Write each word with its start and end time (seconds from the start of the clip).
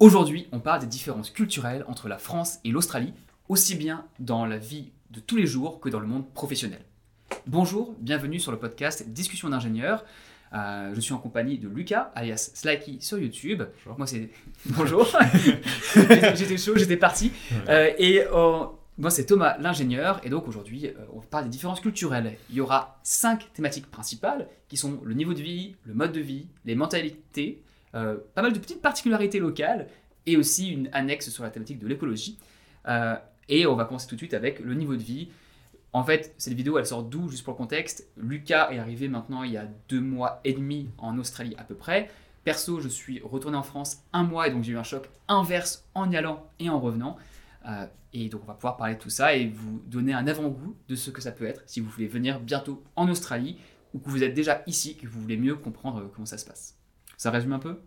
Aujourd'hui, 0.00 0.48
on 0.52 0.60
parle 0.60 0.80
des 0.80 0.86
différences 0.86 1.30
culturelles 1.30 1.84
entre 1.86 2.08
la 2.08 2.16
France 2.18 2.58
et 2.64 2.70
l'Australie, 2.70 3.12
aussi 3.48 3.74
bien 3.74 4.06
dans 4.18 4.46
la 4.46 4.56
vie 4.56 4.92
de 5.10 5.20
tous 5.20 5.36
les 5.36 5.46
jours 5.46 5.78
que 5.80 5.88
dans 5.90 6.00
le 6.00 6.06
monde 6.06 6.26
professionnel. 6.32 6.80
Bonjour, 7.46 7.94
bienvenue 8.00 8.38
sur 8.40 8.50
le 8.50 8.58
podcast 8.58 9.06
Discussion 9.10 9.50
d'ingénieurs. 9.50 10.04
Euh, 10.54 10.92
je 10.94 11.00
suis 11.00 11.12
en 11.12 11.18
compagnie 11.18 11.58
de 11.58 11.68
Lucas, 11.68 12.10
alias 12.14 12.50
Slacky 12.54 13.02
sur 13.02 13.18
YouTube. 13.18 13.62
Bonjour. 13.84 13.98
Moi, 13.98 14.06
c'est. 14.06 14.30
Bonjour. 14.66 15.06
J'étais- 16.34 16.56
chaud, 16.56 16.72
j'étais 16.76 16.96
parti. 16.96 17.30
Euh, 17.68 17.92
et 17.98 18.22
euh, 18.22 18.64
moi, 18.98 19.10
c'est 19.10 19.26
Thomas, 19.26 19.58
l'ingénieur. 19.58 20.20
Et 20.24 20.30
donc, 20.30 20.48
aujourd'hui, 20.48 20.88
on 21.12 21.20
parle 21.20 21.44
des 21.44 21.50
différences 21.50 21.80
culturelles. 21.80 22.36
Il 22.48 22.56
y 22.56 22.60
aura 22.60 22.98
cinq 23.02 23.52
thématiques 23.52 23.90
principales 23.90 24.48
qui 24.68 24.76
sont 24.76 24.98
le 25.04 25.14
niveau 25.14 25.34
de 25.34 25.42
vie, 25.42 25.76
le 25.84 25.94
mode 25.94 26.12
de 26.12 26.20
vie, 26.20 26.48
les 26.64 26.74
mentalités, 26.74 27.62
euh, 27.94 28.16
pas 28.34 28.42
mal 28.42 28.52
de 28.52 28.58
petites 28.58 28.82
particularités 28.82 29.38
locales 29.38 29.88
et 30.26 30.36
aussi 30.36 30.70
une 30.70 30.88
annexe 30.92 31.30
sur 31.30 31.42
la 31.42 31.50
thématique 31.50 31.78
de 31.78 31.88
l'écologie. 31.88 32.38
Euh, 32.88 33.16
et 33.48 33.66
on 33.66 33.74
va 33.74 33.84
commencer 33.84 34.06
tout 34.06 34.14
de 34.14 34.20
suite 34.20 34.34
avec 34.34 34.60
le 34.60 34.74
niveau 34.74 34.96
de 34.96 35.02
vie. 35.02 35.28
En 35.92 36.04
fait, 36.04 36.34
cette 36.38 36.52
vidéo, 36.52 36.78
elle 36.78 36.86
sort 36.86 37.02
d'où, 37.02 37.28
juste 37.28 37.44
pour 37.44 37.54
le 37.54 37.58
contexte? 37.58 38.08
Lucas 38.16 38.70
est 38.70 38.78
arrivé 38.78 39.08
maintenant 39.08 39.42
il 39.42 39.52
y 39.52 39.56
a 39.56 39.66
deux 39.88 40.00
mois 40.00 40.40
et 40.44 40.52
demi 40.52 40.88
en 40.98 41.18
Australie 41.18 41.54
à 41.58 41.64
peu 41.64 41.74
près. 41.74 42.08
Perso, 42.44 42.80
je 42.80 42.88
suis 42.88 43.20
retourné 43.20 43.56
en 43.56 43.62
France 43.62 44.04
un 44.12 44.22
mois 44.22 44.46
et 44.46 44.50
donc 44.50 44.62
j'ai 44.62 44.72
eu 44.72 44.78
un 44.78 44.82
choc 44.82 45.10
inverse 45.28 45.84
en 45.94 46.10
y 46.10 46.16
allant 46.16 46.48
et 46.58 46.70
en 46.70 46.80
revenant. 46.80 47.16
Euh, 47.66 47.86
et 48.12 48.28
donc 48.28 48.42
on 48.44 48.46
va 48.46 48.54
pouvoir 48.54 48.76
parler 48.76 48.94
de 48.94 49.00
tout 49.00 49.10
ça 49.10 49.34
et 49.34 49.46
vous 49.46 49.82
donner 49.86 50.14
un 50.14 50.26
avant-goût 50.26 50.74
de 50.88 50.94
ce 50.94 51.10
que 51.10 51.20
ça 51.20 51.32
peut 51.32 51.44
être 51.44 51.62
si 51.66 51.80
vous 51.80 51.90
voulez 51.90 52.08
venir 52.08 52.40
bientôt 52.40 52.82
en 52.96 53.08
Australie 53.08 53.58
ou 53.92 53.98
que 53.98 54.08
vous 54.08 54.22
êtes 54.22 54.34
déjà 54.34 54.62
ici, 54.66 54.96
que 54.96 55.06
vous 55.06 55.20
voulez 55.20 55.36
mieux 55.36 55.56
comprendre 55.56 56.08
comment 56.14 56.26
ça 56.26 56.38
se 56.38 56.46
passe. 56.46 56.79
Ça 57.20 57.30
résume 57.30 57.52
un 57.52 57.58
peu 57.58 57.78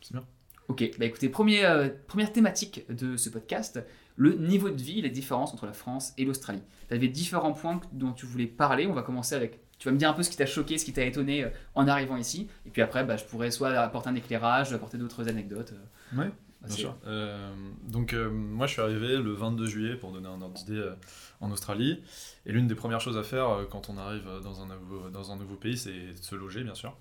C'est 0.00 0.14
bien. 0.14 0.24
Ok, 0.66 0.82
bah 0.98 1.04
écoutez, 1.04 1.28
premier, 1.28 1.64
euh, 1.64 1.90
première 2.08 2.32
thématique 2.32 2.84
de 2.92 3.16
ce 3.16 3.28
podcast, 3.30 3.80
le 4.16 4.34
niveau 4.34 4.70
de 4.70 4.82
vie, 4.82 5.00
les 5.00 5.10
différences 5.10 5.54
entre 5.54 5.64
la 5.64 5.72
France 5.74 6.12
et 6.18 6.24
l'Australie. 6.24 6.64
Tu 6.88 6.94
avais 6.94 7.06
différents 7.06 7.52
points 7.52 7.80
dont 7.92 8.12
tu 8.12 8.26
voulais 8.26 8.48
parler, 8.48 8.88
on 8.88 8.94
va 8.94 9.02
commencer 9.02 9.36
avec... 9.36 9.60
Tu 9.78 9.86
vas 9.86 9.92
me 9.92 9.98
dire 9.98 10.10
un 10.10 10.12
peu 10.12 10.24
ce 10.24 10.30
qui 10.30 10.36
t'a 10.36 10.44
choqué, 10.44 10.76
ce 10.76 10.84
qui 10.84 10.92
t'a 10.92 11.04
étonné 11.04 11.44
euh, 11.44 11.50
en 11.76 11.86
arrivant 11.86 12.16
ici, 12.16 12.48
et 12.66 12.70
puis 12.70 12.82
après, 12.82 13.04
bah, 13.04 13.16
je 13.16 13.22
pourrais 13.26 13.52
soit 13.52 13.70
apporter 13.78 14.08
un 14.08 14.16
éclairage, 14.16 14.72
apporter 14.72 14.98
d'autres 14.98 15.28
anecdotes. 15.28 15.72
euh, 15.72 16.18
Ouais, 16.20 16.32
bien 16.66 16.74
sûr. 16.76 16.96
Euh, 17.06 17.52
donc, 17.88 18.12
euh, 18.12 18.30
moi, 18.30 18.66
je 18.66 18.72
suis 18.72 18.82
arrivé 18.82 19.16
le 19.16 19.32
22 19.32 19.66
juillet 19.66 19.94
pour 19.96 20.12
donner 20.12 20.28
un 20.28 20.40
ordre 20.40 20.54
d'idée 20.54 20.78
euh, 20.78 20.94
en 21.40 21.50
Australie. 21.50 22.02
Et 22.46 22.52
l'une 22.52 22.66
des 22.66 22.74
premières 22.74 23.00
choses 23.00 23.16
à 23.16 23.22
faire 23.22 23.66
quand 23.70 23.88
on 23.90 23.98
arrive 23.98 24.24
dans 24.42 24.62
un 24.62 24.66
nouveau, 24.66 25.08
dans 25.10 25.32
un 25.32 25.36
nouveau 25.36 25.56
pays, 25.56 25.76
c'est 25.76 25.90
de 26.12 26.22
se 26.22 26.34
loger, 26.34 26.62
bien 26.64 26.74
sûr. 26.74 26.96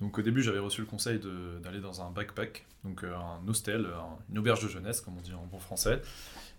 Donc, 0.00 0.18
au 0.18 0.22
début, 0.22 0.42
j'avais 0.42 0.58
reçu 0.58 0.80
le 0.82 0.86
conseil 0.86 1.20
d'aller 1.62 1.80
dans 1.80 2.02
un 2.02 2.10
backpack, 2.10 2.64
donc 2.84 3.04
un 3.04 3.46
hostel, 3.48 3.86
un- 3.86 4.18
une 4.30 4.38
auberge 4.38 4.62
de 4.62 4.68
jeunesse, 4.68 5.00
comme 5.00 5.16
on 5.18 5.20
dit 5.20 5.34
en 5.34 5.46
bon 5.46 5.58
français. 5.58 6.00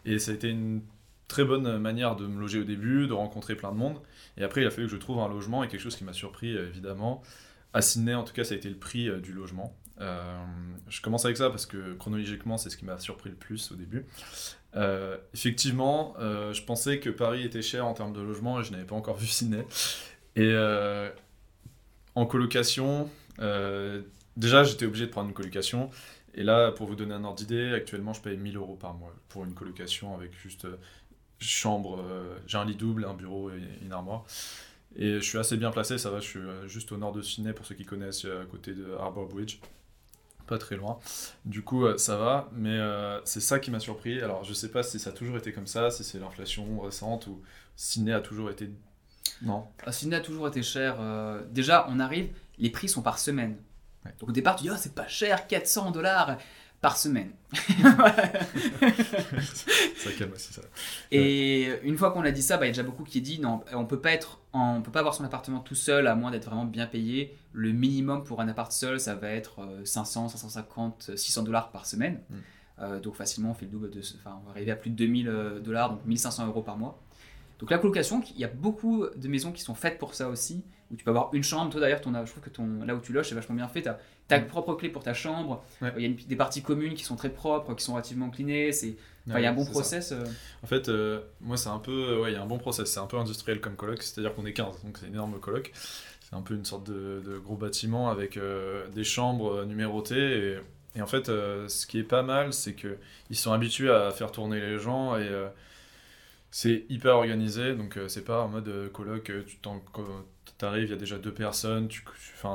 Et 0.06 0.20
ça 0.20 0.32
a 0.32 0.34
été 0.34 0.50
une 0.50 0.82
très 1.28 1.44
bonne 1.46 1.78
manière 1.78 2.16
de 2.16 2.26
me 2.26 2.40
loger 2.40 2.60
au 2.60 2.64
début, 2.64 3.08
de 3.08 3.14
rencontrer 3.14 3.56
plein 3.56 3.72
de 3.72 3.78
monde. 3.78 3.98
Et 4.38 4.44
après, 4.44 4.62
il 4.62 4.68
a 4.68 4.72
fallu 4.72 4.88
que 4.88 4.92
je 4.94 4.98
trouve 4.98 5.20
un 5.20 5.28
logement 5.30 5.64
et 5.64 5.68
quelque 5.68 5.82
chose 5.82 5.96
qui 5.96 6.04
m'a 6.04 6.14
surpris, 6.14 6.56
évidemment. 6.58 7.22
À 7.74 7.82
Sydney, 7.84 8.16
en 8.16 8.24
tout 8.24 8.34
cas, 8.34 8.44
ça 8.44 8.56
a 8.56 8.58
été 8.58 8.68
le 8.70 8.78
prix 8.78 9.10
du 9.22 9.32
logement. 9.32 9.76
Euh, 10.02 10.46
je 10.88 11.02
commence 11.02 11.26
avec 11.26 11.38
ça 11.38 11.50
parce 11.50 11.66
que 11.66 11.94
chronologiquement, 11.94 12.58
c'est 12.58 12.70
ce 12.70 12.78
qui 12.78 12.86
m'a 12.86 12.98
surpris 13.00 13.30
le 13.30 13.36
plus 13.36 13.72
au 13.72 13.76
début. 13.76 14.06
Euh, 14.76 15.18
effectivement, 15.34 16.16
euh, 16.20 16.54
je 16.54 16.64
pensais 16.64 17.00
que 17.00 17.10
Paris 17.10 17.44
était 17.44 17.62
cher 17.62 17.86
en 17.86 17.94
termes 17.94 18.14
de 18.14 18.22
logement 18.22 18.60
et 18.60 18.64
je 18.64 18.72
n'avais 18.72 18.86
pas 18.86 18.96
encore 18.96 19.18
vu 19.18 19.28
Sydney. 19.28 19.66
Et 20.36 20.56
en 22.16 22.26
colocation, 22.26 23.10
déjà 24.38 24.64
j'étais 24.64 24.86
obligé 24.86 25.06
de 25.06 25.12
prendre 25.12 25.28
une 25.28 25.34
colocation. 25.34 25.90
Et 26.36 26.44
là, 26.44 26.72
pour 26.72 26.88
vous 26.88 26.96
donner 26.96 27.14
un 27.14 27.24
ordre 27.24 27.38
d'idée, 27.38 27.74
actuellement 27.74 28.14
je 28.14 28.22
paye 28.22 28.38
1000 28.38 28.56
euros 28.56 28.76
par 28.76 28.94
mois 28.94 29.14
pour 29.28 29.44
une 29.44 29.54
colocation 29.54 30.16
avec 30.16 30.32
juste 30.40 30.68
chambre, 31.40 32.04
j'ai 32.48 32.58
un 32.58 32.66
lit 32.66 32.76
double, 32.76 33.06
un 33.06 33.16
bureau 33.16 33.50
et 33.50 33.62
une 33.82 33.92
armoire. 33.92 34.24
Et 34.96 35.16
je 35.16 35.20
suis 35.20 35.38
assez 35.38 35.58
bien 35.58 35.72
placé, 35.72 35.98
ça 35.98 36.10
va, 36.10 36.20
je 36.20 36.28
suis 36.28 36.40
juste 36.68 36.92
au 36.94 36.98
nord 36.98 37.12
de 37.12 37.22
Sydney 37.22 37.52
pour 37.52 37.66
ceux 37.66 37.76
qui 37.76 37.86
connaissent, 37.86 38.26
à 38.26 38.46
côté 38.46 38.74
de 38.74 38.94
Harbour 38.94 39.28
Bridge 39.28 39.60
pas 40.50 40.58
très 40.58 40.76
loin. 40.76 41.00
Du 41.46 41.62
coup, 41.62 41.86
euh, 41.86 41.98
ça 41.98 42.18
va, 42.18 42.50
mais 42.54 42.76
euh, 42.78 43.20
c'est 43.24 43.40
ça 43.40 43.60
qui 43.60 43.70
m'a 43.72 43.80
surpris. 43.80 44.20
Alors, 44.22 44.44
je 44.44 44.54
sais 44.54 44.70
pas 44.70 44.84
si 44.84 45.00
ça 45.00 45.12
a 45.12 45.14
toujours 45.14 45.38
été 45.38 45.54
comme 45.54 45.68
ça, 45.68 45.92
si 45.92 46.04
c'est 46.04 46.20
l'inflation 46.20 46.80
récente 46.80 47.28
ou 47.28 47.42
Sydney 47.76 48.12
a 48.12 48.20
toujours 48.20 48.50
été. 48.50 48.72
Non? 49.44 49.66
Ah, 49.86 49.92
Sydney 49.92 50.16
a 50.16 50.22
toujours 50.22 50.48
été 50.48 50.64
cher. 50.64 50.98
euh, 51.00 51.44
déjà, 51.52 51.86
on 51.90 52.00
arrive, 52.00 52.30
les 52.58 52.70
prix 52.72 52.90
sont 52.90 53.02
par 53.02 53.20
semaine. 53.20 53.58
Ouais. 54.06 54.14
Donc 54.20 54.30
au 54.30 54.32
départ, 54.32 54.56
tu 54.56 54.64
dis, 54.64 54.70
Ah, 54.70 54.78
c'est 54.78 54.96
pas 54.96 55.08
cher, 55.08 55.48
400 55.48 55.92
dollars 55.92 56.38
par 56.82 56.98
semaine. 56.98 57.32
ça 59.96 60.12
calme 60.18 60.32
aussi 60.34 60.54
ça. 60.54 60.62
Et 61.12 61.70
une 61.84 61.98
fois 61.98 62.12
qu'on 62.12 62.22
a 62.24 62.32
dit 62.32 62.42
ça, 62.42 62.58
bah, 62.58 62.66
il 62.66 62.70
y 62.70 62.72
a 62.72 62.74
déjà 62.74 62.84
beaucoup 62.84 63.04
qui 63.04 63.22
dit 63.22 63.40
non, 63.40 63.62
on 63.74 63.86
peut 63.86 64.00
pas 64.00 64.12
être, 64.12 64.40
en- 64.54 64.78
on 64.78 64.82
peut 64.82 64.92
pas 64.92 65.00
avoir 65.00 65.14
son 65.14 65.24
appartement 65.24 65.60
tout 65.60 65.76
seul 65.76 66.08
à 66.08 66.16
moins 66.16 66.32
d'être 66.32 66.46
vraiment 66.46 66.66
bien 66.66 66.88
payé. 66.88 67.36
Le 67.54 67.72
minimum 67.72 68.24
pour 68.24 68.42
un 68.42 68.48
appart 68.48 68.72
seul, 68.72 69.00
ça 69.00 69.16
va 69.16 69.30
être 69.32 69.60
euh, 69.62 69.84
500, 69.86 70.30
550, 70.30 71.12
600 71.16 71.44
dollars 71.44 71.72
par 71.72 71.86
semaine. 71.86 72.22
Mm. 72.30 72.36
Euh, 72.82 73.00
donc 73.00 73.16
facilement, 73.16 73.52
on 73.52 73.54
fait 73.54 73.66
le 73.66 73.72
double 73.72 73.90
de, 73.90 74.02
ce- 74.02 74.16
enfin, 74.18 74.40
on 74.42 74.46
va 74.46 74.52
arriver 74.52 74.72
à 74.72 74.76
plus 74.76 74.90
de 74.90 74.96
2000 74.96 75.28
euh, 75.28 75.60
dollars, 75.60 75.90
donc 75.92 76.06
1500 76.06 76.48
euros 76.48 76.62
par 76.62 76.78
mois. 76.78 77.02
Donc 77.60 77.72
la 77.72 77.78
colocation, 77.78 78.22
il 78.34 78.40
y 78.40 78.46
a 78.46 78.48
beaucoup 78.48 79.06
de 79.18 79.28
maisons 79.28 79.52
qui 79.52 79.62
sont 79.62 79.76
faites 79.76 79.98
pour 79.98 80.14
ça 80.16 80.30
aussi, 80.30 80.64
où 80.92 80.96
tu 80.96 81.04
peux 81.04 81.12
avoir 81.12 81.34
une 81.34 81.44
chambre. 81.44 81.72
Toi 81.72 81.82
d'ailleurs, 81.82 82.00
je 82.04 82.32
trouve 82.32 82.44
que 82.44 82.50
ton, 82.50 82.84
là 82.86 82.96
où 82.96 83.00
tu 83.00 83.14
loges, 83.14 83.30
c'est 83.30 83.36
vachement 83.36 83.56
bien 83.56 83.68
fait. 83.68 83.82
Tu 83.84 83.90
as 83.90 84.00
ta 84.28 84.40
propre 84.40 84.74
clé 84.76 84.90
pour 84.90 85.04
ta 85.04 85.14
chambre. 85.14 85.64
Ouais. 85.82 85.92
Il 85.98 86.02
y 86.02 86.06
a 86.06 86.10
une- 86.10 86.16
des 86.16 86.36
parties 86.36 86.62
communes 86.62 86.94
qui 86.94 87.04
sont 87.04 87.16
très 87.16 87.30
propres, 87.30 87.74
qui 87.76 87.84
sont 87.84 87.94
relativement 87.94 88.30
cleanées. 88.30 88.72
C'est, 88.72 88.96
il 89.28 89.34
y 89.40 89.46
a 89.46 89.50
un 89.52 89.54
bon 89.54 89.64
Ouais, 89.66 89.72
process. 89.72 90.12
euh, 90.12 90.24
En 90.64 90.68
fait, 90.68 90.90
euh, 90.90 91.22
moi, 91.42 91.58
c'est 91.58 91.70
un 91.70 91.80
peu. 91.80 92.20
Ouais, 92.22 92.32
il 92.32 92.34
y 92.34 92.38
a 92.38 92.42
un 92.42 92.48
bon 92.48 92.58
process. 92.58 92.92
C'est 92.92 93.00
un 93.00 93.06
peu 93.08 93.18
industriel 93.18 93.62
comme 93.62 93.76
coloc, 93.76 94.02
c'est-à-dire 94.02 94.34
qu'on 94.36 94.46
est 94.46 94.54
15, 94.54 94.84
donc 94.84 94.98
c'est 94.98 95.08
une 95.08 95.14
énorme 95.14 95.40
coloc. 95.40 95.72
C'est 95.74 96.36
un 96.36 96.42
peu 96.42 96.54
une 96.56 96.66
sorte 96.66 96.86
de, 96.88 97.22
de 97.26 97.38
gros 97.40 97.56
bâtiment 97.56 98.10
avec 98.10 98.38
euh, 98.38 98.88
des 98.90 99.04
chambres 99.04 99.52
euh, 99.62 99.66
numérotées. 99.66 100.56
Et, 100.96 101.00
et 101.00 101.02
en 101.02 101.08
fait, 101.08 101.30
euh, 101.30 101.68
ce 101.68 101.86
qui 101.88 101.98
est 102.00 102.04
pas 102.04 102.22
mal, 102.24 102.54
c'est 102.54 102.74
que 102.74 102.98
ils 103.32 103.36
sont 103.36 103.52
habitués 103.52 103.90
à 103.92 104.12
faire 104.12 104.32
tourner 104.32 104.60
les 104.60 104.78
gens 104.80 105.16
et 105.18 105.28
euh, 105.28 105.48
c'est 106.52 106.86
hyper 106.90 107.16
organisé. 107.16 107.76
Donc, 107.76 107.98
euh, 107.98 108.08
c'est 108.08 108.24
pas 108.26 108.42
en 108.44 108.48
mode 108.48 108.68
euh, 108.68 108.90
coloc, 108.90 109.30
euh, 109.30 109.44
tu 109.46 109.58
t'en- 109.58 109.82
t'arrives, 110.60 110.84
il 110.84 110.92
y 110.92 110.94
a 110.94 110.98
déjà 110.98 111.18
deux 111.18 111.34
personnes. 111.34 111.88
Tu, 111.88 112.04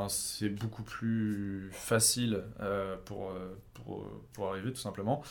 c'est 0.08 0.48
beaucoup 0.48 0.84
plus 0.84 1.70
facile 1.72 2.44
euh, 2.60 2.96
pour, 3.04 3.30
euh, 3.30 3.56
pour, 3.74 4.06
pour 4.32 4.48
arriver, 4.50 4.72
tout 4.72 4.80
simplement. 4.80 5.22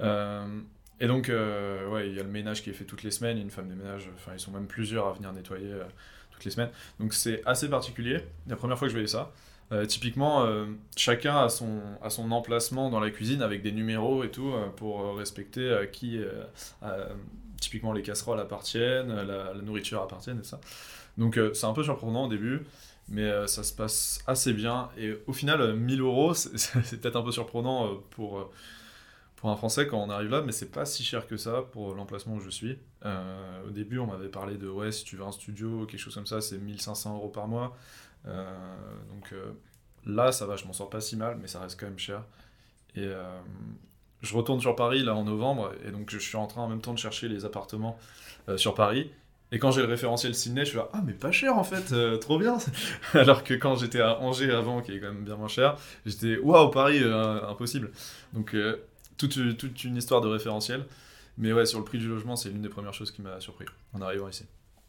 Euh, 0.00 0.60
et 1.00 1.08
donc, 1.08 1.28
euh, 1.28 1.88
ouais, 1.88 2.08
il 2.08 2.14
y 2.14 2.20
a 2.20 2.22
le 2.22 2.28
ménage 2.28 2.62
qui 2.62 2.70
est 2.70 2.74
fait 2.74 2.84
toutes 2.84 3.02
les 3.02 3.10
semaines, 3.10 3.38
une 3.38 3.50
femme 3.50 3.68
de 3.68 3.74
ménage, 3.74 4.08
enfin, 4.14 4.32
ils 4.34 4.40
sont 4.40 4.52
même 4.52 4.68
plusieurs 4.68 5.08
à 5.08 5.12
venir 5.12 5.32
nettoyer 5.32 5.72
euh, 5.72 5.84
toutes 6.30 6.44
les 6.44 6.50
semaines. 6.52 6.70
Donc, 7.00 7.12
c'est 7.12 7.42
assez 7.44 7.68
particulier. 7.68 8.20
La 8.46 8.56
première 8.56 8.78
fois 8.78 8.86
que 8.86 8.90
je 8.92 8.96
voyais 8.96 9.08
ça, 9.08 9.32
euh, 9.72 9.86
typiquement, 9.86 10.44
euh, 10.44 10.66
chacun 10.96 11.36
a 11.36 11.48
son, 11.48 11.80
a 12.02 12.10
son 12.10 12.30
emplacement 12.30 12.90
dans 12.90 13.00
la 13.00 13.10
cuisine 13.10 13.42
avec 13.42 13.62
des 13.62 13.72
numéros 13.72 14.22
et 14.22 14.30
tout 14.30 14.52
euh, 14.52 14.68
pour 14.68 15.00
euh, 15.00 15.12
respecter 15.14 15.72
à 15.72 15.86
qui, 15.86 16.18
euh, 16.18 16.44
euh, 16.82 17.08
typiquement, 17.60 17.92
les 17.92 18.02
casseroles 18.02 18.40
appartiennent, 18.40 19.14
la, 19.14 19.54
la 19.54 19.62
nourriture 19.62 20.02
appartienne 20.02 20.40
et 20.40 20.44
ça. 20.44 20.60
Donc, 21.18 21.36
euh, 21.36 21.52
c'est 21.54 21.66
un 21.66 21.72
peu 21.72 21.82
surprenant 21.82 22.26
au 22.26 22.28
début. 22.28 22.64
Mais 23.08 23.22
euh, 23.24 23.46
ça 23.46 23.62
se 23.62 23.72
passe 23.72 24.22
assez 24.26 24.52
bien. 24.52 24.90
Et 24.96 25.12
au 25.26 25.32
final, 25.32 25.60
euh, 25.60 25.74
1000 25.74 26.00
euros, 26.00 26.34
c'est 26.34 27.00
peut-être 27.00 27.16
un 27.16 27.22
peu 27.22 27.32
surprenant 27.32 27.86
euh, 27.86 27.94
pour, 28.10 28.50
un 29.44 29.56
Français 29.56 29.88
quand 29.88 29.98
on 29.98 30.08
arrive 30.08 30.30
là, 30.30 30.40
mais 30.40 30.52
c'est 30.52 30.70
pas 30.70 30.84
si 30.84 31.02
cher 31.02 31.26
que 31.26 31.36
ça 31.36 31.62
pour 31.72 31.96
l'emplacement 31.96 32.36
où 32.36 32.40
je 32.40 32.48
suis. 32.48 32.78
Au 33.04 33.70
début, 33.70 33.98
on 33.98 34.06
m'avait 34.06 34.28
parlé 34.28 34.56
de 34.56 34.68
ouais, 34.68 34.92
si 34.92 35.02
tu 35.02 35.16
veux 35.16 35.24
un 35.24 35.32
studio, 35.32 35.84
quelque 35.84 35.98
chose 35.98 36.14
comme 36.14 36.26
ça, 36.28 36.40
c'est 36.40 36.58
1500 36.58 37.16
euros 37.16 37.28
par 37.28 37.48
mois. 37.48 37.76
Donc 38.24 39.34
là, 40.06 40.30
ça 40.30 40.46
va, 40.46 40.54
je 40.54 40.64
m'en 40.64 40.72
sors 40.72 40.88
pas 40.88 41.00
si 41.00 41.16
mal, 41.16 41.38
mais 41.40 41.48
ça 41.48 41.58
reste 41.58 41.80
quand 41.80 41.86
même 41.86 41.98
cher. 41.98 42.22
Et 42.94 43.10
je 44.20 44.36
retourne 44.36 44.60
sur 44.60 44.76
Paris 44.76 45.02
là 45.02 45.16
en 45.16 45.24
novembre, 45.24 45.72
et 45.84 45.90
donc 45.90 46.10
je 46.10 46.18
suis 46.18 46.36
en 46.36 46.46
train 46.46 46.62
en 46.62 46.68
même 46.68 46.80
temps 46.80 46.94
de 46.94 47.00
chercher 47.00 47.26
les 47.26 47.44
appartements 47.44 47.98
sur 48.54 48.74
Paris. 48.74 49.10
Et 49.54 49.58
quand 49.58 49.70
j'ai 49.70 49.82
le 49.82 49.86
référentiel 49.88 50.34
Sydney, 50.34 50.64
je 50.64 50.70
suis 50.70 50.78
là, 50.78 50.88
ah 50.94 51.02
mais 51.04 51.12
pas 51.12 51.30
cher 51.30 51.56
en 51.58 51.62
fait, 51.64 51.92
euh, 51.92 52.16
trop 52.16 52.38
bien. 52.38 52.56
Alors 53.14 53.44
que 53.44 53.52
quand 53.54 53.76
j'étais 53.76 54.00
à 54.00 54.18
Angers 54.20 54.50
avant, 54.50 54.80
qui 54.80 54.92
est 54.92 54.98
quand 55.00 55.12
même 55.12 55.24
bien 55.24 55.36
moins 55.36 55.46
cher, 55.48 55.76
j'étais 56.06 56.38
waouh 56.38 56.70
Paris, 56.70 57.00
euh, 57.02 57.46
impossible. 57.48 57.90
Donc 58.32 58.54
euh, 58.54 58.78
toute, 59.18 59.56
toute 59.58 59.84
une 59.84 59.96
histoire 59.98 60.22
de 60.22 60.28
référentiel. 60.28 60.86
Mais 61.38 61.52
ouais, 61.52 61.66
sur 61.66 61.78
le 61.78 61.84
prix 61.84 61.98
du 61.98 62.08
logement, 62.08 62.34
c'est 62.34 62.48
l'une 62.50 62.62
des 62.62 62.68
premières 62.68 62.94
choses 62.94 63.10
qui 63.10 63.22
m'a 63.22 63.40
surpris 63.40 63.66
en 63.94 64.00
arrivant 64.02 64.28
ici. 64.28 64.44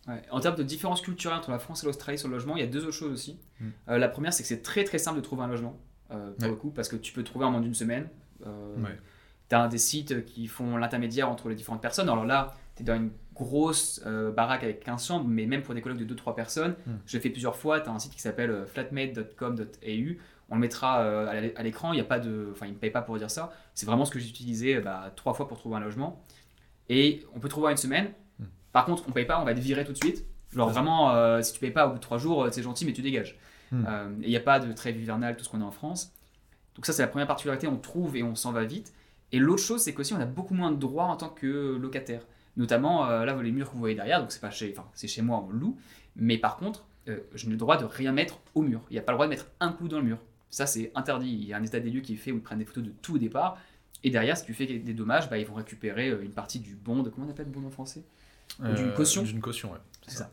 Ouais. 0.07 0.21
En 0.31 0.39
termes 0.41 0.55
de 0.57 0.63
différence 0.63 1.01
culturelle 1.01 1.37
entre 1.37 1.51
la 1.51 1.59
France 1.59 1.83
et 1.83 1.85
l'Australie 1.85 2.17
sur 2.17 2.27
le 2.27 2.33
logement, 2.35 2.55
il 2.57 2.61
y 2.61 2.63
a 2.63 2.67
deux 2.67 2.83
autres 2.83 2.91
choses 2.91 3.11
aussi. 3.13 3.37
Mm. 3.59 3.67
Euh, 3.89 3.97
la 3.97 4.09
première, 4.09 4.33
c'est 4.33 4.43
que 4.43 4.49
c'est 4.49 4.61
très 4.61 4.83
très 4.83 4.97
simple 4.97 5.17
de 5.17 5.23
trouver 5.23 5.43
un 5.43 5.47
logement, 5.47 5.77
pour 6.09 6.17
Ouais. 6.17 6.47
le 6.49 6.55
coup, 6.55 6.69
parce 6.71 6.89
que 6.89 6.95
tu 6.97 7.13
peux 7.13 7.23
trouver 7.23 7.45
en 7.45 7.51
moins 7.51 7.61
d'une 7.61 7.73
semaine. 7.73 8.07
Ouais. 8.45 8.97
Tu 9.49 9.55
as 9.55 9.67
des 9.67 9.77
sites 9.77 10.25
qui 10.25 10.47
font 10.47 10.77
l'intermédiaire 10.77 11.29
entre 11.29 11.47
les 11.49 11.55
différentes 11.55 11.81
personnes. 11.81 12.09
Alors 12.09 12.25
là, 12.25 12.53
tu 12.75 12.83
es 12.83 12.85
dans 12.85 12.95
une 12.95 13.11
grosse 13.33 14.01
euh, 14.05 14.31
baraque 14.31 14.63
avec 14.63 14.83
15 14.83 15.05
chambres, 15.07 15.25
mais 15.27 15.45
même 15.45 15.63
pour 15.63 15.73
des 15.73 15.81
colloques 15.81 15.97
de 16.03 16.13
2-3 16.15 16.35
personnes, 16.35 16.75
Mm. 16.85 16.91
je 17.05 17.17
l'ai 17.17 17.21
fait 17.21 17.29
plusieurs 17.29 17.55
fois. 17.55 17.79
Tu 17.81 17.89
as 17.89 17.91
un 17.93 17.99
site 17.99 18.13
qui 18.13 18.21
s'appelle 18.21 18.51
euh, 18.51 18.65
flatmate.com.au 18.65 20.13
on 20.49 20.55
le 20.55 20.61
mettra 20.61 21.01
euh, 21.01 21.27
à 21.27 21.39
l'é- 21.41 21.53
à 21.55 21.63
l'écran. 21.63 21.93
Il 21.93 21.97
y 21.97 22.01
a 22.01 22.03
pas 22.05 22.19
de, 22.19 22.49
enfin, 22.51 22.67
il 22.67 22.73
me 22.73 22.77
paye 22.77 22.91
pas 22.91 23.01
pour 23.01 23.17
dire 23.17 23.31
ça. 23.31 23.51
C'est 23.73 23.85
vraiment 23.85 24.05
ce 24.05 24.11
que 24.11 24.19
j'ai 24.19 24.29
utilisé 24.29 24.79
bah, 24.79 25.11
trois 25.15 25.33
fois 25.33 25.47
pour 25.47 25.57
trouver 25.57 25.77
un 25.77 25.79
logement. 25.79 26.21
Et 26.89 27.25
on 27.33 27.39
peut 27.39 27.49
trouver 27.49 27.71
une 27.71 27.77
semaine. 27.77 28.11
Hmm. 28.39 28.43
Par 28.71 28.85
contre, 28.85 29.03
on 29.07 29.11
paye 29.11 29.25
pas, 29.25 29.39
on 29.41 29.45
va 29.45 29.53
te 29.55 29.59
virer 29.59 29.83
tout 29.85 29.93
de 29.93 29.97
suite. 29.97 30.25
Vraiment, 30.51 31.11
euh, 31.15 31.41
si 31.41 31.53
tu 31.53 31.59
payes 31.59 31.71
pas 31.71 31.87
au 31.87 31.91
bout 31.91 31.95
de 31.95 32.01
trois 32.01 32.17
jours, 32.19 32.47
c'est 32.51 32.61
gentil, 32.61 32.85
mais 32.85 32.93
tu 32.93 33.01
dégages. 33.01 33.39
Hmm. 33.71 33.85
Et 34.21 34.25
il 34.25 34.29
n'y 34.29 34.35
a 34.37 34.41
pas 34.41 34.59
de 34.59 34.71
trêve 34.73 34.97
hivernale, 35.01 35.35
tout 35.37 35.43
ce 35.43 35.49
qu'on 35.49 35.61
a 35.61 35.65
en 35.65 35.71
France. 35.71 36.11
Donc 36.75 36.85
ça, 36.85 36.93
c'est 36.93 37.01
la 37.01 37.07
première 37.07 37.25
particularité. 37.27 37.65
On 37.67 37.77
trouve 37.77 38.15
et 38.15 38.21
on 38.21 38.35
s'en 38.35 38.51
va 38.51 38.63
vite. 38.63 38.93
Et 39.31 39.39
l'autre 39.39 39.63
chose, 39.63 39.81
c'est 39.81 39.93
qu'aussi, 39.95 40.13
on 40.13 40.19
a 40.19 40.25
beaucoup 40.25 40.53
moins 40.53 40.71
de 40.71 40.77
droits 40.77 41.05
en 41.05 41.15
tant 41.15 41.29
que 41.29 41.77
locataire. 41.77 42.21
Notamment, 42.55 43.09
euh, 43.09 43.25
là, 43.25 43.41
les 43.41 43.51
murs 43.51 43.67
que 43.69 43.73
vous 43.73 43.79
voyez 43.79 43.95
derrière, 43.95 44.19
donc 44.21 44.31
c'est 44.31 44.41
pas 44.41 44.51
chez, 44.51 44.73
enfin, 44.77 44.87
c'est 44.93 45.07
chez 45.07 45.21
moi, 45.21 45.43
on 45.47 45.51
loue. 45.51 45.77
Mais 46.15 46.37
par 46.37 46.57
contre, 46.57 46.85
euh, 47.09 47.19
je 47.33 47.45
n'ai 47.45 47.51
le 47.53 47.57
droit 47.57 47.77
de 47.77 47.85
rien 47.85 48.11
mettre 48.11 48.39
au 48.53 48.61
mur. 48.61 48.81
Il 48.89 48.93
n'y 48.93 48.99
a 48.99 49.01
pas 49.01 49.11
le 49.11 49.15
droit 49.17 49.25
de 49.25 49.31
mettre 49.31 49.47
un 49.59 49.71
coup 49.71 49.87
dans 49.87 49.97
le 49.97 50.03
mur. 50.05 50.19
Ça, 50.49 50.67
c'est 50.67 50.91
interdit. 50.93 51.29
Il 51.29 51.45
y 51.45 51.53
a 51.53 51.57
un 51.57 51.63
état 51.63 51.79
des 51.79 51.89
lieux 51.89 52.01
qui 52.01 52.13
est 52.13 52.17
fait 52.17 52.31
où 52.31 52.35
ils 52.35 52.43
prennent 52.43 52.59
des 52.59 52.65
photos 52.65 52.83
de 52.83 52.91
tout 53.01 53.15
au 53.15 53.17
départ. 53.17 53.57
Et 54.03 54.11
derrière, 54.11 54.37
si 54.37 54.45
tu 54.45 54.53
fais 54.53 54.67
des 54.67 54.93
dommages, 54.93 55.29
bah, 55.29 55.37
ils 55.39 55.45
vont 55.47 55.55
récupérer 55.55 56.09
euh, 56.09 56.21
une 56.21 56.31
partie 56.31 56.59
du 56.59 56.75
bond. 56.75 57.03
Comment 57.03 57.25
on 57.27 57.29
appelle 57.31 57.47
bond 57.47 57.65
en 57.65 57.71
français? 57.71 58.03
D'une 58.59 58.67
Euh, 58.89 58.91
caution 58.93 59.23
D'une 59.23 59.39
caution, 59.39 59.71
ouais. 59.71 59.79
C'est 60.07 60.17
ça. 60.17 60.29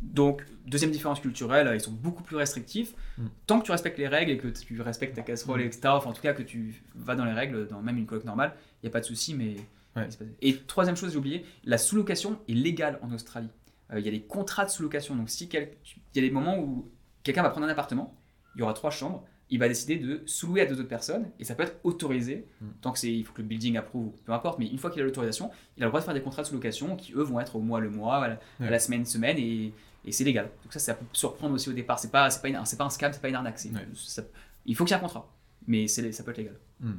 Donc, 0.00 0.44
deuxième 0.66 0.92
différence 0.92 1.18
culturelle, 1.18 1.68
ils 1.74 1.80
sont 1.80 1.90
beaucoup 1.90 2.22
plus 2.22 2.36
restrictifs. 2.36 2.94
Mm. 3.16 3.26
Tant 3.48 3.58
que 3.60 3.64
tu 3.64 3.72
respectes 3.72 3.98
les 3.98 4.06
règles 4.06 4.30
et 4.30 4.38
que 4.38 4.46
tu 4.46 4.80
respectes 4.80 5.16
ta 5.16 5.22
casserole, 5.22 5.60
Mm. 5.60 5.64
etc., 5.64 5.80
enfin, 5.88 6.10
en 6.10 6.12
tout 6.12 6.22
cas 6.22 6.34
que 6.34 6.42
tu 6.44 6.82
vas 6.94 7.16
dans 7.16 7.24
les 7.24 7.32
règles, 7.32 7.66
dans 7.66 7.82
même 7.82 7.98
une 7.98 8.06
coloc 8.06 8.24
normale, 8.24 8.54
il 8.82 8.86
n'y 8.86 8.90
a 8.90 8.92
pas 8.92 9.00
de 9.00 9.06
souci. 9.06 9.34
Mais... 9.34 9.56
Ouais. 9.96 10.08
Et 10.42 10.56
troisième 10.58 10.96
chose, 10.96 11.12
j'ai 11.12 11.18
oublié, 11.18 11.44
la 11.64 11.78
sous-location 11.78 12.38
est 12.48 12.52
légale 12.54 12.98
en 13.02 13.12
Australie. 13.12 13.48
Euh, 13.92 13.98
Il 14.00 14.04
y 14.04 14.08
a 14.08 14.12
des 14.12 14.20
contrats 14.22 14.64
de 14.64 14.70
sous-location. 14.70 15.16
Donc, 15.16 15.28
si 15.30 15.44
il 15.44 15.54
y 15.54 16.18
a 16.18 16.22
des 16.22 16.30
moments 16.30 16.58
où 16.58 16.88
quelqu'un 17.22 17.42
va 17.42 17.50
prendre 17.50 17.66
un 17.66 17.70
appartement, 17.70 18.14
il 18.54 18.60
y 18.60 18.62
aura 18.62 18.74
trois 18.74 18.90
chambres, 18.90 19.24
il 19.50 19.58
va 19.58 19.66
décider 19.66 19.96
de 19.96 20.22
sous-louer 20.26 20.60
à 20.60 20.66
deux 20.66 20.78
autres 20.78 20.88
personnes 20.90 21.30
et 21.38 21.44
ça 21.44 21.54
peut 21.54 21.62
être 21.62 21.76
autorisé. 21.82 22.46
Mm. 22.60 22.66
Tant 22.82 22.92
que 22.92 22.98
c'est, 22.98 23.10
il 23.12 23.24
faut 23.24 23.32
que 23.32 23.40
le 23.40 23.48
building 23.48 23.78
approuve, 23.78 24.06
ou 24.08 24.14
peu 24.24 24.32
importe, 24.32 24.58
mais 24.58 24.66
une 24.66 24.76
fois 24.78 24.90
qu'il 24.90 25.00
a 25.00 25.04
l'autorisation, 25.06 25.50
il 25.78 25.82
a 25.82 25.86
le 25.86 25.90
droit 25.90 26.00
de 26.00 26.04
faire 26.04 26.12
des 26.14 26.20
contrats 26.20 26.42
de 26.42 26.48
sous-location 26.48 26.96
qui, 26.96 27.12
eux, 27.14 27.22
vont 27.22 27.40
être 27.40 27.56
au 27.56 27.60
mois 27.60 27.80
le 27.80 27.88
mois, 27.88 28.16
à 28.24 28.28
la, 28.28 28.34
à 28.34 28.38
Ouais. 28.60 28.70
la 28.70 28.78
semaine 28.78 29.06
semaine 29.06 29.38
et, 29.38 29.72
et 30.04 30.12
c'est 30.12 30.24
légal. 30.24 30.50
Donc 30.64 30.72
ça, 30.74 30.78
ça 30.78 30.94
peut 30.94 31.06
surprendre 31.14 31.54
aussi 31.54 31.70
au 31.70 31.72
départ. 31.72 31.98
C'est 31.98 32.10
pas, 32.10 32.28
c'est 32.30 32.42
pas, 32.42 32.48
une- 32.48 32.60
c'est 32.66 32.76
pas 32.76 32.84
un 32.84 32.90
scam, 32.90 33.10
c'est 33.12 33.22
pas 33.22 33.30
une 33.30 33.34
arnaque. 33.36 33.58
c'est- 33.58 33.70
Ouais. 33.72 33.86
ça- 33.94 34.22
il 34.66 34.76
faut 34.76 34.84
qu'il 34.84 34.92
y 34.92 34.94
ait 34.94 34.98
un 34.98 35.02
contrat, 35.02 35.26
mais 35.66 35.88
ça 35.88 36.02
peut 36.22 36.30
être 36.30 36.36
légal. 36.38 36.56
Hmm. 36.80 36.92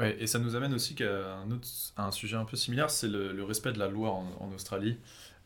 Et, 0.00 0.26
ça 0.26 0.38
nous 0.38 0.56
amène 0.56 0.74
aussi 0.74 0.94
qu'à 0.94 1.34
un, 1.36 1.50
autre, 1.50 1.68
à 1.96 2.06
un 2.06 2.12
sujet 2.12 2.36
un 2.36 2.44
peu 2.44 2.56
similaire, 2.56 2.90
c'est 2.90 3.08
le, 3.08 3.42
respect 3.44 3.72
de 3.72 3.78
la 3.78 3.88
loi 3.88 4.10
en, 4.10 4.52
Australie. 4.54 4.98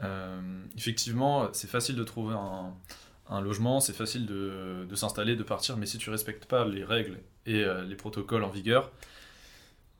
Euh, 0.03 0.41
effectivement, 0.77 1.49
c'est 1.53 1.71
facile 1.71 1.97
de 1.97 2.05
trouver 2.05 2.35
un, 2.35 3.41
logement, 3.41 3.81
c'est 3.81 3.93
facile 3.93 4.27
de, 4.27 4.95
s'installer, 4.95 5.37
de 5.37 5.43
partir, 5.43 5.77
mais 5.77 5.87
si 5.87 5.99
tu 5.99 6.11
respectes 6.11 6.47
pas 6.47 6.65
les 6.65 6.85
règles 6.85 7.19
et 7.47 7.65
euh, 7.65 7.83
les 7.85 7.97
protocoles 7.97 8.45
en 8.45 8.51
vigueur, 8.51 8.93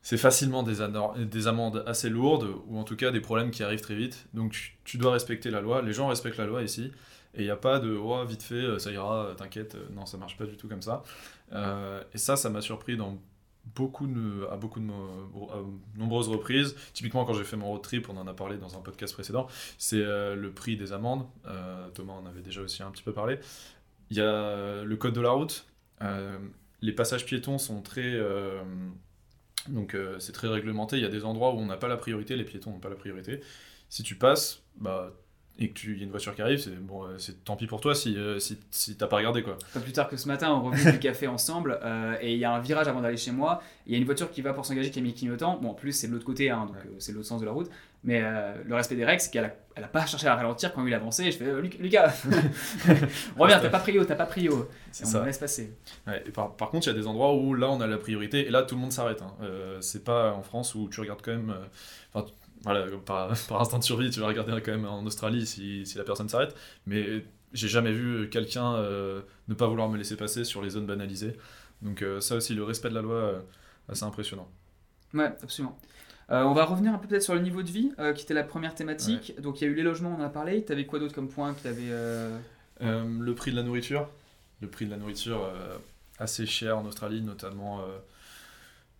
c'est 0.01 0.17
facilement 0.17 0.61
des, 0.61 0.81
amendes 0.81 1.83
assez 1.87 2.09
lourdes, 2.09 2.47
ou 2.67 2.77
en 2.77 2.83
tout 2.83 2.95
cas 2.95 3.09
des 3.11 3.21
problèmes 3.21 3.49
qui 3.49 3.63
arrivent 3.63 3.81
très 3.81 3.95
vite. 3.95 4.27
Donc 4.33 4.73
tu, 4.83 4.97
dois 4.97 5.13
respecter 5.13 5.49
la 5.49 5.61
loi, 5.61 5.81
les 5.81 5.93
gens 5.93 6.07
respectent 6.07 6.37
la 6.37 6.45
loi 6.45 6.61
ici, 6.61 6.91
et 7.33 7.41
il 7.41 7.45
n'y 7.45 7.51
a 7.51 7.57
pas 7.57 7.79
de 7.79 7.89
oh, 7.95 8.23
vite 8.23 8.43
fait, 8.43 8.77
ça 8.79 8.91
ira, 8.91 9.33
t'inquiète, 9.35 9.75
non, 9.93 10.05
ça 10.05 10.17
marche 10.17 10.37
pas 10.37 10.45
du 10.45 10.57
tout 10.57 10.67
comme 10.67 10.83
ça. 10.83 11.01
Euh, 11.53 12.03
et 12.13 12.17
ça, 12.17 12.35
ça 12.35 12.49
m'a 12.49 12.61
surpris 12.61 12.97
dans 12.97 13.17
beaucoup 13.73 14.07
de, 14.07 14.47
à 14.51 14.57
beaucoup 14.57 14.79
de 14.79 14.85
nombreuses 15.97 16.29
reprises. 16.29 16.75
Typiquement, 16.93 17.25
quand 17.25 17.33
j'ai 17.33 17.43
fait 17.43 17.57
mon 17.57 17.67
road 17.67 17.81
trip, 17.81 18.09
on 18.09 18.17
en 18.17 18.27
a 18.27 18.33
parlé 18.33 18.57
dans 18.57 18.77
un 18.77 18.81
podcast 18.81 19.13
précédent, 19.13 19.47
c'est 19.77 20.01
euh, 20.01 20.35
le 20.35 20.51
prix 20.51 20.77
des 20.77 20.93
amendes. 20.93 21.25
Euh, 21.47 21.89
Thomas 21.89 22.13
en 22.13 22.25
avait 22.25 22.41
déjà 22.41 22.61
aussi 22.61 22.83
un 22.83 22.91
petit 22.91 23.03
peu 23.03 23.13
parlé. 23.13 23.39
Il 24.11 24.17
y 24.17 24.21
a 24.21 24.25
euh, 24.25 24.83
le 24.83 24.95
code 24.97 25.13
de 25.13 25.21
la 25.21 25.31
route. 25.31 25.65
Les 26.81 26.91
passages 26.91 27.25
piétons 27.25 27.57
sont 27.57 27.81
très. 27.81 28.19
donc, 29.69 29.97
c'est 30.19 30.33
très 30.33 30.47
réglementé. 30.47 30.97
Il 30.97 31.01
y 31.01 31.05
a 31.05 31.09
des 31.09 31.25
endroits 31.25 31.53
où 31.53 31.57
on 31.57 31.65
n'a 31.65 31.77
pas 31.77 31.87
la 31.87 31.97
priorité, 31.97 32.35
les 32.35 32.43
piétons 32.43 32.71
n'ont 32.71 32.79
pas 32.79 32.89
la 32.89 32.95
priorité. 32.95 33.41
Si 33.89 34.03
tu 34.03 34.15
passes, 34.15 34.61
bah, 34.77 35.13
et 35.57 35.69
que 35.69 35.73
tu 35.73 35.97
y 35.97 36.01
a 36.01 36.03
une 36.03 36.09
voiture 36.11 36.35
qui 36.35 36.41
arrive, 36.41 36.59
c'est 36.59 36.75
bon, 36.75 37.05
euh, 37.05 37.17
c'est 37.17 37.43
tant 37.45 37.55
pis 37.55 37.65
pour 37.65 37.79
toi 37.79 37.95
si, 37.95 38.17
euh, 38.17 38.39
si, 38.39 38.57
si 38.71 38.97
t'as 38.97 39.07
pas 39.07 39.15
regardé 39.17 39.41
quoi. 39.41 39.57
Pas 39.73 39.79
plus 39.79 39.93
tard 39.93 40.09
que 40.09 40.17
ce 40.17 40.27
matin, 40.27 40.51
on 40.53 40.61
revient 40.63 40.91
du 40.91 40.99
café 40.99 41.27
ensemble 41.27 41.79
euh, 41.83 42.15
et 42.19 42.33
il 42.33 42.39
y 42.39 42.43
a 42.45 42.51
un 42.51 42.59
virage 42.59 42.87
avant 42.89 42.99
d'aller 43.01 43.15
chez 43.17 43.31
moi. 43.31 43.61
Il 43.87 43.93
y 43.93 43.95
a 43.95 43.97
une 43.97 44.03
voiture 44.05 44.29
qui 44.31 44.41
va 44.41 44.51
pour 44.53 44.65
s'engager 44.65 44.91
qui 44.91 44.99
a 44.99 45.01
mis 45.01 45.11
le 45.11 45.15
clignotant. 45.15 45.57
Bon, 45.61 45.69
en 45.69 45.73
plus, 45.73 45.93
c'est 45.93 46.07
de 46.07 46.11
l'autre 46.13 46.25
côté, 46.25 46.49
hein, 46.49 46.65
donc 46.65 46.75
Ouais. 46.75 46.81
euh, 46.87 46.95
c'est 46.99 47.13
l'autre 47.13 47.27
sens 47.27 47.39
de 47.39 47.45
la 47.45 47.51
route. 47.53 47.69
Mais 48.03 48.21
le 48.21 48.75
respect 48.75 48.95
des 48.95 49.03
règles, 49.03 49.19
c'est 49.19 49.31
qu'elle 49.31 49.45
a, 49.45 49.55
elle 49.75 49.83
a 49.83 49.87
pas 49.87 50.05
cherché 50.05 50.27
à 50.27 50.35
ralentir 50.35 50.71
quand 50.73 50.85
il 50.85 50.93
avançait. 50.93 51.31
Je 51.31 51.37
fais 51.37 51.59
Luc- 51.59 51.79
Lucas, 51.79 52.13
reviens, 53.37 53.59
t'as 53.59 53.69
pas 53.69 53.79
pris 53.79 53.97
haut, 53.97 54.05
t'as 54.05 54.15
pas 54.15 54.27
pris 54.27 54.47
haut. 54.47 54.67
C'est 54.91 55.05
Et 55.05 55.07
on 55.07 55.09
ça. 55.11 55.21
me 55.21 55.25
laisse 55.25 55.39
passer. 55.39 55.73
Ouais, 56.05 56.21
et 56.25 56.29
par, 56.29 56.55
par 56.55 56.69
contre, 56.69 56.85
il 56.87 56.91
y 56.91 56.93
a 56.93 56.99
des 56.99 57.07
endroits 57.07 57.33
où 57.35 57.55
là 57.55 57.67
on 57.71 57.81
a 57.81 57.87
la 57.87 57.97
priorité 57.97 58.45
et 58.45 58.51
là 58.51 58.61
tout 58.61 58.75
le 58.75 58.81
monde 58.81 58.91
s'arrête. 58.91 59.21
hein. 59.23 59.33
C'est 59.81 60.03
pas 60.03 60.33
en 60.33 60.43
France 60.43 60.75
où 60.75 60.87
tu 60.89 60.99
regardes 60.99 61.21
quand 61.23 61.31
même. 61.31 61.53
Enfin, 62.13 62.27
tu- 62.65 62.81
voilà, 62.81 62.85
par, 63.05 63.29
par 63.49 63.61
instinct 63.61 63.79
de 63.79 63.83
survie, 63.83 64.09
tu 64.09 64.19
vas 64.19 64.27
regarder 64.27 64.53
quand 64.61 64.71
même 64.71 64.85
en 64.85 65.03
Australie 65.05 65.45
si, 65.45 65.85
si 65.85 65.97
la 65.97 66.03
personne 66.03 66.29
s'arrête. 66.29 66.55
Mais 66.87 67.25
j'ai 67.53 67.67
jamais 67.67 67.91
vu 67.93 68.29
quelqu'un 68.29 68.75
euh, 68.75 69.21
ne 69.47 69.53
pas 69.53 69.67
vouloir 69.67 69.89
me 69.89 69.97
laisser 69.97 70.17
passer 70.17 70.43
sur 70.43 70.61
les 70.61 70.71
zones 70.71 70.85
banalisées. 70.87 71.37
Donc, 71.81 72.01
euh, 72.01 72.19
ça 72.21 72.35
aussi, 72.35 72.53
le 72.55 72.63
respect 72.63 72.89
de 72.89 72.95
la 72.95 73.01
loi, 73.01 73.15
euh, 73.15 73.39
assez 73.89 74.03
impressionnant. 74.03 74.49
Ouais, 75.13 75.31
absolument. 75.41 75.77
Euh, 76.31 76.43
on 76.43 76.53
va 76.53 76.65
revenir 76.65 76.93
un 76.93 76.97
peu 76.97 77.07
peut-être 77.07 77.23
sur 77.23 77.35
le 77.35 77.41
niveau 77.41 77.61
de 77.61 77.69
vie, 77.69 77.91
qui 78.15 78.23
était 78.23 78.33
la 78.33 78.43
première 78.43 78.73
thématique. 78.73 79.39
Donc 79.39 79.61
il 79.61 79.65
y 79.65 79.67
a 79.67 79.71
eu 79.71 79.75
les 79.75 79.83
logements, 79.83 80.15
on 80.17 80.21
en 80.21 80.25
a 80.25 80.29
parlé. 80.29 80.63
T'avais 80.63 80.85
quoi 80.85 80.99
d'autre 80.99 81.13
comme 81.13 81.29
point 81.29 81.53
que 81.53 81.67
le 82.81 83.33
prix 83.33 83.51
de 83.51 83.55
la 83.55 83.63
nourriture. 83.63 84.09
Le 84.61 84.67
prix 84.67 84.85
de 84.85 84.91
la 84.91 84.97
nourriture 84.97 85.51
assez 86.17 86.45
cher 86.45 86.77
en 86.77 86.85
Australie, 86.85 87.21
notamment 87.21 87.81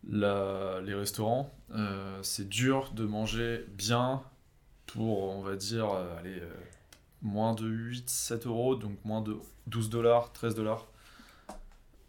la- 0.10 0.82
les 0.82 0.94
restaurants. 0.94 1.52
Euh, 1.74 2.20
c'est 2.22 2.48
dur 2.48 2.92
de 2.94 3.06
manger 3.06 3.66
bien 3.70 4.22
pour, 4.88 5.24
on 5.36 5.42
va 5.42 5.56
dire, 5.56 5.90
euh, 5.92 6.18
allez, 6.20 6.40
euh, 6.40 6.50
moins 7.22 7.54
de 7.54 7.68
8-7 7.68 8.46
euros, 8.48 8.76
donc 8.76 8.94
moins 9.04 9.22
de 9.22 9.36
12 9.68 9.90
dollars, 9.90 10.32
13 10.32 10.56
dollars. 10.56 10.86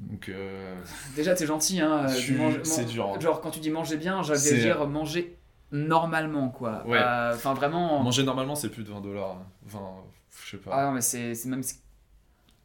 Donc, 0.00 0.28
euh, 0.28 0.76
Déjà, 1.14 1.34
t'es 1.34 1.46
gentil, 1.46 1.80
hein. 1.80 2.06
tu 2.18 2.38
c'est 2.64 2.84
dur, 2.84 3.08
hein. 3.14 3.20
Genre, 3.20 3.40
quand 3.40 3.50
tu 3.50 3.60
dis 3.60 3.70
manger 3.70 3.96
bien, 3.96 4.22
j'allais 4.22 4.58
dire 4.60 4.86
manger 4.86 5.38
normalement, 5.72 6.50
quoi. 6.50 6.86
Ouais. 6.86 6.98
Euh, 7.00 7.34
Enfin, 7.34 7.54
vraiment. 7.54 8.02
manger 8.02 8.22
normalement, 8.22 8.54
c'est 8.54 8.68
plus 8.68 8.84
de 8.84 8.90
20 8.92 9.00
dollars. 9.00 9.38
20, 9.64 9.80
je 10.44 10.50
sais 10.50 10.56
pas. 10.58 10.70
Ah 10.74 10.84
non, 10.86 10.92
mais 10.92 11.00
c'est 11.00 11.32
même. 11.46 11.62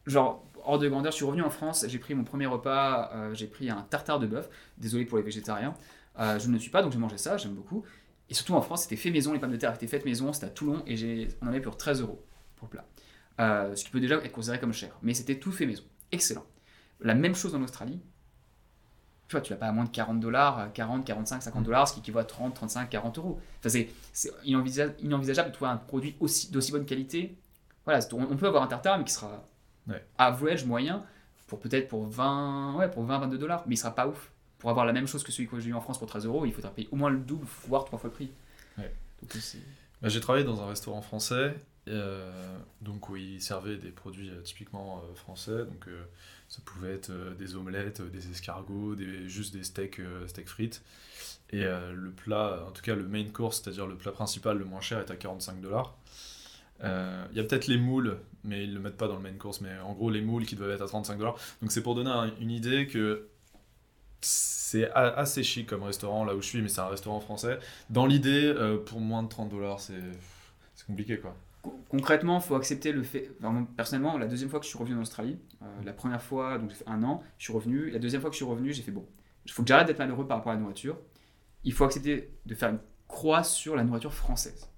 Genre, 0.06 0.44
hors 0.64 0.78
de 0.78 0.88
grandeur, 0.88 1.12
je 1.12 1.16
suis 1.16 1.24
revenu 1.24 1.42
en 1.42 1.50
France, 1.50 1.84
j'ai 1.88 1.98
pris 1.98 2.14
mon 2.14 2.24
premier 2.24 2.46
repas, 2.46 3.10
euh, 3.14 3.34
j'ai 3.34 3.46
pris 3.46 3.70
un 3.70 3.82
tartare 3.82 4.18
de 4.18 4.26
bœuf. 4.26 4.48
Désolé 4.78 5.04
pour 5.04 5.18
les 5.18 5.24
végétariens. 5.24 5.74
Euh, 6.18 6.38
je 6.38 6.48
ne 6.48 6.52
le 6.54 6.58
suis 6.58 6.70
pas, 6.70 6.82
donc 6.82 6.92
j'ai 6.92 6.98
mangé 6.98 7.18
ça, 7.18 7.36
j'aime 7.36 7.54
beaucoup. 7.54 7.84
Et 8.28 8.34
surtout 8.34 8.54
en 8.54 8.62
France, 8.62 8.82
c'était 8.82 8.96
fait 8.96 9.10
maison, 9.10 9.32
les 9.32 9.38
pommes 9.38 9.50
de 9.52 9.56
terre 9.56 9.74
étaient 9.74 9.86
faites 9.86 10.04
maison, 10.04 10.32
c'était 10.32 10.46
à 10.46 10.50
Toulon, 10.50 10.82
et 10.86 11.28
on 11.40 11.46
en 11.46 11.48
avait 11.48 11.60
pour 11.60 11.76
13 11.76 12.00
euros 12.02 12.24
pour 12.56 12.66
le 12.68 12.70
plat. 12.70 12.84
Euh, 13.40 13.74
ce 13.74 13.84
qui 13.84 13.90
peut 13.90 14.00
déjà 14.00 14.16
être 14.16 14.32
considéré 14.32 14.60
comme 14.60 14.72
cher, 14.72 14.90
mais 15.02 15.14
c'était 15.14 15.38
tout 15.38 15.52
fait 15.52 15.66
maison. 15.66 15.84
Excellent. 16.12 16.44
La 17.00 17.14
même 17.14 17.34
chose 17.34 17.54
en 17.54 17.62
Australie. 17.62 18.00
Tu 19.28 19.32
vois, 19.36 19.40
tu 19.40 19.52
l'as 19.52 19.58
pas 19.58 19.66
à 19.68 19.72
moins 19.72 19.84
de 19.84 19.90
40 19.90 20.20
dollars, 20.20 20.70
40, 20.74 21.06
45, 21.06 21.42
50 21.42 21.64
dollars, 21.64 21.88
ce 21.88 21.94
qui 21.94 22.00
équivaut 22.00 22.18
à 22.18 22.24
30, 22.24 22.54
35, 22.54 22.90
40 22.90 23.18
euros. 23.18 23.40
Enfin, 23.60 23.70
c'est 23.70 23.88
c'est 24.12 24.30
inenvisage- 24.44 24.92
inenvisageable 25.00 25.48
de 25.48 25.54
trouver 25.54 25.70
un 25.70 25.78
produit 25.78 26.16
aussi 26.20 26.50
d'aussi 26.50 26.70
bonne 26.70 26.84
qualité. 26.84 27.38
Voilà, 27.86 28.00
on 28.12 28.36
peut 28.36 28.46
avoir 28.46 28.62
un 28.62 28.66
tartare, 28.66 28.98
mais 28.98 29.04
qui 29.04 29.12
sera 29.12 29.42
Ouais. 29.88 30.04
average, 30.18 30.64
moyen, 30.64 31.04
pour 31.46 31.58
peut-être 31.60 31.88
pour 31.88 32.06
20, 32.06 32.76
ouais, 32.76 32.90
pour 32.90 33.04
20, 33.04 33.18
22 33.18 33.38
dollars, 33.38 33.64
mais 33.66 33.74
il 33.74 33.78
sera 33.78 33.94
pas 33.94 34.06
ouf. 34.06 34.30
Pour 34.58 34.70
avoir 34.70 34.86
la 34.86 34.92
même 34.92 35.06
chose 35.08 35.24
que 35.24 35.32
celui 35.32 35.48
que 35.48 35.58
j'ai 35.58 35.70
eu 35.70 35.74
en 35.74 35.80
France 35.80 35.98
pour 35.98 36.06
13 36.08 36.24
euros, 36.26 36.46
il 36.46 36.52
faudra 36.52 36.70
payer 36.70 36.88
au 36.92 36.96
moins 36.96 37.10
le 37.10 37.18
double, 37.18 37.46
voire 37.66 37.84
trois 37.84 37.98
fois 37.98 38.08
le 38.08 38.14
prix. 38.14 38.30
Ouais. 38.78 38.92
C'est- 39.30 39.58
Bah, 40.00 40.08
j'ai 40.08 40.20
travaillé 40.20 40.44
dans 40.44 40.60
un 40.62 40.66
restaurant 40.68 41.02
français, 41.02 41.54
euh, 41.88 42.56
donc 42.80 43.08
où 43.08 43.16
ils 43.16 43.40
servaient 43.40 43.76
des 43.76 43.90
produits 43.90 44.30
euh, 44.30 44.40
typiquement 44.42 44.98
euh, 45.04 45.14
français. 45.14 45.64
Donc 45.64 45.88
euh, 45.88 46.04
ça 46.48 46.60
pouvait 46.64 46.92
être 46.94 47.10
euh, 47.10 47.34
des 47.34 47.56
omelettes, 47.56 48.00
euh, 48.00 48.08
des 48.08 48.30
escargots, 48.30 48.94
des, 48.94 49.28
juste 49.28 49.52
des 49.52 49.64
steaks, 49.64 49.98
euh, 50.00 50.26
steaks 50.28 50.48
frites. 50.48 50.82
Et 51.50 51.64
euh, 51.64 51.92
le 51.92 52.10
plat, 52.10 52.64
en 52.66 52.70
tout 52.70 52.82
cas 52.82 52.94
le 52.94 53.06
main 53.06 53.24
course, 53.30 53.60
c'est-à-dire 53.62 53.86
le 53.86 53.96
plat 53.96 54.12
principal 54.12 54.58
le 54.58 54.64
moins 54.64 54.80
cher, 54.80 55.00
est 55.00 55.10
à 55.10 55.16
45 55.16 55.60
dollars. 55.60 55.96
Il 56.84 57.36
y 57.36 57.40
a 57.40 57.44
peut-être 57.44 57.66
les 57.68 57.78
moules, 57.78 58.18
mais 58.44 58.64
ils 58.64 58.74
le 58.74 58.80
mettent 58.80 58.96
pas 58.96 59.08
dans 59.08 59.16
le 59.16 59.22
main 59.22 59.32
course. 59.34 59.60
Mais 59.60 59.70
en 59.84 59.92
gros, 59.92 60.10
les 60.10 60.20
moules 60.22 60.46
qui 60.46 60.56
doivent 60.56 60.70
être 60.70 60.82
à 60.82 60.86
35 60.88 61.16
dollars. 61.18 61.36
Donc 61.60 61.70
c'est 61.72 61.82
pour 61.82 61.94
donner 61.94 62.10
un- 62.10 62.30
une 62.40 62.50
idée 62.50 62.86
que 62.86 63.28
c'est 64.20 64.90
a- 64.92 65.14
assez 65.18 65.42
chic 65.42 65.66
comme 65.66 65.82
restaurant 65.82 66.24
là 66.24 66.34
où 66.34 66.40
je 66.42 66.46
suis, 66.46 66.62
mais 66.62 66.68
c'est 66.68 66.80
un 66.80 66.88
restaurant 66.88 67.20
français. 67.20 67.58
Dans 67.90 68.06
l'idée, 68.06 68.44
euh, 68.46 68.78
pour 68.78 69.00
moins 69.00 69.22
de 69.22 69.28
30 69.28 69.48
dollars, 69.50 69.80
c'est 69.80 70.00
c'est 70.74 70.86
compliqué 70.86 71.18
quoi. 71.18 71.34
Con- 71.62 71.74
Concrètement, 71.88 72.38
il 72.38 72.42
faut 72.42 72.54
accepter 72.56 72.92
le 72.92 73.02
fait. 73.02 73.30
enfin, 73.38 73.66
personnellement, 73.76 74.18
la 74.18 74.26
deuxième 74.26 74.48
fois 74.50 74.58
que 74.58 74.64
je 74.64 74.70
suis 74.70 74.78
revenu 74.78 74.96
en 74.96 75.02
Australie, 75.02 75.38
euh, 75.62 75.66
la 75.84 75.92
première 75.92 76.22
fois, 76.22 76.58
donc 76.58 76.72
fait 76.72 76.88
un 76.88 77.02
an, 77.04 77.22
je 77.38 77.44
suis 77.44 77.52
revenu. 77.52 77.90
La 77.90 77.98
deuxième 77.98 78.20
fois 78.20 78.30
que 78.30 78.34
je 78.34 78.38
suis 78.42 78.50
revenu, 78.50 78.72
j'ai 78.72 78.82
fait 78.82 78.90
bon, 78.92 79.06
il 79.44 79.50
faut 79.52 79.62
que 79.62 79.68
j'arrête 79.68 79.86
d'être 79.86 79.98
malheureux 79.98 80.26
par 80.26 80.38
rapport 80.38 80.52
à 80.52 80.54
la 80.56 80.60
nourriture. 80.60 80.96
Il 81.64 81.72
faut 81.72 81.84
accepter 81.84 82.30
de 82.46 82.54
faire 82.54 82.70
une 82.70 82.80
croix 83.08 83.44
sur 83.44 83.76
la 83.76 83.84
nourriture 83.84 84.12
française. 84.14 84.68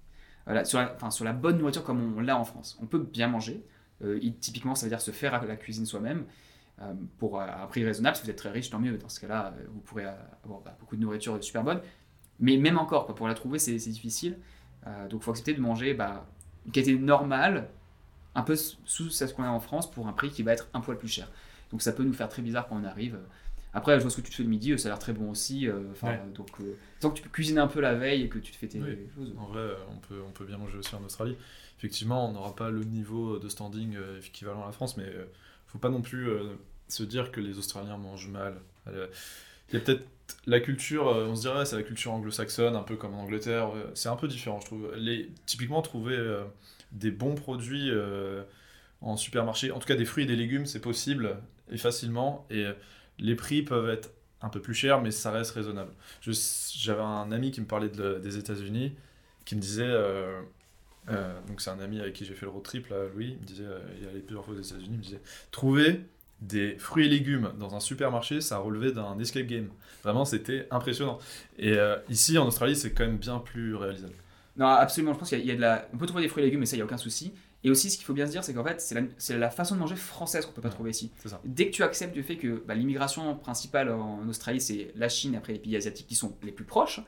Sur, 0.64 1.24
la, 1.24 1.32
bonne 1.32 1.58
nourriture 1.58 1.82
comme 1.84 2.16
on 2.16 2.20
l'a 2.20 2.38
en 2.38 2.44
France. 2.44 2.78
On 2.82 2.86
peut 2.86 2.98
bien 2.98 3.28
manger. 3.28 3.64
Euh, 4.02 4.20
typiquement, 4.40 4.74
ça 4.74 4.84
veut 4.86 4.90
dire 4.90 5.00
se 5.00 5.10
faire 5.10 5.34
à 5.34 5.44
la 5.44 5.56
cuisine 5.56 5.86
soi-même. 5.86 6.24
euh, 6.82 6.92
pour 7.18 7.40
euh, 7.40 7.46
un 7.46 7.66
prix 7.66 7.84
raisonnable. 7.84 8.16
Si 8.16 8.24
vous 8.24 8.30
êtes 8.30 8.36
très 8.36 8.50
riche, 8.50 8.68
tant 8.68 8.78
mieux. 8.78 8.98
Dans 8.98 9.08
ce 9.08 9.20
cas-là, 9.20 9.54
vous 9.72 9.80
pourrez 9.80 10.04
avoir 10.44 10.60
bah, 10.60 10.76
beaucoup 10.78 10.96
de 10.96 11.00
nourriture 11.00 11.42
super 11.42 11.62
bonne. 11.62 11.80
Mais 12.40 12.56
même 12.56 12.78
encore, 12.78 13.06
pour 13.06 13.28
la 13.28 13.34
trouver, 13.34 13.58
c'est 13.58 13.74
difficile. 13.76 14.38
Donc 15.08 15.22
il 15.22 15.24
faut 15.24 15.30
accepter 15.30 15.54
de 15.54 15.62
manger 15.62 15.94
bah, 15.94 16.26
une 16.66 16.72
qualité 16.72 16.98
normale, 16.98 17.68
un 18.34 18.42
peu 18.42 18.54
sous 18.54 19.08
ce 19.08 19.24
qu'on 19.32 19.44
a 19.44 19.48
en 19.48 19.60
France, 19.60 19.90
pour 19.90 20.08
un 20.08 20.12
prix 20.12 20.30
qui 20.30 20.42
va 20.42 20.52
être 20.52 20.68
un 20.74 20.80
poil 20.80 20.98
plus 20.98 21.08
cher. 21.08 21.30
Donc 21.70 21.80
ça 21.80 21.92
peut 21.92 22.02
nous 22.02 22.12
faire 22.12 22.28
très 22.28 22.42
bizarre 22.42 22.68
quand 22.68 22.76
on 22.76 22.84
arrive. 22.84 23.18
Après, 23.74 23.96
je 23.98 24.02
vois 24.02 24.10
ce 24.10 24.16
que 24.16 24.22
tu 24.22 24.30
te 24.30 24.36
fais 24.36 24.42
le 24.44 24.48
midi, 24.48 24.78
ça 24.78 24.88
a 24.88 24.92
l'air 24.92 24.98
très 24.98 25.12
bon 25.12 25.30
aussi. 25.30 25.68
euh, 25.68 25.80
enfin, 25.92 26.08
Ouais. 26.10 26.20
donc, 26.34 26.48
euh, 26.60 26.76
tant 27.00 27.10
que 27.10 27.16
tu 27.16 27.22
peux 27.22 27.28
cuisiner 27.30 27.60
un 27.60 27.66
peu 27.66 27.80
la 27.80 27.94
veille 27.94 28.22
et 28.22 28.28
que 28.28 28.38
tu 28.38 28.52
te 28.52 28.56
fais 28.56 28.68
tes 28.68 28.80
Oui. 28.80 28.96
choses. 29.14 29.34
En 29.38 29.46
vrai, 29.46 29.60
euh, 29.60 29.74
on 29.90 29.96
peut, 29.96 30.20
on 30.26 30.30
peut 30.30 30.44
bien 30.44 30.58
manger 30.58 30.78
aussi 30.78 30.94
en 30.94 31.02
Australie. 31.04 31.36
Effectivement, 31.78 32.28
on 32.28 32.32
n'aura 32.32 32.54
pas 32.54 32.70
le 32.70 32.84
niveau 32.84 33.38
de 33.38 33.48
standing 33.48 33.96
euh, 33.96 34.20
équivalent 34.20 34.62
à 34.62 34.66
la 34.66 34.72
France, 34.72 34.96
mais 34.96 35.04
euh, 35.04 35.24
faut 35.66 35.78
pas 35.78 35.90
non 35.90 36.02
plus 36.02 36.28
euh, 36.28 36.54
se 36.88 37.02
dire 37.02 37.32
que 37.32 37.40
les 37.40 37.58
Australiens 37.58 37.98
mangent 37.98 38.28
mal. 38.28 38.54
Euh, 38.86 39.08
Il 39.70 39.74
y 39.74 39.76
a 39.78 39.80
peut-être 39.80 40.04
la 40.46 40.60
culture, 40.60 41.08
euh, 41.08 41.26
on 41.26 41.34
se 41.36 41.42
dirait, 41.42 41.64
c'est 41.66 41.76
la 41.76 41.82
culture 41.82 42.12
anglo-saxonne, 42.12 42.76
un 42.76 42.82
peu 42.82 42.96
comme 42.96 43.14
en 43.14 43.22
Angleterre. 43.22 43.70
C'est 43.94 44.08
un 44.08 44.16
peu 44.16 44.28
différent, 44.28 44.60
je 44.60 44.66
trouve. 44.66 44.94
Les, 44.96 45.30
typiquement, 45.46 45.82
trouver 45.82 46.16
euh, 46.16 46.44
des 46.92 47.10
bons 47.10 47.34
produits 47.34 47.90
euh, 47.90 48.42
en 49.00 49.16
supermarché, 49.16 49.70
en 49.72 49.78
tout 49.80 49.86
cas 49.88 49.96
des 49.96 50.04
fruits 50.04 50.24
et 50.24 50.26
des 50.26 50.36
légumes, 50.36 50.64
c'est 50.66 50.80
possible 50.80 51.36
et 51.70 51.76
facilement. 51.76 52.46
Et 52.50 52.64
euh, 52.64 52.72
les 53.18 53.34
prix 53.34 53.62
peuvent 53.62 53.88
être 53.88 54.10
un 54.42 54.48
peu 54.48 54.60
plus 54.60 54.74
chers, 54.74 55.00
mais 55.00 55.10
ça 55.10 55.30
reste 55.30 55.52
raisonnable. 55.52 55.92
J'avais 56.74 57.02
un 57.02 57.32
ami 57.32 57.50
qui 57.50 57.60
me 57.60 57.66
parlait 57.66 57.88
de- 57.88 58.18
des 58.18 58.36
États-Unis, 58.38 58.94
qui 59.44 59.56
me 59.56 59.60
disait. 59.60 59.84
euh, 59.86 60.40
euh, 61.10 61.38
donc, 61.48 61.60
c'est 61.60 61.70
un 61.70 61.80
ami 61.80 62.00
avec 62.00 62.14
qui 62.14 62.24
j'ai 62.24 62.34
fait 62.34 62.46
le 62.46 62.52
road 62.52 62.62
trip, 62.62 62.88
là, 62.88 62.96
Louis. 63.14 63.32
Il 63.36 63.40
me 63.40 63.44
disait, 63.46 63.64
euh, 63.64 63.78
il 64.00 64.08
allé 64.08 64.20
plusieurs 64.20 64.44
fois 64.44 64.54
aux 64.54 64.58
États-Unis. 64.58 64.88
Il 64.92 64.98
me 64.98 65.02
disait 65.02 65.20
trouver 65.50 66.00
des 66.40 66.76
fruits 66.78 67.06
et 67.06 67.08
légumes 67.08 67.52
dans 67.58 67.74
un 67.74 67.80
supermarché, 67.80 68.40
ça 68.40 68.58
relevait 68.58 68.92
d'un 68.92 69.18
escape 69.18 69.46
game. 69.46 69.68
Vraiment, 70.02 70.24
c'était 70.24 70.66
impressionnant. 70.70 71.18
Et 71.58 71.72
euh, 71.78 71.96
ici, 72.08 72.36
en 72.38 72.46
Australie, 72.46 72.76
c'est 72.76 72.92
quand 72.92 73.04
même 73.06 73.18
bien 73.18 73.38
plus 73.38 73.74
réalisable. 73.76 74.14
Non, 74.56 74.66
absolument. 74.66 75.12
Je 75.14 75.18
pense 75.18 75.28
qu'il 75.30 75.40
y 75.40 75.46
y 75.46 75.50
a 75.50 75.56
de 75.56 75.60
la. 75.60 75.88
On 75.92 75.98
peut 75.98 76.06
trouver 76.06 76.22
des 76.22 76.28
fruits 76.28 76.42
et 76.42 76.46
légumes, 76.46 76.60
mais 76.60 76.66
ça, 76.66 76.76
il 76.76 76.78
n'y 76.78 76.82
a 76.82 76.84
aucun 76.84 76.96
souci. 76.96 77.32
Et 77.64 77.70
aussi, 77.70 77.90
ce 77.90 77.96
qu'il 77.96 78.04
faut 78.04 78.12
bien 78.12 78.26
se 78.26 78.30
dire, 78.30 78.44
c'est 78.44 78.52
qu'en 78.54 78.62
fait, 78.64 78.80
c'est 79.16 79.38
la, 79.38 79.50
façon 79.50 79.74
de 79.74 79.80
manger 79.80 79.96
française 79.96 80.44
qu'on 80.44 80.52
peut 80.52 80.60
pas 80.60 80.68
Ouais. 80.68 80.74
trouver 80.74 80.90
ici. 80.90 81.10
Dès 81.44 81.66
que 81.66 81.74
tu 81.74 81.82
acceptes 81.82 82.14
le 82.14 82.22
fait 82.22 82.36
que 82.36 82.62
bah, 82.66 82.74
l'immigration 82.74 83.34
principale 83.36 83.90
en 83.90 84.28
Australie, 84.28 84.60
c'est 84.60 84.92
la 84.96 85.08
Chine, 85.08 85.34
après 85.34 85.54
les 85.54 85.58
pays 85.58 85.74
asiatiques 85.74 86.06
qui 86.06 86.14
sont 86.14 86.36
les 86.42 86.52
plus 86.52 86.64
proches. 86.64 87.00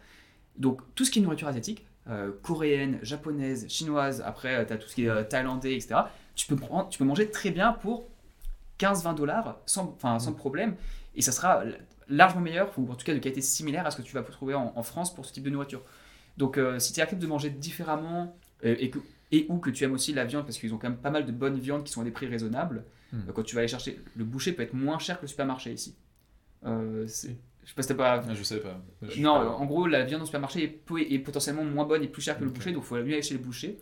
Donc, 0.56 0.80
tout 0.94 1.04
ce 1.04 1.10
qui 1.10 1.18
est 1.18 1.22
nourriture 1.22 1.48
asiatique, 1.48 1.84
euh, 2.08 2.32
coréenne, 2.42 2.98
japonaise, 3.02 3.66
chinoise, 3.68 4.22
après, 4.24 4.64
tu 4.66 4.72
as 4.72 4.78
tout 4.78 4.88
ce 4.88 4.94
qui 4.94 5.04
est 5.04 5.08
euh, 5.10 5.24
thaïlandais, 5.24 5.74
etc. 5.74 5.96
Tu 6.34 6.46
peux, 6.46 6.56
prendre, 6.56 6.88
tu 6.88 6.98
peux 6.98 7.04
manger 7.04 7.30
très 7.30 7.50
bien 7.50 7.72
pour 7.72 8.08
15-20 8.78 9.14
dollars 9.14 9.58
sans, 9.66 9.96
sans 10.00 10.32
problème. 10.32 10.76
Et 11.14 11.22
ça 11.22 11.32
sera 11.32 11.64
largement 12.08 12.40
meilleur, 12.40 12.72
ou 12.78 12.90
en 12.90 12.94
tout 12.94 13.04
cas 13.04 13.12
de 13.14 13.18
qualité 13.18 13.40
similaire 13.42 13.86
à 13.86 13.90
ce 13.90 13.96
que 13.98 14.02
tu 14.02 14.14
vas 14.14 14.22
trouver 14.22 14.54
en, 14.54 14.72
en 14.74 14.82
France 14.82 15.14
pour 15.14 15.26
ce 15.26 15.32
type 15.32 15.44
de 15.44 15.50
nourriture. 15.50 15.82
Donc, 16.36 16.58
euh, 16.58 16.78
si 16.78 16.92
tu 16.92 17.00
acceptes 17.00 17.20
de 17.20 17.26
manger 17.26 17.50
différemment 17.50 18.36
euh, 18.64 18.76
et, 18.78 18.90
que, 18.90 18.98
et 19.32 19.46
ou 19.48 19.58
que 19.58 19.70
tu 19.70 19.84
aimes 19.84 19.92
aussi 19.92 20.12
la 20.14 20.24
viande, 20.24 20.44
parce 20.44 20.58
qu'ils 20.58 20.72
ont 20.74 20.78
quand 20.78 20.88
même 20.88 20.98
pas 20.98 21.10
mal 21.10 21.24
de 21.26 21.32
bonnes 21.32 21.58
viandes 21.58 21.84
qui 21.84 21.92
sont 21.92 22.00
à 22.00 22.04
des 22.04 22.10
prix 22.10 22.26
raisonnables, 22.26 22.84
Hmm. 23.12 23.18
euh, 23.28 23.32
quand 23.32 23.42
tu 23.44 23.54
vas 23.54 23.60
aller 23.60 23.68
chercher, 23.68 24.00
le 24.16 24.24
boucher 24.24 24.52
peut 24.52 24.62
être 24.64 24.74
moins 24.74 24.98
cher 24.98 25.16
que 25.18 25.22
le 25.22 25.28
supermarché 25.28 25.72
ici. 25.72 25.94
Euh, 26.64 27.04
c'est- 27.06 27.36
je 27.62 27.68
sais 27.68 27.74
pas 27.74 27.82
si 27.82 27.88
t'as 27.88 27.94
pas. 27.94 28.22
Ah, 28.28 28.34
je 28.34 28.42
sais 28.42 28.58
pas. 28.58 28.80
Je 29.02 29.20
Non, 29.22 29.34
pas- 29.34 29.48
en 29.50 29.64
gros, 29.64 29.86
la 29.86 30.04
viande 30.04 30.22
au 30.22 30.26
supermarché 30.26 30.64
est, 30.64 30.68
peu- 30.68 31.00
est 31.00 31.18
potentiellement 31.20 31.62
moins 31.64 31.84
bonne 31.84 32.02
et 32.02 32.08
plus 32.08 32.20
chère 32.22 32.36
que 32.38 32.44
le 32.44 32.50
boucher, 32.50 32.72
donc 32.72 32.82
il 32.84 32.86
faut 32.86 32.96
mieux 32.96 33.12
aller 33.12 33.22
chez 33.22 33.34
le 33.34 33.40
boucher. 33.40 33.78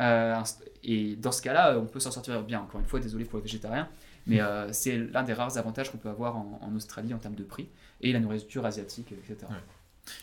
Euh, 0.00 0.40
et 0.82 1.16
dans 1.16 1.32
ce 1.32 1.42
cas-là, 1.42 1.78
on 1.78 1.84
peut 1.84 2.00
s'en 2.00 2.10
sortir 2.10 2.42
bien. 2.42 2.60
Encore 2.62 2.80
une 2.80 2.86
fois, 2.86 2.98
désolé 2.98 3.26
pour 3.26 3.38
les 3.38 3.42
végétariens, 3.42 3.88
mais 4.26 4.40
euh, 4.40 4.72
c'est 4.72 4.96
l'un 4.96 5.22
des 5.22 5.34
rares 5.34 5.58
avantages 5.58 5.92
qu'on 5.92 5.98
peut 5.98 6.08
avoir 6.08 6.36
en, 6.36 6.58
en 6.62 6.74
Australie 6.74 7.12
en 7.12 7.18
termes 7.18 7.34
de 7.34 7.44
prix 7.44 7.68
et 8.00 8.10
la 8.12 8.20
nourriture 8.20 8.64
asiatique, 8.64 9.12
etc. 9.12 9.36
Ouais. 9.50 9.56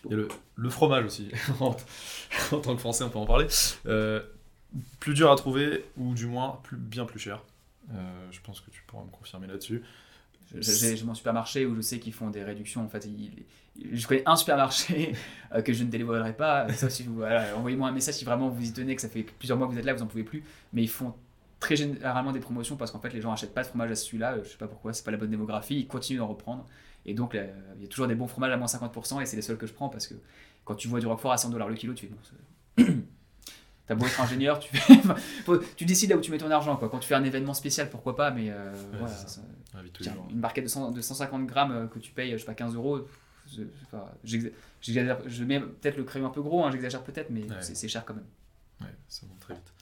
Il 0.05 0.11
y 0.11 0.13
a 0.15 0.17
le, 0.17 0.27
le 0.55 0.69
fromage 0.69 1.05
aussi. 1.05 1.29
en, 1.59 1.75
en 2.51 2.59
tant 2.59 2.73
que 2.73 2.79
Français, 2.79 3.03
on 3.03 3.09
peut 3.09 3.19
en 3.19 3.27
parler. 3.27 3.45
Euh, 3.85 4.21
plus 4.99 5.13
dur 5.13 5.31
à 5.31 5.35
trouver, 5.35 5.85
ou 5.97 6.13
du 6.13 6.25
moins 6.27 6.59
plus, 6.63 6.77
bien 6.77 7.05
plus 7.05 7.19
cher. 7.19 7.41
Euh, 7.91 8.27
je 8.31 8.39
pense 8.41 8.61
que 8.61 8.69
tu 8.69 8.83
pourras 8.85 9.03
me 9.03 9.09
confirmer 9.09 9.47
là-dessus. 9.47 9.81
J'ai 10.59 11.03
mon 11.03 11.13
supermarché 11.13 11.65
où 11.65 11.75
je 11.75 11.81
sais 11.81 11.99
qu'ils 11.99 12.13
font 12.13 12.29
des 12.29 12.43
réductions. 12.43 12.83
En 12.83 12.89
fait, 12.89 13.07
je 13.91 14.07
connais 14.07 14.23
un 14.27 14.35
supermarché 14.35 15.13
euh, 15.53 15.61
que 15.61 15.73
je 15.73 15.83
ne 15.83 15.89
délivrerai 15.89 16.33
pas. 16.33 16.67
Voilà, 17.09 17.55
Envoyez-moi 17.55 17.87
un 17.87 17.91
message 17.91 18.15
si 18.15 18.25
vraiment 18.25 18.49
vous 18.49 18.63
y 18.65 18.73
tenez, 18.73 18.95
que 18.95 19.01
ça 19.01 19.09
fait 19.09 19.23
plusieurs 19.23 19.57
mois 19.57 19.67
que 19.67 19.73
vous 19.73 19.79
êtes 19.79 19.85
là, 19.85 19.93
vous 19.93 20.01
en 20.01 20.07
pouvez 20.07 20.23
plus. 20.23 20.43
Mais 20.73 20.81
ils 20.83 20.89
font 20.89 21.13
très 21.59 21.75
généralement 21.75 22.31
des 22.31 22.39
promotions 22.39 22.77
parce 22.77 22.89
qu'en 22.91 22.99
fait, 22.99 23.13
les 23.13 23.21
gens 23.21 23.31
achètent 23.31 23.53
pas 23.53 23.61
de 23.61 23.67
fromage 23.67 23.91
à 23.91 23.95
celui-là. 23.95 24.33
euh, 24.33 24.43
Je 24.43 24.49
sais 24.49 24.57
pas 24.57 24.67
pourquoi, 24.67 24.93
c'est 24.93 25.03
pas 25.05 25.11
la 25.11 25.17
bonne 25.17 25.29
démographie. 25.29 25.79
Ils 25.79 25.87
continuent 25.87 26.19
d'en 26.19 26.27
reprendre. 26.27 26.65
Et 27.05 27.13
donc, 27.13 27.33
il 27.35 27.81
y 27.81 27.85
a 27.85 27.87
toujours 27.87 28.07
des 28.07 28.15
bons 28.15 28.27
fromages 28.27 28.51
à 28.51 28.57
moins 28.57 28.67
50% 28.67 29.21
et 29.21 29.25
c'est 29.25 29.35
les 29.35 29.41
seuls 29.41 29.57
que 29.57 29.67
je 29.67 29.73
prends 29.73 29.89
parce 29.89 30.07
que 30.07 30.15
quand 30.65 30.75
tu 30.75 30.87
vois 30.87 30.99
du 30.99 31.07
roquefort 31.07 31.31
à 31.31 31.37
100 31.37 31.49
dollars 31.49 31.69
le 31.69 31.75
kilo, 31.75 31.93
tu 31.93 32.07
fais 32.07 32.83
bon. 32.83 32.93
T'as 33.89 33.95
beau 33.95 34.05
être 34.05 34.21
ingénieur, 34.21 34.59
tu, 34.59 34.69
fais- 34.77 34.93
faut- 35.45 35.57
tu 35.75 35.83
décides 35.83 36.11
là 36.11 36.15
où 36.15 36.21
tu 36.21 36.29
mets 36.31 36.37
ton 36.37 36.49
argent. 36.51 36.77
Quoi. 36.77 36.87
Quand 36.89 36.99
tu 36.99 37.07
fais 37.07 37.15
un 37.15 37.23
événement 37.23 37.53
spécial, 37.55 37.89
pourquoi 37.89 38.15
pas, 38.15 38.29
mais 38.31 38.51
euh, 38.51 38.71
voilà, 38.99 39.07
ça. 39.13 39.41
Tiens, 39.99 40.13
une 40.29 40.39
barquette 40.39 40.65
de, 40.65 40.69
100 40.69 40.91
de 40.91 41.01
150 41.01 41.45
grammes 41.47 41.71
euh, 41.71 41.87
que 41.87 41.97
tu 41.99 42.11
payes, 42.11 42.31
je 42.33 42.37
sais 42.37 42.45
pas, 42.45 42.53
15 42.53 42.75
euros, 42.75 43.07
je, 43.51 43.63
je 44.23 45.43
mets 45.43 45.59
peut-être 45.59 45.97
le 45.97 46.03
crayon 46.03 46.27
un 46.27 46.29
peu 46.29 46.41
gros, 46.41 46.63
hein, 46.63 46.71
j'exagère 46.71 47.03
peut-être, 47.03 47.29
mais 47.31 47.41
Ouais. 47.49 47.55
c'est 47.61 47.75
c'est 47.75 47.87
cher 47.87 48.05
quand 48.05 48.13
même. 48.13 48.25
Ouais, 48.81 48.93
ça 49.07 49.25
monte 49.27 49.39
très 49.39 49.55
vite. 49.55 49.73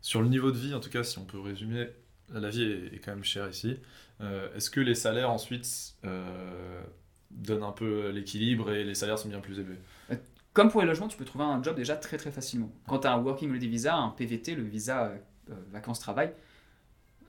Sur 0.00 0.22
le 0.22 0.28
niveau 0.28 0.50
de 0.50 0.56
vie, 0.58 0.74
en 0.74 0.80
tout 0.80 0.90
cas, 0.90 1.04
si 1.04 1.18
on 1.18 1.24
peut 1.24 1.38
résumer, 1.38 1.88
la 2.32 2.48
vie 2.48 2.62
est, 2.64 2.94
est 2.94 2.98
quand 2.98 3.12
même 3.12 3.22
chère 3.24 3.48
ici. 3.48 3.76
Euh, 4.22 4.48
Est-ce 4.56 4.70
que 4.70 4.80
les 4.80 4.94
salaires 4.94 5.30
ensuite 5.30 5.94
euh, 6.04 6.82
donnent 7.30 7.62
un 7.64 7.72
peu 7.72 8.08
l'équilibre 8.08 8.72
et 8.72 8.82
les 8.84 8.94
salaires 8.94 9.18
sont 9.18 9.28
bien 9.28 9.40
plus 9.40 9.58
élevés? 9.60 9.78
Comme 10.52 10.70
pour 10.70 10.82
les 10.82 10.86
logements, 10.86 11.08
tu 11.08 11.16
peux 11.16 11.24
trouver 11.24 11.44
un 11.44 11.62
job 11.62 11.76
déjà 11.76 11.96
très 11.96 12.18
très 12.18 12.30
facilement. 12.30 12.70
Quand 12.86 13.00
tu 13.00 13.06
as 13.06 13.12
un 13.12 13.22
Working 13.22 13.50
Holiday 13.50 13.68
Visa, 13.68 13.96
un 13.96 14.10
PVT, 14.10 14.54
le 14.54 14.62
visa 14.62 15.04
euh, 15.04 15.16
euh, 15.50 15.54
vacances-travail, 15.72 16.32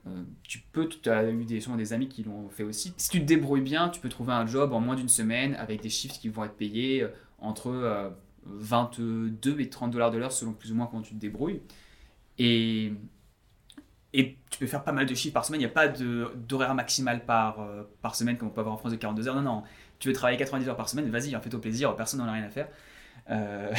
euh, 0.06 0.22
tu 0.42 0.60
peux, 0.72 0.88
tu 0.88 1.08
as 1.08 1.30
eu 1.30 1.44
des, 1.44 1.60
sûrement 1.60 1.78
des 1.78 1.94
amis 1.94 2.08
qui 2.08 2.22
l'ont 2.22 2.50
fait 2.50 2.64
aussi. 2.64 2.92
Si 2.98 3.08
tu 3.08 3.20
te 3.20 3.24
débrouilles 3.24 3.62
bien, 3.62 3.88
tu 3.88 4.00
peux 4.00 4.10
trouver 4.10 4.34
un 4.34 4.46
job 4.46 4.74
en 4.74 4.80
moins 4.80 4.94
d'une 4.94 5.08
semaine 5.08 5.54
avec 5.54 5.80
des 5.80 5.88
chiffres 5.88 6.16
qui 6.18 6.28
vont 6.28 6.44
être 6.44 6.56
payés 6.56 7.06
entre 7.38 7.68
euh, 7.70 8.10
22 8.44 9.60
et 9.60 9.70
30 9.70 9.90
dollars 9.90 10.10
de 10.10 10.18
l'heure 10.18 10.32
selon 10.32 10.52
plus 10.52 10.72
ou 10.72 10.74
moins 10.74 10.86
comment 10.86 11.00
tu 11.00 11.14
te 11.14 11.20
débrouilles. 11.20 11.62
Et, 12.38 12.92
et 14.12 14.36
tu 14.50 14.58
peux 14.58 14.66
faire 14.66 14.84
pas 14.84 14.92
mal 14.92 15.06
de 15.06 15.14
chiffres 15.14 15.32
par 15.32 15.46
semaine. 15.46 15.62
Il 15.62 15.64
n'y 15.64 15.70
a 15.70 15.74
pas 15.74 15.88
d'horaire 15.88 16.74
maximal 16.74 17.24
par, 17.24 17.66
par 18.02 18.14
semaine 18.14 18.36
comme 18.36 18.48
on 18.48 18.50
peut 18.50 18.60
avoir 18.60 18.74
en 18.74 18.78
France 18.78 18.92
de 18.92 18.96
42 18.96 19.28
heures. 19.28 19.34
Non, 19.36 19.42
non. 19.42 19.62
Tu 19.98 20.08
veux 20.08 20.14
travailler 20.14 20.36
90 20.36 20.68
heures 20.68 20.76
par 20.76 20.90
semaine, 20.90 21.08
vas-y, 21.08 21.34
hein, 21.34 21.40
fais-toi 21.40 21.60
plaisir, 21.60 21.96
personne 21.96 22.20
n'en 22.20 22.26
a 22.26 22.32
rien 22.32 22.44
à 22.44 22.50
faire. 22.50 22.68
Euh, 23.30 23.72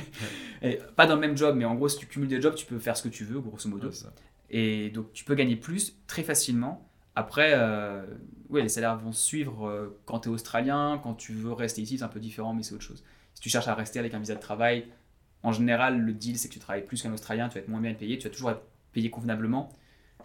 et 0.62 0.78
pas 0.96 1.06
dans 1.06 1.14
le 1.14 1.20
même 1.20 1.36
job, 1.36 1.56
mais 1.56 1.64
en 1.64 1.74
gros, 1.74 1.88
si 1.88 1.98
tu 1.98 2.06
cumules 2.06 2.28
des 2.28 2.40
jobs, 2.40 2.54
tu 2.54 2.66
peux 2.66 2.78
faire 2.78 2.96
ce 2.96 3.02
que 3.02 3.08
tu 3.08 3.24
veux, 3.24 3.40
grosso 3.40 3.68
modo. 3.68 3.88
Ouais. 3.88 3.94
Et 4.50 4.90
donc, 4.90 5.12
tu 5.12 5.24
peux 5.24 5.34
gagner 5.34 5.56
plus 5.56 5.96
très 6.06 6.22
facilement. 6.22 6.88
Après, 7.14 7.52
euh, 7.54 8.04
ouais, 8.48 8.62
les 8.62 8.68
salaires 8.68 8.96
vont 8.96 9.12
suivre 9.12 9.66
euh, 9.66 10.00
quand 10.06 10.20
tu 10.20 10.28
es 10.28 10.32
australien, 10.32 11.00
quand 11.02 11.14
tu 11.14 11.32
veux 11.32 11.52
rester 11.52 11.82
ici, 11.82 11.98
c'est 11.98 12.04
un 12.04 12.08
peu 12.08 12.20
différent, 12.20 12.54
mais 12.54 12.62
c'est 12.62 12.74
autre 12.74 12.84
chose. 12.84 13.04
Si 13.34 13.40
tu 13.40 13.48
cherches 13.50 13.68
à 13.68 13.74
rester 13.74 13.98
avec 13.98 14.14
un 14.14 14.20
visa 14.20 14.34
de 14.34 14.40
travail, 14.40 14.86
en 15.42 15.52
général, 15.52 16.00
le 16.00 16.12
deal, 16.12 16.38
c'est 16.38 16.48
que 16.48 16.54
tu 16.54 16.58
travailles 16.58 16.84
plus 16.84 17.02
qu'un 17.02 17.12
australien, 17.12 17.48
tu 17.48 17.54
vas 17.54 17.60
être 17.60 17.68
moins 17.68 17.80
bien 17.80 17.94
payé, 17.94 18.18
tu 18.18 18.28
vas 18.28 18.34
toujours 18.34 18.50
être 18.50 18.62
payé 18.92 19.10
convenablement. 19.10 19.72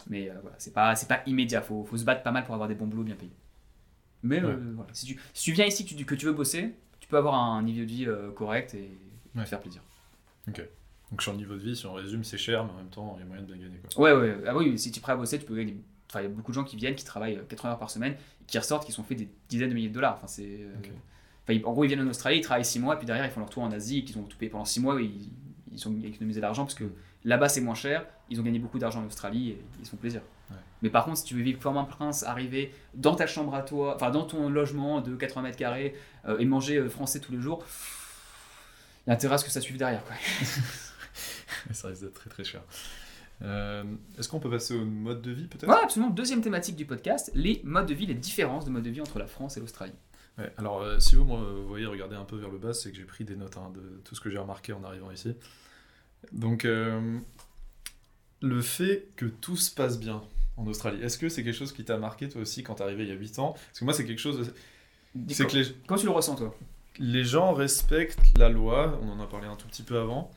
Mais 0.08 0.30
euh, 0.30 0.34
voilà, 0.42 0.56
c'est 0.58 0.72
pas, 0.72 0.94
pas 1.08 1.22
immédiat, 1.26 1.62
faut, 1.62 1.84
faut 1.84 1.96
se 1.96 2.04
battre 2.04 2.22
pas 2.22 2.32
mal 2.32 2.44
pour 2.44 2.54
avoir 2.54 2.68
des 2.68 2.74
bons 2.74 2.86
boulots 2.86 3.04
bien 3.04 3.14
payés. 3.14 3.36
Mais 4.22 4.42
euh, 4.42 4.56
voilà, 4.74 4.90
si 4.92 5.06
tu, 5.06 5.20
si 5.34 5.44
tu 5.44 5.52
viens 5.52 5.66
ici, 5.66 5.84
que 5.84 5.94
tu, 5.94 6.04
que 6.04 6.14
tu 6.14 6.26
veux 6.26 6.32
bosser, 6.32 6.74
peux 7.14 7.18
avoir 7.18 7.34
un 7.34 7.62
niveau 7.62 7.80
de 7.80 7.84
vie 7.90 8.06
euh, 8.06 8.30
correct 8.32 8.74
et 8.74 8.90
Ouais. 9.36 9.46
faire 9.46 9.60
plaisir. 9.60 9.82
Donc 11.10 11.22
sur 11.22 11.32
le 11.32 11.38
niveau 11.38 11.54
de 11.54 11.60
vie, 11.60 11.76
si 11.76 11.86
on 11.86 11.92
résume, 11.94 12.24
c'est 12.24 12.38
cher, 12.38 12.64
mais 12.64 12.70
en 12.72 12.76
même 12.76 12.88
temps, 12.88 13.14
il 13.16 13.20
y 13.20 13.22
a 13.22 13.26
moyen 13.26 13.42
de 13.42 13.46
bien 13.46 13.56
gagner. 13.56 13.78
Quoi. 13.94 14.04
Ouais, 14.04 14.12
ouais. 14.20 14.36
Ah 14.46 14.56
oui, 14.56 14.78
si 14.78 14.90
tu 14.90 14.98
es 14.98 15.02
prêt 15.02 15.12
à 15.12 15.16
bosser, 15.16 15.38
tu 15.38 15.44
peux 15.44 15.54
gagner. 15.56 15.76
Enfin, 16.10 16.20
il 16.20 16.24
y 16.24 16.26
a 16.26 16.28
beaucoup 16.28 16.50
de 16.52 16.54
gens 16.54 16.64
qui 16.64 16.76
viennent, 16.76 16.94
qui 16.94 17.04
travaillent 17.04 17.36
euh, 17.36 17.44
80 17.48 17.70
heures 17.72 17.78
par 17.78 17.90
semaine, 17.90 18.14
qui 18.46 18.58
ressortent, 18.58 18.84
qui 18.86 18.92
sont 18.92 19.02
fait 19.04 19.14
des 19.14 19.28
dizaines 19.48 19.70
de 19.70 19.74
milliers 19.74 19.88
de 19.88 19.94
dollars. 19.94 20.14
Enfin, 20.16 20.26
c'est. 20.26 20.46
euh, 20.60 20.74
Ok. 20.78 20.90
enfin, 21.48 21.60
en 21.68 21.72
gros, 21.72 21.84
ils 21.84 21.88
viennent 21.88 22.06
en 22.06 22.10
Australie, 22.10 22.38
ils 22.38 22.42
travaillent 22.42 22.64
6 22.64 22.78
mois, 22.80 22.96
puis 22.96 23.06
derrière, 23.06 23.24
ils 23.24 23.30
font 23.30 23.40
leur 23.40 23.50
tour 23.50 23.62
en 23.62 23.70
Asie, 23.72 24.04
qu'ils 24.04 24.18
ont 24.18 24.22
tout 24.24 24.36
payé 24.38 24.50
pendant 24.50 24.64
6 24.64 24.80
mois, 24.80 25.00
ils, 25.00 25.28
ils 25.72 25.88
ont 25.88 25.96
économisé 26.02 26.40
de 26.40 26.42
l'argent 26.42 26.64
parce 26.64 26.74
que 26.74 26.84
là-bas, 27.24 27.48
c'est 27.48 27.60
moins 27.60 27.74
cher. 27.74 28.06
Ils 28.30 28.40
ont 28.40 28.44
gagné 28.44 28.58
beaucoup 28.58 28.78
d'argent 28.78 29.02
en 29.02 29.06
Australie 29.06 29.50
et 29.50 29.62
ils 29.80 29.84
se 29.86 29.90
font 29.90 29.96
plaisir. 29.96 30.22
Mais 30.84 30.90
par 30.90 31.06
contre, 31.06 31.16
si 31.16 31.24
tu 31.24 31.34
veux 31.34 31.42
vivre 31.42 31.58
comme 31.58 31.78
un 31.78 31.84
prince, 31.84 32.24
arriver 32.24 32.70
dans 32.92 33.16
ta 33.16 33.26
chambre 33.26 33.54
à 33.54 33.62
toi, 33.62 33.94
enfin, 33.96 34.10
dans 34.10 34.24
ton 34.24 34.50
logement 34.50 35.00
de 35.00 35.16
80 35.16 35.40
mètres 35.40 35.56
carrés, 35.56 35.94
euh, 36.26 36.36
et 36.36 36.44
manger 36.44 36.76
euh, 36.76 36.90
français 36.90 37.20
tous 37.20 37.32
les 37.32 37.40
jours, 37.40 37.64
il 39.06 39.08
y 39.08 39.10
a 39.10 39.14
intérêt 39.14 39.36
à 39.36 39.38
ce 39.38 39.46
que 39.46 39.50
ça 39.50 39.62
suive 39.62 39.78
derrière. 39.78 40.04
Quoi. 40.04 40.14
Ça 41.72 41.88
risque 41.88 42.02
d'être 42.02 42.12
très 42.12 42.28
très 42.28 42.44
cher. 42.44 42.60
Euh, 43.40 43.82
Est-ce 44.18 44.28
qu'on 44.28 44.40
peut 44.40 44.50
passer 44.50 44.74
au 44.74 44.84
mode 44.84 45.22
de 45.22 45.30
vie 45.30 45.46
peut-être? 45.46 45.66
Ouais, 45.66 45.82
absolument. 45.82 46.10
Deuxième 46.12 46.42
thématique 46.42 46.76
du 46.76 46.84
podcast, 46.84 47.30
les 47.34 47.62
modes 47.64 47.86
de 47.86 47.94
vie, 47.94 48.04
les 48.04 48.12
différences 48.12 48.66
de 48.66 48.70
mode 48.70 48.82
de 48.82 48.90
vie 48.90 49.00
entre 49.00 49.18
la 49.18 49.26
France 49.26 49.56
et 49.56 49.60
l'Australie. 49.60 49.94
Ouais, 50.36 50.52
alors, 50.58 50.82
euh, 50.82 50.98
si 50.98 51.14
vous 51.14 51.24
me 51.24 51.62
voyez 51.62 51.86
regarder 51.86 52.16
un 52.16 52.24
peu 52.24 52.36
vers 52.36 52.50
le 52.50 52.58
bas, 52.58 52.74
c'est 52.74 52.90
que 52.90 52.96
j'ai 52.98 53.04
pris 53.04 53.24
des 53.24 53.36
notes 53.36 53.56
hein, 53.56 53.72
de 53.74 54.02
tout 54.04 54.14
ce 54.14 54.20
que 54.20 54.28
j'ai 54.28 54.36
remarqué 54.36 54.74
en 54.74 54.84
arrivant 54.84 55.10
ici. 55.10 55.34
Donc, 56.32 56.66
euh, 56.66 57.18
le 58.42 58.60
fait 58.60 59.08
que 59.16 59.24
tout 59.24 59.56
se 59.56 59.74
passe 59.74 59.98
bien 59.98 60.22
en 60.56 60.66
Australie. 60.66 61.02
Est-ce 61.02 61.18
que 61.18 61.28
c'est 61.28 61.42
quelque 61.44 61.56
chose 61.56 61.72
qui 61.72 61.84
t'a 61.84 61.96
marqué 61.98 62.28
toi 62.28 62.40
aussi 62.42 62.62
quand 62.62 62.74
t'es 62.76 62.84
arrivé 62.84 63.04
il 63.04 63.08
y 63.08 63.12
a 63.12 63.16
8 63.16 63.38
ans? 63.38 63.52
Parce 63.52 63.78
que 63.80 63.84
moi, 63.84 63.94
c'est 63.94 64.04
quelque 64.06 64.20
chose. 64.20 64.38
de- 65.16 65.32
C'est 65.32 65.46
que 65.46 65.56
les, 65.56 65.64
Comment 65.86 65.98
tu 66.00 66.06
le 66.06 66.12
ressens, 66.12 66.36
toi? 66.36 66.54
Les 66.98 67.24
gens 67.24 67.52
respectent 67.54 68.20
la 68.38 68.48
loi, 68.48 68.98
on 69.02 69.08
en 69.10 69.20
a 69.20 69.26
parlé 69.26 69.46
un 69.48 69.56
tout 69.56 69.66
petit 69.66 69.82
peu 69.82 69.98
avant, 69.98 70.30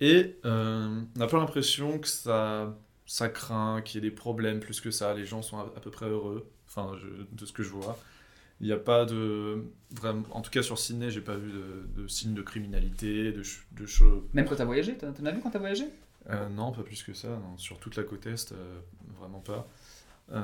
et 0.00 0.36
euh, 0.44 1.00
on 1.14 1.18
n'a 1.18 1.26
pas 1.28 1.38
l'impression 1.38 1.98
que 2.00 2.08
ça, 2.08 2.76
ça 3.06 3.28
craint, 3.28 3.82
qu'il 3.82 4.02
y 4.02 4.06
ait 4.06 4.10
des 4.10 4.14
problèmes 4.14 4.58
plus 4.60 4.80
que 4.80 4.90
ça. 4.90 5.14
Les 5.14 5.24
gens 5.24 5.42
sont 5.42 5.58
à, 5.58 5.62
à 5.76 5.80
peu 5.80 5.90
près 5.90 6.06
heureux, 6.06 6.48
enfin, 6.66 6.96
je- 7.00 7.24
de 7.40 7.46
ce 7.46 7.52
que 7.52 7.62
je 7.62 7.70
vois. 7.70 7.96
Il 8.60 8.66
n'y 8.66 8.72
a 8.72 8.76
pas 8.78 9.04
de. 9.04 9.64
Vraiment, 9.92 10.22
en 10.30 10.40
tout 10.40 10.50
cas, 10.50 10.62
sur 10.62 10.78
Sydney, 10.78 11.10
j'ai 11.10 11.20
pas 11.20 11.36
vu 11.36 11.50
de, 11.52 12.02
de 12.02 12.06
signes 12.08 12.34
de 12.34 12.42
criminalité, 12.42 13.32
de, 13.32 13.42
ch- 13.42 13.66
de 13.72 13.86
choses. 13.86 14.22
Même 14.34 14.44
quand 14.46 14.54
t'as 14.56 14.64
voyagé 14.64 14.96
T'en 14.96 15.12
t'en 15.12 15.26
as 15.26 15.32
vu 15.32 15.40
quand 15.40 15.50
t'as 15.50 15.58
voyagé? 15.58 15.84
Euh, 16.30 16.48
non, 16.48 16.70
pas 16.70 16.82
plus 16.84 17.02
que 17.02 17.12
ça. 17.14 17.28
non. 17.28 17.58
Sur 17.58 17.78
toute 17.80 17.96
la 17.96 18.04
côte 18.04 18.26
Est, 18.26 18.52
euh, 18.52 18.78
vraiment 19.22 19.40
pas. 19.40 19.68
Euh, 20.32 20.40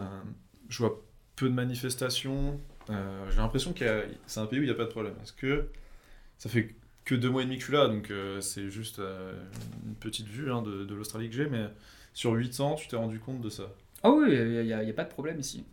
je 0.69 0.79
vois 0.79 1.03
peu 1.37 1.49
de 1.49 1.55
manifestations. 1.55 2.61
Euh, 2.91 3.31
J'ai 3.31 3.37
l'impression 3.37 3.73
que 3.73 4.07
c'est 4.27 4.41
un 4.41 4.47
pays 4.47 4.59
où 4.59 4.63
il 4.63 4.67
n'y 4.67 4.73
a 4.73 4.77
pas 4.77 4.85
de 4.85 4.91
problème. 4.91 5.15
Parce 5.15 5.33
que 5.33 5.69
ça 6.39 6.49
fait 6.49 6.75
que 7.05 7.15
deux 7.15 7.31
mois 7.31 7.43
et 7.43 7.45
demi 7.45 7.57
que 7.57 7.63
je 7.63 7.67
suis 7.67 7.75
là, 7.75 7.89
donc 7.89 8.11
euh, 8.11 8.41
c'est 8.41 8.71
juste 8.71 8.99
une 8.99 9.95
petite 9.95 10.29
vue 10.29 10.53
hein, 10.53 10.63
de, 10.63 10.95
l'Australie 10.95 11.29
que 11.29 11.35
j'ai. 11.35 11.49
Mais 11.49 11.67
sur 12.15 12.33
8 12.33 12.61
ans, 12.61 12.75
tu 12.75 12.89
t'es 12.89 12.97
rendu 12.97 13.19
compte 13.19 13.41
de 13.41 13.51
ça? 13.51 13.65
Ah 14.03 14.11
oui, 14.11 14.29
il 14.31 14.65
n'y 14.65 14.73
a, 14.73 14.93
pas 14.93 15.05
de 15.05 15.11
problème 15.11 15.41
ici. 15.41 15.65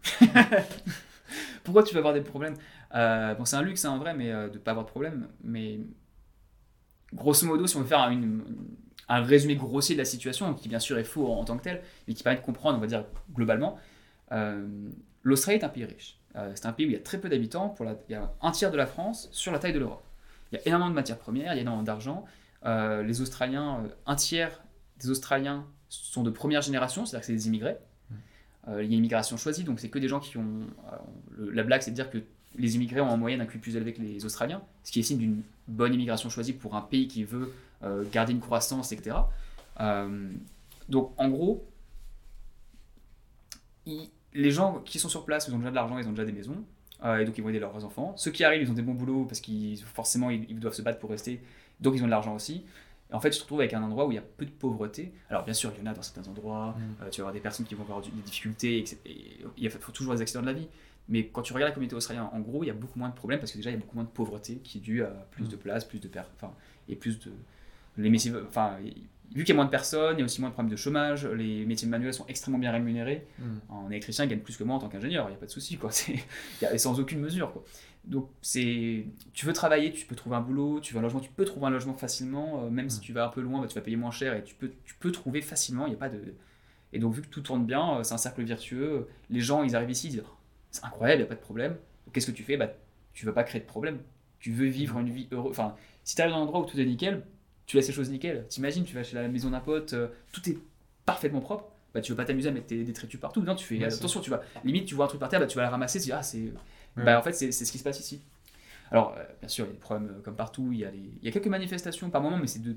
Pourquoi 1.63 1.83
tu 1.83 1.93
vas 1.93 1.99
avoir 1.99 2.13
des 2.13 2.21
problèmes? 2.21 2.55
Bon, 2.91 3.45
c'est 3.45 3.55
un 3.55 3.61
luxe, 3.61 3.85
un 3.85 3.97
vrai, 3.97 4.13
mais 4.13 4.31
de 4.49 4.57
pas 4.57 4.71
avoir 4.71 4.85
de 4.85 4.91
problème. 4.91 5.27
Mais 5.43 5.79
grosso 7.13 7.45
modo, 7.45 7.67
si 7.67 7.75
on 7.77 7.81
veut 7.81 7.87
faire 7.87 8.09
une- 8.09 8.43
un 9.09 9.21
résumé 9.21 9.55
grossier 9.55 9.95
de 9.95 9.99
la 9.99 10.05
situation, 10.05 10.53
qui 10.53 10.67
bien 10.69 10.79
sûr 10.79 10.97
est 10.97 11.03
faux 11.03 11.27
en, 11.31 11.39
en 11.39 11.45
tant 11.45 11.57
que 11.57 11.63
tel, 11.63 11.81
mais 12.07 12.13
qui 12.13 12.23
permet 12.23 12.39
de 12.39 12.45
comprendre, 12.45 12.77
on 12.77 12.81
va 12.81 12.87
dire 12.87 13.05
globalement, 13.33 13.77
euh, 14.31 14.65
l'Australie 15.23 15.59
est 15.59 15.63
un 15.63 15.69
pays 15.69 15.85
riche. 15.85 16.17
Euh, 16.35 16.51
c'est 16.55 16.65
un 16.65 16.73
pays 16.73 16.85
où 16.85 16.89
il 16.89 16.93
y 16.93 16.97
a 16.97 16.99
très 17.01 17.19
peu 17.19 17.29
d'habitants. 17.29 17.69
Pour 17.69 17.85
la- 17.85 17.95
il 18.09 18.11
y 18.11 18.15
a 18.15 18.31
un 18.41 18.51
tiers 18.51 18.71
de 18.71 18.77
la 18.77 18.85
France 18.87 19.29
sur 19.31 19.51
la 19.51 19.59
taille 19.59 19.73
de 19.73 19.79
l'Europe. 19.79 20.03
Il 20.51 20.55
y 20.55 20.57
a 20.59 20.67
énormément 20.67 20.89
de 20.89 20.95
matières 20.95 21.17
premières, 21.17 21.53
il 21.53 21.57
y 21.57 21.59
a 21.59 21.61
énormément 21.61 21.83
d'argent. 21.83 22.25
Euh, 22.65 23.03
les 23.03 23.21
Australiens, 23.21 23.83
un 24.05 24.15
tiers 24.15 24.61
des 24.99 25.09
Australiens 25.09 25.65
sont 25.89 26.23
de 26.23 26.29
première 26.31 26.61
génération, 26.61 27.05
c'est-à-dire 27.05 27.21
que 27.21 27.27
c'est 27.27 27.33
des 27.33 27.47
immigrés. 27.47 27.77
Euh, 28.67 28.83
il 28.83 28.89
y 28.89 28.93
a 28.93 28.93
une 28.93 28.99
immigration 28.99 29.37
choisie, 29.37 29.63
donc 29.63 29.79
c'est 29.79 29.89
que 29.89 29.99
des 29.99 30.07
gens 30.07 30.19
qui 30.19 30.37
ont. 30.37 30.61
le- 31.37 31.51
la 31.51 31.63
blague, 31.63 31.81
c'est 31.81 31.91
de 31.91 31.95
dire 31.95 32.09
que 32.09 32.17
les 32.57 32.75
immigrés 32.75 33.01
ont 33.01 33.09
en 33.09 33.17
moyenne 33.17 33.41
un 33.41 33.45
QI 33.45 33.59
plus 33.59 33.75
élevé 33.75 33.93
que 33.93 34.01
les 34.01 34.25
Australiens, 34.25 34.61
ce 34.83 34.91
qui 34.91 34.99
est 34.99 35.03
signe 35.03 35.17
d'une 35.19 35.41
bonne 35.67 35.93
immigration 35.93 36.29
choisie 36.29 36.53
pour 36.53 36.75
un 36.75 36.81
pays 36.81 37.07
qui 37.07 37.23
veut 37.23 37.53
garder 38.11 38.33
une 38.33 38.39
croissance, 38.39 38.91
etc. 38.91 39.17
Euh, 39.79 40.31
donc 40.89 41.13
en 41.17 41.29
gros, 41.29 41.67
ils- 43.85 44.09
les 44.33 44.51
gens 44.51 44.81
qui 44.81 44.99
sont 44.99 45.09
sur 45.09 45.25
place, 45.25 45.47
ils 45.47 45.53
ont 45.53 45.57
déjà 45.59 45.69
de 45.69 45.75
l'argent, 45.75 45.97
ils 45.97 46.07
ont 46.07 46.11
déjà 46.11 46.25
des 46.25 46.31
maisons, 46.31 46.63
euh, 47.03 47.17
et 47.19 47.25
donc 47.25 47.37
ils 47.37 47.41
vont 47.41 47.49
aider 47.49 47.59
leurs 47.59 47.83
enfants. 47.85 48.13
Ceux 48.17 48.31
qui 48.31 48.43
arrivent, 48.43 48.61
ils 48.63 48.69
ont 48.71 48.75
des 48.75 48.81
bons 48.81 48.93
boulots 48.93 49.25
parce 49.25 49.39
qu'ils 49.39 49.77
forcément 49.81 50.29
ils, 50.29 50.45
ils 50.49 50.59
doivent 50.59 50.73
se 50.73 50.81
battre 50.81 50.99
pour 50.99 51.09
rester, 51.09 51.41
donc 51.79 51.95
ils 51.95 52.01
ont 52.01 52.05
de 52.05 52.11
l'argent 52.11 52.35
aussi. 52.35 52.65
Et 53.11 53.13
en 53.13 53.19
fait, 53.19 53.29
tu 53.29 53.37
te 53.37 53.43
retrouves 53.43 53.59
avec 53.59 53.73
un 53.73 53.83
endroit 53.83 54.07
où 54.07 54.11
il 54.11 54.15
y 54.15 54.17
a 54.17 54.21
peu 54.23 54.45
de 54.45 54.51
pauvreté. 54.51 55.13
Alors 55.29 55.43
bien 55.45 55.53
sûr, 55.53 55.71
il 55.77 55.83
y 55.83 55.87
en 55.87 55.91
a 55.91 55.93
dans 55.93 56.01
certains 56.01 56.27
endroits, 56.29 56.75
euh, 57.01 57.09
tu 57.09 57.21
vas 57.21 57.25
avoir 57.25 57.33
des 57.33 57.39
personnes 57.39 57.65
qui 57.65 57.75
vont 57.75 57.83
avoir 57.83 58.01
des 58.01 58.09
difficultés, 58.25 58.79
et 58.79 58.85
il 59.57 59.63
y 59.63 59.67
a 59.67 59.69
faut 59.69 59.91
toujours 59.91 60.15
des 60.15 60.21
accidents 60.21 60.41
de 60.41 60.47
la 60.47 60.53
vie. 60.53 60.67
Mais 61.07 61.27
quand 61.27 61.43
tu 61.43 61.53
regardes 61.53 61.69
la 61.69 61.73
communauté 61.75 61.95
australienne, 61.95 62.27
en 62.33 62.39
gros, 62.39 62.63
il 62.63 62.67
y 62.67 62.71
a 62.71 62.73
beaucoup 62.73 62.97
moins 62.97 63.09
de 63.09 63.13
problèmes 63.13 63.39
parce 63.39 63.51
que 63.51 63.57
déjà, 63.57 63.69
il 63.69 63.73
y 63.73 63.75
a 63.75 63.79
beaucoup 63.79 63.93
moins 63.95 64.05
de 64.05 64.09
pauvreté 64.09 64.55
qui 64.63 64.79
est 64.79 64.81
due 64.81 65.03
à 65.03 65.09
plus 65.29 65.45
Mm. 65.45 65.49
de 65.49 65.55
place, 65.55 65.85
plus 65.85 65.99
de 65.99 66.09
enfin, 66.35 66.51
et 66.89 66.95
plus 66.95 67.19
de 67.19 67.31
les 67.97 68.09
métiers, 68.09 68.31
enfin, 68.47 68.77
vu 69.33 69.43
qu'il 69.43 69.49
y 69.49 69.51
a 69.51 69.55
moins 69.55 69.65
de 69.65 69.69
personnes, 69.69 70.15
il 70.17 70.19
y 70.19 70.21
a 70.21 70.25
aussi 70.25 70.39
moins 70.41 70.49
de 70.49 70.53
problèmes 70.53 70.71
de 70.71 70.75
chômage. 70.77 71.25
Les 71.27 71.65
métiers 71.65 71.87
manuels 71.87 72.13
sont 72.13 72.25
extrêmement 72.27 72.59
bien 72.59 72.71
rémunérés. 72.71 73.25
Un 73.69 73.89
électricien 73.89 74.25
gagne 74.27 74.39
plus 74.39 74.57
que 74.57 74.63
moi 74.63 74.75
en 74.75 74.79
tant 74.79 74.89
qu'ingénieur, 74.89 75.25
il 75.27 75.31
n'y 75.31 75.35
a 75.35 75.39
pas 75.39 75.45
de 75.45 75.51
souci, 75.51 75.77
quoi. 75.77 75.89
C'est 75.91 76.77
sans 76.77 76.99
aucune 76.99 77.19
mesure, 77.19 77.51
quoi. 77.51 77.63
Donc, 78.05 78.29
c'est, 78.43 79.07
tu 79.33 79.47
veux 79.47 79.53
travailler, 79.53 79.91
tu 79.91 80.05
peux 80.05 80.15
trouver 80.15 80.35
un 80.35 80.41
boulot, 80.41 80.79
tu 80.79 80.93
veux 80.93 80.99
un 80.99 81.01
logement, 81.01 81.19
tu 81.21 81.31
peux 81.31 81.43
trouver 81.43 81.65
un 81.65 81.69
logement 81.71 81.95
facilement, 81.95 82.63
euh, 82.63 82.69
même 82.69 82.87
si 82.87 82.99
Mm. 82.99 83.01
tu 83.01 83.13
vas 83.13 83.25
un 83.25 83.29
peu 83.29 83.41
loin, 83.41 83.59
bah, 83.59 83.67
tu 83.67 83.73
vas 83.73 83.81
payer 83.81 83.97
moins 83.97 84.11
cher 84.11 84.35
et 84.35 84.43
tu 84.43 84.53
peux, 84.53 84.71
tu 84.85 84.93
peux 84.99 85.11
trouver 85.11 85.41
facilement, 85.41 85.87
il 85.87 85.89
n'y 85.89 85.95
a 85.95 85.97
pas 85.99 86.09
de... 86.09 86.21
Et 86.93 86.99
donc, 86.99 87.15
vu 87.15 87.23
que 87.23 87.27
tout 87.27 87.41
tourne 87.41 87.65
bien, 87.65 87.97
euh, 87.97 88.03
c'est 88.03 88.13
un 88.13 88.17
cercle 88.19 88.43
vertueux, 88.43 89.07
les 89.31 89.39
gens, 89.41 89.63
ils 89.63 89.75
arrivent 89.75 89.89
ici, 89.89 90.07
ils 90.07 90.11
disent, 90.11 90.23
Oh, 90.23 90.35
c'est 90.69 90.85
incroyable, 90.85 91.21
il 91.21 91.23
n'y 91.23 91.27
a 91.27 91.29
pas 91.29 91.35
de 91.35 91.41
problème. 91.43 91.77
Qu'est-ce 92.13 92.27
que 92.27 92.31
tu 92.31 92.43
fais? 92.43 92.57
Bah, 92.57 92.69
Tu 93.13 93.25
veux 93.25 93.33
pas 93.33 93.43
créer 93.43 93.59
de 93.61 93.65
problème. 93.65 93.97
Tu 94.39 94.51
veux 94.51 94.67
vivre 94.67 94.99
une 94.99 95.09
vie 95.09 95.27
heureuse. 95.31 95.49
Enfin, 95.49 95.75
si 96.03 96.15
tu 96.15 96.21
arrives 96.21 96.33
dans 96.35 96.39
un 96.39 96.43
endroit 96.43 96.59
où 96.61 96.65
tout 96.65 96.79
est 96.79 96.85
nickel, 96.85 97.23
tu 97.65 97.75
laisses 97.77 97.87
les 97.87 97.93
choses 97.93 98.09
nickel. 98.09 98.45
T'imagines, 98.47 98.83
tu 98.83 98.93
vas 98.95 99.03
chez 99.03 99.15
la 99.15 99.27
maison 99.27 99.49
d'un 99.49 99.59
pote, 99.59 99.93
euh, 99.93 100.07
tout 100.31 100.47
est 100.49 100.57
parfaitement 101.05 101.39
propre. 101.41 101.71
Bah, 101.93 102.01
tu 102.01 102.11
veux 102.11 102.15
pas 102.17 102.25
t'amuser 102.25 102.49
à 102.49 102.51
mettre 102.51 102.67
tes- 102.67 102.77
des 102.77 102.83
détritus 102.83 103.19
partout. 103.19 103.41
Non, 103.41 103.55
tu 103.55 103.65
fais 103.65 103.77
Ouais, 103.77 103.85
attention, 103.85 104.19
tu 104.21 104.29
vas. 104.29 104.41
Limite, 104.65 104.85
tu 104.85 104.95
vois 104.95 105.05
un 105.05 105.07
truc 105.07 105.19
par 105.19 105.29
terre, 105.29 105.39
bah, 105.39 105.47
tu 105.47 105.55
vas 105.57 105.63
le 105.63 105.69
ramasser, 105.69 105.99
tu 105.99 106.05
dis, 106.05 106.11
ah, 106.11 106.21
c'est. 106.23 106.51
Ouais. 106.97 107.03
Bah, 107.05 107.17
en 107.19 107.21
fait, 107.23 107.31
c'est 107.33 107.51
ce 107.51 107.71
qui 107.71 107.77
se 107.77 107.83
passe 107.83 107.99
ici. 107.99 108.21
Alors, 108.91 109.15
euh, 109.17 109.23
bien 109.39 109.47
sûr, 109.49 109.65
il 109.65 109.69
y 109.69 109.71
a 109.71 109.73
des 109.73 109.79
problèmes 109.79 110.09
euh, 110.09 110.21
comme 110.21 110.35
partout. 110.35 110.69
Il 110.71 110.79
y, 110.79 110.85
a 110.85 110.91
les- 110.91 110.99
il 111.21 111.23
y 111.25 111.27
a 111.27 111.31
quelques 111.31 111.47
manifestations 111.47 112.09
par 112.09 112.21
moment, 112.21 112.37
mais 112.37 112.47
c'est 112.47 112.61
de 112.61 112.75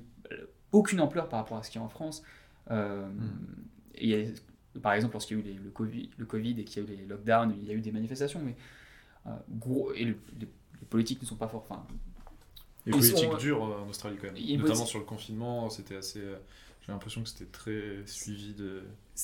aucune 0.73 1.01
ampleur 1.01 1.29
par 1.29 1.41
rapport 1.41 1.59
à 1.59 1.63
ce 1.63 1.71
qu'il 1.71 1.81
y 1.81 1.83
a 1.83 1.85
en 1.85 1.89
France. 1.91 2.23
Et 2.71 2.75
il 4.05 4.09
y 4.09 4.15
a- 4.15 4.29
par 4.81 4.93
exemple, 4.93 5.15
lorsqu'il 5.15 5.39
y 5.39 5.41
a 5.41 5.45
eu 5.45 5.47
les- 5.47 5.59
le, 5.59 5.71
COVID, 5.71 6.11
le 6.17 6.25
Covid 6.27 6.61
et 6.61 6.65
qu'il 6.65 6.83
y 6.85 6.87
a 6.87 6.89
eu 6.93 6.97
les 6.97 7.05
lockdowns, 7.07 7.55
il 7.61 7.67
y 7.67 7.71
a 7.71 7.75
eu 7.75 7.81
des 7.81 7.91
manifestations, 7.93 8.41
mais 8.45 8.55
gros, 9.51 9.93
et 9.95 10.05
le- 10.05 10.17
les, 10.39 10.47
les 10.81 10.87
politiques 10.89 11.21
ne 11.23 11.27
sont 11.27 11.37
pas 11.37 11.49
forts. 11.49 11.65
Enfin, 11.69 11.85
Les 12.89 12.99
politiques 12.99 13.31
sont- 13.31 13.37
dures 13.37 13.65
euh, 13.65 13.83
en 13.85 13.89
Australie 13.89 14.17
quand 14.21 14.33
même. 14.33 14.59
Notamment 14.61 14.87
sur 14.87 14.99
le 14.99 15.05
confinement, 15.05 15.71
c'était 15.71 15.97
assez. 15.97 16.21
euh, 16.21 16.37
J'ai 16.87 16.93
l'impression 16.93 17.23
que 17.23 17.29
c'était 17.29 17.51
très 17.51 17.83
suivi 18.07 18.55
de, 18.55 18.65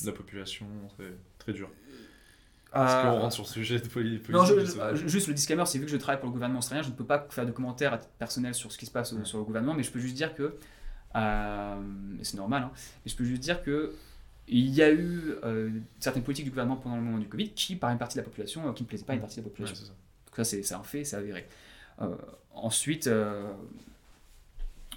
de 0.03 0.07
la 0.07 0.12
population, 0.12 0.66
très, 0.96 1.12
très 1.38 1.53
dur. 1.53 1.70
Est-ce 2.74 3.03
qu'on 3.03 3.20
rentre 3.20 3.35
sur 3.35 3.44
le 3.44 3.48
sujet 3.48 3.79
de 3.79 3.87
poli- 3.87 4.18
politique 4.18 4.31
Non, 4.31 4.44
je- 4.44 4.96
je 4.96 5.07
juste 5.07 5.29
le 5.29 5.35
disclaimer, 5.35 5.64
c'est 5.64 5.79
vu 5.79 5.85
que 5.85 5.90
je 5.92 5.96
travaille 5.96 6.18
pour 6.20 6.29
le 6.29 6.33
gouvernement 6.33 6.59
australien, 6.59 6.83
je 6.83 6.88
ne 6.88 6.94
peux 6.94 7.05
pas 7.05 7.24
faire 7.31 7.46
de 7.46 7.53
commentaires 7.53 7.92
à 7.92 7.98
titre 7.98 8.12
personnel 8.18 8.53
sur 8.53 8.72
ce 8.72 8.79
qui 8.79 8.85
se 8.87 8.90
passe 8.90 9.12
Ouais. 9.12 9.24
sur 9.24 9.38
le 9.38 9.44
gouvernement, 9.44 9.74
mais 9.74 9.85
je 9.85 9.92
peux 9.92 10.00
juste 10.00 10.16
dire 10.16 10.35
que, 10.35 10.57
euh, 11.14 11.77
c'est 12.22 12.37
normal, 12.37 12.64
hein, 12.64 12.70
mais 13.05 13.11
je 13.12 13.16
peux 13.16 13.24
juste 13.24 13.42
dire 13.42 13.62
que 13.62 13.94
il 14.48 14.68
y 14.70 14.83
a 14.83 14.90
eu 14.92 15.35
euh, 15.44 15.70
certaines 16.00 16.22
politiques 16.24 16.44
du 16.44 16.50
gouvernement 16.50 16.77
pendant 16.77 16.96
le 16.96 17.03
moment 17.03 17.18
du 17.18 17.29
Covid 17.29 17.50
qui, 17.50 17.77
par 17.77 17.90
une 17.90 17.98
partie 17.98 18.16
de 18.16 18.20
la 18.22 18.24
population, 18.24 18.68
euh, 18.68 18.72
qui 18.72 18.83
ne 18.83 18.88
plaisaient 18.88 19.05
pas 19.05 19.12
à 19.12 19.16
une 19.16 19.22
partie 19.22 19.37
de 19.37 19.40
la 19.42 19.46
Ouais, 19.46 19.50
population. 19.53 19.77
c'est 19.77 19.85
ça. 19.87 19.88
Donc 20.27 20.37
ça, 20.37 20.44
c'est 20.44 20.62
c'est 20.64 20.74
un 20.74 20.83
fait, 20.83 21.05
c'est 21.05 21.16
avéré. 21.16 21.46
Euh, 22.02 22.16
ensuite, 22.54 23.07
euh, 23.07 23.52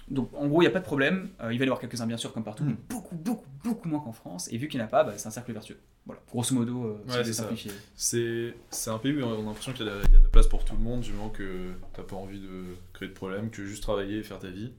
donc 0.08 0.30
en 0.34 0.46
gros, 0.46 0.62
il 0.62 0.64
n'y 0.64 0.68
a 0.68 0.72
pas 0.72 0.80
de 0.80 0.84
problème. 0.84 1.28
Euh, 1.40 1.52
il 1.52 1.58
va 1.58 1.64
y 1.64 1.68
en 1.68 1.72
avoir 1.72 1.80
quelques-uns, 1.80 2.06
bien 2.06 2.16
sûr, 2.16 2.32
comme 2.32 2.44
partout, 2.44 2.64
mais 2.64 2.74
beaucoup, 2.88 3.14
beaucoup, 3.16 3.46
beaucoup 3.62 3.88
moins 3.88 4.00
qu'en 4.00 4.12
France. 4.12 4.48
Et 4.52 4.56
vu 4.56 4.68
qu'il 4.68 4.78
n'y 4.78 4.84
en 4.84 4.86
a 4.86 4.90
pas, 4.90 5.04
bah, 5.04 5.12
c'est 5.16 5.28
un 5.28 5.30
cercle 5.30 5.52
vertueux. 5.52 5.78
Voilà, 6.06 6.22
grosso 6.30 6.54
modo, 6.54 6.98
Ouais, 7.06 7.22
c'est 7.24 7.32
ça. 7.34 7.42
simplifier. 7.42 7.72
C'est 7.94 8.54
un 8.90 8.98
pays 8.98 9.12
où 9.20 9.24
on 9.26 9.40
a 9.40 9.44
l'impression 9.44 9.72
qu'il 9.74 9.84
y, 9.84 9.88
a 9.88 9.92
de 9.92 9.98
la- 9.98 10.04
il 10.06 10.12
y 10.12 10.16
a 10.16 10.18
de 10.18 10.24
la 10.24 10.30
place 10.30 10.46
pour 10.46 10.64
tout 10.64 10.74
le 10.74 10.80
monde, 10.80 11.02
du 11.02 11.12
moment 11.12 11.28
que 11.28 11.72
t'as 11.92 12.02
pas 12.02 12.16
envie 12.16 12.40
de 12.40 12.64
créer 12.94 13.08
de 13.08 13.14
problème, 13.14 13.50
que 13.50 13.64
juste 13.66 13.82
travailler 13.82 14.18
et 14.18 14.22
faire 14.22 14.38
ta 14.38 14.48
vie. 14.48 14.72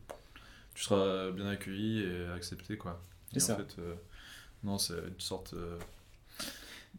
Tu 0.73 0.83
seras 0.83 1.29
bien 1.31 1.47
accueilli 1.47 2.01
et 2.03 2.25
accepté, 2.35 2.77
quoi. 2.77 2.99
C'est 3.33 3.39
ça. 3.41 3.53
En 3.53 3.57
fait, 3.57 3.75
non, 4.63 4.77
c'est 4.79 4.93
une 4.93 5.19
sorte 5.19 5.53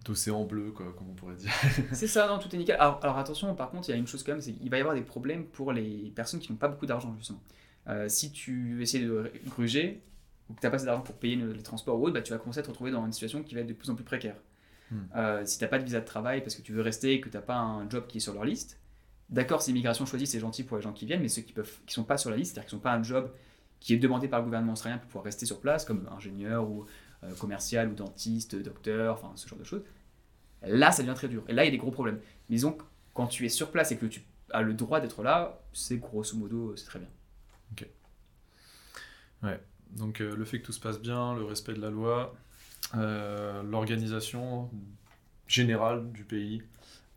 d'océan 0.05 0.45
bleu, 0.45 0.71
quoi, 0.73 0.93
comme 0.97 1.11
on 1.11 1.15
pourrait 1.15 1.35
dire. 1.37 1.53
C'est 1.93 2.07
ça, 2.07 2.27
non, 2.27 2.39
tout 2.39 2.55
est 2.55 2.59
nickel. 2.59 2.77
Alors, 2.81 3.01
alors 3.03 3.19
attention, 3.19 3.55
par 3.55 3.71
contre, 3.71 3.89
il 3.89 3.93
y 3.93 3.95
a 3.95 3.99
une 3.99 4.07
chose 4.07 4.23
quand 4.23 4.33
même, 4.33 4.41
c'est 4.41 4.53
qu'il 4.53 4.71
va 4.71 4.79
y 4.79 4.81
avoir 4.81 4.95
des 4.95 5.03
problèmes 5.03 5.45
pour 5.47 5.73
les 5.73 6.13
personnes 6.15 6.41
qui 6.41 6.51
n'ont 6.51 6.59
pas 6.59 6.69
beaucoup 6.69 6.87
d'argent, 6.87 7.15
justement. 7.19 7.43
Euh, 7.89 8.09
si 8.09 8.33
tu 8.33 8.83
essaies 8.83 9.01
de 9.01 9.31
gruger, 9.49 10.03
ou 10.49 10.55
que 10.55 10.61
tu 10.61 10.67
n'as 10.67 10.71
pas 10.71 10.77
assez 10.77 10.87
d'argent 10.87 11.03
pour 11.03 11.15
payer 11.17 11.37
le- 11.37 11.53
les 11.53 11.63
transports 11.63 11.99
ou 12.01 12.05
autre, 12.05 12.15
bah, 12.15 12.23
tu 12.23 12.33
vas 12.33 12.39
commencer 12.39 12.61
à 12.61 12.63
te 12.63 12.69
retrouver 12.69 12.91
dans 12.91 13.05
une 13.05 13.13
situation 13.13 13.43
qui 13.43 13.55
va 13.55 13.61
être 13.61 13.67
de 13.67 13.73
plus 13.73 13.91
en 13.91 13.95
plus 13.95 14.05
précaire. 14.05 14.37
Hmm. 14.91 15.03
Euh, 15.17 15.45
si 15.45 15.59
tu 15.59 15.65
n'as 15.65 15.69
pas 15.69 15.79
de 15.79 15.85
visa 15.85 16.01
de 16.01 16.05
travail 16.05 16.41
parce 16.43 16.55
que 16.57 16.63
tu 16.63 16.73
veux 16.73 16.83
rester 16.83 17.15
et 17.15 17.21
que 17.21 17.29
tu 17.29 17.37
n'as 17.37 17.43
pas 17.43 17.57
un 17.57 17.89
job 17.89 18.07
qui 18.09 18.19
est 18.19 18.21
sur 18.21 18.35
leur 18.35 18.45
liste, 18.45 18.81
d'accord, 19.29 19.63
c'est 19.63 19.71
immigration 19.71 20.07
choisie, 20.07 20.27
c'est 20.27 20.41
gentil 20.41 20.65
pour 20.65 20.77
les 20.77 20.83
gens 20.83 20.93
qui 20.93 21.07
viennent, 21.07 21.23
mais 21.23 21.29
ceux 21.29 21.43
qui 21.43 21.55
ne 21.57 21.63
qui 21.63 21.95
sont 21.95 22.05
pas 22.05 22.17
sur 22.19 22.31
la 22.31 22.37
liste, 22.37 22.55
c'est-à-dire 22.55 22.69
qui 22.69 22.75
n'ont 22.75 22.81
pas 22.81 22.93
un 22.93 23.03
job 23.03 23.31
qui 23.79 23.95
est 23.95 23.99
demandé 23.99 24.29
par 24.29 24.41
le 24.41 24.45
gouvernement 24.45 24.73
australien 24.73 24.99
pour 24.99 25.07
pouvoir 25.07 25.25
rester 25.25 25.47
sur 25.47 25.61
place, 25.61 25.85
comme 25.85 26.09
ingénieur 26.17 26.69
ou 26.69 26.85
commercial 27.39 27.89
ou 27.89 27.95
dentiste, 27.95 28.57
docteur, 28.57 29.15
enfin 29.15 29.33
ce 29.37 29.47
genre 29.49 29.59
de 29.59 29.65
choses, 29.65 29.83
là 30.63 30.91
ça 30.91 31.03
devient 31.03 31.15
très 31.15 31.29
dur. 31.29 31.45
Et 31.49 31.53
là 31.53 31.65
il 31.65 31.67
y 31.67 31.69
a 31.69 31.73
des 31.73 31.79
gros 31.79 31.91
problèmes. 31.91 32.19
Mais 32.49 32.57
disons 32.57 32.77
quand 33.15 33.27
tu 33.27 33.45
es 33.45 33.49
sur 33.49 33.71
place 33.71 33.93
et 33.93 33.99
que 33.99 34.07
tu 34.07 34.23
as 34.51 34.63
le 34.63 34.75
droit 34.75 35.01
d'être 35.01 35.23
là, 35.23 35.61
c'est 35.73 35.99
grosso 35.99 36.37
modo, 36.37 36.75
c'est 36.77 36.87
très 36.87 36.99
bien. 36.99 37.09
Donc 39.93 40.21
euh, 40.21 40.37
le 40.37 40.45
fait 40.45 40.61
que 40.61 40.67
tout 40.67 40.73
se 40.73 40.81
passe 40.81 41.01
bien, 41.01 41.35
le 41.35 41.45
respect 41.45 41.75
de 41.75 41.81
la 41.81 41.91
loi, 41.91 42.35
euh, 42.97 43.63
l'organisation 43.63 44.71
générale 45.47 46.11
du 46.13 46.25
pays. 46.25 46.63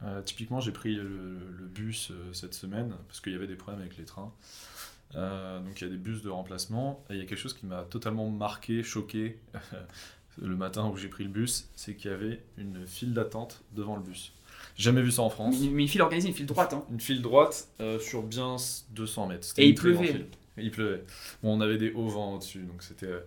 Euh, 0.03 0.21
typiquement, 0.21 0.59
j'ai 0.59 0.71
pris 0.71 0.95
le, 0.95 1.69
bus 1.73 2.11
euh, 2.11 2.33
cette 2.33 2.53
semaine 2.53 2.93
parce 3.07 3.21
qu'il 3.21 3.31
y 3.31 3.35
avait 3.35 3.47
des 3.47 3.55
problèmes 3.55 3.81
avec 3.81 3.97
les 3.97 4.05
trains. 4.05 4.33
Euh, 5.15 5.60
donc 5.60 5.80
il 5.80 5.84
y 5.84 5.88
a 5.88 5.89
des 5.91 5.97
bus 5.97 6.21
de 6.23 6.30
remplacement 6.30 7.04
et 7.10 7.13
il 7.13 7.19
y 7.19 7.21
a 7.21 7.26
quelque 7.26 7.38
chose 7.39 7.54
qui 7.54 7.65
m'a 7.65 7.84
totalement 7.84 8.30
marqué, 8.30 8.82
choqué 8.84 9.39
le 10.41 10.56
matin 10.56 10.89
où 10.89 10.97
j'ai 10.97 11.08
pris 11.08 11.23
le 11.23 11.30
bus, 11.30 11.69
c'est 11.76 11.95
qu'il 11.95 12.10
y 12.12 12.13
avait 12.13 12.41
une 12.58 12.88
file 12.88 13.13
d'attente 13.13 13.62
devant 13.76 13.95
le 13.95 14.02
bus. 14.02 14.34
Jamais 14.76 15.02
vu 15.02 15.12
ça 15.12 15.21
en 15.21 15.30
France. 15.30 15.56
Mais, 15.62 15.67
mais 15.69 15.82
une 15.84 15.88
file 15.88 16.02
organisée, 16.02 16.30
une 16.30 16.34
file 16.34 16.45
droite. 16.47 16.73
Hein. 16.73 16.84
Une 16.91 16.99
file 16.99 17.21
droite 17.21 17.67
euh, 17.80 17.99
sur 17.99 18.23
bien 18.23 18.56
200 18.91 19.28
mètres. 19.28 19.47
Et 19.58 19.67
il 19.67 19.76
pleuvait. 19.76 20.26
Il 20.58 20.71
pleuvait. 20.71 21.04
Bon, 21.43 21.58
on 21.58 21.62
avait 21.62 21.78
des 21.78 21.91
hauts 21.91 22.08
vents 22.08 22.36
au-dessus, 22.36 22.60
donc 22.63 22.82
c'était. 22.82 23.06
euh, 23.08 23.19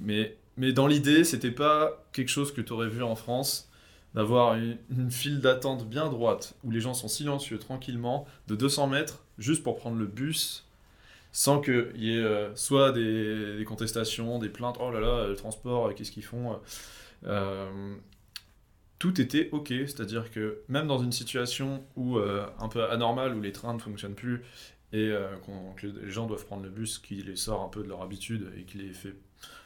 Mais, 0.00 0.36
mais 0.56 0.72
dans 0.72 0.86
l'idée, 0.86 1.24
c'était 1.24 1.50
pas 1.50 2.04
quelque 2.12 2.28
chose 2.28 2.52
que 2.52 2.60
tu 2.60 2.72
aurais 2.72 2.88
vu 2.88 3.02
en 3.02 3.16
France. 3.16 3.68
d'avoir 4.14 4.54
une, 4.56 4.76
une 4.96 5.10
file 5.10 5.40
d'attente 5.40 5.88
bien 5.88 6.08
droite, 6.08 6.54
où 6.62 6.70
les 6.70 6.80
gens 6.80 6.94
sont 6.94 7.08
silencieux, 7.08 7.58
tranquillement, 7.58 8.26
de 8.46 8.54
200 8.54 8.86
mètres, 8.88 9.24
juste 9.38 9.62
pour 9.62 9.76
prendre 9.76 9.96
le 9.96 10.06
bus, 10.06 10.66
sans 11.32 11.60
qu'il 11.60 11.92
y 11.96 12.14
ait 12.14 12.22
euh, 12.22 12.54
soit 12.54 12.92
des, 12.92 13.64
contestations, 13.66 14.38
des 14.38 14.50
plaintes, 14.50 14.76
oh 14.78 14.90
là 14.90 15.00
là, 15.00 15.26
le 15.26 15.34
transport, 15.34 15.86
euh, 15.86 15.92
qu'est-ce 15.94 16.12
qu'ils 16.12 16.24
font 16.24 16.60
euh, 17.24 17.94
Tout 18.98 19.18
était 19.20 19.48
ok, 19.52 19.68
c'est-à-dire 19.68 20.30
que 20.30 20.62
même 20.68 20.86
dans 20.86 20.98
une 20.98 21.12
situation 21.12 21.84
où, 21.96 22.18
un 22.18 22.68
peu 22.68 22.84
anormale, 22.84 23.34
où 23.34 23.40
les 23.40 23.52
trains 23.52 23.74
ne 23.74 23.78
fonctionnent 23.78 24.14
plus, 24.14 24.42
et 24.92 25.08
euh, 25.10 25.34
que 25.76 25.86
les 25.86 26.10
gens 26.10 26.26
doivent 26.26 26.44
prendre 26.44 26.64
le 26.64 26.68
bus 26.68 26.98
qui 26.98 27.14
les 27.22 27.36
sort 27.36 27.62
un 27.62 27.68
peu 27.68 27.82
de 27.82 27.88
leur 27.88 28.02
habitude 28.02 28.52
et 28.58 28.64
qui 28.64 28.76
les 28.76 28.92
fait 28.92 29.14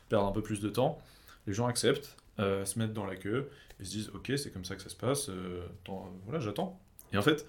perdre 0.09 0.29
un 0.29 0.33
peu 0.33 0.43
plus 0.43 0.61
de 0.61 0.69
temps, 0.69 1.01
les 1.49 1.53
gens 1.53 1.67
acceptent, 1.67 2.17
se 2.39 2.79
mettent 2.79 2.93
dans 2.93 3.07
la 3.07 3.17
queue 3.17 3.51
et 3.81 3.85
se 3.85 3.91
disent 3.91 4.11
ok 4.15 4.33
c'est 4.37 4.53
comme 4.53 4.65
ça 4.65 4.77
que 4.77 4.83
ça 4.83 4.89
se 4.89 4.95
passe, 4.95 5.31
voilà 6.25 6.39
j'attends. 6.39 6.81
Et 7.13 7.19
en 7.19 7.23
fait 7.23 7.45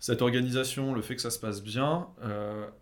cette 0.00 0.22
organisation, 0.22 0.94
le 0.94 1.02
fait 1.02 1.16
que 1.16 1.20
ça 1.20 1.30
se 1.30 1.38
passe 1.38 1.62
bien, 1.62 2.08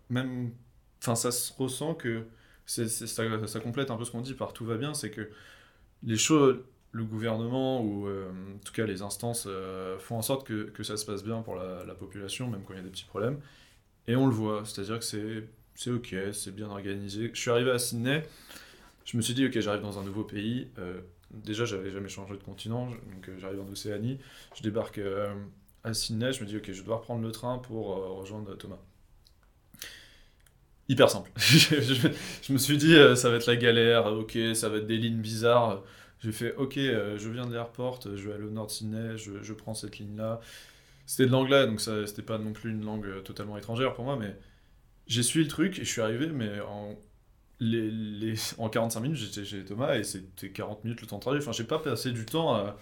même, 0.09 0.53
enfin 1.01 1.15
ça 1.15 1.31
se 1.31 1.53
ressent 1.53 1.93
que 1.93 2.25
ça, 2.67 3.59
complète 3.59 3.91
un 3.91 3.97
peu 3.97 4.05
ce 4.05 4.11
qu'on 4.11 4.21
dit 4.21 4.33
par 4.33 4.53
tout 4.53 4.65
va 4.65 4.75
bien, 4.75 4.93
c'est 4.93 5.09
que 5.09 5.29
les 6.03 6.17
choses, 6.17 6.59
le 6.91 7.03
gouvernement 7.03 7.81
ou 7.81 8.07
euh, 8.07 8.29
en 8.55 8.59
tout 8.63 8.73
cas 8.73 8.85
les 8.85 9.01
instances 9.01 9.45
euh, 9.47 9.97
font 9.99 10.17
en 10.17 10.21
sorte 10.21 10.45
que, 10.45 10.83
ça 10.83 10.97
se 10.97 11.05
passe 11.05 11.23
bien 11.23 11.41
pour 11.41 11.55
la, 11.55 11.85
la 11.85 11.95
population, 11.95 12.49
même 12.49 12.61
quand 12.63 12.73
il 12.73 12.77
y 12.77 12.79
a 12.79 12.83
des 12.83 12.89
petits 12.89 13.05
problèmes. 13.05 13.39
Et 14.07 14.15
on 14.15 14.27
le 14.27 14.33
voit, 14.33 14.63
c'est-à-dire 14.65 14.99
que 14.99 15.05
c'est, 15.05 15.91
ok, 15.91 16.15
c'est 16.33 16.55
bien 16.55 16.67
organisé. 16.69 17.31
Je 17.33 17.39
suis 17.39 17.51
arrivé 17.51 17.71
à 17.71 17.79
Sydney, 17.79 18.23
je 19.05 19.17
me 19.17 19.21
suis 19.21 19.33
dit 19.33 19.45
ok 19.45 19.59
j'arrive 19.59 19.81
dans 19.81 19.99
un 19.99 20.03
nouveau 20.03 20.23
pays. 20.23 20.69
euh, 20.79 21.01
déjà 21.31 21.65
j'avais 21.65 21.91
jamais 21.91 22.09
changé 22.09 22.33
de 22.35 22.43
continent, 22.43 22.87
donc 22.89 23.29
j'arrive 23.37 23.61
en 23.61 23.67
Océanie, 23.71 24.19
je 24.55 24.63
débarque 24.63 24.99
à 25.83 25.93
Sydney, 25.93 26.33
je 26.33 26.41
me 26.41 26.47
dis 26.47 26.57
ok 26.57 26.71
je 26.71 26.83
dois 26.83 26.97
reprendre 26.97 27.21
le 27.21 27.31
train 27.31 27.59
pour 27.59 27.87
rejoindre 28.17 28.55
Thomas. 28.57 28.79
Hyper 30.89 31.09
simple. 31.09 31.29
je, 31.37 32.53
me 32.53 32.57
suis 32.57 32.77
dit 32.77 32.95
euh, 32.95 33.15
ça 33.15 33.29
va 33.29 33.35
être 33.35 33.47
la 33.47 33.57
galère, 33.57 34.05
ok 34.07 34.37
ça 34.53 34.69
va 34.69 34.77
être 34.77 34.87
des 34.87 34.97
lignes 34.97 35.21
bizarres. 35.21 35.83
J'ai 36.19 36.31
fait 36.31 36.55
ok 36.55 36.77
euh, 36.77 37.17
je 37.17 37.29
viens 37.29 37.45
de 37.45 37.53
l'airport, 37.53 37.99
je 38.03 38.27
vais 38.27 38.33
aller 38.33 38.45
au 38.45 38.51
nord 38.51 38.67
de 38.67 38.71
Sydney, 38.71 39.17
je, 39.17 39.41
je 39.41 39.53
prends 39.53 39.73
cette 39.73 39.99
ligne 39.99 40.15
là. 40.17 40.39
C'était 41.05 41.25
de 41.25 41.31
l'anglais 41.31 41.67
donc 41.67 41.81
ça 41.81 42.07
c'était 42.07 42.21
pas 42.21 42.37
non 42.37 42.53
plus 42.53 42.71
une 42.71 42.85
langue 42.85 43.05
euh, 43.05 43.21
totalement 43.21 43.57
étrangère 43.57 43.93
pour 43.93 44.05
moi 44.05 44.17
mais 44.19 44.35
j'ai 45.07 45.23
suivi 45.23 45.45
le 45.45 45.49
truc 45.51 45.79
et 45.79 45.85
je 45.85 45.89
suis 45.89 46.01
arrivé 46.01 46.27
mais 46.27 46.59
en 46.61 46.97
les, 47.59 48.33
en 48.57 48.69
45 48.69 48.99
minutes, 48.99 49.17
j'étais 49.17 49.45
chez 49.45 49.63
Thomas 49.65 49.95
et 49.95 50.03
c'était 50.03 50.49
40 50.49 50.83
minutes 50.83 51.01
le 51.01 51.07
temps 51.07 51.17
de 51.17 51.21
trajet. 51.21 51.39
Enfin, 51.39 51.51
j'ai 51.51 51.63
pas 51.63 51.79
passé 51.79 52.11
du 52.11 52.25
temps 52.25 52.55
à, 52.55 52.77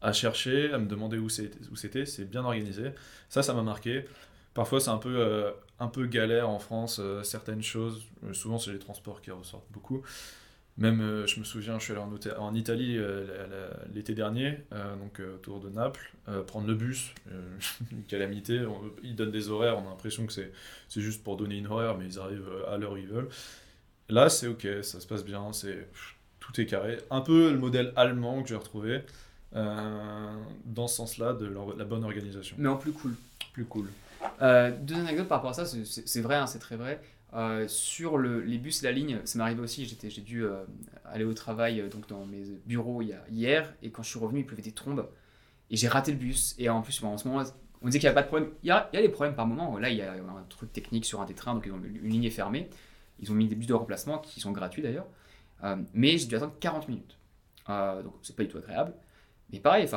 à 0.00 0.12
chercher, 0.12 0.72
à 0.72 0.78
me 0.78 0.86
demander 0.86 1.18
où 1.18 1.28
c'était. 1.28 2.06
C'est 2.06 2.28
bien 2.28 2.44
organisé. 2.44 2.90
Ça, 3.28 3.42
ça 3.42 3.54
m'a 3.54 3.62
marqué. 3.62 4.04
Parfois, 4.54 4.80
c'est 4.80 4.90
un 4.90 4.98
peu, 4.98 5.16
euh, 5.18 5.50
un 5.80 5.88
peu 5.88 6.06
galère 6.06 6.48
en 6.48 6.58
France, 6.58 6.98
euh, 7.00 7.22
certaines 7.22 7.62
choses. 7.62 8.04
Euh, 8.24 8.32
souvent, 8.32 8.58
c'est 8.58 8.72
les 8.72 8.78
transports 8.78 9.20
qui 9.20 9.30
ressortent 9.30 9.70
beaucoup. 9.70 10.02
Même, 10.76 11.00
euh, 11.00 11.26
je 11.26 11.40
me 11.40 11.44
souviens, 11.44 11.78
je 11.78 11.84
suis 11.84 11.92
allé 11.92 12.02
en, 12.38 12.54
Italie 12.54 12.98
l'été 13.92 14.14
dernier, 14.14 14.60
donc 14.70 15.20
autour 15.34 15.60
de 15.60 15.68
Naples, 15.70 16.12
prendre 16.46 16.68
le 16.68 16.74
bus, 16.74 17.12
une 17.92 18.04
calamité. 18.04 18.64
On- 18.64 18.92
ils 19.02 19.16
donnent 19.16 19.32
des 19.32 19.48
horaires, 19.48 19.76
on 19.78 19.86
a 19.86 19.90
l'impression 19.90 20.24
que 20.26 20.32
c'est 20.32 20.52
juste 21.00 21.24
pour 21.24 21.36
donner 21.36 21.56
une 21.56 21.66
horaire, 21.66 21.98
mais 21.98 22.06
ils 22.06 22.18
arrivent 22.20 22.48
à 22.68 22.76
l'heure 22.76 22.92
où 22.92 22.96
ils 22.96 23.08
veulent. 23.08 23.28
Là, 24.08 24.28
c'est 24.28 24.46
ok, 24.46 24.66
ça 24.82 25.00
se 25.00 25.06
passe 25.06 25.24
bien, 25.24 25.52
c'est 25.52 25.88
tout 26.38 26.60
est 26.60 26.66
carré. 26.66 26.98
Un 27.10 27.20
peu 27.20 27.50
le 27.50 27.58
modèle 27.58 27.92
allemand 27.96 28.42
que 28.42 28.48
j'ai 28.48 28.56
retrouvé 28.56 29.02
euh, 29.54 30.36
dans 30.64 30.86
ce 30.88 30.96
sens-là 30.96 31.32
de 31.32 31.46
la 31.76 31.84
bonne 31.84 32.04
organisation. 32.04 32.56
Mais 32.58 32.68
en 32.68 32.76
plus 32.76 32.92
cool. 32.92 33.14
Plus 33.52 33.64
cool. 33.64 33.88
Euh, 34.42 34.70
deux 34.80 34.94
anecdotes 34.96 35.28
par 35.28 35.38
rapport 35.38 35.50
à 35.50 35.54
ça, 35.54 35.66
c'est- 35.66 36.20
vrai, 36.20 36.36
hein, 36.36 36.46
c'est 36.46 36.58
très 36.58 36.76
vrai. 36.76 37.00
Euh, 37.34 37.68
sur 37.68 38.16
le- 38.16 38.40
les 38.40 38.58
bus 38.58 38.82
la 38.82 38.92
ligne, 38.92 39.20
ça 39.24 39.38
m'est 39.38 39.44
arrivé 39.44 39.60
aussi, 39.60 39.84
j'ai 39.86 40.20
dû 40.22 40.44
euh, 40.44 40.64
aller 41.04 41.24
au 41.24 41.34
travail 41.34 41.86
donc 41.90 42.08
dans 42.08 42.24
mes 42.24 42.44
bureaux 42.66 43.02
a- 43.02 43.28
hier, 43.30 43.74
et 43.82 43.90
quand 43.90 44.02
je 44.02 44.08
suis 44.10 44.18
revenu, 44.18 44.40
il 44.40 44.46
pleuvait 44.46 44.62
des 44.62 44.72
trombes, 44.72 45.06
et 45.70 45.76
j'ai 45.76 45.88
raté 45.88 46.12
le 46.12 46.18
bus. 46.18 46.54
Et 46.58 46.68
en 46.70 46.80
plus, 46.82 47.02
en 47.04 47.18
ce 47.18 47.28
moment, 47.28 47.42
on 47.82 47.86
disait 47.86 47.98
qu'il 47.98 48.06
n'y 48.06 48.10
avait 48.10 48.14
pas 48.16 48.22
de 48.22 48.28
problème. 48.28 48.50
Il 48.62 48.68
y 48.68 48.70
a, 48.70 48.88
a 48.92 49.02
des 49.02 49.08
problèmes 49.10 49.34
par 49.36 49.46
moment. 49.46 49.78
Là, 49.78 49.90
il 49.90 49.96
y 49.96 50.02
a 50.02 50.12
un 50.14 50.44
truc 50.48 50.72
technique 50.72 51.04
sur 51.04 51.20
un 51.20 51.26
des 51.26 51.34
trains, 51.34 51.54
donc 51.54 51.64
ils 51.66 51.72
ont, 51.72 51.76
une 51.84 52.08
ligne 52.10 52.24
est 52.24 52.30
fermée. 52.30 52.68
Ils 53.20 53.30
ont 53.30 53.34
mis 53.34 53.46
des 53.48 53.54
bus 53.56 53.66
de 53.66 53.74
remplacement 53.74 54.18
qui 54.18 54.40
sont 54.40 54.52
gratuits 54.52 54.82
d'ailleurs. 54.82 55.06
Mais 55.94 56.18
j'ai 56.18 56.26
dû 56.26 56.36
attendre 56.36 56.54
40 56.60 56.88
minutes. 56.88 57.18
Donc 57.68 58.14
c'est 58.22 58.34
pas 58.36 58.42
du 58.44 58.48
tout 58.48 58.58
agréable. 58.58 58.94
Mais 59.52 59.60
pareil, 59.60 59.88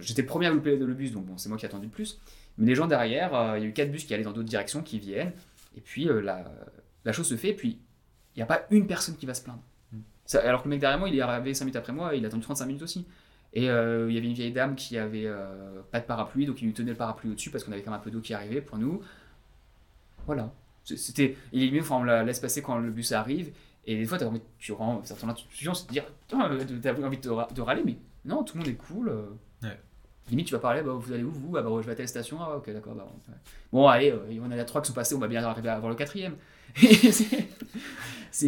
j'étais 0.00 0.22
premier 0.22 0.46
à 0.46 0.50
louper 0.50 0.76
le 0.76 0.94
bus, 0.94 1.12
donc 1.12 1.24
c'est 1.36 1.48
moi 1.48 1.58
qui 1.58 1.64
ai 1.64 1.68
attendu 1.68 1.86
le 1.86 1.92
plus. 1.92 2.20
Mais 2.58 2.66
les 2.66 2.74
gens 2.74 2.86
derrière, 2.86 3.34
euh, 3.34 3.58
il 3.58 3.62
y 3.62 3.66
a 3.66 3.68
eu 3.68 3.72
quatre 3.72 3.90
bus 3.90 4.04
qui 4.04 4.12
allaient 4.14 4.24
dans 4.24 4.32
d'autres 4.32 4.48
directions, 4.48 4.82
qui 4.82 4.98
viennent. 4.98 5.32
Et 5.76 5.80
puis 5.80 6.08
euh, 6.08 6.20
la, 6.20 6.44
la 7.04 7.12
chose 7.12 7.28
se 7.28 7.36
fait, 7.36 7.50
et 7.50 7.54
puis 7.54 7.78
il 8.34 8.38
n'y 8.38 8.42
a 8.42 8.46
pas 8.46 8.62
une 8.70 8.86
personne 8.86 9.16
qui 9.16 9.26
va 9.26 9.34
se 9.34 9.42
plaindre. 9.42 9.62
Mm. 9.92 9.98
Ça- 10.26 10.40
alors 10.40 10.62
que 10.62 10.68
le 10.68 10.70
mec 10.70 10.80
derrière 10.80 10.98
moi, 10.98 11.08
il 11.08 11.16
est 11.16 11.20
arrivé 11.20 11.54
5 11.54 11.64
minutes 11.64 11.76
après 11.76 11.92
moi, 11.92 12.14
il 12.14 12.24
a 12.24 12.28
attendu 12.28 12.42
35 12.42 12.66
minutes 12.66 12.82
aussi. 12.82 13.06
Et 13.54 13.70
euh, 13.70 14.10
il 14.10 14.14
y 14.14 14.18
avait 14.18 14.26
une 14.26 14.34
vieille 14.34 14.52
dame 14.52 14.74
qui 14.76 14.98
avait 14.98 15.24
euh, 15.26 15.80
pas 15.90 16.00
de 16.00 16.04
parapluie, 16.04 16.44
donc 16.44 16.60
il 16.60 16.66
lui 16.66 16.74
tenait 16.74 16.90
le 16.90 16.96
parapluie 16.96 17.30
au-dessus 17.30 17.50
parce 17.50 17.64
qu'on 17.64 17.72
avait 17.72 17.82
quand 17.82 17.90
même 17.90 18.00
un 18.00 18.02
peu 18.02 18.10
d'eau 18.10 18.20
qui 18.20 18.34
arrivait 18.34 18.60
pour 18.60 18.76
nous. 18.76 19.00
Voilà. 20.26 20.52
C'était, 20.84 21.36
il 21.52 21.62
est 21.64 21.70
mieux, 21.70 21.80
enfin, 21.80 21.96
on 21.96 22.04
la 22.04 22.24
laisse 22.24 22.40
passer 22.40 22.62
quand 22.62 22.78
le 22.78 22.90
bus 22.90 23.12
arrive. 23.12 23.52
Et 23.86 23.96
des 23.96 24.04
fois, 24.04 24.22
envie, 24.24 24.42
tu 24.58 24.72
rends 24.72 25.02
certains 25.04 25.28
institutions, 25.30 25.72
c'est 25.74 25.86
de 25.86 25.92
dire, 25.92 26.04
t'as 26.28 26.36
envie 26.36 26.64
de, 27.18 27.54
de 27.54 27.60
râler, 27.62 27.82
mais 27.84 27.96
non, 28.24 28.42
tout 28.44 28.56
le 28.56 28.60
monde 28.64 28.68
est 28.68 28.74
cool. 28.74 29.08
Ouais. 29.62 29.80
Limite, 30.30 30.46
tu 30.46 30.54
vas 30.54 30.60
parler, 30.60 30.82
bah, 30.82 30.92
vous 30.92 31.12
allez 31.12 31.22
où 31.24 31.30
vous? 31.30 31.56
Ah 31.56 31.62
bah 31.62 31.70
je 31.80 31.86
vais 31.86 31.92
à 31.92 31.94
telle 31.94 32.08
station, 32.08 32.38
ah 32.40 32.56
ok 32.56 32.70
d'accord. 32.72 32.94
Bah. 32.94 33.06
Bon 33.72 33.88
allez, 33.88 34.10
euh, 34.10 34.18
il 34.30 34.36
y 34.36 34.40
en 34.40 34.50
a 34.50 34.64
trois 34.64 34.82
qui 34.82 34.88
sont 34.88 34.94
passés, 34.94 35.14
on 35.14 35.18
va 35.18 35.28
bien 35.28 35.42
arriver 35.42 35.68
à 35.70 35.76
avoir 35.76 35.90
le 35.90 35.96
quatrième. 35.96 36.36
c'est, 38.30 38.46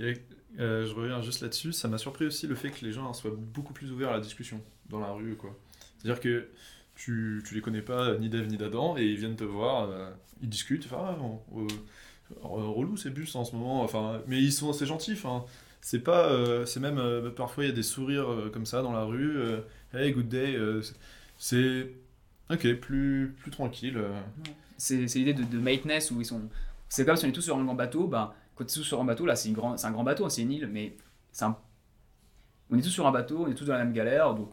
Ouais, 0.00 0.22
euh, 0.60 0.86
je 0.86 0.94
reviens 0.94 1.20
juste 1.22 1.40
là-dessus. 1.42 1.72
Ça 1.72 1.88
m'a 1.88 1.98
surpris 1.98 2.26
aussi 2.26 2.46
le 2.46 2.54
fait 2.54 2.70
que 2.70 2.84
les 2.84 2.92
gens 2.92 3.12
soient 3.14 3.32
beaucoup 3.36 3.72
plus 3.72 3.90
ouverts 3.92 4.10
à 4.10 4.14
la 4.14 4.20
discussion 4.20 4.60
dans 4.90 5.00
la 5.00 5.10
rue. 5.12 5.36
quoi. 5.36 5.56
C'est-à-dire 5.98 6.20
que 6.20 6.48
tu, 6.94 7.42
tu 7.46 7.54
les 7.54 7.60
connais 7.60 7.82
pas 7.82 8.16
ni 8.18 8.28
d'Ève 8.28 8.46
ni 8.48 8.56
d'Adam 8.56 8.96
et 8.98 9.04
ils 9.04 9.16
viennent 9.18 9.36
te 9.36 9.44
voir, 9.44 9.88
euh, 9.90 10.10
ils 10.42 10.48
discutent. 10.48 10.84
Enfin, 10.86 10.98
ah, 11.10 11.16
on- 11.52 11.62
euh, 11.62 11.66
relou 12.44 12.96
ces 12.96 13.10
bus 13.10 13.34
en 13.36 13.44
ce 13.44 13.54
moment. 13.56 13.82
Enfin, 13.82 14.22
mais 14.26 14.38
ils 14.42 14.52
sont 14.52 14.70
assez 14.70 14.86
gentils. 14.86 15.12
Enfin, 15.12 15.44
c'est 15.80 16.00
pas, 16.00 16.28
euh, 16.30 16.66
c'est 16.66 16.80
même 16.80 16.98
euh, 16.98 17.30
parfois 17.30 17.64
il 17.64 17.68
y 17.68 17.72
a 17.72 17.74
des 17.74 17.82
sourires 17.82 18.30
euh, 18.30 18.50
comme 18.52 18.66
ça 18.66 18.82
dans 18.82 18.92
la 18.92 19.04
rue. 19.04 19.38
Hey, 19.94 20.12
good 20.12 20.28
day. 20.28 20.54
euh, 20.56 20.82
c'est- 20.82 20.94
c'est 21.38 21.90
ok, 22.54 22.74
plus 22.80 23.34
plus 23.38 23.50
tranquille. 23.50 23.96
euh. 23.98 24.12
c'est, 24.76 25.06
c'est 25.08 25.18
l'idée 25.18 25.34
de, 25.34 25.44
de 25.44 25.58
maintenance 25.58 26.10
où 26.10 26.20
ils 26.20 26.26
sont. 26.26 26.42
C'est 26.88 27.04
comme 27.06 27.16
si 27.16 27.24
on 27.24 27.28
est 27.28 27.32
tous 27.32 27.40
sur 27.42 27.56
un 27.56 27.64
grand 27.64 27.74
bateau, 27.74 28.06
bah, 28.06 28.34
quand 28.54 28.64
tu 28.64 28.70
es 28.72 28.74
tous 28.74 28.82
sur 28.84 29.00
un 29.00 29.04
bateau, 29.04 29.24
là 29.26 29.34
c'est, 29.36 29.50
grand, 29.50 29.76
c'est 29.76 29.86
un 29.86 29.92
grand 29.92 30.04
bateau, 30.04 30.24
hein, 30.26 30.28
c'est 30.28 30.42
une 30.42 30.52
île, 30.52 30.68
mais 30.70 30.94
c'est 31.32 31.44
un- 31.44 31.56
on 32.70 32.78
est 32.78 32.82
tous 32.82 32.90
sur 32.90 33.06
un 33.06 33.12
bateau, 33.12 33.44
on 33.46 33.50
est 33.50 33.54
tous 33.54 33.64
dans 33.66 33.72
la 33.74 33.84
même 33.84 33.92
galère, 33.92 34.34
donc 34.34 34.50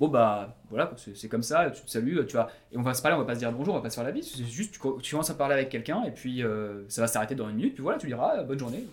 bon 0.00 0.08
bah 0.08 0.56
voilà, 0.70 0.92
c'est, 0.96 1.16
c'est 1.16 1.28
comme 1.28 1.42
ça, 1.42 1.70
tu 1.70 1.82
te 1.82 1.90
salues, 1.90 2.24
tu 2.26 2.32
vois, 2.32 2.50
et 2.72 2.76
on 2.78 2.82
va 2.82 2.94
se 2.94 3.02
parler, 3.02 3.16
on 3.16 3.20
va 3.20 3.24
pas 3.24 3.34
se 3.34 3.40
dire 3.40 3.52
bonjour, 3.52 3.74
on 3.74 3.78
va 3.78 3.82
pas 3.82 3.90
se 3.90 3.94
faire 3.96 4.04
la 4.04 4.12
bise, 4.12 4.30
c'est 4.32 4.44
juste 4.44 4.72
tu, 4.74 4.80
tu 5.02 5.10
commences 5.12 5.30
à 5.30 5.34
parler 5.34 5.54
avec 5.54 5.68
quelqu'un 5.70 6.04
et 6.04 6.10
puis 6.12 6.42
euh, 6.42 6.84
ça 6.88 7.00
va 7.02 7.06
s'arrêter 7.08 7.34
dans 7.34 7.48
une 7.48 7.56
minute, 7.56 7.74
puis 7.74 7.82
voilà, 7.82 7.98
tu 7.98 8.06
diras 8.06 8.42
bonne 8.44 8.58
journée, 8.58 8.84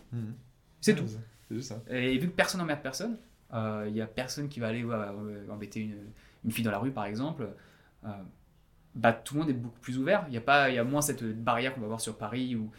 c'est 0.82 0.94
Ouais, 0.94 1.00
tout. 1.00 1.06
C'est 1.48 1.56
juste 1.56 1.70
ça. 1.70 1.82
Et 1.90 2.18
vu 2.18 2.28
que 2.30 2.34
personne 2.36 2.60
n'emmerde 2.62 2.82
personne, 2.82 3.18
il 3.54 3.96
y 3.96 4.02
a 4.02 4.08
personne 4.08 4.50
qui 4.50 4.60
va 4.60 4.68
aller 4.68 4.84
ouais, 4.84 4.96
euh, 4.96 5.48
embêter 5.50 5.80
une, 5.82 5.98
une 6.44 6.52
fille 6.52 6.64
dans 6.64 6.72
la 6.72 6.80
rue, 6.80 6.92
par 6.92 7.06
exemple. 7.06 7.48
euh, 8.06 8.10
bah, 8.96 9.12
tout 9.12 9.34
le 9.36 9.42
monde 9.42 9.50
est 9.50 9.54
beaucoup 9.54 9.80
plus 9.80 9.98
ouvert. 9.98 10.26
Il 10.30 10.34
y 10.34 10.38
a 10.38 10.42
pas, 10.42 10.70
y 10.70 10.78
a 10.78 10.84
moins 10.86 11.02
cette 11.02 11.24
barrière 11.44 11.74
qu'on 11.74 11.82
va 11.82 11.88
voir 11.88 12.00
sur 12.00 12.18
Paris 12.18 12.56
où 12.56 12.72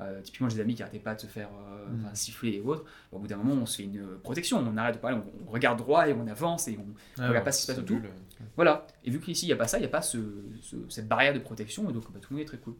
euh, 0.00 0.20
typiquement 0.22 0.48
j'ai 0.48 0.56
des 0.56 0.62
amis 0.62 0.74
qui 0.74 0.82
n'arrêtaient 0.82 0.98
pas 1.00 1.14
de 1.14 1.20
se 1.20 1.26
faire 1.26 1.48
euh, 1.52 1.88
Mm. 1.90 2.04
enfin, 2.06 2.14
siffler 2.14 2.52
et 2.54 2.60
autres. 2.60 2.84
Au 3.12 3.18
bout 3.18 3.26
d'un 3.26 3.36
moment, 3.36 3.54
on 3.60 3.66
se 3.66 3.76
fait 3.78 3.82
une 3.84 3.98
euh, 4.00 4.20
protection. 4.22 4.58
On 4.58 4.76
arrête 4.76 4.94
de 4.94 5.00
parler, 5.00 5.16
on, 5.16 5.48
on 5.48 5.50
regarde 5.50 5.78
droit 5.78 6.08
et 6.08 6.12
on 6.12 6.26
avance 6.28 6.68
et 6.68 6.78
on, 6.78 6.86
Ah, 7.18 7.28
regarde 7.28 7.44
pas 7.44 7.52
ce 7.52 7.58
qui 7.60 7.66
se 7.66 7.72
passe 7.72 7.78
autour. 7.82 7.98
euh. 7.98 8.44
voilà. 8.56 8.86
Et 9.04 9.10
vu 9.10 9.18
qu'ici, 9.20 9.46
il 9.46 9.48
n'y 9.48 9.52
a 9.52 9.56
pas 9.56 9.66
ça, 9.68 9.78
il 9.78 9.80
n'y 9.80 9.86
a 9.86 9.90
pas 9.90 10.02
ce, 10.02 10.18
ce- 10.62 10.88
cette 10.88 11.08
barrière 11.08 11.34
de 11.34 11.38
protection, 11.40 11.88
et 11.90 11.92
donc 11.92 12.04
bah, 12.12 12.18
tout 12.20 12.28
le 12.32 12.36
monde 12.36 12.42
est 12.44 12.48
très 12.48 12.58
cool. 12.58 12.74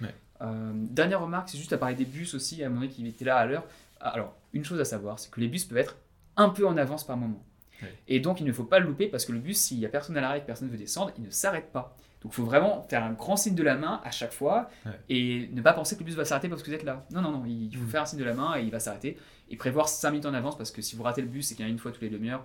Ouais. 0.00 0.14
Euh, 0.42 0.72
dernière 0.74 1.20
remarque, 1.20 1.48
c'est 1.48 1.58
juste 1.58 1.72
à 1.72 1.78
parler 1.78 1.96
des 1.96 2.04
bus 2.04 2.34
aussi, 2.34 2.62
à 2.62 2.66
un 2.66 2.68
moment 2.68 2.82
donné 2.82 2.92
qui 2.92 3.06
était 3.06 3.24
là 3.24 3.36
à 3.36 3.46
l'heure. 3.46 3.64
Ah, 4.00 4.10
Alors, 4.10 4.36
une 4.52 4.64
chose 4.64 4.80
à 4.80 4.84
savoir, 4.84 5.18
c'est 5.18 5.30
que 5.30 5.40
les 5.40 5.48
bus 5.48 5.64
peuvent 5.64 5.78
être 5.78 5.96
un 6.38 6.48
peu 6.48 6.66
en 6.66 6.76
avance 6.78 7.04
par 7.06 7.18
moment. 7.18 7.44
Ouais. 7.82 7.94
Et 8.08 8.18
donc, 8.20 8.40
il 8.40 8.46
ne 8.46 8.52
faut 8.52 8.64
pas 8.64 8.78
le 8.78 8.86
louper 8.86 9.06
parce 9.08 9.24
que 9.26 9.32
le 9.32 9.38
bus, 9.38 9.58
s'il 9.58 9.78
n'y 9.78 9.84
a 9.86 9.88
personne 9.90 10.16
à 10.16 10.20
l'arrêt 10.22 10.38
et 10.38 10.40
que 10.40 10.46
personne 10.46 10.66
ne 10.68 10.72
veut 10.72 10.78
descendre, 10.78 11.12
il 11.18 11.24
ne 11.24 11.30
s'arrête 11.30 11.70
pas. 11.70 11.94
Donc, 12.22 12.32
il 12.32 12.34
faut 12.34 12.44
vraiment 12.44 12.84
faire 12.88 13.04
un 13.04 13.12
grand 13.12 13.36
signe 13.36 13.54
de 13.54 13.62
la 13.62 13.76
main 13.76 14.00
à 14.02 14.10
chaque 14.10 14.32
fois 14.32 14.68
Ouais. 14.86 14.92
et 15.08 15.48
ne 15.52 15.60
pas 15.62 15.72
penser 15.72 15.94
que 15.94 16.00
le 16.00 16.06
bus 16.06 16.14
va 16.16 16.24
s'arrêter 16.24 16.48
parce 16.48 16.62
que 16.62 16.68
vous 16.70 16.74
êtes 16.74 16.82
là. 16.82 17.04
Non, 17.12 17.20
non, 17.20 17.30
non, 17.30 17.44
il 17.46 17.70
faut 17.76 17.84
Mm. 17.84 17.88
faire 17.88 18.02
un 18.02 18.06
signe 18.06 18.18
de 18.18 18.24
la 18.24 18.34
main 18.34 18.56
et 18.56 18.62
il 18.62 18.70
va 18.72 18.80
s'arrêter. 18.80 19.16
Et 19.50 19.56
prévoir 19.56 19.88
5 19.88 20.10
minutes 20.10 20.26
en 20.26 20.34
avance 20.34 20.56
parce 20.58 20.72
que 20.72 20.82
si 20.82 20.96
vous 20.96 21.02
ratez 21.04 21.20
le 21.22 21.28
bus 21.28 21.52
et 21.52 21.54
qu'il 21.54 21.64
y 21.64 21.66
en 21.66 21.70
a 21.70 21.72
une 21.72 21.78
fois 21.78 21.92
toutes 21.92 22.02
les 22.02 22.10
demi-heures, 22.10 22.44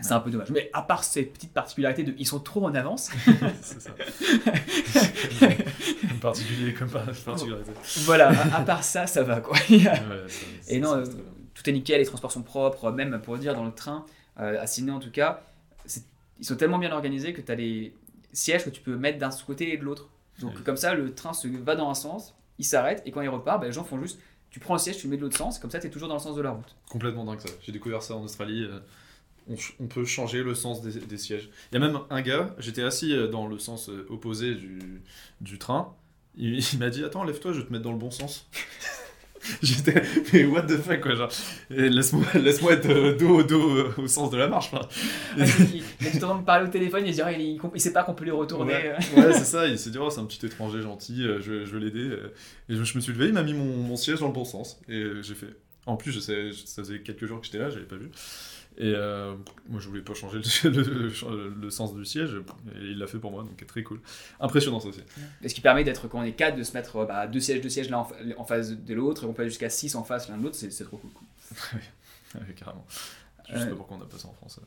c'est 0.00 0.12
un 0.12 0.20
peu 0.20 0.30
dommage. 0.30 0.50
Mais 0.50 0.68
à 0.74 0.82
part 0.82 1.02
ces 1.02 1.22
petites 1.22 1.54
particularités 1.54 2.04
de 2.04 2.14
ils 2.18 2.26
sont 2.26 2.38
trop 2.40 2.66
en 2.66 2.74
avance, 2.74 3.10
c'est 3.62 3.80
ça. 3.80 3.90
comme 6.08 6.18
particulier, 6.20 6.74
comme 6.74 6.90
par- 6.90 7.06
particularité. 7.06 7.70
voilà, 8.04 8.28
à, 8.28 8.58
à 8.58 8.62
part 8.62 8.84
ça, 8.84 9.06
ça 9.06 9.22
va 9.22 9.40
quoi. 9.40 9.56
Il 9.70 9.82
y 9.82 9.88
a- 9.88 9.92
Ouais, 9.94 10.28
ça- 10.28 10.46
Et 10.68 10.78
non, 10.80 10.96
euh. 10.96 11.04
Tout 11.56 11.68
est 11.68 11.72
nickel, 11.72 11.98
les 12.00 12.06
transports 12.06 12.30
sont 12.30 12.42
propres, 12.42 12.90
même 12.92 13.20
pour 13.22 13.36
dire 13.38 13.54
dans 13.54 13.64
le 13.64 13.72
train, 13.72 14.04
euh, 14.38 14.60
à 14.60 14.66
Sydney 14.66 14.92
en 14.92 15.00
tout 15.00 15.10
cas, 15.10 15.42
ils 16.38 16.44
sont 16.44 16.56
tellement 16.56 16.78
bien 16.78 16.92
organisés 16.92 17.32
que 17.32 17.40
tu 17.40 17.50
as 17.50 17.56
des 17.56 17.94
sièges 18.32 18.64
que 18.64 18.70
tu 18.70 18.82
peux 18.82 18.96
mettre 18.96 19.18
d'un 19.18 19.30
côté 19.30 19.72
et 19.72 19.78
de 19.78 19.82
l'autre. 19.82 20.08
Donc 20.40 20.52
Oui. 20.56 20.62
comme 20.62 20.76
ça, 20.76 20.94
le 20.94 21.14
train 21.14 21.32
se 21.32 21.48
va 21.48 21.74
dans 21.74 21.88
un 21.88 21.94
sens, 21.94 22.34
il 22.58 22.64
s'arrête, 22.66 23.02
et 23.06 23.10
quand 23.10 23.22
il 23.22 23.28
repart, 23.30 23.58
bah, 23.60 23.66
les 23.66 23.72
gens 23.72 23.84
font 23.84 23.98
juste, 24.00 24.20
tu 24.50 24.60
prends 24.60 24.74
le 24.74 24.78
siège, 24.78 24.98
tu 24.98 25.06
le 25.06 25.10
mets 25.12 25.16
de 25.16 25.22
l'autre 25.22 25.36
sens, 25.38 25.58
comme 25.58 25.70
ça 25.70 25.78
tu 25.80 25.86
es 25.86 25.90
toujours 25.90 26.08
dans 26.08 26.14
le 26.14 26.20
sens 26.20 26.36
de 26.36 26.42
la 26.42 26.50
route. 26.50 26.76
Complètement 26.90 27.24
dingue 27.24 27.40
ça. 27.40 27.48
J'ai 27.62 27.72
découvert 27.72 28.02
ça 28.02 28.14
en 28.16 28.22
Australie. 28.22 28.64
euh, 28.64 28.78
On, 29.80 29.86
peut 29.86 30.04
changer 30.04 30.42
le 30.42 30.54
sens 30.54 30.82
des, 30.82 30.98
des 31.00 31.16
sièges. 31.18 31.48
Il 31.72 31.78
y 31.80 31.82
a 31.82 31.86
même 31.86 31.98
un 32.10 32.20
gars, 32.20 32.54
j'étais 32.58 32.82
assis 32.82 33.14
euh, 33.14 33.28
dans 33.28 33.46
le 33.46 33.58
sens 33.58 33.88
euh, 33.88 34.06
opposé 34.10 34.54
du, 34.54 35.00
du 35.40 35.58
train. 35.58 35.94
Il, 36.36 36.58
il 36.72 36.78
m'a 36.78 36.90
dit 36.90 37.02
Attends, 37.04 37.24
lève-toi, 37.24 37.52
je 37.54 37.60
vais 37.60 37.66
te 37.66 37.72
mettre 37.72 37.84
dans 37.84 37.92
le 37.92 37.98
bon 37.98 38.10
sens. 38.10 38.46
J'étais, 39.62 40.02
mais 40.32 40.44
what 40.44 40.62
the 40.62 40.76
fuck 40.76 41.00
quoi, 41.00 41.14
genre, 41.14 41.30
laisse-moi, 41.70 42.24
laisse-moi 42.34 42.72
être 42.72 42.88
euh, 42.88 43.16
dos 43.16 43.40
au 43.40 43.42
dos 43.42 43.76
euh, 43.76 43.94
au 43.98 44.06
sens 44.08 44.30
de 44.30 44.36
la 44.36 44.48
marche. 44.48 44.70
enfin. 44.72 44.86
il, 45.36 45.82
il 46.00 46.06
a 46.06 46.10
tout 46.20 46.34
me 46.34 46.44
parler 46.44 46.66
au 46.66 46.70
téléphone, 46.70 47.04
il 47.06 47.10
se 47.10 47.16
dirait, 47.16 47.34
il, 47.38 47.54
il, 47.54 47.60
il 47.74 47.80
sait 47.80 47.92
pas 47.92 48.02
qu'on 48.02 48.14
peut 48.14 48.24
lui 48.24 48.30
retourner. 48.30 48.72
Ouais, 48.72 48.96
ouais, 49.16 49.32
c'est 49.32 49.44
ça, 49.44 49.66
il 49.66 49.78
s'est 49.78 49.90
dit, 49.90 49.98
oh, 49.98 50.10
c'est 50.10 50.20
un 50.20 50.24
petit 50.26 50.44
étranger 50.44 50.80
gentil, 50.82 51.22
euh, 51.22 51.40
je, 51.40 51.64
je 51.64 51.70
veux 51.72 51.78
l'aider. 51.78 52.16
Et 52.68 52.74
je, 52.74 52.82
je 52.82 52.96
me 52.96 53.00
suis 53.00 53.12
levé, 53.12 53.26
il 53.26 53.32
m'a 53.32 53.42
mis 53.42 53.54
mon, 53.54 53.76
mon 53.76 53.96
siège 53.96 54.20
dans 54.20 54.28
le 54.28 54.32
bon 54.32 54.44
sens. 54.44 54.80
Et 54.88 55.04
j'ai 55.22 55.34
fait. 55.34 55.54
En 55.86 55.96
plus, 55.96 56.10
je 56.10 56.18
sais, 56.18 56.50
ça 56.64 56.82
faisait 56.82 56.98
quelques 57.00 57.26
jours 57.26 57.40
que 57.40 57.46
j'étais 57.46 57.58
là, 57.58 57.70
j'avais 57.70 57.84
pas 57.84 57.96
vu. 57.96 58.10
Et 58.78 58.92
euh, 58.94 59.34
moi, 59.68 59.80
je 59.80 59.88
voulais 59.88 60.02
pas 60.02 60.12
changer 60.12 60.38
le, 60.68 61.10
le- 61.60 61.70
sens 61.70 61.94
du 61.94 62.04
siège, 62.04 62.34
et 62.74 62.84
il 62.84 62.98
l'a 62.98 63.06
fait 63.06 63.18
pour 63.18 63.30
moi, 63.30 63.42
donc 63.42 63.66
très 63.66 63.82
cool. 63.82 64.00
Impressionnant, 64.38 64.80
ça 64.80 64.88
aussi. 64.88 65.00
Ce 65.46 65.54
qui 65.54 65.62
permet 65.62 65.82
d'être, 65.82 66.08
quand 66.08 66.18
on 66.20 66.24
est 66.24 66.32
quatre, 66.32 66.56
de 66.56 66.62
se 66.62 66.72
mettre 66.74 67.06
bah, 67.06 67.26
deux 67.26 67.40
sièges, 67.40 67.62
deux 67.62 67.70
sièges 67.70 67.88
l'un 67.88 67.98
en, 67.98 68.04
fa- 68.04 68.16
en 68.36 68.44
face 68.44 68.70
de 68.72 68.94
l'autre, 68.94 69.24
et 69.24 69.26
on 69.26 69.32
peut 69.32 69.42
aller 69.42 69.50
jusqu'à 69.50 69.70
6 69.70 69.94
en 69.94 70.04
face 70.04 70.28
l'un 70.28 70.36
de 70.36 70.42
l'autre, 70.42 70.56
c'est 70.56 70.70
c'est 70.70 70.84
trop 70.84 70.98
cool. 70.98 71.10
Ouais, 72.34 72.52
carrément. 72.54 72.84
Je 73.48 73.58
sais 73.58 73.68
pas 73.70 73.76
pourquoi 73.76 73.96
on 73.96 74.02
a 74.02 74.06
pas 74.06 74.18
ça 74.18 74.28
en 74.28 74.32
France. 74.34 74.60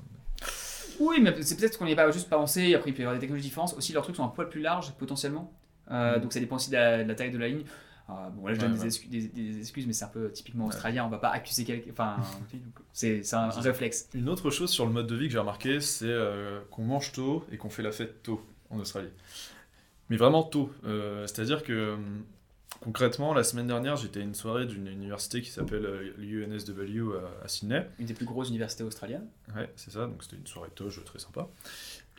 Oui, 0.99 1.19
mais 1.21 1.39
c'est 1.43 1.55
peut-être 1.57 1.77
qu'on 1.77 1.85
n'y 1.85 1.91
est 1.91 1.95
pas 1.95 2.09
juste 2.09 2.29
pas 2.29 2.37
pensé. 2.37 2.73
Après, 2.73 2.89
il 2.89 2.93
peut 2.93 3.01
y 3.01 3.03
avoir 3.03 3.15
des 3.15 3.19
technologies 3.19 3.47
différentes. 3.49 3.73
Aussi, 3.77 3.93
leurs 3.93 4.03
trucs 4.03 4.15
sont 4.15 4.23
un 4.23 4.29
poil 4.29 4.49
plus 4.49 4.61
larges 4.61 4.91
potentiellement. 4.93 5.53
Euh, 5.91 6.17
Mm. 6.17 6.21
Donc, 6.21 6.33
ça 6.33 6.39
dépend 6.39 6.55
aussi 6.55 6.69
de 6.69 6.75
la, 6.75 7.03
de 7.03 7.07
la 7.07 7.15
taille 7.15 7.31
de 7.31 7.37
la 7.37 7.47
ligne. 7.47 7.63
Euh, 8.09 8.29
bon, 8.29 8.47
là, 8.47 8.53
je 8.53 8.59
donne 8.59 8.73
Ouais, 8.73 8.89
des, 9.07 9.59
excuses, 9.59 9.85
mais 9.85 9.93
c'est 9.93 10.05
un 10.05 10.09
peu 10.09 10.31
typiquement 10.31 10.65
australien. 10.65 11.05
On 11.05 11.09
va 11.09 11.17
pas 11.17 11.29
accuser 11.29 11.63
quelqu'un. 11.63 11.91
Enfin, 11.91 12.17
c'est 12.93 13.21
un, 13.33 13.49
un 13.49 13.61
réflexe. 13.61 14.09
Une 14.13 14.29
autre 14.29 14.49
chose 14.49 14.69
sur 14.71 14.85
le 14.85 14.91
mode 14.91 15.07
de 15.07 15.15
vie 15.15 15.27
que 15.27 15.33
j'ai 15.33 15.39
remarqué, 15.39 15.79
c'est 15.79 16.05
euh, 16.07 16.59
qu'on 16.71 16.83
mange 16.83 17.11
tôt 17.11 17.45
et 17.51 17.57
qu'on 17.57 17.69
fait 17.69 17.83
la 17.83 17.91
fête 17.91 18.23
tôt 18.23 18.43
en 18.69 18.79
Australie. 18.79 19.11
Mais 20.09 20.17
vraiment 20.17 20.43
tôt. 20.43 20.71
Euh, 20.85 21.27
C'est-à-dire 21.27 21.63
que 21.63 21.93
hum, 21.93 22.23
concrètement, 22.81 23.33
la 23.33 23.43
semaine 23.43 23.67
dernière, 23.67 23.95
j'étais 23.95 24.21
à 24.21 24.23
une 24.23 24.35
soirée 24.35 24.65
d'une 24.65 24.87
université 24.87 25.41
qui 25.41 25.51
s'appelle 25.51 25.85
euh, 25.85 26.13
l'UNSW 26.17 27.13
à, 27.15 27.45
à 27.45 27.47
Sydney. 27.47 27.85
Une 27.99 28.07
des 28.07 28.15
plus 28.15 28.25
grosses 28.25 28.49
universités 28.49 28.83
australiennes. 28.83 29.27
Ouais, 29.55 29.71
c'est 29.75 29.91
ça, 29.91 30.07
donc 30.07 30.23
c'était 30.23 30.37
une 30.37 30.47
soirée 30.47 30.69
toge 30.73 31.03
très 31.05 31.19
sympa. 31.19 31.47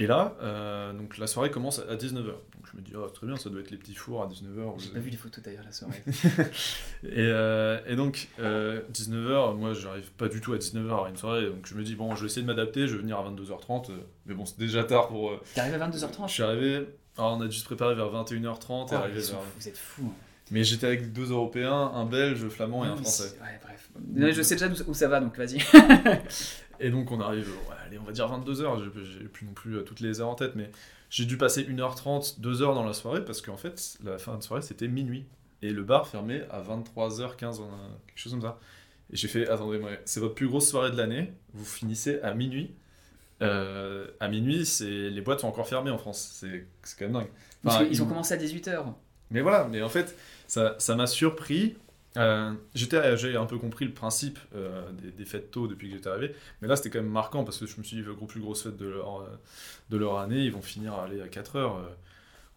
Et 0.00 0.06
là, 0.06 0.34
euh, 0.42 0.92
donc 0.94 1.18
la 1.18 1.26
soirée 1.26 1.50
commence 1.50 1.78
à 1.78 1.94
19h. 1.94 2.24
Donc 2.24 2.64
je 2.72 2.76
me 2.76 2.80
dis, 2.82 2.92
oh, 2.96 3.06
très 3.10 3.26
bien, 3.26 3.36
ça 3.36 3.50
doit 3.50 3.60
être 3.60 3.70
les 3.70 3.76
petits 3.76 3.94
fours 3.94 4.22
à 4.22 4.26
19h. 4.28 4.72
J'ai 4.78 4.88
pas 4.90 4.98
vu 4.98 5.10
les 5.10 5.16
photos 5.18 5.44
d'ailleurs 5.44 5.62
la 5.64 5.72
soirée. 5.72 6.02
Et, 7.04 7.12
euh, 7.18 7.78
et 7.86 7.96
donc, 7.96 8.28
19h, 8.38 9.56
moi 9.56 9.72
j'arrive 9.74 10.10
pas 10.12 10.28
du 10.28 10.40
tout 10.40 10.52
à 10.54 10.56
19h 10.56 11.06
à 11.06 11.08
une 11.10 11.16
soirée, 11.16 11.46
donc 11.46 11.66
je 11.66 11.74
me 11.74 11.82
dis, 11.82 11.94
bon, 11.96 12.14
je 12.16 12.20
vais 12.22 12.26
essayer 12.26 12.42
de 12.42 12.46
m'adapter, 12.46 12.86
je 12.88 12.94
vais 12.96 13.00
venir 13.02 13.18
à 13.18 13.30
22h30, 13.30 13.90
euh, 13.90 13.94
mais 14.26 14.34
bon, 14.34 14.44
c'est 14.46 14.58
déjà 14.58 14.84
tard 14.84 15.08
pour. 15.08 15.30
euh, 15.32 15.40
T'es 15.54 15.60
arrivé 15.60 15.76
à 15.76 15.90
je 15.90 15.98
22h30 15.98 16.28
suis 16.28 16.42
arrivé, 16.42 16.86
alors 17.18 17.36
on 17.36 17.40
a 17.42 17.46
dû 17.46 17.56
se 17.56 17.64
préparer 17.64 17.94
vers 17.94 18.06
21h30, 18.10 18.40
et 18.40 18.88
Oh, 18.92 18.94
arrivé 18.94 19.20
vers- 19.20 19.38
Vous 19.58 19.68
êtes 19.68 19.76
fous. 19.78 20.04
hein. 20.08 20.14
mais 20.50 20.64
j'étais 20.64 20.86
avec 20.86 21.12
deux 21.12 21.30
Européens, 21.30 21.92
un 21.94 22.04
Belge, 22.06 22.48
flamand 22.48 22.84
et 22.84 22.88
un 22.88 22.96
Français. 22.96 23.34
Ouais, 23.42 23.58
bref. 23.62 23.88
Mais 24.08 24.32
Je 24.32 24.40
sais 24.42 24.54
déjà 24.56 24.68
où 24.86 24.94
ça 24.94 25.08
va, 25.08 25.20
donc 25.20 25.36
vas-y. 25.36 25.58
Et 26.80 26.90
donc 26.90 27.10
on 27.12 27.20
arrive, 27.20 27.48
allez, 27.86 27.98
on 27.98 28.02
va 28.04 28.12
dire 28.12 28.26
22h, 28.26 28.82
j'ai 29.04 29.24
plus 29.28 29.46
non 29.46 29.52
plus 29.52 29.76
euh, 29.76 29.82
toutes 29.82 30.00
les 30.00 30.20
heures 30.20 30.28
en 30.28 30.34
tête, 30.34 30.52
mais 30.56 30.70
j'ai 31.10 31.26
dû 31.26 31.36
passer 31.36 31.64
1h30, 31.64 32.40
2h 32.40 32.74
dans 32.74 32.84
la 32.84 32.92
soirée, 32.94 33.24
parce 33.24 33.42
qu'en 33.42 33.56
fait, 33.56 33.98
la 34.02 34.16
fin 34.18 34.36
de 34.36 34.42
soirée 34.42 34.62
c'était 34.62 34.88
minuit. 34.88 35.26
Et 35.62 35.70
le 35.72 35.82
bar 35.82 36.08
fermait 36.08 36.46
à 36.50 36.62
23h15, 36.62 37.60
on 37.60 37.64
a- 37.64 37.98
quelque 38.06 38.16
chose 38.18 38.32
comme 38.32 38.40
ça. 38.42 38.58
Et 39.12 39.16
j'ai 39.16 39.28
fait, 39.28 39.46
attendez, 39.48 39.78
c'est 40.06 40.20
votre 40.20 40.34
plus 40.34 40.48
grosse 40.48 40.68
soirée 40.70 40.90
de 40.90 40.96
l'année, 40.96 41.32
vous 41.52 41.64
finissez 41.66 42.18
à 42.22 42.32
minuit. 42.32 42.74
Euh, 43.42 44.06
à 44.20 44.28
minuit, 44.28 44.66
c'est 44.66 45.10
les 45.10 45.20
boîtes 45.22 45.40
sont 45.40 45.48
encore 45.48 45.66
fermées 45.68 45.90
en 45.90 45.98
France, 45.98 46.30
c'est 46.40 46.66
quand 46.98 47.06
même 47.06 47.12
dingue. 47.12 47.30
Qu'ils 47.88 48.02
ont 48.02 48.04
ils- 48.04 48.08
commencé 48.08 48.34
à 48.34 48.36
18h. 48.36 48.84
mais 49.30 49.40
voilà, 49.40 49.66
mais 49.70 49.82
en 49.82 49.88
fait, 49.88 50.16
ça 50.46 50.76
ça 50.78 50.94
m'a 50.96 51.06
surpris. 51.06 51.76
Euh, 52.16 52.53
j'étais, 52.75 53.16
j'ai 53.16 53.37
un 53.37 53.46
peu 53.46 53.57
compris 53.59 53.85
le 53.85 53.92
principe 53.94 54.38
euh, 54.55 54.90
des, 54.92 55.12
des 55.12 55.25
fêtes 55.25 55.51
tôt 55.53 55.68
depuis 55.68 55.88
que 55.90 55.94
j'étais 55.94 56.09
arrivé, 56.09 56.35
mais 56.61 56.66
là 56.66 56.75
c'était 56.75 56.90
quand 56.90 57.01
même 57.03 57.11
marquant 57.12 57.44
parce 57.44 57.59
que 57.59 57.66
je 57.66 57.77
me 57.79 57.85
suis 57.85 57.96
dit, 57.99 58.03
le 58.03 58.14
gros 58.14 58.27
plus 58.27 58.40
grosse 58.40 58.64
fête 58.64 58.77
de 58.77 58.87
leur, 58.88 59.20
euh, 59.20 59.29
de 59.90 59.96
leur 59.96 60.18
année, 60.18 60.40
ils 60.44 60.51
vont 60.53 60.61
finir 60.62 60.94
à 60.94 61.05
aller 61.05 61.20
à 61.20 61.29
4 61.29 61.57
heures. 61.57 61.77
Euh, 61.77 61.88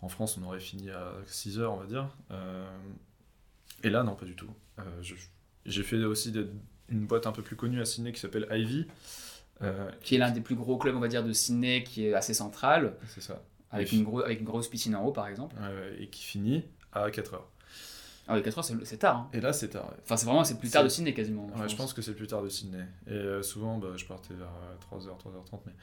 en 0.02 0.10
France, 0.10 0.38
on 0.42 0.46
aurait 0.48 0.60
fini 0.60 0.90
à 0.90 1.14
6 1.28 1.60
heures, 1.60 1.72
on 1.74 1.78
va 1.78 1.86
dire. 1.86 2.10
Euh, 2.32 2.66
et 3.84 3.90
là, 3.90 4.04
non, 4.04 4.16
pas 4.16 4.26
du 4.26 4.36
tout. 4.36 4.50
Euh, 4.80 4.84
j'ai 5.66 5.84
fait 5.84 6.04
aussi 6.04 6.32
des- 6.32 6.48
une 6.90 7.06
boîte 7.06 7.26
un 7.28 7.32
peu 7.32 7.42
plus 7.42 7.56
connue 7.56 7.80
à 7.80 7.86
Sydney 7.86 8.12
qui 8.12 8.20
s'appelle 8.20 8.48
Ivy. 8.52 8.88
Euh, 9.62 9.90
Qui 10.02 10.16
est 10.16 10.18
l'un 10.18 10.32
des 10.32 10.42
plus 10.42 10.56
gros 10.56 10.78
clubs, 10.78 10.96
on 10.96 11.00
va 11.00 11.08
dire, 11.08 11.24
de 11.24 11.32
Sydney, 11.32 11.84
qui 11.84 12.08
est 12.08 12.14
assez 12.14 12.34
central. 12.34 12.98
c'est 13.08 13.22
ça. 13.22 13.42
Avec 13.72 13.94
Et- 13.94 13.96
une, 13.96 14.04
gros- 14.04 14.22
avec 14.22 14.40
une 14.40 14.46
grosse 14.46 14.68
piscine 14.68 14.96
en 14.96 15.06
haut, 15.06 15.12
par 15.14 15.28
exemple. 15.28 15.56
Euh, 15.62 15.96
et 16.00 16.08
qui 16.10 16.24
finit 16.24 16.66
à 16.92 17.10
4 17.12 17.36
heures. 17.36 17.48
Ah 18.28 18.36
oui, 18.36 18.42
4 18.44 18.58
heures, 18.58 18.64
c'est 18.86 18.98
tard. 18.98 19.18
hein. 19.18 19.30
Et 19.34 19.42
là, 19.42 19.52
c'est 19.54 19.68
tard. 19.70 19.86
ouais. 19.86 19.98
Enfin, 20.04 20.16
c'est 20.18 20.26
vraiment 20.26 20.44
c'est 20.46 20.58
plus 20.58 20.70
tard 20.70 20.84
de 20.84 20.90
Sydney 20.90 21.14
quasiment. 21.14 21.48
Ouais, 21.58 21.68
je 21.68 21.76
pense 21.76 21.94
que 21.94 22.02
c'est 22.02 22.12
le 22.12 22.18
plus 22.18 22.28
tard 22.28 22.42
de 22.42 22.50
Sydney. 22.50 22.84
Et 23.08 23.12
euh, 23.12 23.42
souvent, 23.44 23.78
bah, 23.78 23.90
je 23.98 24.06
partais 24.06 24.34
vers 24.34 24.48
3h, 24.92 25.04
3h30. 25.08 25.60
Mais 25.66 25.74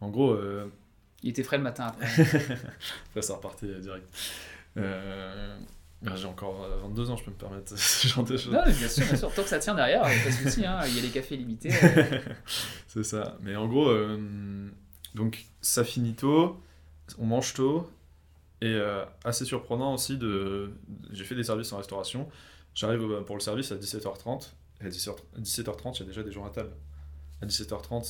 en 0.00 0.08
gros, 0.10 0.32
euh, 0.32 0.66
Il 1.22 1.30
était 1.30 1.42
frais 1.44 1.56
le 1.58 1.62
matin 1.62 1.86
après. 1.86 2.06
là, 3.14 3.22
ça 3.22 3.34
repartait 3.34 3.66
euh, 3.66 3.78
direct. 3.80 4.06
Euh, 4.76 5.56
bah, 6.02 6.12
J'ai 6.16 6.26
encore 6.26 6.64
euh, 6.64 6.80
22 6.82 7.10
ans, 7.10 7.16
je 7.16 7.24
peux 7.24 7.30
me 7.30 7.36
permettre 7.36 7.72
ce 7.78 8.08
genre 8.08 8.24
de 8.24 8.36
choses. 8.36 8.52
non, 8.52 8.62
mais 8.66 8.72
bien 8.72 8.88
sûr, 8.88 9.06
bien 9.06 9.16
sûr. 9.16 9.32
Tant 9.32 9.42
que 9.42 9.48
ça 9.48 9.58
tient 9.60 9.74
derrière, 9.74 10.02
pas 10.02 10.08
de 10.08 10.30
souci. 10.32 10.66
hein. 10.66 10.80
Il 10.88 10.96
y 10.96 10.98
a 10.98 11.02
les 11.02 11.10
cafés 11.10 11.36
limités. 11.36 11.70
euh. 11.72 12.18
c'est 12.88 13.04
ça. 13.04 13.38
Mais 13.40 13.54
en 13.56 13.68
gros, 13.68 13.88
euh, 13.88 14.68
donc 15.14 15.44
ça 15.60 15.84
finit 15.84 16.14
tôt, 16.14 16.60
on 17.18 17.26
mange 17.26 17.54
tôt. 17.54 17.88
Et 18.64 18.74
euh, 18.74 19.04
assez 19.24 19.44
surprenant 19.44 19.94
aussi, 19.94 20.16
de... 20.16 20.72
j'ai 21.10 21.24
fait 21.24 21.34
des 21.34 21.44
services 21.44 21.72
en 21.72 21.76
restauration. 21.78 22.28
J'arrive 22.74 23.22
pour 23.26 23.36
le 23.36 23.40
service 23.40 23.70
à 23.72 23.76
17h30. 23.76 24.48
Et 24.80 24.86
à 24.86 24.88
17h- 24.88 25.16
17h30, 25.38 25.96
il 25.96 26.00
y 26.00 26.02
a 26.02 26.06
déjà 26.06 26.22
des 26.22 26.32
gens 26.32 26.46
à 26.46 26.50
table. 26.50 26.72
À 27.42 27.46
17h30, 27.46 28.04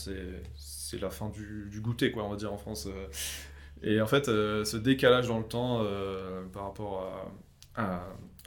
c'est, 0.57 0.99
la 0.99 1.11
fin 1.11 1.29
du, 1.29 1.69
du 1.71 1.81
goûter, 1.81 2.13
quoi, 2.13 2.23
on 2.25 2.31
va 2.31 2.37
dire 2.37 2.53
en 2.53 2.57
France. 2.59 2.87
euh. 2.87 3.07
Et 3.83 4.01
en 4.01 4.07
fait, 4.07 4.29
euh, 4.29 4.65
ce 4.65 4.77
décalage 4.77 5.27
dans 5.29 5.39
le 5.39 5.45
temps 5.45 5.85
par 6.53 6.65
rapport 6.65 7.11
à, 7.77 8.03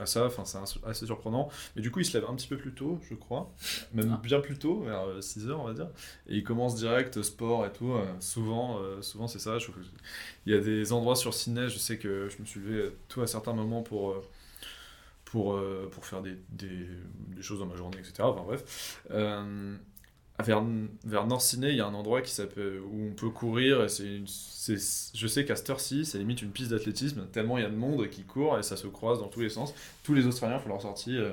ça, 0.05 0.25
enfin, 0.27 0.45
c'est 0.45 0.59
assez 0.85 1.05
surprenant. 1.05 1.49
Mais 1.75 1.81
du 1.81 1.89
coup, 1.91 1.99
il 1.99 2.05
se 2.05 2.17
lève 2.17 2.29
un 2.29 2.35
petit 2.35 2.47
peu 2.47 2.57
plus 2.57 2.73
tôt, 2.73 2.99
je 3.09 3.15
crois. 3.15 3.51
Même 3.93 4.11
Ah. 4.13 4.21
bien 4.23 4.39
plus 4.39 4.57
tôt, 4.57 4.81
vers 4.81 5.21
6h, 5.21 5.51
on 5.59 5.63
va 5.65 5.73
dire. 5.73 5.89
Et 6.27 6.35
il 6.37 6.43
commence 6.43 6.75
direct 6.75 7.21
sport 7.23 7.65
et 7.65 7.71
tout. 7.73 7.91
euh, 7.93 8.05
souvent, 8.19 8.79
euh, 8.79 9.01
souvent 9.01 9.27
c'est 9.27 9.39
ça. 9.39 9.57
Je- 9.59 9.71
il 10.45 10.53
y 10.53 10.55
a 10.55 10.59
des 10.61 10.93
endroits 10.93 11.15
sur 11.15 11.33
Sydney, 11.33 11.67
je 11.69 11.77
sais 11.77 11.97
que 11.97 12.29
je 12.29 12.37
me 12.39 12.45
suis 12.45 12.59
levé 12.59 12.91
tout 13.09 13.21
à 13.21 13.27
certains 13.27 13.53
moments 13.53 13.81
pour, 13.81 14.11
euh, 14.11 14.21
pour, 15.25 15.53
euh, 15.55 15.89
pour 15.91 16.05
faire 16.05 16.21
des, 16.21 16.37
des, 16.49 16.87
des 17.35 17.41
choses 17.41 17.59
dans 17.59 17.65
ma 17.65 17.75
journée, 17.75 17.97
etc. 17.99 18.13
Enfin 18.21 18.43
bref. 18.45 19.01
Euh, 19.11 19.75
vers, 20.43 20.63
vers 21.05 21.41
Sydney, 21.41 21.71
il 21.71 21.77
y 21.77 21.81
a 21.81 21.87
un 21.87 21.93
endroit 21.93 22.21
qui 22.21 22.39
où 22.41 23.07
on 23.09 23.13
peut 23.13 23.29
courir. 23.29 23.83
Et 23.83 23.89
c'est 23.89 24.21
je 25.15 25.27
sais 25.27 25.45
qu'à 25.45 25.55
cette 25.55 25.69
heure-ci, 25.69 26.05
c'est 26.05 26.17
limite 26.17 26.41
une 26.41 26.51
piste 26.51 26.71
d'athlétisme, 26.71 27.25
tellement 27.31 27.57
il 27.57 27.63
y 27.63 27.65
a 27.65 27.69
de 27.69 27.75
monde 27.75 28.09
qui 28.09 28.23
court 28.23 28.59
et 28.59 28.63
ça 28.63 28.75
se 28.77 28.87
croise 28.87 29.19
dans 29.19 29.27
tous 29.27 29.41
les 29.41 29.49
sens. 29.49 29.73
Tous 30.03 30.13
les 30.13 30.27
Australiens 30.27 30.59
font 30.59 30.69
leur 30.69 30.81
sortie. 30.81 31.17
euh, 31.17 31.31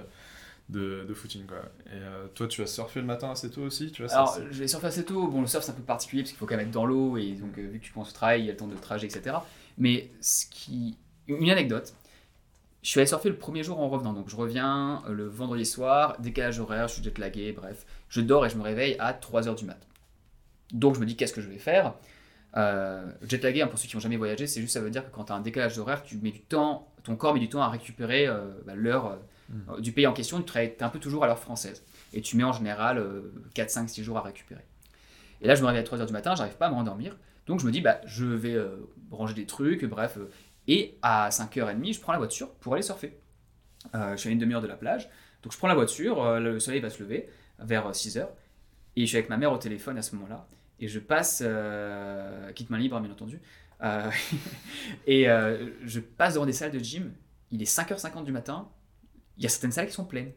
de, 0.71 1.05
de 1.07 1.15
footing 1.15 1.45
quoi. 1.47 1.59
Et 1.87 1.91
euh, 1.93 2.27
toi 2.35 2.49
tu 2.49 2.63
as 2.63 2.67
surfé 2.67 3.01
le 3.01 3.07
matin 3.07 3.31
assez 3.31 3.51
tôt 3.51 3.63
aussi 3.63 3.93
tu 3.93 4.03
vois 4.03 4.13
Alors, 4.15 4.39
je 4.51 4.59
vais 4.61 4.69
surfer 4.69 4.87
assez 4.87 5.05
tôt. 5.05 5.27
Bon, 5.29 5.43
le 5.43 5.47
surf, 5.47 5.63
c'est 5.65 5.73
un 5.73 5.75
peu 5.75 5.83
particulier 5.83 6.23
parce 6.23 6.31
qu'il 6.31 6.39
faut 6.39 6.47
quand 6.47 6.57
même 6.57 6.67
être 6.67 6.73
dans 6.73 6.87
l'eau 6.87 7.17
et 7.19 7.33
donc, 7.33 7.59
euh, 7.59 7.69
vu 7.69 7.79
que 7.81 7.85
tu 7.85 7.93
penses 7.93 8.11
au 8.11 8.15
travail, 8.15 8.41
il 8.41 8.47
y 8.47 8.49
a 8.49 8.53
le 8.53 8.57
temps 8.57 8.67
de 8.67 8.75
trajet, 8.77 9.07
etc. 9.07 9.37
Mais 9.79 10.11
ce 10.21 10.47
qui. 10.51 10.97
Une 11.29 11.51
anecdote. 11.51 11.95
Je 12.83 12.91
suis 12.91 13.01
allé 13.01 13.07
surfer 13.07 13.31
le 13.31 13.37
premier 13.37 13.63
jour 13.63 13.81
en 13.81 13.89
revenant. 13.89 14.13
Donc, 14.13 14.29
je 14.29 14.37
reviens 14.37 15.03
le 15.09 15.27
vendredi 15.27 15.65
soir, 15.65 16.21
décalage 16.21 16.61
horaire, 16.61 16.87
je 16.89 16.95
suis 16.95 17.03
jetlagué, 17.03 17.53
bref. 17.53 17.87
Je 18.15 18.21
dors 18.21 18.47
et 18.47 18.51
je 18.51 18.57
me 18.57 18.63
réveille 18.63 18.97
à 19.01 19.13
3h 19.13 19.57
du 19.57 19.65
mat. 19.65 19.81
Donc, 20.73 20.95
je 20.95 21.01
me 21.01 21.07
dis, 21.07 21.17
qu'est-ce 21.17 21.33
que 21.33 21.41
je 21.41 21.49
vais 21.49 21.59
faire? 21.59 21.95
Euh, 22.57 23.11
Jetlagué, 23.23 23.63
hein, 23.63 23.67
pour 23.67 23.79
ceux 23.79 23.89
qui 23.89 23.97
n'ont 23.97 24.01
jamais 24.01 24.17
voyagé, 24.17 24.47
c'est 24.47 24.61
juste 24.61 24.73
ça 24.75 24.81
veut 24.81 24.91
dire 24.91 25.05
que 25.05 25.11
quand 25.15 25.25
tu 25.25 25.33
as 25.33 25.35
un 25.35 25.41
décalage 25.41 25.75
d'horaire, 25.75 26.05
tu 26.05 26.17
mets 26.19 26.31
du 26.31 26.41
temps, 26.41 26.89
ton 27.03 27.17
corps 27.17 27.35
met 27.35 27.41
du 27.41 27.49
temps 27.49 27.63
à 27.63 27.69
récupérer 27.69 28.29
euh, 28.29 28.53
bah, 28.65 28.75
l'heure 28.77 29.07
euh, 29.07 29.17
Mm. 29.49 29.81
du 29.81 29.93
pays 29.93 30.07
en 30.07 30.13
question. 30.13 30.43
Tu 30.43 30.59
es 30.59 30.83
un 30.83 30.89
peu 30.89 30.99
toujours 30.99 31.25
à 31.25 31.27
l'heure 31.27 31.39
française. 31.39 31.85
Et 32.13 32.21
tu 32.21 32.37
mets 32.37 32.45
en 32.45 32.53
général 32.53 32.99
euh, 32.99 33.33
4, 33.55 33.71
5, 33.71 33.91
6 33.91 34.03
jours 34.05 34.19
à 34.19 34.23
récupérer. 34.23 34.65
Et 35.41 35.47
là, 35.47 35.55
je 35.55 35.63
me 35.63 35.67
réveille 35.67 35.83
à 35.83 35.85
3h 35.85 36.07
du 36.07 36.13
matin, 36.13 36.35
j'arrive 36.35 36.57
pas 36.57 36.67
à 36.67 36.71
me 36.71 36.75
rendormir. 36.75 37.17
Donc 37.47 37.61
je 37.61 37.67
me 37.67 37.71
dis, 37.73 37.81
bah, 37.81 38.01
je 38.07 38.25
vais 38.25 38.55
euh, 38.55 38.77
ranger 39.11 39.35
des 39.35 39.47
trucs, 39.47 39.85
bref. 39.85 40.19
et 40.67 40.97
à 41.03 41.29
5h30, 41.29 41.93
je 41.93 42.01
prends 42.01 42.13
la 42.13 42.19
voiture 42.19 42.51
pour 42.55 42.73
aller 42.75 42.83
surfer. 42.83 43.19
Je 43.93 44.17
suis 44.17 44.31
à 44.31 44.33
une 44.33 44.39
demi-heure 44.39 44.63
de 44.63 44.67
la 44.67 44.77
plage. 44.77 45.11
Donc 45.43 45.53
je 45.53 45.59
prends 45.59 45.69
la 45.69 45.75
voiture, 45.75 46.41
le 46.41 46.59
soleil 46.59 46.81
va 46.81 46.89
se 46.89 47.03
lever 47.03 47.29
vers 47.59 47.91
6h. 47.91 48.27
Et 48.97 49.03
je 49.03 49.07
suis 49.07 49.17
avec 49.17 49.29
ma 49.29 49.37
mère 49.37 49.53
au 49.53 49.59
téléphone 49.59 49.99
à 49.99 50.03
ce 50.03 50.15
moment-là. 50.17 50.47
Et 50.81 50.89
je 50.89 50.99
passe, 50.99 51.43
euh, 51.45 52.53
quitte 52.53 52.71
main 52.71 52.79
libre 52.79 52.99
bien 53.01 53.11
entendu, 53.11 53.41
euh, 53.83 54.11
et 55.07 55.29
euh, 55.29 55.71
je 55.85 56.01
passe 56.01 56.35
devant 56.35 56.47
des 56.47 56.53
salles 56.53 56.73
de 56.73 56.79
gym, 56.81 57.13
il 57.51 57.63
est 57.63 57.65
5h50 57.73 58.25
du 58.25 58.33
matin, 58.33 58.69
il 59.37 59.43
y 59.45 59.47
a 59.47 59.49
certaines 59.49 59.73
salles 59.73 59.87
qui 59.87 59.93
sont 59.93 60.05
pleines. 60.05 60.33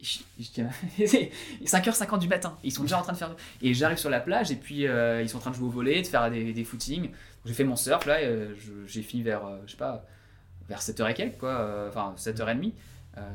Je- 0.00 0.20
je 0.38 0.50
dis, 0.50 0.62
Il 0.98 1.04
est 1.04 1.66
5h50 1.66 2.20
du 2.20 2.28
matin, 2.28 2.56
ils 2.64 2.72
sont 2.72 2.82
déjà 2.82 2.98
en 2.98 3.02
train 3.02 3.12
de 3.12 3.18
faire. 3.18 3.34
Et 3.60 3.74
j'arrive 3.74 3.98
sur 3.98 4.08
la 4.08 4.20
plage 4.20 4.50
et 4.50 4.56
puis 4.56 4.86
euh, 4.86 5.20
ils 5.20 5.28
sont 5.28 5.36
en 5.38 5.40
train 5.40 5.50
de 5.50 5.56
jouer 5.56 5.66
au 5.66 5.70
volet, 5.70 6.00
de 6.00 6.06
faire 6.06 6.30
des, 6.30 6.52
des 6.52 6.64
footings. 6.64 7.10
J'ai 7.44 7.52
fait 7.54 7.64
mon 7.64 7.76
surf 7.76 8.06
là, 8.06 8.18
euh, 8.20 8.54
j'ai 8.86 9.02
fini 9.02 9.22
vers, 9.22 9.44
euh, 9.44 9.58
je 9.66 9.72
sais 9.72 9.76
pas, 9.76 10.06
vers 10.68 10.80
7h 10.80 11.10
et 11.10 11.14
quelques, 11.14 11.38
quoi, 11.38 11.50
euh, 11.50 11.88
enfin 11.88 12.14
7h30, 12.16 12.68
euh, 12.68 12.70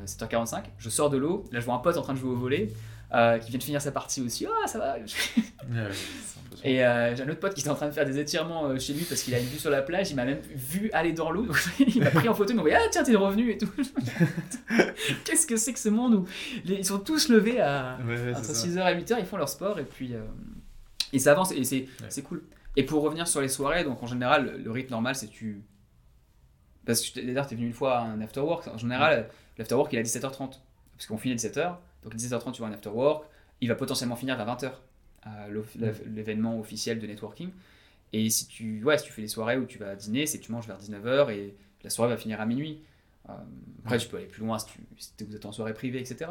7h45. 0.06 0.64
Je 0.78 0.88
sors 0.88 1.10
de 1.10 1.16
l'eau, 1.16 1.44
là 1.52 1.60
je 1.60 1.64
vois 1.64 1.74
un 1.74 1.78
pote 1.78 1.96
en 1.96 2.02
train 2.02 2.14
de 2.14 2.18
jouer 2.18 2.30
au 2.30 2.36
volet, 2.36 2.70
euh, 3.14 3.38
qui 3.38 3.50
vient 3.50 3.58
de 3.58 3.64
finir 3.64 3.80
sa 3.80 3.92
partie 3.92 4.20
aussi. 4.20 4.46
Ah, 4.46 4.66
ça 4.66 4.78
va. 4.78 4.96
Et 6.64 6.84
euh, 6.84 7.14
j'ai 7.14 7.22
un 7.22 7.28
autre 7.28 7.38
pote 7.38 7.54
qui 7.54 7.60
était 7.60 7.70
en 7.70 7.74
train 7.74 7.86
de 7.86 7.92
faire 7.92 8.06
des 8.06 8.18
étirements 8.18 8.66
euh, 8.66 8.78
chez 8.78 8.92
lui 8.92 9.04
parce 9.04 9.22
qu'il 9.22 9.34
a 9.34 9.38
une 9.38 9.46
vue 9.46 9.58
sur 9.58 9.70
la 9.70 9.82
plage, 9.82 10.10
il 10.10 10.16
m'a 10.16 10.24
même 10.24 10.40
vu 10.54 10.90
aller 10.92 11.12
dans 11.12 11.30
l'eau, 11.30 11.46
donc 11.46 11.56
il 11.78 12.02
m'a 12.02 12.10
pris 12.10 12.28
en 12.28 12.34
photo, 12.34 12.50
il 12.50 12.56
m'a 12.56 12.62
envoyé 12.62 12.76
Ah 12.76 12.88
tiens, 12.90 13.04
t'es 13.04 13.14
revenu 13.14 13.50
et 13.50 13.58
tout. 13.58 13.70
Qu'est-ce 15.24 15.46
que 15.46 15.56
c'est 15.56 15.72
que 15.72 15.78
ce 15.78 15.88
monde 15.88 16.14
où 16.14 16.26
ils 16.64 16.84
sont 16.84 16.98
tous 16.98 17.28
levés 17.28 17.60
à. 17.60 17.98
Ouais, 18.06 18.16
ouais, 18.16 18.34
Entre 18.34 18.44
c'est 18.44 18.54
ça. 18.54 18.66
6h 18.66 18.92
et 18.92 19.02
8h, 19.02 19.16
ils 19.20 19.26
font 19.26 19.36
leur 19.36 19.48
sport 19.48 19.78
et 19.78 19.84
puis 19.84 20.14
euh, 20.14 20.22
et 21.12 21.18
ça 21.18 21.32
avance 21.32 21.52
et 21.52 21.64
c'est 21.64 22.22
cool. 22.22 22.42
Et 22.76 22.84
pour 22.84 23.02
revenir 23.02 23.26
sur 23.26 23.40
les 23.40 23.48
soirées, 23.48 23.84
donc 23.84 24.02
en 24.02 24.06
général, 24.06 24.60
le, 24.62 24.70
rythme 24.70 24.90
normal, 24.90 25.14
c'est 25.14 25.28
tu. 25.28 25.62
Parce 26.84 27.00
que 27.08 27.20
d'ailleurs, 27.20 27.46
tu 27.46 27.54
es 27.54 27.56
venu 27.56 27.68
une 27.68 27.72
fois 27.72 27.98
à 27.98 28.02
un 28.02 28.20
after 28.20 28.40
work. 28.40 28.68
En 28.68 28.78
général, 28.78 29.28
l'after 29.58 29.74
work 29.74 29.92
il 29.92 29.96
est 29.96 30.00
à 30.00 30.04
17h30. 30.04 30.58
Parce 30.96 31.06
qu'on 31.06 31.18
finit 31.18 31.34
à 31.34 31.36
17h. 31.36 31.76
Donc 32.04 32.14
à 32.14 32.16
17h30, 32.16 32.52
tu 32.52 32.58
vois 32.58 32.68
un 32.68 32.72
after 32.72 32.88
work. 32.90 33.24
Il 33.60 33.68
va 33.68 33.74
potentiellement 33.74 34.16
finir 34.16 34.36
vers 34.36 34.46
20h. 34.46 34.72
à 35.22 35.48
l'off- 35.48 35.76
L'événement 36.06 36.58
officiel 36.60 36.98
de 37.00 37.06
networking. 37.06 37.50
Et 38.12 38.30
si 38.30 38.46
tu, 38.46 38.82
ouais, 38.84 38.96
si 38.98 39.04
tu 39.04 39.12
fais 39.12 39.22
des 39.22 39.28
soirées 39.28 39.58
où 39.58 39.66
tu 39.66 39.78
vas 39.78 39.94
dîner, 39.96 40.26
c'est 40.26 40.38
que 40.38 40.44
tu 40.44 40.52
manges 40.52 40.66
vers 40.66 40.78
19h 40.78 41.30
et 41.30 41.54
la 41.82 41.90
soirée 41.90 42.12
va 42.12 42.16
finir 42.16 42.40
à 42.40 42.46
minuit. 42.46 42.80
Euh, 43.28 43.32
après, 43.84 43.98
tu 43.98 44.08
peux 44.08 44.16
aller 44.18 44.26
plus 44.26 44.42
loin 44.44 44.58
si, 44.60 44.66
tu, 44.66 44.80
si 44.96 45.12
vous 45.24 45.34
êtes 45.34 45.44
en 45.44 45.52
soirée 45.52 45.74
privée, 45.74 45.98
etc. 46.00 46.30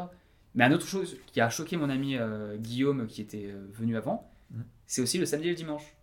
Mais 0.54 0.64
une 0.64 0.72
autre 0.72 0.86
chose 0.86 1.18
qui 1.26 1.40
a 1.42 1.50
choqué 1.50 1.76
mon 1.76 1.90
ami 1.90 2.16
euh, 2.16 2.56
Guillaume, 2.56 3.06
qui 3.06 3.20
était 3.20 3.46
euh, 3.50 3.66
venu 3.72 3.96
avant, 3.96 4.30
Mhm. 4.50 4.64
c'est 4.86 5.02
aussi 5.02 5.18
le 5.18 5.26
samedi 5.26 5.48
et 5.48 5.50
le 5.50 5.56
dimanche. 5.56 5.94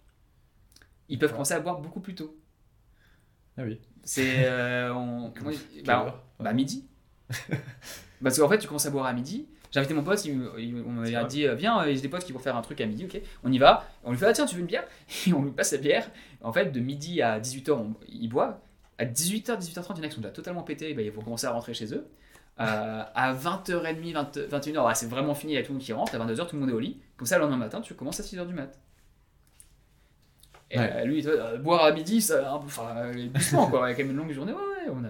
Ils 1.09 1.17
peuvent 1.17 1.31
commencer 1.31 1.53
à 1.55 1.59
boire 1.59 1.79
beaucoup 1.81 1.99
plus 2.01 2.13
tôt. 2.15 2.37
Ah 3.57 3.63
oui. 3.63 3.79
C'est 4.03 4.45
euh, 4.45 4.93
bah, 5.85 6.23
bah, 6.39 6.53
midi. 6.53 6.85
Parce 8.23 8.37
qu'en 8.39 8.47
fait, 8.49 8.57
tu 8.59 8.67
commences 8.67 8.85
à 8.85 8.89
boire 8.91 9.05
à 9.05 9.13
midi. 9.13 9.47
J'ai 9.71 9.79
invité 9.79 9.93
mon 9.95 10.03
pote, 10.03 10.23
il, 10.25 10.31
il- 10.59 10.83
on 10.87 11.01
vrai. 11.01 11.25
dit 11.25 11.47
euh, 11.47 11.55
Viens, 11.55 11.81
euh, 11.81 11.93
j'ai 11.93 12.01
des 12.01 12.07
potes 12.09 12.23
qui 12.23 12.31
vont 12.31 12.39
faire 12.39 12.55
un 12.55 12.61
truc 12.61 12.79
à 12.79 12.85
midi, 12.85 13.05
ok 13.05 13.19
On 13.43 13.51
y 13.51 13.57
va. 13.57 13.87
On 14.03 14.11
lui 14.11 14.17
fait 14.17 14.27
Ah, 14.27 14.33
tiens, 14.33 14.45
tu 14.45 14.55
veux 14.55 14.61
une 14.61 14.67
bière? 14.67 14.83
Et 15.27 15.33
on 15.33 15.41
lui 15.43 15.51
passe 15.51 15.71
la 15.71 15.79
bière. 15.79 16.09
En 16.41 16.53
fait, 16.53 16.71
de 16.71 16.79
midi 16.79 17.21
à 17.21 17.39
18h, 17.39 17.71
on, 17.71 17.93
ils 18.07 18.27
boivent. 18.29 18.57
À 18.99 19.05
18h, 19.05 19.57
18h30, 19.59 19.93
il 19.95 19.97
y 19.97 20.01
en 20.01 20.03
a 20.03 20.07
qui 20.07 20.15
sont 20.15 20.21
déjà 20.21 20.31
totalement 20.33 20.61
pétés, 20.61 20.93
bah, 20.93 21.01
ils 21.01 21.11
vont 21.11 21.23
commencer 21.23 21.47
à 21.47 21.51
rentrer 21.51 21.73
chez 21.73 21.91
eux. 21.93 22.05
Euh, 22.59 23.03
à 23.15 23.33
20h30, 23.33 24.13
20, 24.13 24.37
21h, 24.59 24.85
ouais, 24.85 24.93
c'est 24.95 25.07
vraiment 25.09 25.33
fini, 25.33 25.53
il 25.53 25.55
y 25.55 25.59
a 25.59 25.63
tout 25.63 25.69
le 25.69 25.79
monde 25.79 25.83
qui 25.83 25.91
rentre. 25.93 26.13
À 26.13 26.19
22h, 26.19 26.47
tout 26.47 26.55
le 26.55 26.61
monde 26.61 26.69
est 26.69 26.73
au 26.73 26.79
lit. 26.79 27.01
Comme 27.17 27.25
ça, 27.25 27.37
le 27.37 27.41
lendemain 27.41 27.57
matin, 27.57 27.81
tu 27.81 27.95
commences 27.95 28.19
à 28.19 28.23
6h 28.23 28.45
du 28.45 28.53
mat. 28.53 28.77
Et 30.69 30.77
Ouais. 30.77 30.91
euh, 30.97 31.05
lui, 31.05 31.19
il 31.19 31.27
euh, 31.27 31.57
boire 31.57 31.83
à 31.85 31.91
midi, 31.91 32.21
ça, 32.21 32.53
enfin, 32.55 32.95
euh, 32.97 33.27
doucement, 33.29 33.67
quoi. 33.67 33.87
Il 33.89 33.91
y 33.91 33.93
a 33.93 33.95
quand 33.95 34.03
même 34.03 34.11
une 34.11 34.17
longue 34.17 34.31
journée. 34.31 34.53
Ouais, 34.53 34.59
ouais, 34.59 34.91
on 34.93 35.03
a. 35.03 35.09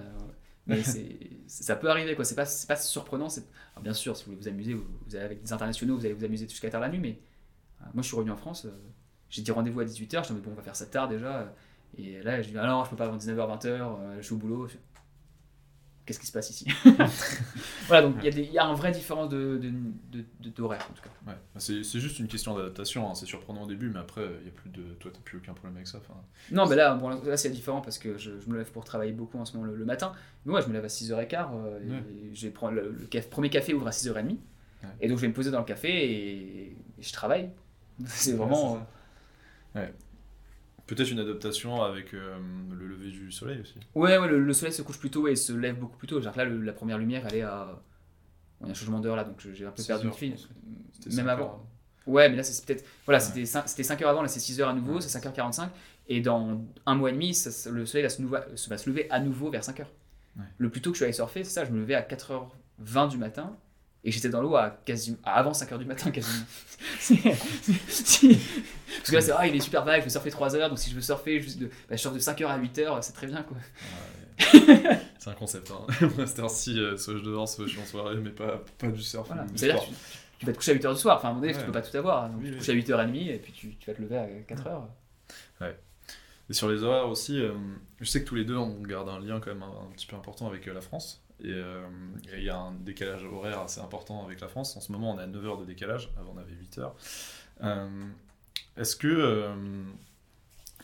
Mais 0.67 0.81
c'est- 0.83 1.09
ça 1.61 1.75
peut 1.75 1.89
arriver, 1.89 2.15
quoi. 2.15 2.25
C'est 2.25 2.35
pas, 2.35 2.45
pas 2.67 2.75
surprenant. 2.75 3.27
Alors, 3.27 3.83
bien 3.83 3.93
sûr, 3.93 4.17
si 4.17 4.23
vous 4.25 4.31
voulez 4.31 4.41
vous 4.41 4.47
amuser, 4.47 4.73
vous, 4.73 4.85
allez 5.15 5.25
avec 5.25 5.43
des 5.43 5.53
internationaux, 5.53 5.95
vous 5.97 6.05
allez 6.05 6.15
vous 6.15 6.25
amuser 6.25 6.47
jusqu'à 6.47 6.69
tard 6.69 6.81
la 6.81 6.89
nuit. 6.89 6.99
Mais 6.99 7.19
euh, 7.81 7.85
moi, 7.93 8.01
je 8.01 8.07
suis 8.07 8.15
revenu 8.15 8.31
en 8.31 8.37
France. 8.37 8.65
euh, 8.65 8.71
j'ai 9.29 9.41
dit 9.43 9.51
rendez-vous 9.51 9.79
à 9.79 9.85
18h. 9.85 10.27
Je 10.27 10.33
me 10.33 10.39
dis, 10.39 10.45
bon, 10.45 10.51
on 10.51 10.55
va 10.55 10.63
faire 10.63 10.75
ça 10.75 10.85
tard 10.87 11.07
déjà. 11.07 11.53
Et 11.97 12.21
là, 12.23 12.41
je 12.41 12.49
dis, 12.49 12.57
ah 12.57 12.65
non, 12.65 12.83
je 12.83 12.89
peux 12.89 12.95
pas 12.95 13.05
avant 13.05 13.17
19h, 13.17 13.35
20h. 13.35 13.67
euh, 13.67 14.17
je 14.17 14.21
suis 14.23 14.33
au 14.33 14.37
boulot. 14.37 14.67
Qu'est-ce 16.05 16.19
qui 16.19 16.27
se 16.27 16.31
passe 16.33 16.49
ici 16.49 16.67
Voilà, 17.87 18.07
donc 18.07 18.15
il 18.23 18.37
y, 18.39 18.49
a 18.49 18.51
y 18.51 18.59
un 18.59 18.73
vrai 18.73 18.91
différence 18.91 19.29
de, 19.29 19.57
de, 19.57 19.69
de- 20.11 20.25
de- 20.41 20.49
d'horaire, 20.49 20.85
en 20.89 20.93
tout 20.93 21.01
cas. 21.01 21.09
Ouais. 21.31 21.37
Bah, 21.53 21.59
C'est 21.59 21.81
juste 21.99 22.19
une 22.19 22.27
question 22.27 22.55
d'adaptation, 22.55 23.09
hein. 23.09 23.15
c'est 23.15 23.25
surprenant 23.25 23.63
au 23.63 23.67
début, 23.67 23.89
mais 23.89 23.99
après, 23.99 24.25
il 24.41 24.45
y 24.45 24.49
a 24.49 24.51
plus 24.51 24.69
de... 24.69 24.83
toi, 24.99 25.11
t'as 25.13 25.21
plus 25.21 25.37
aucun 25.37 25.53
problème 25.53 25.75
avec 25.77 25.87
ça. 25.87 26.01
Non, 26.51 26.65
mais 26.67 26.75
là, 26.75 26.95
bon, 26.95 27.09
là 27.09 27.37
c'est 27.37 27.49
différent 27.51 27.79
parce 27.81 27.97
que 27.99 28.17
je, 28.17 28.39
je 28.39 28.49
me 28.49 28.57
lève 28.57 28.71
pour 28.71 28.83
travailler 28.83 29.13
beaucoup 29.13 29.37
en 29.37 29.45
ce 29.45 29.53
moment 29.55 29.65
le, 29.71 29.75
le 29.77 29.85
matin. 29.85 30.11
Mais 30.45 30.51
moi, 30.51 30.59
je 30.61 30.67
me 30.67 30.73
lève 30.73 30.83
à 30.83 30.89
6h15. 30.89 31.47
euh, 31.53 31.79
et 31.79 31.89
Ouais. 31.89 32.03
je 32.33 32.47
prendre 32.49 32.73
le, 32.73 32.91
le 32.91 33.05
caf- 33.07 33.29
premier 33.29 33.49
café 33.49 33.73
ouvre 33.73 33.87
à 33.87 33.91
6h30. 33.91 34.37
Et 34.99 35.07
donc, 35.07 35.17
je 35.17 35.21
vais 35.21 35.29
me 35.29 35.33
poser 35.33 35.51
dans 35.51 35.59
le 35.59 35.65
café 35.65 35.89
et, 35.89 36.65
et 36.71 37.01
je 37.01 37.13
travaille. 37.13 37.49
C'est 38.05 38.33
vraiment. 38.33 38.73
Ouais, 39.75 39.81
ça. 39.81 40.02
Peut-être 40.95 41.11
une 41.11 41.19
adaptation 41.19 41.81
avec 41.81 42.13
euh, 42.13 42.37
le 42.71 42.87
lever 42.87 43.09
du 43.09 43.31
soleil 43.31 43.61
aussi. 43.61 43.75
Ouais, 43.95 44.17
ouais, 44.17 44.27
le, 44.27 44.39
le 44.43 44.53
soleil 44.53 44.73
se 44.73 44.81
couche 44.81 44.99
plus 44.99 45.09
tôt 45.09 45.27
et 45.27 45.35
se 45.35 45.53
lève 45.53 45.77
beaucoup 45.79 45.97
plus 45.97 46.07
tôt. 46.07 46.19
Genre 46.21 46.35
là, 46.37 46.45
le- 46.45 46.61
la 46.61 46.73
première 46.73 46.97
lumière, 46.97 47.23
elle 47.29 47.35
est 47.35 47.41
à. 47.41 47.81
On 48.61 48.67
a 48.67 48.71
un 48.71 48.73
changement 48.73 48.99
d'heure 48.99 49.15
là, 49.15 49.23
donc 49.23 49.41
j'ai 49.53 49.65
un 49.65 49.71
peu 49.71 49.83
perdu 49.83 50.07
le 50.07 50.13
fil. 50.13 50.35
Même 51.13 51.27
avant. 51.29 51.43
heures. 51.45 51.59
Ouais, 52.05 52.29
mais 52.29 52.35
là, 52.35 52.43
c'est 52.43 52.65
peut-être. 52.65 52.85
Voilà, 53.05 53.19
Ouais. 53.19 53.25
c'était 53.25 53.43
cin- 53.43 53.63
c'était 53.65 53.83
5 53.83 54.01
heures 54.01 54.09
avant, 54.09 54.21
là, 54.21 54.27
c'est 54.27 54.39
6 54.39 54.59
heures 54.61 54.69
à 54.69 54.73
nouveau, 54.73 54.95
Ouais. 54.95 55.01
c'est 55.01 55.09
5h45. 55.09 55.69
Et 56.07 56.19
dans 56.21 56.61
un 56.85 56.95
mois 56.95 57.09
et 57.09 57.13
demi, 57.13 57.33
ça- 57.33 57.69
le 57.71 57.85
soleil 57.85 58.03
va 58.03 58.09
se, 58.09 58.21
se- 58.55 58.69
va 58.69 58.77
se 58.77 58.89
lever 58.89 59.09
à 59.09 59.19
nouveau 59.19 59.49
vers 59.49 59.63
5 59.63 59.79
heures. 59.79 59.91
Ouais. 60.37 60.43
Le 60.57 60.69
plus 60.69 60.81
tôt 60.81 60.89
que 60.91 60.95
je 60.95 60.99
suis 60.99 61.05
allé 61.05 61.13
surfer, 61.13 61.43
c'est 61.43 61.51
ça, 61.51 61.65
je 61.65 61.71
me 61.71 61.79
levais 61.79 61.95
à 61.95 62.01
4h20 62.01 63.07
du 63.07 63.17
matin. 63.17 63.55
Et 64.05 64.11
j'étais 64.11 64.29
dans 64.29 64.41
l'eau 64.41 64.55
à 64.55 64.69
quasiment 64.85 65.17
à 65.23 65.33
avant 65.39 65.51
5h 65.53 65.77
du 65.77 65.85
matin 65.85 66.11
quasiment. 66.11 66.43
C'est- 66.99 67.15
c'est- 67.87 68.27
Parce 68.97 69.09
que 69.09 69.15
là 69.15 69.21
c'est 69.21 69.31
ah, 69.31 69.47
il 69.47 69.55
est 69.55 69.59
super 69.61 69.85
vague, 69.85 70.01
je 70.01 70.05
vais 70.05 70.09
surfer 70.09 70.29
3 70.31 70.55
heures, 70.55 70.69
donc 70.69 70.77
si 70.79 70.89
je 70.89 70.95
veux 70.95 71.01
surfer 71.01 71.39
juste 71.41 71.59
de, 71.59 71.67
bah, 71.67 71.71
je 71.91 71.97
surfe 71.97 72.13
de 72.13 72.19
5h 72.19 72.45
à 72.47 72.57
8h, 72.59 73.01
c'est 73.01 73.13
très 73.13 73.27
bien 73.27 73.41
quoi. 73.43 73.55
Ouais. 73.57 74.99
c'est 75.19 75.29
un 75.29 75.33
concept. 75.33 75.71
Hein. 75.71 75.85
C'est-à-dire 76.25 76.81
euh, 76.83 76.97
soit 76.97 77.15
je 77.17 77.23
dehors, 77.23 77.47
soit 77.47 77.65
je 77.65 77.71
suis 77.71 77.79
en 77.81 77.85
soirée, 77.85 78.15
mais 78.17 78.31
pas, 78.31 78.61
pas 78.77 78.87
du 78.87 79.01
surf. 79.01 79.27
Voilà. 79.27 79.45
C'est-à-dire 79.55 79.81
tu, 79.83 79.91
tu 80.39 80.45
vas 80.45 80.51
te 80.51 80.57
coucher 80.57 80.71
à 80.71 80.75
8h 80.75 80.93
du 80.95 80.99
soir, 80.99 81.17
enfin 81.17 81.27
à 81.29 81.31
un 81.31 81.33
moment 81.35 81.41
donné, 81.41 81.53
tu 81.53 81.59
Ouais. 81.59 81.65
peux 81.65 81.71
pas 81.71 81.81
tout 81.81 81.95
avoir. 81.95 82.29
Donc 82.29 82.39
Oui, 82.39 82.45
tu 82.45 82.49
te 82.49 82.71
oui. 82.71 82.83
couches 82.83 82.93
à 82.97 83.03
8h30 83.05 83.29
et 83.29 83.37
puis 83.39 83.53
tu, 83.53 83.75
tu 83.75 83.89
vas 83.89 83.95
te 83.95 84.01
lever 84.01 84.17
à 84.17 84.25
4h. 84.27 84.81
Et 86.49 86.53
sur 86.53 86.69
les 86.69 86.83
horaires 86.83 87.07
aussi, 87.07 87.39
euh, 87.41 87.53
je 88.01 88.05
sais 88.05 88.21
que 88.21 88.27
tous 88.27 88.35
les 88.35 88.43
deux 88.43 88.57
on 88.57 88.81
garde 88.81 89.07
un 89.07 89.19
lien 89.19 89.39
quand 89.39 89.47
même 89.53 89.63
un, 89.63 89.67
un 89.87 89.91
petit 89.95 90.05
peu 90.05 90.17
important 90.17 90.45
avec 90.47 90.67
euh, 90.67 90.73
la 90.73 90.81
France. 90.81 91.22
Et 91.41 91.47
euh, 91.51 91.87
et 92.33 92.37
il 92.37 92.43
y 92.43 92.49
a 92.49 92.57
un 92.57 92.71
décalage 92.73 93.23
horaire 93.25 93.59
assez 93.61 93.81
important 93.81 94.23
avec 94.25 94.39
la 94.39 94.47
France. 94.47 94.77
En 94.77 94.81
ce 94.81 94.91
moment, 94.91 95.11
on 95.11 95.17
à 95.17 95.25
9 95.25 95.45
heures 95.45 95.57
de 95.57 95.65
décalage. 95.65 96.09
Avant, 96.17 96.33
on 96.35 96.37
avait 96.39 96.53
8 96.53 96.77
heures. 96.79 96.95
Euh, 97.63 97.89
Est-ce 98.77 98.95
que. 98.95 99.07
euh, 99.07 99.83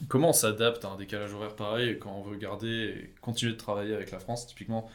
comment 0.07 0.29
on 0.29 0.33
s'adapte 0.33 0.85
à 0.85 0.89
un 0.89 0.97
décalage 0.97 1.33
horaire 1.33 1.55
pareil 1.55 1.99
quand 1.99 2.11
on 2.13 2.21
veut 2.21 2.37
garder 2.37 2.67
et 2.67 3.13
continuer 3.21 3.53
de 3.53 3.57
travailler 3.57 3.93
avec 3.93 4.11
la 4.11 4.19
France? 4.19 4.47
Typiquement, 4.47 4.89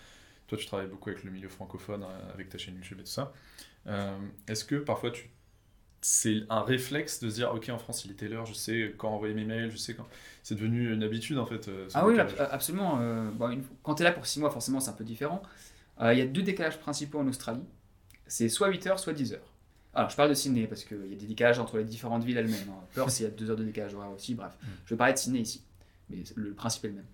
toi, 0.49 0.59
tu 0.59 0.67
travailles 0.67 0.88
beaucoup 0.88 1.11
avec 1.11 1.25
le 1.25 1.31
milieu 1.31 1.49
francophone, 1.49 2.05
avec 2.33 2.49
ta 2.49 2.59
chaîne 2.59 2.75
YouTube 2.77 2.99
et 3.01 3.05
tout 3.05 3.11
ça. 3.11 3.33
Est-ce 4.49 4.64
que 4.64 4.77
parfois 4.77 5.11
tu 5.11 5.31
c'est 6.07 6.43
un 6.51 6.61
réflexe 6.61 7.21
de 7.21 7.31
se 7.31 7.37
dire 7.37 7.51
ok 7.55 7.71
en 7.71 7.79
France 7.79 8.05
il 8.05 8.11
est 8.11 8.14
telle 8.14 8.35
heure 8.35 8.45
je 8.45 8.53
sais 8.53 8.95
quand 8.99 9.09
envoyer 9.09 9.33
mes 9.33 9.47
mails 9.47 9.71
je 9.71 9.79
sais 9.79 9.95
quand 9.95 10.07
c'est 10.43 10.55
devenu 10.55 10.93
une 10.93 11.03
habitude 11.03 11.38
en 11.38 11.47
fait 11.47 11.67
euh, 11.69 11.88
Ah 11.95 12.05
oui, 12.07 12.12
décalage. 12.12 12.35
absolument. 12.53 12.99
euh, 13.01 13.31
bon, 13.31 13.49
une- 13.49 13.64
quand 13.83 13.95
tu 13.95 14.03
es 14.03 14.05
là 14.05 14.12
pour 14.12 14.27
6 14.27 14.38
mois, 14.40 14.51
forcément, 14.51 14.81
c'est 14.81 14.90
un 14.90 14.95
peu 14.95 15.03
différent. 15.05 15.40
Euh, 16.03 16.12
Il 16.12 16.19
y 16.19 16.23
a 16.23 16.27
deux 16.27 16.43
décalages 16.43 16.79
principaux 16.79 17.21
en 17.21 17.27
Australie. 17.27 17.64
C'est 18.27 18.51
soit 18.51 18.69
8 18.69 18.87
heures, 18.87 18.99
soit 18.99 19.14
10 19.14 19.33
heures. 19.33 19.51
Alors, 19.95 20.11
je 20.11 20.17
parle 20.17 20.29
de 20.29 20.35
Sydney 20.35 20.67
parce 20.67 20.85
qu'il 20.85 20.99
y 21.09 21.14
a 21.14 21.17
des 21.17 21.27
décalages 21.27 21.59
entre 21.59 21.79
les 21.79 21.85
différentes 21.85 22.25
villes 22.25 22.37
elles-mêmes. 22.37 22.69
hein. 22.69 22.85
Perth, 22.95 23.19
il 23.21 23.23
y 23.23 23.27
a 23.27 23.31
2 23.31 23.49
heures 23.51 23.57
de 23.57 23.64
décalage 23.64 23.95
horaire 23.95 24.11
aussi, 24.11 24.35
bref. 24.35 24.53
Mm. 24.62 24.67
Je 24.85 24.90
vais 24.95 24.99
parler 24.99 25.14
de 25.14 25.19
Sydney 25.19 25.40
ici. 25.40 25.62
Mais 26.11 26.19
le 26.35 26.53
principe 26.53 26.85
est 26.85 26.88
le 26.88 26.95
même. 26.95 27.07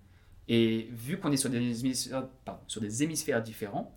Et 0.49 0.89
vu 0.91 1.17
qu'on 1.17 1.31
est 1.31 1.37
sur 1.37 1.49
des 1.49 1.57
hémisphères, 1.79 2.27
pardon, 2.43 2.59
sur 2.67 2.81
des 2.81 3.03
hémisphères 3.03 3.41
différents, 3.41 3.95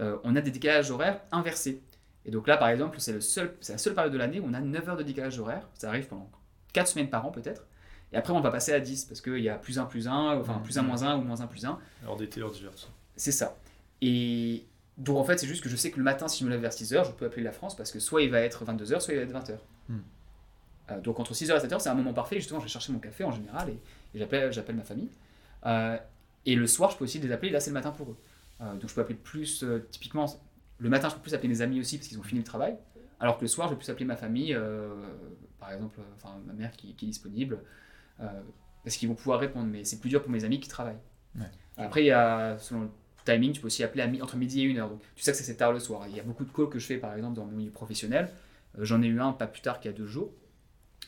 euh, 0.00 0.18
on 0.24 0.36
a 0.36 0.42
des 0.42 0.50
décalages 0.50 0.90
horaires 0.90 1.20
inversés. 1.32 1.80
Et 2.26 2.30
donc 2.30 2.46
là, 2.48 2.56
par 2.56 2.68
exemple, 2.68 2.98
c'est 3.00 3.20
seul- 3.20 3.54
la 3.68 3.78
seule 3.78 3.94
période 3.94 4.12
de 4.12 4.18
l'année 4.18 4.40
où 4.40 4.46
on 4.46 4.54
a 4.54 4.60
9 4.60 4.88
heures 4.88 4.96
de 4.96 5.02
décalage 5.02 5.38
horaire. 5.38 5.68
Ça 5.74 5.88
arrive 5.88 6.06
pendant 6.06 6.30
4 6.72 6.88
semaines 6.88 7.10
par 7.10 7.26
an 7.26 7.30
peut-être. 7.30 7.66
Et 8.12 8.16
après, 8.16 8.32
on 8.32 8.40
va 8.40 8.50
passer 8.50 8.72
à 8.72 8.80
10 8.80 9.04
parce 9.06 9.20
qu'il 9.20 9.38
y 9.40 9.48
a 9.48 9.56
plus 9.56 9.78
1 9.78 9.84
plus 9.86 10.08
1, 10.08 10.38
enfin 10.40 10.60
plus 10.62 10.78
1 10.78 10.82
moins 10.82 11.02
1 11.02 11.16
ou 11.18 11.22
moins 11.22 11.40
1 11.40 11.46
plus 11.46 11.64
1. 11.64 11.78
heure 12.06 12.16
d'été 12.16 12.40
heure 12.40 12.50
d'hiver 12.50 12.70
C'est 13.16 13.32
ça. 13.32 13.56
Et 14.00 14.64
donc 14.96 15.16
en 15.18 15.24
fait, 15.24 15.38
c'est 15.38 15.46
juste 15.46 15.62
que 15.62 15.68
je 15.68 15.76
sais 15.76 15.90
que 15.90 15.96
le 15.98 16.04
matin, 16.04 16.28
si 16.28 16.40
je 16.40 16.44
me 16.44 16.50
lève 16.50 16.60
vers 16.60 16.70
6h, 16.72 17.04
je 17.06 17.10
peux 17.12 17.26
appeler 17.26 17.42
la 17.42 17.52
France 17.52 17.76
parce 17.76 17.90
que 17.90 17.98
soit 17.98 18.22
il 18.22 18.30
va 18.30 18.40
être 18.40 18.64
22h, 18.64 19.00
soit 19.00 19.14
il 19.14 19.16
va 19.16 19.22
être 19.24 19.32
20h. 19.32 19.56
Hmm. 19.88 19.98
Euh, 20.90 21.00
donc 21.00 21.18
entre 21.18 21.34
6h 21.34 21.56
et 21.56 21.66
7h, 21.66 21.80
c'est 21.80 21.88
un 21.88 21.94
moment 21.94 22.12
parfait. 22.14 22.36
Justement, 22.36 22.60
je 22.60 22.64
vais 22.66 22.70
chercher 22.70 22.92
mon 22.92 22.98
café 23.00 23.24
en 23.24 23.32
général 23.32 23.70
et, 23.70 23.72
et 24.14 24.18
j'appelle, 24.18 24.52
j'appelle 24.52 24.76
ma 24.76 24.84
famille. 24.84 25.10
Euh, 25.66 25.96
et 26.46 26.54
le 26.54 26.66
soir, 26.66 26.90
je 26.90 26.96
peux 26.98 27.04
aussi 27.04 27.18
les 27.18 27.32
appeler. 27.32 27.50
Là, 27.50 27.58
c'est 27.60 27.70
le 27.70 27.74
matin 27.74 27.90
pour 27.90 28.10
eux. 28.10 28.16
Euh, 28.60 28.74
donc 28.74 28.88
je 28.88 28.94
peux 28.94 29.00
appeler 29.00 29.16
plus, 29.16 29.64
euh, 29.64 29.86
typiquement, 29.90 30.26
le 30.78 30.88
matin, 30.88 31.08
je 31.08 31.14
peux 31.14 31.20
plus 31.20 31.34
appeler 31.34 31.48
mes 31.48 31.60
amis 31.62 31.80
aussi 31.80 31.98
parce 31.98 32.08
qu'ils 32.08 32.18
ont 32.18 32.22
fini 32.24 32.40
le 32.40 32.44
travail. 32.46 32.76
Alors 33.20 33.36
que 33.38 33.42
le 33.42 33.48
soir, 33.48 33.68
je 33.68 33.74
vais 33.74 33.78
plus 33.78 33.88
appeler 33.90 34.04
ma 34.04 34.16
famille, 34.16 34.52
euh, 34.54 34.92
par 35.58 35.72
exemple, 35.72 35.98
euh, 36.00 36.04
enfin 36.16 36.36
ma 36.46 36.52
mère 36.52 36.72
qui, 36.72 36.94
qui 36.94 37.04
est 37.06 37.08
disponible, 37.08 37.60
euh, 38.20 38.26
parce 38.82 38.96
qu'ils 38.96 39.08
vont 39.08 39.14
pouvoir 39.14 39.40
répondre. 39.40 39.66
Mais 39.70 39.84
c'est 39.84 40.00
plus 40.00 40.10
dur 40.10 40.20
pour 40.22 40.30
mes 40.30 40.44
amis 40.44 40.60
qui 40.60 40.68
travaillent. 40.68 40.98
Ouais. 41.38 41.46
Après, 41.76 42.02
il 42.02 42.06
y 42.06 42.10
a, 42.10 42.58
selon 42.58 42.82
le 42.82 42.88
timing, 43.24 43.52
tu 43.52 43.60
peux 43.60 43.68
aussi 43.68 43.82
appeler 43.84 44.02
à 44.02 44.06
mi- 44.06 44.20
entre 44.20 44.36
midi 44.36 44.60
et 44.60 44.64
une 44.64 44.78
heure. 44.78 44.90
Donc, 44.90 45.00
tu 45.14 45.22
sais 45.22 45.32
que 45.32 45.38
c'est 45.38 45.56
tard 45.56 45.72
le 45.72 45.78
soir. 45.78 46.06
Il 46.08 46.14
y 46.16 46.20
a 46.20 46.22
beaucoup 46.22 46.44
de 46.44 46.50
calls 46.52 46.68
que 46.68 46.78
je 46.78 46.86
fais, 46.86 46.98
par 46.98 47.14
exemple, 47.14 47.34
dans 47.36 47.44
mon 47.46 47.52
milieu 47.52 47.70
professionnel. 47.70 48.28
Euh, 48.78 48.84
J'en 48.84 49.00
ai 49.02 49.06
eu 49.06 49.20
un 49.20 49.32
pas 49.32 49.46
plus 49.46 49.62
tard 49.62 49.80
qu'il 49.80 49.90
y 49.90 49.94
a 49.94 49.96
deux 49.96 50.06
jours. 50.06 50.30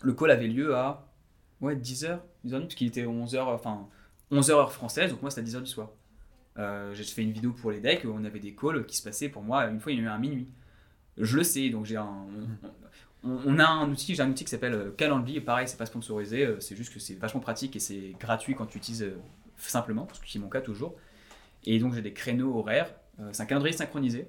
le 0.02 0.12
call 0.14 0.30
avait 0.30 0.46
lieu 0.48 0.74
à 0.74 1.12
ouais, 1.60 1.74
10h, 1.76 2.18
10h 2.46 2.60
parce 2.60 2.74
qu'il 2.74 2.86
était 2.86 3.04
11h, 3.04 3.40
enfin 3.40 3.88
11h 4.30 4.50
heure 4.52 4.72
française, 4.72 5.10
donc 5.10 5.22
moi 5.22 5.30
c'était 5.30 5.42
à 5.42 5.58
10h 5.58 5.62
du 5.62 5.70
soir. 5.70 5.90
Euh, 6.59 6.94
j'ai 6.94 7.04
fait 7.04 7.22
une 7.22 7.32
vidéo 7.32 7.52
pour 7.52 7.70
les 7.70 7.80
decks 7.80 8.04
où 8.04 8.09
on 8.09 8.24
avait 8.24 8.38
des 8.40 8.54
calls 8.54 8.86
qui 8.86 8.96
se 8.96 9.02
passaient 9.02 9.28
pour 9.28 9.42
moi, 9.42 9.66
une 9.66 9.78
fois 9.80 9.92
il 9.92 9.98
y 9.98 10.00
en 10.00 10.04
a 10.04 10.07
eu 10.07 10.09
un 10.11 10.14
à 10.14 10.18
minuit. 10.18 10.48
Je 11.18 11.36
le 11.36 11.44
sais, 11.44 11.68
donc 11.70 11.84
j'ai 11.86 11.96
un. 11.96 12.26
On, 13.24 13.38
on 13.44 13.59
a 13.59 13.66
un 13.66 13.90
outil, 13.90 14.14
j'ai 14.14 14.22
un 14.22 14.30
outil 14.30 14.44
qui 14.44 14.50
s'appelle 14.50 14.74
euh, 14.74 14.90
Calendly, 14.96 15.36
et 15.36 15.40
pareil, 15.40 15.66
c'est 15.68 15.76
pas 15.78 15.86
sponsorisé, 15.86 16.44
euh, 16.46 16.61
c'est 16.61 16.76
juste 16.76 16.92
que 16.92 17.00
c'est 17.00 17.14
vachement 17.14 17.40
pratique 17.40 17.74
et 17.76 17.80
c'est 17.80 18.14
gratuit 18.20 18.54
quand 18.54 18.66
tu 18.66 18.78
utilises 18.78 19.02
euh, 19.02 19.16
simplement, 19.57 20.04
parce 20.07 20.18
que 20.18 20.26
c'est 20.28 20.38
mon 20.38 20.48
cas 20.48 20.61
toujours. 20.61 20.94
Et 21.64 21.78
donc 21.78 21.94
j'ai 21.94 22.02
des 22.02 22.12
créneaux 22.12 22.57
horaires, 22.59 22.94
c'est 23.32 23.42
un 23.42 23.46
calendrier 23.46 23.74
synchronisé, 23.76 24.28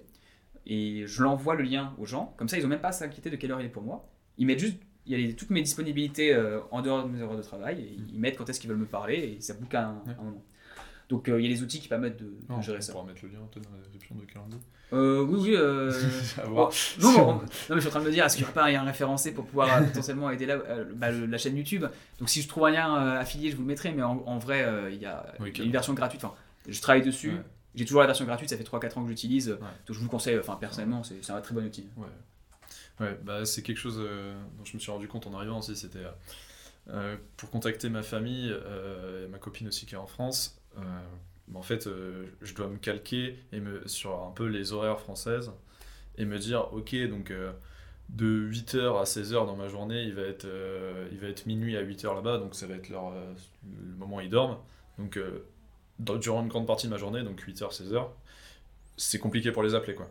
et 0.65 1.05
je 1.05 1.21
l'envoie 1.23 1.55
le 1.55 1.63
lien 1.63 1.93
aux 1.99 2.05
gens, 2.05 2.33
comme 2.37 2.49
ça 2.49 2.57
ils 2.57 2.65
ont 2.65 2.69
même 2.69 2.79
pas 2.81 2.87
à 2.89 2.91
s'inquiéter 2.93 3.29
de 3.29 3.35
quelle 3.35 3.51
heure 3.51 3.59
il 3.61 3.65
est 3.65 3.69
pour 3.69 3.83
moi. 3.83 4.09
Ils 4.37 4.47
mettent 4.47 4.59
juste, 4.59 4.77
il 5.05 5.11
y 5.11 5.15
a 5.15 5.17
les- 5.27 5.35
toutes 5.35 5.49
mes 5.51 5.61
disponibilités 5.61 6.33
euh, 6.33 6.61
en 6.71 6.81
dehors 6.81 7.03
de 7.05 7.09
mes 7.11 7.21
heures 7.21 7.35
de 7.37 7.41
travail, 7.43 7.81
et 7.81 7.97
ils 8.11 8.19
mettent 8.19 8.37
quand 8.37 8.49
est-ce 8.49 8.59
qu'ils 8.59 8.69
veulent 8.69 8.79
me 8.79 8.85
parler, 8.85 9.35
et 9.37 9.41
ça 9.41 9.53
boucle 9.53 9.75
à 9.77 9.87
un, 9.89 9.93
Ouais. 10.07 10.13
un 10.19 10.23
moment. 10.23 10.43
Donc 11.09 11.29
euh, 11.29 11.39
il 11.39 11.43
y 11.43 11.47
a 11.47 11.49
les 11.49 11.63
outils 11.63 11.79
qui 11.79 11.87
permettent 11.87 12.17
de, 12.21 12.33
gérer 12.61 12.79
on 12.79 12.81
ça. 12.81 12.91
pourra 12.91 13.05
mettre 13.05 13.19
le 13.23 13.29
lien 13.29 13.39
dans 13.39 13.61
la 13.71 13.77
description 13.83 14.15
de 14.15 14.25
calendrier. 14.25 14.61
Euh, 14.93 15.21
oui, 15.21 15.39
oui. 15.41 15.55
Euh... 15.55 15.91
À 16.37 16.45
voir. 16.45 16.71
Non, 17.01 17.11
non, 17.11 17.25
non, 17.35 17.41
mais 17.69 17.75
je 17.75 17.79
suis 17.79 17.87
en 17.87 17.91
train 17.91 17.99
de 18.01 18.05
me 18.05 18.11
dire, 18.11 18.25
est-ce 18.25 18.35
qu'il 18.35 18.43
n'y 18.45 18.51
aurait 18.51 18.53
pas 18.53 18.65
un 18.65 18.83
référencé 18.83 19.33
pour 19.33 19.45
pouvoir 19.45 19.73
euh, 19.73 19.85
potentiellement 19.85 20.29
aider 20.31 20.45
la, 20.45 20.57
bah, 20.95 21.11
le- 21.11 21.25
la 21.25 21.37
chaîne 21.37 21.55
YouTube? 21.57 21.85
Donc 22.19 22.29
si 22.29 22.41
je 22.41 22.47
trouve 22.47 22.65
un 22.65 22.71
lien 22.71 22.93
affilié, 23.17 23.49
je 23.51 23.55
vous 23.55 23.61
le 23.61 23.67
mettrai, 23.67 23.91
mais 23.93 24.03
en, 24.03 24.21
en 24.25 24.37
vrai, 24.37 24.65
il 24.91 24.99
y 25.01 25.05
a 25.05 25.33
Oui, 25.39 25.53
a 25.57 25.63
une 25.63 25.71
version 25.71 25.93
gratuite. 25.93 26.23
Enfin, 26.23 26.35
je 26.67 26.79
travaille 26.81 27.01
dessus. 27.03 27.31
Ouais. 27.31 27.41
J'ai 27.75 27.85
toujours 27.85 28.01
la 28.01 28.07
version 28.07 28.25
gratuite, 28.25 28.49
ça 28.49 28.57
fait 28.57 28.63
3-4 28.63 28.97
ans 28.99 29.03
que 29.03 29.09
j'utilise. 29.09 29.49
Ouais. 29.49 29.57
Donc 29.59 29.91
je 29.91 29.99
vous 29.99 30.05
le 30.05 30.09
conseille, 30.09 30.37
enfin, 30.39 30.55
personnellement, 30.59 31.03
c'est 31.03 31.23
c'est 31.23 31.31
un 31.31 31.41
très 31.41 31.53
bon 31.53 31.63
outil. 31.63 31.87
Ouais, 31.95 32.07
ouais 32.99 33.17
bah, 33.23 33.45
c'est 33.45 33.61
quelque 33.61 33.77
chose 33.77 33.97
euh, 33.99 34.33
dont 34.57 34.65
je 34.65 34.73
me 34.73 34.79
suis 34.79 34.91
rendu 34.91 35.07
compte 35.07 35.27
en 35.27 35.33
arrivant 35.35 35.59
aussi. 35.59 35.75
C'était 35.75 35.99
euh, 36.89 37.17
pour 37.35 37.49
contacter 37.51 37.89
ma 37.89 38.01
famille, 38.03 38.49
euh, 38.51 39.25
et 39.25 39.27
ma 39.29 39.37
copine 39.37 39.67
aussi 39.67 39.85
qui 39.85 39.95
est 39.95 39.97
en 39.97 40.07
France. 40.07 40.59
Euh, 40.77 40.81
en 41.55 41.61
fait, 41.61 41.87
euh, 41.87 42.25
je 42.41 42.53
dois 42.53 42.67
me 42.67 42.77
calquer 42.77 43.39
et 43.51 43.59
me, 43.59 43.87
sur 43.87 44.23
un 44.23 44.31
peu 44.31 44.45
les 44.47 44.73
horaires 44.73 44.99
françaises 44.99 45.51
et 46.17 46.25
me 46.25 46.37
dire 46.39 46.73
ok, 46.73 46.95
donc 47.09 47.31
euh, 47.31 47.51
de 48.09 48.49
8h 48.51 48.99
à 48.99 49.03
16h 49.05 49.45
dans 49.45 49.55
ma 49.55 49.67
journée, 49.67 50.03
il 50.03 50.13
va 50.13 50.23
être, 50.23 50.45
euh, 50.45 51.07
il 51.11 51.19
va 51.19 51.27
être 51.27 51.45
minuit 51.45 51.77
à 51.77 51.81
8h 51.83 52.13
là-bas, 52.15 52.37
donc 52.37 52.55
ça 52.55 52.67
va 52.67 52.75
être 52.75 52.89
leur, 52.89 53.09
euh, 53.09 53.33
le 53.65 53.95
moment 53.95 54.17
où 54.17 54.21
ils 54.21 54.29
dorment. 54.29 54.57
Donc, 54.97 55.17
euh, 55.17 55.45
dans- 55.99 56.15
durant 56.15 56.41
une 56.41 56.47
grande 56.49 56.67
partie 56.67 56.87
de 56.87 56.91
ma 56.91 56.97
journée, 56.97 57.23
donc 57.23 57.41
8h, 57.41 57.71
16h, 57.73 58.07
c'est 58.97 59.19
compliqué 59.19 59.51
pour 59.51 59.63
les 59.63 59.75
appeler 59.75 59.95
quoi. 59.95 60.09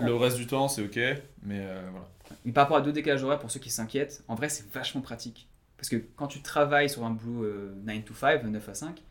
Bah, 0.00 0.06
Le 0.06 0.14
reste 0.16 0.36
du 0.36 0.46
temps, 0.46 0.68
c'est 0.68 0.82
ok, 0.82 0.98
mais 1.42 1.66
voilà. 1.90 2.08
Mais 2.44 2.52
par 2.52 2.64
rapport 2.64 2.76
à 2.78 2.80
deux 2.80 2.92
décalages 2.92 3.22
horaires, 3.22 3.38
pour 3.38 3.50
ceux 3.50 3.60
qui 3.60 3.70
s'inquiètent, 3.70 4.22
en 4.28 4.34
vrai, 4.34 4.48
c'est 4.48 4.70
vachement 4.72 5.00
pratique. 5.00 5.48
Parce 5.76 5.88
que 5.88 5.96
quand 6.16 6.26
tu 6.26 6.42
travailles 6.42 6.90
sur 6.90 7.04
un 7.04 7.10
boulot 7.10 7.44
euh, 7.44 7.72
9 7.84 8.04
to 8.04 8.14
5, 8.14 8.42
9 8.44 8.68
à 8.68 8.74
5, 8.74 8.88
euh, 8.90 8.92
Mm. 8.92 9.07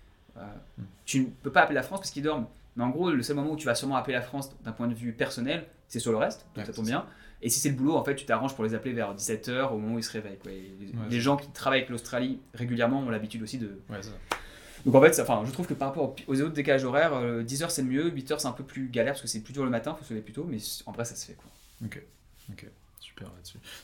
Tu 1.05 1.21
ne 1.21 1.25
peux 1.25 1.51
pas 1.51 1.61
appeler 1.61 1.75
la 1.75 1.83
France 1.83 1.99
parce 1.99 2.11
qu'ils 2.11 2.23
dorment. 2.23 2.47
Mais 2.75 2.83
en 2.83 2.89
gros, 2.89 3.09
le 3.09 3.23
seul 3.23 3.35
moment 3.35 3.51
où 3.51 3.55
tu 3.55 3.65
vas 3.65 3.75
sûrement 3.75 3.95
appeler 3.95 4.13
la 4.13 4.21
France 4.21 4.51
d'un 4.63 4.71
point 4.71 4.87
de 4.87 4.93
vue 4.93 5.11
personnel, 5.13 5.65
c'est 5.87 5.99
sur 5.99 6.11
le 6.11 6.17
reste, 6.17 6.45
donc 6.55 6.57
Ouais, 6.57 6.65
ça 6.65 6.73
tombe 6.73 6.85
bien. 6.85 7.05
Et 7.41 7.49
si 7.49 7.59
c'est 7.59 7.69
le 7.69 7.75
boulot, 7.75 7.95
en 7.95 8.03
fait, 8.03 8.15
tu 8.15 8.25
t'arranges 8.25 8.55
pour 8.55 8.63
les 8.63 8.73
appeler 8.73 8.93
vers 8.93 9.15
17h 9.15 9.71
au 9.71 9.77
moment 9.77 9.95
où 9.95 9.99
ils 9.99 10.03
se 10.03 10.11
réveillent. 10.11 10.37
quoi. 10.37 10.51
Les, 10.51 10.57
Ouais, 10.59 10.93
les 11.09 11.11
c'est 11.11 11.19
gens 11.19 11.37
qui 11.37 11.49
travaillent 11.49 11.79
avec 11.81 11.89
l'Australie 11.89 12.39
régulièrement 12.53 12.99
ont 13.01 13.09
l'habitude 13.09 13.41
aussi 13.43 13.57
de. 13.57 13.67
Ouais, 13.89 13.97
c'est 14.01 14.09
ça. 14.09 14.15
Donc 14.85 14.95
en 14.95 15.01
fait, 15.01 15.13
ça, 15.13 15.23
enfin, 15.23 15.41
je 15.45 15.51
trouve 15.51 15.67
que 15.67 15.73
par 15.73 15.89
rapport 15.89 16.15
aux 16.27 16.41
autres 16.41 16.53
décalages 16.53 16.83
horaires, 16.85 17.13
euh, 17.13 17.43
10h 17.43 17.69
c'est 17.69 17.81
le 17.81 17.87
mieux, 17.89 18.09
8h 18.11 18.39
c'est 18.39 18.47
un 18.47 18.51
peu 18.51 18.63
plus 18.63 18.89
galère 18.89 19.13
parce 19.13 19.21
que 19.23 19.27
c'est 19.27 19.41
plus 19.41 19.53
dur 19.53 19.63
le 19.63 19.69
matin, 19.71 19.95
faut 19.99 20.05
se 20.05 20.13
lever 20.13 20.21
plus 20.23 20.33
tôt, 20.33 20.45
mais 20.47 20.57
en 20.85 20.91
vrai 20.91 21.03
ça 21.03 21.15
se 21.15 21.25
fait 21.25 21.33
quoi. 21.33 21.49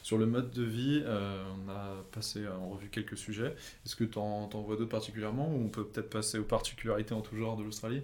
Sur 0.02 0.18
le 0.18 0.26
mode 0.26 0.52
de 0.52 0.64
vie, 0.64 1.02
euh, 1.06 1.44
on 1.66 1.70
a 1.70 2.04
passé 2.12 2.48
en 2.48 2.70
revue 2.70 2.90
quelques 2.90 3.18
sujets. 3.18 3.56
Est-ce 3.86 3.96
que 3.96 4.04
tu 4.04 4.18
en 4.18 4.48
vois 4.48 4.76
d'autres 4.76 4.90
particulièrement 4.90 5.50
ou 5.50 5.66
on 5.66 5.70
peut 5.70 5.86
peut-être 5.86 6.10
passer 6.10 6.38
aux 6.38 6.44
particularités 6.44 7.14
en 7.14 7.22
tout 7.22 7.36
genre 7.36 7.58
de 7.58 7.64
l'Australie? 7.64 8.02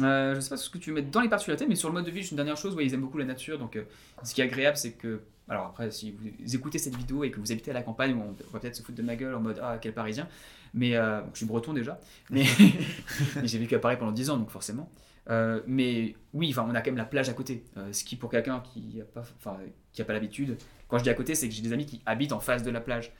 Euh, 0.00 0.34
je 0.34 0.40
sais 0.40 0.50
pas 0.50 0.56
ce 0.56 0.70
que 0.70 0.78
tu 0.78 0.92
mettre 0.92 1.10
dans 1.10 1.20
les 1.20 1.28
particularités, 1.28 1.66
mais 1.66 1.74
sur 1.74 1.88
le 1.88 1.94
mode 1.94 2.04
de 2.04 2.10
vie, 2.10 2.20
juste 2.20 2.30
une 2.30 2.36
dernière 2.36 2.56
chose, 2.56 2.74
ouais, 2.74 2.86
ils 2.86 2.94
aiment 2.94 3.00
beaucoup 3.00 3.18
la 3.18 3.24
nature. 3.24 3.58
Donc, 3.58 3.76
euh, 3.76 3.84
ce 4.22 4.34
qui 4.34 4.40
est 4.40 4.44
agréable, 4.44 4.76
c'est 4.76 4.92
que. 4.92 5.20
Alors, 5.48 5.66
après, 5.66 5.90
si 5.90 6.12
vous 6.12 6.54
écoutez 6.54 6.78
cette 6.78 6.94
vidéo 6.94 7.24
et 7.24 7.30
que 7.32 7.40
vous 7.40 7.50
habitez 7.50 7.72
à 7.72 7.74
la 7.74 7.82
campagne, 7.82 8.14
on 8.14 8.36
va 8.52 8.60
peut-être 8.60 8.76
se 8.76 8.82
foutre 8.82 8.96
de 8.96 9.02
ma 9.02 9.16
gueule 9.16 9.34
en 9.34 9.40
mode 9.40 9.58
Ah, 9.60 9.78
quel 9.80 9.92
parisien. 9.92 10.28
Mais 10.74 10.96
euh, 10.96 11.20
je 11.32 11.38
suis 11.38 11.46
breton 11.46 11.72
déjà. 11.72 12.00
Mais, 12.30 12.44
mais 13.36 13.46
j'ai 13.46 13.58
vécu 13.58 13.74
à 13.74 13.78
Paris 13.78 13.96
pendant 13.98 14.12
10 14.12 14.30
ans, 14.30 14.36
donc 14.36 14.50
forcément. 14.50 14.90
Euh, 15.28 15.60
mais 15.66 16.14
oui, 16.32 16.50
enfin, 16.50 16.66
on 16.68 16.74
a 16.74 16.80
quand 16.80 16.90
même 16.90 16.96
la 16.96 17.04
plage 17.04 17.28
à 17.28 17.32
côté. 17.32 17.64
Euh, 17.76 17.92
ce 17.92 18.04
qui, 18.04 18.16
pour 18.16 18.30
quelqu'un 18.30 18.60
qui 18.60 18.96
n'a 18.96 19.04
pas, 19.04 19.22
enfin, 19.36 19.58
qui 19.92 20.02
a 20.02 20.04
pas 20.04 20.12
l'habitude, 20.12 20.56
quand 20.88 20.98
je 20.98 21.04
dis 21.04 21.10
à 21.10 21.14
côté, 21.14 21.34
c'est 21.34 21.48
que 21.48 21.54
j'ai 21.54 21.62
des 21.62 21.72
amis 21.72 21.86
qui 21.86 22.02
habitent 22.06 22.32
en 22.32 22.40
face 22.40 22.62
de 22.62 22.70
la 22.70 22.80
plage. 22.80 23.12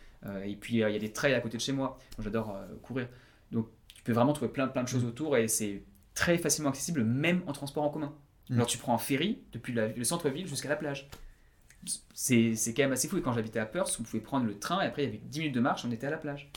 Et 0.45 0.55
puis, 0.55 0.75
il 0.75 0.79
y 0.81 0.85
a 0.85 0.99
des 0.99 1.13
trails 1.13 1.33
à 1.33 1.41
côté 1.41 1.57
de 1.57 1.63
chez 1.63 1.73
moi. 1.73 1.99
J'adore 2.19 2.55
courir. 2.83 3.09
Donc, 3.53 3.69
tu 3.95 4.03
peux 4.03 4.13
vraiment 4.13 4.35
trouver 4.35 4.51
plein, 4.51 4.69
plein 4.69 4.83
de 4.83 4.89
choses 4.89 5.05
autour 5.05 5.37
et 5.37 5.49
c'est 5.49 5.83
très 6.15 6.37
facilement 6.37 6.69
accessible, 6.71 7.05
même 7.05 7.43
en 7.47 7.53
transport 7.53 7.85
en 7.85 7.89
commun. 7.91 8.13
Mm. 8.51 8.55
Alors, 8.55 8.67
tu 8.67 8.77
prends 8.77 8.95
un 8.95 8.99
ferry 8.99 9.39
depuis 9.53 9.73
la- 9.73 9.89
le 9.89 10.05
centre-ville 10.05 10.47
jusqu'à 10.47 10.69
la 10.69 10.77
plage. 10.77 11.09
C'est 12.13 12.55
c'est 12.55 12.75
quand 12.75 12.83
même 12.83 12.93
assez 12.93 13.09
fou. 13.09 13.17
Et 13.17 13.23
quand 13.23 13.33
j'habitais 13.33 13.59
à 13.59 13.67
Perth, 13.67 13.97
on 13.99 14.03
pouvait 14.03 14.21
prendre 14.21 14.45
le 14.47 14.59
train 14.59 14.83
et 14.83 14.87
après, 14.87 15.05
il 15.05 15.07
y 15.07 15.09
avait 15.09 15.21
10 15.25 15.39
minutes 15.39 15.55
de 15.55 15.61
marche, 15.61 15.85
on 15.87 15.91
était 15.91 16.07
à 16.07 16.11
la 16.11 16.19
plage. 16.19 16.51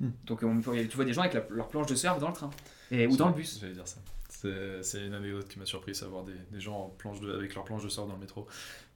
Mm. 0.00 0.08
Donc, 0.24 0.42
on, 0.42 0.60
tu 0.60 0.96
vois 0.96 1.04
des 1.04 1.12
gens 1.12 1.20
avec 1.22 1.34
la- 1.34 1.46
leur 1.50 1.68
planche 1.68 1.86
de 1.86 1.94
surf 1.94 2.18
dans 2.18 2.28
le 2.28 2.34
train 2.34 2.50
et, 2.90 3.06
ou 3.06 3.16
dans 3.16 3.28
le 3.28 3.34
bus. 3.34 3.58
J'allais 3.60 3.74
dire 3.74 3.86
ça. 3.86 3.98
C'est 4.82 5.04
une 5.06 5.12
anecdote 5.12 5.46
qui 5.48 5.58
m'a 5.58 5.66
surpris, 5.66 5.94
savoir 5.94 6.24
des, 6.24 6.32
des 6.50 6.60
gens 6.60 6.76
en 6.84 6.88
planche 6.88 7.20
de- 7.20 7.32
avec 7.34 7.54
leur 7.54 7.64
planche 7.64 7.84
de 7.84 7.88
surf 7.90 8.06
dans 8.08 8.14
le 8.14 8.20
métro. 8.20 8.46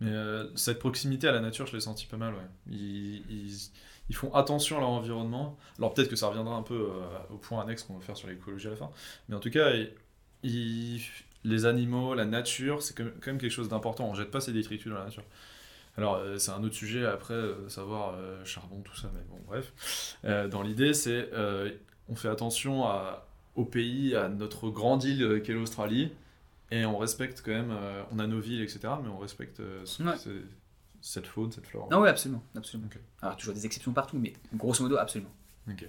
Mais 0.01 0.11
euh, 0.11 0.47
cette 0.57 0.79
proximité 0.79 1.29
à 1.29 1.33
la 1.33 1.41
nature, 1.41 1.67
je 1.67 1.75
l'ai 1.75 1.81
senti 1.81 2.07
pas 2.07 2.17
mal, 2.17 2.33
ouais. 2.33 2.41
Ils, 2.71 3.17
ils- 3.31 3.71
ils 4.09 4.15
font 4.17 4.33
attention 4.35 4.79
à 4.79 4.81
leur 4.81 4.89
environnement. 4.91 5.59
Alors 5.79 5.93
peut-être 5.93 6.09
que 6.09 6.17
ça 6.17 6.29
reviendra 6.29 6.57
un 6.57 6.63
peu 6.63 6.75
euh, 6.93 7.07
au 7.31 7.37
point 7.37 7.63
annexe 7.63 7.83
qu'on 7.83 7.95
va 7.99 8.01
faire 8.01 8.17
sur 8.17 8.29
l'écologie 8.29 8.67
à 8.69 8.71
la 8.71 8.77
fin. 8.77 8.91
Mais 9.29 9.35
en 9.37 9.41
tout 9.41 9.51
cas, 9.51 9.71
ils- 9.73 9.93
ils- 10.43 11.03
les 11.45 11.67
animaux, 11.67 12.15
la 12.15 12.25
nature, 12.25 12.83
c'est 12.83 12.97
quand 12.97 13.05
même- 13.05 13.39
quelque 13.39 13.51
chose 13.51 13.69
d'important. 13.69 14.09
On 14.09 14.15
jette 14.15 14.31
pas 14.31 14.41
ses 14.41 14.53
détritus 14.55 14.91
dans 14.91 14.99
la 14.99 15.05
nature. 15.05 15.25
Alors, 15.97 16.17
euh, 16.17 16.39
c'est 16.39 16.51
un 16.51 16.63
autre 16.65 16.75
sujet 16.75 17.07
après, 17.07 17.35
euh, 17.35 17.69
savoir 17.69 18.15
euh, 18.17 18.45
charbon, 18.45 18.81
tout 18.83 18.97
ça, 18.97 19.11
mais 19.15 19.21
bon, 19.31 19.39
bref. 19.47 19.73
Dans 20.51 20.63
l'idée, 20.63 20.93
c'est 20.95 21.31
on 22.09 22.17
fait 22.17 22.29
attention 22.29 22.85
à, 22.87 23.27
au 23.55 23.65
pays, 23.65 24.15
à 24.15 24.29
notre 24.29 24.69
grande 24.71 25.05
île 25.05 25.41
qu'est 25.45 25.53
l'Australie, 25.55 26.13
et 26.71 26.85
on 26.85 26.99
respecte 26.99 27.43
quand 27.45 27.53
même, 27.53 27.73
on 28.11 28.19
a 28.19 28.27
nos 28.27 28.41
villes, 28.41 28.63
etc., 28.63 28.81
mais 29.03 29.09
on 29.09 29.19
respecte 29.19 29.63
ce- 29.85 30.03
Ouais. 30.03 30.17
ce- 30.17 30.43
cette 31.01 31.27
faune, 31.27 31.53
cette 31.53 31.67
flore. 31.67 31.89
Non, 31.91 32.01
oui, 32.01 32.09
absolument. 32.09 32.43
absolument. 32.57 32.89
Alors, 33.23 33.37
toujours 33.37 33.55
des 33.55 33.65
exceptions 33.67 33.93
partout, 33.93 34.19
mais 34.19 34.33
grosso 34.55 34.83
modo, 34.83 34.97
absolument. 34.97 35.31
Ok. 35.71 35.87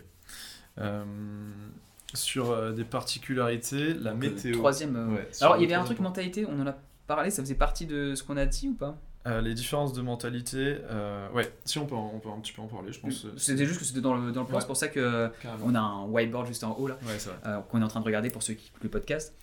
Sur 2.14 2.74
des 2.74 2.84
particularités, 2.86 3.94
la 3.94 4.12
Donc, 4.12 4.20
météo. 4.22 4.54
Troisième. 4.54 5.14
Ouais, 5.14 5.28
Alors, 5.42 5.58
il 5.58 5.64
y 5.64 5.66
avait 5.66 5.74
un 5.74 5.84
truc 5.84 6.00
mentalité, 6.00 6.46
on 6.46 6.60
en 6.62 6.68
a 6.68 6.76
parlé, 7.08 7.30
ça 7.30 7.42
faisait 7.44 7.56
partie 7.56 7.86
de 7.86 8.16
ce 8.16 8.24
qu'on 8.24 8.38
a 8.38 8.46
dit 8.46 8.70
ou 8.70 8.74
pas? 8.76 8.98
Euh, 9.28 9.42
les 9.42 9.56
différences 9.56 9.94
de 9.94 10.02
mentalité, 10.04 10.78
euh, 10.90 11.28
ouais, 11.32 11.52
si 11.66 11.80
on 11.80 11.88
peut, 11.88 11.96
en- 11.96 12.12
on 12.14 12.20
peut 12.20 12.30
un 12.30 12.40
petit 12.40 12.54
peu 12.54 12.62
en 12.62 12.68
parler, 12.68 12.92
je 12.92 13.00
pense. 13.00 13.26
euh, 13.26 13.34
C'était 13.38 13.66
juste 13.66 13.80
que 13.80 13.86
c'était 13.86 14.02
dans 14.02 14.14
le, 14.14 14.32
dans 14.32 14.42
le 14.42 14.46
plan, 14.48 14.58
Ouais. 14.58 14.62
c'est 14.62 14.68
pour 14.68 14.78
ça 14.78 14.88
que 14.88 15.32
Carrément. 15.42 15.66
on 15.66 15.74
a 15.76 15.80
un 15.80 16.06
whiteboard 16.06 16.46
juste 16.46 16.64
en 16.64 16.78
haut 16.78 16.88
là. 16.88 16.96
Ouais, 17.04 17.18
euh, 17.48 17.60
qu'on 17.62 17.82
est 17.82 17.84
en 17.84 17.88
train 17.88 18.02
de 18.02 18.06
regarder 18.06 18.30
pour 18.30 18.44
ceux 18.44 18.54
qui 18.54 18.68
écoutent 18.68 18.84
le 18.84 18.90
podcast. 18.90 19.34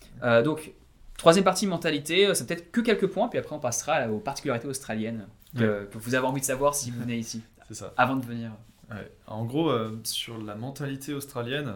Donc, 0.45 0.71
troisième 1.17 1.43
partie, 1.43 1.67
mentalité, 1.67 2.33
c'est 2.33 2.47
peut-être 2.47 2.71
que 2.71 2.79
quelques 2.79 3.07
points, 3.07 3.27
puis 3.27 3.39
après 3.39 3.53
on 3.55 3.59
passera 3.59 4.07
aux 4.09 4.19
particularités 4.19 4.67
australiennes 4.69 5.27
que, 5.57 5.83
que 5.91 5.97
vous 5.97 6.15
avez 6.15 6.25
envie 6.25 6.39
de 6.41 6.45
savoir 6.45 6.75
si 6.75 6.89
vous 6.89 7.01
venez 7.01 7.17
ici, 7.17 7.41
C'est 7.67 7.73
ça. 7.75 7.93
avant 7.97 8.15
de 8.15 8.25
venir. 8.25 8.51
Ouais. 8.89 9.11
En 9.27 9.43
gros, 9.43 9.69
sur 10.05 10.37
la 10.41 10.55
mentalité 10.55 11.13
australienne, 11.13 11.73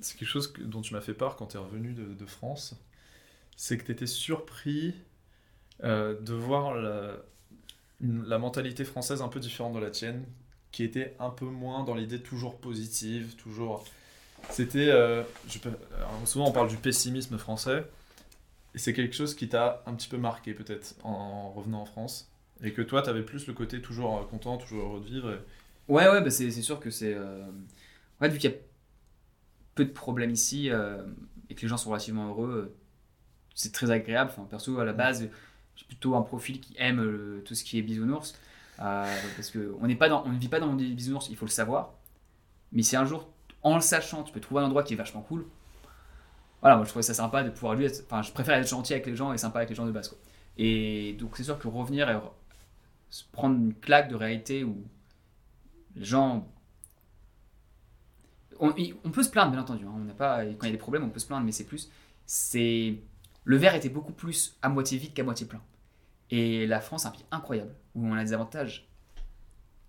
c'est 0.00 0.16
quelque 0.16 0.28
chose 0.28 0.46
que- 0.52 0.62
dont 0.62 0.80
tu 0.80 0.94
m'as 0.94 1.00
fait 1.00 1.14
part 1.14 1.34
quand 1.36 1.46
tu 1.46 1.56
es 1.56 1.60
revenu 1.60 1.92
de, 1.92 2.14
de 2.14 2.26
France. 2.26 2.76
C'est 3.56 3.76
que 3.78 3.84
tu 3.84 3.92
étais 3.92 4.06
surpris 4.06 4.94
euh, 5.84 6.18
de 6.20 6.34
voir 6.34 6.74
la, 8.00 8.38
mentalité 8.38 8.84
française 8.84 9.22
un 9.22 9.28
peu 9.28 9.40
différente 9.40 9.74
de 9.74 9.78
la 9.80 9.90
tienne, 9.90 10.24
qui 10.70 10.84
était 10.84 11.14
un 11.18 11.30
peu 11.30 11.44
moins 11.44 11.84
dans 11.84 11.94
l'idée 11.94 12.20
toujours 12.20 12.58
positive, 12.58 13.34
toujours. 13.36 13.84
C'était. 14.50 14.88
euh, 14.90 15.22
alors, 15.96 16.10
souvent 16.26 16.48
on 16.48 16.52
parle 16.52 16.68
du 16.68 16.76
pessimisme 16.76 17.38
français, 17.38 17.84
et 18.74 18.78
c'est 18.78 18.92
quelque 18.92 19.14
chose 19.14 19.34
qui 19.34 19.48
t'a 19.48 19.82
un 19.86 19.94
petit 19.94 20.08
peu 20.08 20.16
marqué 20.16 20.54
peut-être 20.54 20.94
en, 21.04 21.50
revenant 21.52 21.82
en 21.82 21.86
France. 21.86 22.28
Et 22.64 22.72
que 22.72 22.82
toi, 22.82 23.02
tu 23.02 23.10
avais 23.10 23.22
plus 23.22 23.46
le 23.48 23.54
côté 23.54 23.82
toujours 23.82 24.18
euh, 24.18 24.22
content, 24.24 24.56
toujours 24.56 24.84
heureux 24.86 25.00
de 25.00 25.06
vivre. 25.06 25.30
et- 25.32 25.38
Ouais, 25.92 26.08
ouais, 26.08 26.20
bah 26.22 26.30
c'est 26.30 26.50
sûr 26.50 26.78
que 26.80 26.90
c'est. 26.90 27.12
euh, 27.14 27.44
Ouais, 28.20 28.28
vu 28.28 28.38
qu'il 28.38 28.50
y 28.50 28.54
a 28.54 28.56
peu 29.74 29.84
de 29.84 29.90
problèmes 29.90 30.30
ici 30.30 30.70
euh, 30.70 31.02
et 31.50 31.54
que 31.54 31.62
les 31.62 31.68
gens 31.68 31.76
sont 31.76 31.90
relativement 31.90 32.28
heureux, 32.28 32.70
euh, 32.70 32.76
c'est 33.54 33.72
très 33.72 33.90
agréable. 33.90 34.30
Enfin, 34.32 34.46
perso, 34.48 34.78
à 34.78 34.84
la 34.84 34.92
base, 34.92 35.28
j'ai 35.76 35.86
plutôt 35.86 36.14
un 36.16 36.22
profil 36.22 36.60
qui 36.60 36.74
aime 36.78 37.00
le- 37.02 37.42
tout 37.44 37.54
ce 37.54 37.64
qui 37.64 37.78
est 37.78 37.82
bisounours. 37.82 38.34
euh, 38.80 39.04
parce 39.36 39.50
qu'on 39.50 39.82
ne 39.82 39.88
vit 39.88 39.96
pas 39.96 40.08
dans 40.08 40.24
le 40.24 40.68
monde 40.68 40.78
des 40.78 40.88
bisounours, 40.88 41.28
il 41.30 41.36
faut 41.36 41.44
le 41.44 41.50
savoir. 41.50 41.92
Mais 42.72 42.82
si 42.82 42.96
un 42.96 43.04
jour, 43.04 43.28
en 43.62 43.74
le 43.76 43.80
sachant, 43.80 44.22
tu 44.24 44.32
peux 44.32 44.40
trouver 44.40 44.62
un 44.62 44.66
endroit 44.66 44.82
qui 44.82 44.94
est 44.94 44.96
vachement 44.96 45.22
cool, 45.22 45.46
voilà, 46.62 46.76
moi 46.76 46.84
je 46.84 46.90
trouvais 46.90 47.02
ça 47.02 47.14
sympa 47.14 47.42
de 47.42 47.50
pouvoir 47.50 47.74
lui 47.74 47.84
être. 47.84 48.02
Enfin, 48.06 48.22
je 48.22 48.32
préfère 48.32 48.56
être 48.56 48.68
gentil 48.68 48.92
avec 48.94 49.06
les 49.06 49.16
gens 49.16 49.32
et 49.32 49.38
sympa 49.38 49.58
avec 49.58 49.68
les 49.70 49.74
gens 49.74 49.86
de 49.86 49.92
base. 49.92 50.08
Quoi. 50.08 50.18
Et 50.56 51.14
donc, 51.14 51.36
c'est 51.36 51.44
sûr 51.44 51.58
que 51.58 51.68
revenir 51.68 52.08
et 52.10 52.18
se 53.10 53.24
prendre 53.32 53.56
une 53.56 53.74
claque 53.74 54.08
de 54.08 54.14
réalité 54.14 54.64
où 54.64 54.84
les 55.96 56.04
gens. 56.04 56.48
On, 58.60 58.70
peut 59.10 59.24
se 59.24 59.30
plaindre, 59.30 59.50
bien 59.50 59.60
entendu. 59.60 59.84
hein, 59.84 59.92
on 59.92 60.14
pas, 60.14 60.44
quand 60.44 60.62
il 60.62 60.66
y 60.66 60.68
a 60.68 60.72
des 60.72 60.78
problèmes, 60.78 61.02
on 61.02 61.10
peut 61.10 61.18
se 61.18 61.26
plaindre, 61.26 61.44
mais 61.44 61.50
c'est 61.52 61.64
plus. 61.64 61.90
C'est 62.26 62.96
le 63.44 63.56
verre 63.56 63.74
était 63.74 63.88
beaucoup 63.88 64.12
plus 64.12 64.56
à 64.62 64.68
moitié 64.68 64.98
vide 64.98 65.14
qu'à 65.14 65.24
moitié 65.24 65.46
plein. 65.46 65.60
Et 66.30 66.66
la 66.66 66.80
France, 66.80 67.04
est 67.04 67.08
un 67.08 67.10
pays 67.10 67.24
incroyable 67.30 67.74
où 67.94 68.06
on 68.06 68.14
a 68.14 68.24
des 68.24 68.32
avantages 68.32 68.88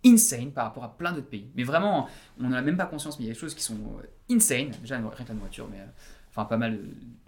insane 0.05 0.51
par 0.51 0.65
rapport 0.65 0.83
à 0.83 0.97
plein 0.97 1.13
d'autres 1.13 1.29
pays. 1.29 1.47
Mais 1.55 1.63
vraiment, 1.63 2.09
on 2.39 2.43
n'en 2.43 2.51
a 2.53 2.61
même 2.61 2.75
pas 2.75 2.85
conscience, 2.85 3.17
mais 3.19 3.25
il 3.25 3.27
y 3.27 3.31
a 3.31 3.33
des 3.33 3.39
choses 3.39 3.55
qui 3.55 3.63
sont 3.63 3.77
euh, 4.01 4.33
insane. 4.35 4.71
Déjà, 4.81 4.97
rien 4.97 5.09
que 5.09 5.29
la 5.29 5.33
nourriture, 5.35 5.67
mais 5.71 5.79
euh, 5.79 5.85
enfin 6.29 6.43
pas 6.45 6.57
mal. 6.57 6.73
euh, 6.75 6.87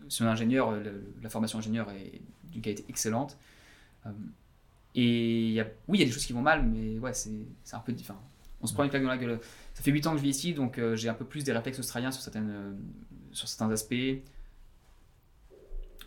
Sur 0.10 0.26
l'ingénieur, 0.26 0.70
euh, 0.72 0.84
le- 0.84 1.14
la 1.22 1.30
formation 1.30 1.58
ingénieur 1.60 1.90
est 1.92 2.22
d'une 2.52 2.62
qualité 2.62 2.84
excellente. 2.90 3.38
Et 4.98 5.62
oui, 5.88 5.98
il 5.98 6.00
y 6.00 6.04
a 6.04 6.06
des 6.06 6.12
choses 6.12 6.26
qui 6.26 6.34
vont 6.34 6.42
mal, 6.42 6.64
mais 6.66 7.00
ouais, 7.00 7.14
c'est 7.14 7.32
un 7.74 7.80
peu 7.80 7.92
différent. 7.92 8.22
On 8.62 8.68
se 8.68 8.74
prend 8.74 8.84
une 8.84 8.90
claque 8.90 9.04
dans 9.04 9.10
la 9.10 9.18
gueule. 9.18 9.40
Ça 9.74 9.82
fait 9.84 9.92
8 9.92 10.08
ans 10.08 10.12
que 10.12 10.18
je 10.18 10.24
vis 10.24 10.30
ici, 10.30 10.54
donc 10.54 10.80
j'ai 10.96 11.10
un 11.10 11.14
peu 11.14 11.26
plus 11.26 11.44
des 11.44 11.52
réflexes 11.52 11.80
australiens 11.80 12.12
sur 12.12 12.22
certains 12.22 13.72
aspects. 13.72 13.94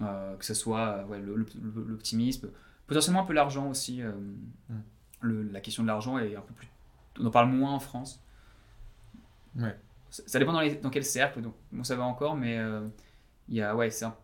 Euh, 0.01 0.37
que 0.37 0.45
ce 0.45 0.55
soit 0.55 0.89
euh, 0.99 1.05
ouais, 1.07 1.21
l'optimisme, 1.21 2.51
potentiellement 2.87 3.23
un 3.23 3.25
peu 3.27 3.33
l'argent 3.33 3.69
aussi. 3.69 4.03
euh, 4.03 4.13
Mm. 4.69 4.75
le- 5.23 5.43
la 5.43 5.61
question 5.61 5.83
de 5.83 5.89
l'argent 5.89 6.19
est 6.19 6.37
un 6.37 6.41
peu 6.41 6.55
plus. 6.55 6.69
On 7.19 7.27
en 7.27 7.31
parle 7.31 7.49
moins 7.51 7.73
en 7.75 7.81
France. 7.81 8.23
Ouais. 9.57 9.77
Ça, 10.11 10.23
ça 10.27 10.39
dépend 10.39 10.53
dans, 10.53 10.61
les- 10.61 10.77
dans 10.77 10.91
quel 10.91 11.05
cercle, 11.05 11.41
donc 11.43 11.55
bon, 11.73 11.83
ça 11.85 11.97
va 11.97 12.05
encore, 12.05 12.37
mais 12.37 12.59
euh, 12.59 12.87
il 13.49 13.57
y 13.57 13.63
a. 13.63 13.75
Ouais, 13.75 13.91
c'est 13.91 14.05
un- 14.05 14.17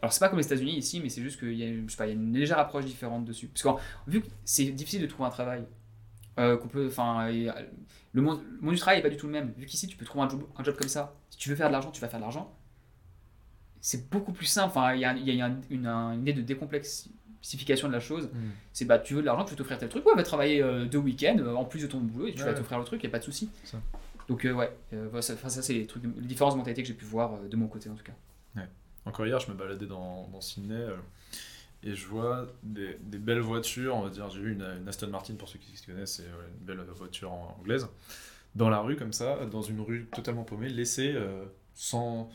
Alors, 0.00 0.12
c'est 0.12 0.18
pas 0.20 0.28
comme 0.28 0.38
les 0.38 0.46
États-Unis 0.46 0.76
ici, 0.78 1.00
mais 1.00 1.08
c'est 1.08 1.22
juste 1.22 1.38
qu'il 1.38 1.52
y, 1.54 1.62
a, 1.62 1.72
je 1.72 1.88
sais 1.88 1.96
pas, 1.96 2.06
il 2.06 2.08
y 2.08 2.12
a 2.12 2.14
une 2.14 2.32
légère 2.32 2.58
approche 2.58 2.84
différente 2.86 3.24
dessus. 3.24 3.46
Parce 3.48 3.62
que 3.62 3.82
vu 4.10 4.20
que 4.22 4.28
c'est 4.44 4.64
difficile 4.72 5.02
de 5.02 5.06
trouver 5.06 5.28
un 5.28 5.30
travail, 5.30 5.64
euh, 6.40 6.56
qu'on 6.56 6.66
peut. 6.68 6.86
Enfin, 6.88 7.28
le 7.30 8.22
monde, 8.22 8.40
le 8.42 8.60
monde 8.62 8.74
du 8.74 8.80
travail 8.80 8.98
n'est 8.98 9.02
pas 9.02 9.10
du 9.10 9.16
tout 9.18 9.26
le 9.26 9.32
même. 9.32 9.52
Vu 9.58 9.66
qu'ici, 9.66 9.86
tu 9.86 9.96
peux 9.96 10.04
trouver 10.06 10.24
un 10.24 10.28
job, 10.30 10.42
un 10.56 10.64
job 10.64 10.74
comme 10.76 10.88
ça. 10.88 11.14
Si 11.30 11.36
tu 11.38 11.50
veux 11.50 11.54
faire 11.56 11.68
de 11.68 11.72
l'argent, 11.72 11.90
tu 11.92 12.00
vas 12.00 12.08
faire 12.08 12.18
de 12.18 12.24
l'argent. 12.24 12.52
C'est 13.84 14.08
beaucoup 14.08 14.32
plus 14.32 14.46
simple. 14.46 14.68
Enfin, 14.68 14.94
il 14.94 15.00
y 15.00 15.04
a, 15.04 15.12
il 15.12 15.28
y 15.28 15.42
a 15.42 15.52
une, 15.70 16.20
idée 16.20 16.32
de 16.32 16.40
décomplexification 16.40 17.88
de 17.88 17.92
la 17.92 17.98
chose. 17.98 18.30
Mm. 18.32 18.50
C'est 18.72 18.84
bah, 18.84 19.00
tu 19.00 19.14
veux 19.14 19.22
de 19.22 19.26
l'argent, 19.26 19.44
tu 19.44 19.50
veux 19.50 19.56
t'offrir 19.56 19.76
tel 19.76 19.88
truc. 19.88 20.06
Ouais, 20.06 20.14
va 20.14 20.22
travailler 20.22 20.62
euh, 20.62 20.86
deux 20.86 20.98
week-ends 20.98 21.36
euh, 21.40 21.54
en 21.56 21.64
plus 21.64 21.82
de 21.82 21.88
ton 21.88 21.98
boulot 21.98 22.28
et 22.28 22.32
tu 22.32 22.38
Ouais, 22.38 22.46
vas 22.46 22.54
t'offrir 22.54 22.78
le 22.78 22.84
truc, 22.84 23.02
il 23.02 23.06
n'y 23.06 23.10
a 23.10 23.12
pas 23.12 23.18
de 23.18 23.24
souci. 23.24 23.50
Donc, 24.28 24.44
euh, 24.44 24.52
ouais, 24.52 24.72
euh, 24.92 25.08
voilà, 25.10 25.20
ça, 25.20 25.36
ça 25.36 25.62
c'est 25.62 25.74
les, 25.74 25.86
trucs, 25.86 26.04
les 26.04 26.28
différences 26.28 26.54
de 26.54 26.58
mentalité 26.58 26.82
que 26.82 26.88
j'ai 26.88 26.94
pu 26.94 27.04
voir 27.04 27.40
de 27.40 27.56
mon 27.56 27.66
côté 27.66 27.90
en 27.90 27.94
tout 27.94 28.04
cas. 28.04 28.12
Encore 29.04 29.26
hier, 29.26 29.40
je 29.40 29.50
me 29.50 29.56
baladais 29.56 29.86
dans, 29.86 30.28
dans 30.28 30.40
Sydney 30.40 30.86
et 31.82 31.92
je 31.92 32.06
vois 32.06 32.46
des, 32.62 32.96
des 33.02 33.18
belles 33.18 33.40
voitures. 33.40 33.96
On 33.96 34.02
va 34.02 34.10
dire, 34.10 34.30
j'ai 34.30 34.38
vu 34.38 34.52
une, 34.52 34.62
une 34.62 34.86
Aston 34.86 35.08
Martin 35.08 35.34
pour 35.34 35.48
ceux 35.48 35.58
qui 35.58 35.76
se 35.76 35.84
connaissent, 35.84 36.18
c'est 36.18 36.22
une 36.22 36.64
belle 36.64 36.78
voiture 36.94 37.32
anglaise. 37.32 37.88
Dans 38.54 38.70
la 38.70 38.78
rue, 38.78 38.94
comme 38.94 39.12
ça, 39.12 39.44
dans 39.46 39.60
une 39.60 39.80
rue 39.80 40.06
totalement 40.14 40.44
paumée, 40.44 40.68
laissée 40.68 41.16
sans. 41.74 42.30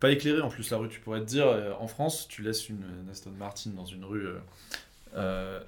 Pas 0.00 0.10
éclairée 0.10 0.40
en 0.40 0.48
plus, 0.48 0.70
la 0.70 0.78
rue. 0.78 0.88
Tu 0.88 0.98
pourrais 1.00 1.20
te 1.20 1.26
dire, 1.26 1.46
euh, 1.46 1.72
en 1.78 1.86
France, 1.86 2.26
tu 2.28 2.42
laisses 2.42 2.68
une, 2.68 2.82
une 3.02 3.10
Aston 3.10 3.30
Martin 3.38 3.70
dans 3.76 3.84
une 3.84 4.04
rue. 4.04 4.26
euh, 4.26 4.38
euh, 5.16 5.60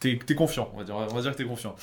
t'es 0.00 0.18
confiant, 0.34 0.70
on 0.74 0.78
va 0.78 0.84
dire, 0.84 0.96
on 0.96 1.06
va 1.06 1.20
dire 1.20 1.32
que 1.32 1.36
t'es 1.36 1.44
confiant. 1.44 1.74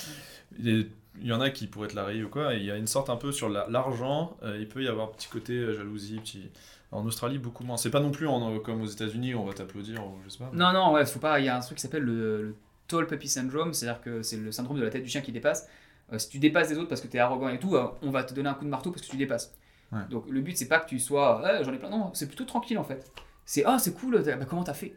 Il 0.60 0.90
y 1.22 1.32
en 1.32 1.42
a 1.42 1.50
qui 1.50 1.68
pourraient 1.68 1.88
te 1.88 1.96
la 1.96 2.04
rayer 2.04 2.24
ou 2.24 2.30
quoi, 2.30 2.54
il 2.54 2.64
y 2.64 2.72
a 2.72 2.76
une 2.78 2.88
sorte 2.88 3.10
un 3.10 3.16
peu 3.16 3.32
sur 3.32 3.50
la- 3.50 3.68
l'argent, 3.70 4.38
il 4.60 4.68
peut 4.68 4.84
y 4.84 4.88
avoir 4.88 5.08
un 5.10 5.12
petit 5.12 5.28
côté 5.30 5.74
jalousie, 5.74 6.20
petit. 6.20 6.50
En 6.92 7.06
Australie, 7.06 7.38
beaucoup 7.38 7.64
moins. 7.66 7.76
C'est 7.78 7.90
pas 7.92 8.00
non 8.00 8.12
plus 8.12 8.28
en- 8.28 8.60
comme 8.60 8.82
aux 8.82 8.86
États-Unis 8.88 9.36
on 9.36 9.44
va 9.44 9.54
t'applaudir 9.54 10.06
ou 10.08 10.16
je 10.24 10.30
sais 10.30 10.38
pas. 10.38 10.50
Non, 10.54 10.72
non, 10.72 10.94
ouais, 10.94 11.06
faut 11.06 11.20
pas. 11.20 11.40
Il 11.40 11.46
y 11.46 11.50
a 11.50 11.58
un 11.58 11.60
truc 11.60 11.76
qui 11.78 11.82
s'appelle 11.82 12.04
le, 12.04 12.42
le 12.44 12.56
Tall 12.88 13.08
Puppy 13.08 13.28
Syndrome, 13.28 13.74
c'est-à-dire 13.74 14.02
que 14.02 14.22
c'est 14.22 14.38
le 14.38 14.52
syndrome 14.54 14.78
de 14.80 14.84
la 14.84 14.90
tête 14.90 15.04
du 15.04 15.10
chien 15.10 15.20
qui 15.22 15.34
dépasse. 15.34 15.68
Euh, 16.14 16.18
si 16.18 16.30
tu 16.30 16.40
dépasses 16.40 16.70
les 16.70 16.78
autres 16.78 16.88
parce 16.88 17.02
que 17.02 17.08
tu 17.08 17.18
es 17.18 17.20
arrogant 17.20 17.50
et 17.50 17.60
tout, 17.60 17.76
euh, 17.76 17.88
on 18.02 18.10
va 18.12 18.24
te 18.24 18.34
donner 18.34 18.48
un 18.48 18.54
coup 18.54 18.64
de 18.64 18.70
marteau 18.70 18.92
parce 18.92 19.02
que 19.06 19.12
tu 19.12 19.18
dépasses. 19.18 19.54
Ouais. 19.92 20.00
Donc 20.10 20.26
le 20.30 20.42
but, 20.42 20.58
c'est 20.58 20.68
pas 20.68 20.80
que 20.80 20.88
tu 20.90 21.00
sois. 21.00 21.42
J'en 21.62 21.74
ai 21.74 21.78
plein. 21.78 21.90
Non, 21.90 22.12
c'est 22.14 22.28
plutôt 22.28 22.46
tranquille 22.46 22.78
en 22.78 22.84
fait. 22.84 23.10
C'est 23.46 23.64
ah, 23.66 23.80
c'est 23.80 23.94
cool, 23.94 24.22
bah, 24.24 24.46
comment 24.46 24.64
t'as 24.64 24.74
fait? 24.74 24.94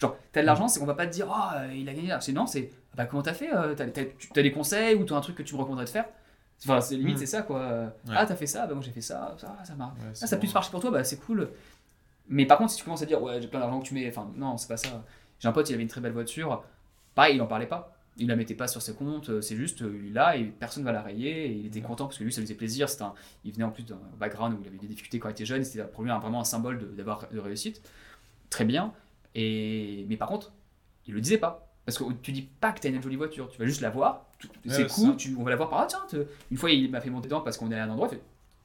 Genre, 0.00 0.16
t'as 0.32 0.40
de 0.40 0.46
l'argent, 0.46 0.66
c'est 0.68 0.80
on 0.80 0.86
va 0.86 0.94
pas 0.94 1.06
te 1.06 1.12
dire 1.12 1.28
ah, 1.30 1.58
euh, 1.64 1.74
il 1.74 1.88
a 1.88 1.92
gagné 1.94 2.08
là. 2.08 2.20
C'est 2.20 2.32
non, 2.32 2.46
c'est 2.46 2.70
ah, 2.92 2.94
bah, 2.96 3.06
comment 3.06 3.22
t'as 3.22 3.34
fait 3.34 3.52
euh, 3.54 3.74
T'as 3.74 3.86
t'as 3.88 4.42
des 4.42 4.52
conseils 4.52 4.94
ou 4.96 5.04
t'as 5.04 5.16
un 5.16 5.20
truc 5.20 5.36
que 5.36 5.42
tu 5.42 5.54
me 5.54 5.58
recommanderais 5.60 5.84
de 5.84 5.90
faire? 5.90 6.06
Enfin, 6.64 6.80
c'est 6.80 6.96
limite, 6.96 7.16
Mm. 7.16 7.18
c'est 7.18 7.26
ça 7.26 7.42
quoi. 7.42 7.92
Ah, 8.10 8.24
t'as 8.24 8.36
fait 8.36 8.46
ça, 8.46 8.66
bah 8.66 8.74
moi 8.74 8.82
j'ai 8.84 8.92
fait 8.92 9.00
ça, 9.00 9.34
ça, 9.38 9.56
ça 9.64 9.74
marche. 9.74 9.98
Ouais, 9.98 10.06
Ah, 10.10 10.26
ça 10.26 10.36
a 10.36 10.38
plus 10.38 10.52
marché 10.54 10.70
pour 10.70 10.80
toi, 10.80 10.90
bah 10.92 11.02
c'est 11.04 11.18
cool. 11.18 11.50
Mais 12.28 12.46
par 12.46 12.56
contre, 12.58 12.70
si 12.70 12.78
tu 12.78 12.84
commences 12.84 13.02
à 13.02 13.06
dire, 13.06 13.20
ouais, 13.20 13.40
j'ai 13.42 13.48
plein 13.48 13.58
d'argent 13.60 13.80
que 13.80 13.86
tu 13.86 13.94
mets, 13.94 14.08
enfin, 14.08 14.30
non, 14.36 14.56
c'est 14.56 14.68
pas 14.68 14.76
ça. 14.76 15.04
J'ai 15.40 15.48
un 15.48 15.52
pote, 15.52 15.68
il 15.68 15.74
avait 15.74 15.82
une 15.82 15.88
très 15.88 16.00
belle 16.00 16.12
voiture. 16.12 16.62
Pareil, 17.16 17.34
il 17.36 17.42
en 17.42 17.46
parlait 17.48 17.66
pas. 17.66 17.96
Il 18.18 18.28
la 18.28 18.36
mettait 18.36 18.54
pas 18.54 18.68
sur 18.68 18.82
ses 18.82 18.94
comptes, 18.94 19.30
euh, 19.30 19.40
c'est 19.40 19.56
juste, 19.56 19.80
euh, 19.82 19.98
il 20.02 20.10
est 20.10 20.12
là 20.12 20.36
et 20.36 20.44
personne 20.44 20.84
va 20.84 20.92
la 20.92 21.00
rayer. 21.02 21.46
Et 21.46 21.52
il 21.52 21.66
était 21.66 21.80
content 21.80 22.04
parce 22.06 22.18
que 22.18 22.24
lui, 22.24 22.32
ça 22.32 22.40
lui 22.40 22.46
faisait 22.46 22.56
plaisir. 22.56 22.86
Un- 23.00 23.14
Il 23.44 23.52
venait 23.52 23.64
en 23.64 23.70
plus 23.70 23.84
d'un 23.84 23.98
background 24.18 24.54
où 24.54 24.58
il 24.62 24.68
avait 24.68 24.76
des 24.76 24.86
difficultés 24.86 25.18
quand 25.18 25.28
il 25.30 25.32
était 25.32 25.46
jeune. 25.46 25.64
C'était 25.64 25.84
pour 25.84 26.02
lui 26.04 26.10
un- 26.10 26.18
vraiment 26.18 26.40
un 26.40 26.44
symbole 26.44 26.94
d'avoir 26.94 27.26
de 27.32 27.38
réussite. 27.38 27.80
Très 28.50 28.64
bien. 28.66 28.92
Et... 29.34 30.04
Mais 30.08 30.16
par 30.18 30.28
contre, 30.28 30.52
il 31.06 31.14
le 31.14 31.20
disait 31.20 31.38
pas. 31.38 31.68
Parce 31.86 31.98
que 31.98 32.04
tu 32.22 32.30
dis 32.32 32.42
pas 32.42 32.70
que 32.72 32.80
t'as 32.80 32.90
une 32.90 33.02
jolie 33.02 33.16
voiture, 33.16 33.48
tu 33.50 33.58
vas 33.58 33.64
juste 33.66 33.80
la 33.80 33.90
voir, 33.90 34.26
Ouais, 34.44 34.72
c'est 34.72 34.86
cool, 34.86 35.16
tu, 35.16 35.34
on 35.36 35.42
va 35.42 35.50
la 35.50 35.56
voir 35.56 35.68
par 35.68 35.80
ah, 35.80 35.86
tiens, 35.88 36.04
une 36.50 36.56
fois 36.56 36.70
il 36.70 36.88
m'a 36.90 37.00
fait 37.00 37.10
monter 37.10 37.26
dedans 37.26 37.40
parce 37.40 37.56
qu'on 37.56 37.72
est 37.72 37.78
à 37.78 37.82
un 37.84 37.90
endroit, 37.90 38.06
il 38.12 38.16
fait 38.16 38.22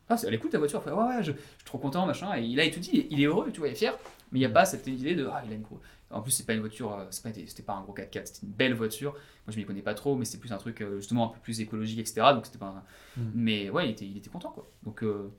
ah, 0.09 0.17
c'est- 0.17 0.27
elle 0.27 0.35
est 0.35 0.37
cool 0.37 0.51
ta 0.51 0.59
voiture, 0.59 0.79
Il 0.85 0.89
fait, 0.89 0.95
ouais, 0.95 1.03
ouais, 1.03 1.23
je, 1.23 1.31
je 1.31 1.37
suis 1.37 1.65
trop 1.65 1.79
content, 1.79 2.05
machin, 2.05 2.31
et 2.35 2.47
là 2.55 2.63
il 2.63 2.69
te 2.71 2.79
dit, 2.79 3.07
il 3.09 3.19
est 3.19 3.25
heureux, 3.25 3.49
tu 3.51 3.57
vois, 3.59 3.69
il 3.69 3.71
est 3.71 3.75
fier, 3.75 3.97
mais 4.31 4.39
il 4.39 4.41
n'y 4.41 4.45
a 4.45 4.49
pas 4.49 4.65
cette 4.65 4.85
idée 4.87 5.15
de 5.15 5.25
ah, 5.31 5.41
il 5.45 5.51
a 5.51 5.55
une 5.55 5.61
gros. 5.61 5.79
En 6.09 6.21
plus, 6.21 6.31
c'est 6.31 6.45
pas 6.45 6.53
une 6.53 6.61
voiture, 6.61 6.93
euh, 6.93 7.05
c'est 7.11 7.21
pas- 7.23 7.33
c'était 7.33 7.63
pas 7.63 7.73
un 7.73 7.81
gros 7.81 7.93
4x4, 7.93 8.27
c'était 8.27 8.45
une 8.47 8.53
belle 8.53 8.73
voiture. 8.73 9.11
Moi 9.11 9.49
je 9.49 9.57
m'y 9.57 9.65
connais 9.65 9.81
pas 9.81 9.93
trop, 9.93 10.15
mais 10.15 10.23
c'est 10.25 10.37
plus 10.39 10.51
un 10.53 10.57
truc 10.57 10.81
euh, 10.81 10.97
justement 10.99 11.25
un 11.31 11.33
peu 11.33 11.39
plus 11.41 11.59
écologique, 11.59 11.99
etc. 11.99 12.33
Donc 12.33 12.45
c'était 12.45 12.57
pas 12.59 12.67
un- 12.67 12.83
Mm. 13.21 13.31
Mais 13.33 13.69
ouais, 13.69 13.87
il 13.87 13.91
était, 13.91 14.05
il 14.05 14.15
était 14.17 14.29
content 14.29 14.51
quoi. 14.51 14.69
Donc, 14.83 15.03
euh, 15.03 15.31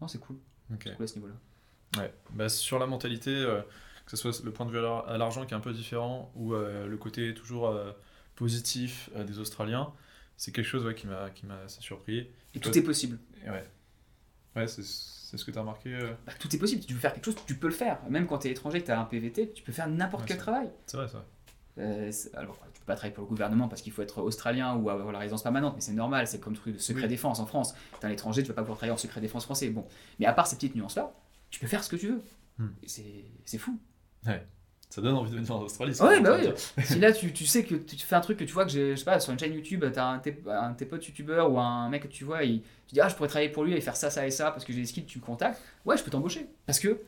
non, 0.00 0.08
c'est 0.08 0.18
cool, 0.18 0.36
Ok. 0.72 0.82
c'est 0.84 0.94
cool 0.96 1.04
à 1.04 1.06
ce 1.06 1.14
niveau-là. 1.14 1.34
Ouais. 1.98 2.12
Bah, 2.34 2.48
sur 2.48 2.78
la 2.78 2.86
mentalité, 2.86 3.30
euh, 3.30 3.60
que 4.04 4.10
ce 4.10 4.16
soit 4.16 4.44
le 4.44 4.50
point 4.52 4.66
de 4.66 4.70
vue 4.72 4.78
à 4.78 4.82
l'ar- 4.82 5.08
à 5.08 5.16
l'argent 5.18 5.46
qui 5.46 5.54
est 5.54 5.56
un 5.56 5.60
peu 5.60 5.72
différent 5.72 6.30
ou 6.34 6.54
euh, 6.54 6.86
le 6.86 6.96
côté 6.96 7.32
toujours 7.34 7.74
positif 8.34 9.10
des 9.26 9.38
Australiens, 9.38 9.92
c'est 10.36 10.52
quelque 10.52 10.66
chose 10.66 10.84
ouais, 10.84 10.94
qui 10.94 11.06
m'a 11.06 11.68
surpris. 11.68 12.28
Et 12.54 12.60
tout 12.60 12.76
est 12.76 12.82
possible. 12.82 13.18
Ouais. 13.46 13.64
Ouais, 14.56 14.66
c'est 14.66 14.82
ce 14.82 15.44
que 15.44 15.50
tu 15.50 15.58
as 15.58 15.62
remarqué. 15.62 15.94
euh, 15.94 16.12
Bah, 16.26 16.32
tout 16.38 16.54
est 16.54 16.58
possible. 16.58 16.82
Si 16.82 16.86
tu 16.88 16.94
veux 16.94 17.00
faire 17.00 17.14
quelque 17.14 17.24
chose, 17.24 17.36
tu 17.46 17.54
peux 17.56 17.68
le 17.68 17.72
faire. 17.72 17.98
Même 18.10 18.26
quand 18.26 18.38
tu 18.38 18.48
es 18.48 18.50
étranger, 18.50 18.80
que 18.80 18.86
tu 18.86 18.92
as 18.92 19.00
un 19.00 19.04
PVT, 19.04 19.52
tu 19.52 19.62
peux 19.62 19.72
faire 19.72 19.88
n'importe 19.88 20.22
Ouais, 20.24 20.28
quel 20.28 20.36
travail. 20.38 20.70
C'est 20.86 20.96
vrai, 20.98 21.06
c'est 21.08 21.16
vrai. 21.16 21.24
Euh, 21.78 22.12
alors, 22.34 22.58
tu 22.74 22.80
peux 22.80 22.86
pas 22.86 22.96
travailler 22.96 23.14
pour 23.14 23.24
le 23.24 23.28
gouvernement 23.30 23.66
parce 23.66 23.80
qu'il 23.80 23.92
faut 23.92 24.02
être 24.02 24.20
australien 24.20 24.74
ou 24.76 24.90
avoir 24.90 25.10
la 25.10 25.18
résidence 25.20 25.42
permanente, 25.42 25.72
mais 25.74 25.80
c'est 25.80 25.92
normal, 25.94 26.26
c'est 26.26 26.38
comme 26.38 26.52
truc 26.54 26.74
de 26.74 26.78
secret 26.78 27.04
Oui. 27.04 27.08
défense 27.08 27.40
en 27.40 27.46
France. 27.46 27.74
T'es 27.98 28.06
un 28.06 28.10
étranger, 28.10 28.42
tu 28.42 28.48
vas 28.48 28.54
pas 28.54 28.60
pouvoir 28.60 28.76
travailler 28.76 28.92
en 28.92 28.98
secret 28.98 29.22
défense 29.22 29.44
français. 29.46 29.70
Bon, 29.70 29.86
mais 30.18 30.26
à 30.26 30.34
part 30.34 30.46
ces 30.46 30.56
petites 30.56 30.74
nuances-là, 30.74 31.14
tu 31.48 31.58
peux 31.60 31.66
faire 31.66 31.82
ce 31.82 31.88
que 31.88 31.96
tu 31.96 32.08
veux. 32.08 32.20
Hmm. 32.58 32.68
C'est 32.86 33.56
fou. 33.58 33.78
Ça 34.92 35.00
donne 35.00 35.14
envie 35.14 35.30
de 35.30 35.36
venir 35.36 35.50
en 35.56 35.60
Australie. 35.62 35.98
Ouais, 36.02 36.20
bah 36.20 36.36
oui. 36.38 36.50
si 36.84 36.98
là 36.98 37.12
tu, 37.12 37.32
tu 37.32 37.46
sais 37.46 37.64
que 37.64 37.76
tu 37.76 37.96
fais 37.96 38.14
un 38.14 38.20
truc 38.20 38.36
que 38.36 38.44
tu 38.44 38.52
vois 38.52 38.66
que 38.66 38.70
j'ai- 38.70 38.90
je 38.90 38.96
sais 38.96 39.06
pas 39.06 39.18
sur 39.20 39.32
une 39.32 39.38
chaîne 39.38 39.54
YouTube, 39.54 39.82
t'as 39.90 40.04
un, 40.04 40.22
un 40.50 40.70
de 40.72 40.76
tes 40.76 40.84
potes 40.84 41.06
youtubeurs 41.06 41.50
ou 41.50 41.58
un 41.58 41.88
mec 41.88 42.02
que 42.02 42.08
tu 42.08 42.24
vois, 42.24 42.44
il, 42.44 42.60
tu 42.60 42.92
dis 42.92 43.00
ah 43.00 43.08
je 43.08 43.14
pourrais 43.14 43.28
travailler 43.30 43.48
pour 43.48 43.64
lui 43.64 43.72
et 43.72 43.80
faire 43.80 43.96
ça, 43.96 44.10
ça 44.10 44.26
et 44.26 44.30
ça 44.30 44.50
parce 44.50 44.66
que 44.66 44.72
j'ai 44.74 44.80
des 44.80 44.86
skills, 44.86 45.06
tu 45.06 45.18
me 45.18 45.24
contactes. 45.24 45.58
Ouais, 45.86 45.96
je 45.96 46.02
peux 46.04 46.10
t'embaucher 46.10 46.46
parce 46.66 46.78
que 46.78 47.00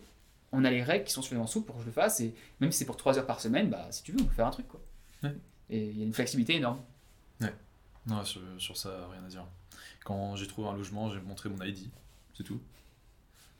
on 0.50 0.64
a 0.64 0.70
les 0.70 0.82
règles 0.82 1.04
qui 1.04 1.12
sont 1.12 1.20
suffisamment 1.20 1.46
souples 1.46 1.66
pour 1.66 1.74
que 1.76 1.82
je 1.82 1.86
le 1.86 1.92
fasse 1.92 2.20
et 2.20 2.34
même 2.60 2.72
si 2.72 2.78
c'est 2.78 2.84
pour 2.86 2.96
3 2.96 3.18
heures 3.18 3.26
par 3.26 3.38
semaine, 3.40 3.68
bah 3.68 3.86
si 3.90 4.02
tu 4.02 4.12
veux, 4.12 4.20
on 4.22 4.24
peut 4.24 4.34
faire 4.34 4.46
un 4.46 4.50
truc 4.50 4.66
quoi. 4.66 4.80
Ouais. 5.22 5.36
Et 5.68 5.84
il 5.84 5.98
y 5.98 6.02
a 6.02 6.06
une 6.06 6.14
flexibilité 6.14 6.54
énorme. 6.56 6.80
Non, 8.06 8.22
sur, 8.24 8.40
sur 8.58 8.76
ça, 8.78 9.08
rien 9.12 9.24
à 9.24 9.28
dire. 9.28 9.44
Quand 10.04 10.36
j'ai 10.36 10.46
trouvé 10.46 10.68
un 10.68 10.74
logement, 10.74 11.10
j'ai 11.10 11.20
montré 11.20 11.48
mon 11.48 11.62
ID, 11.62 11.88
c'est 12.34 12.44
tout. 12.44 12.60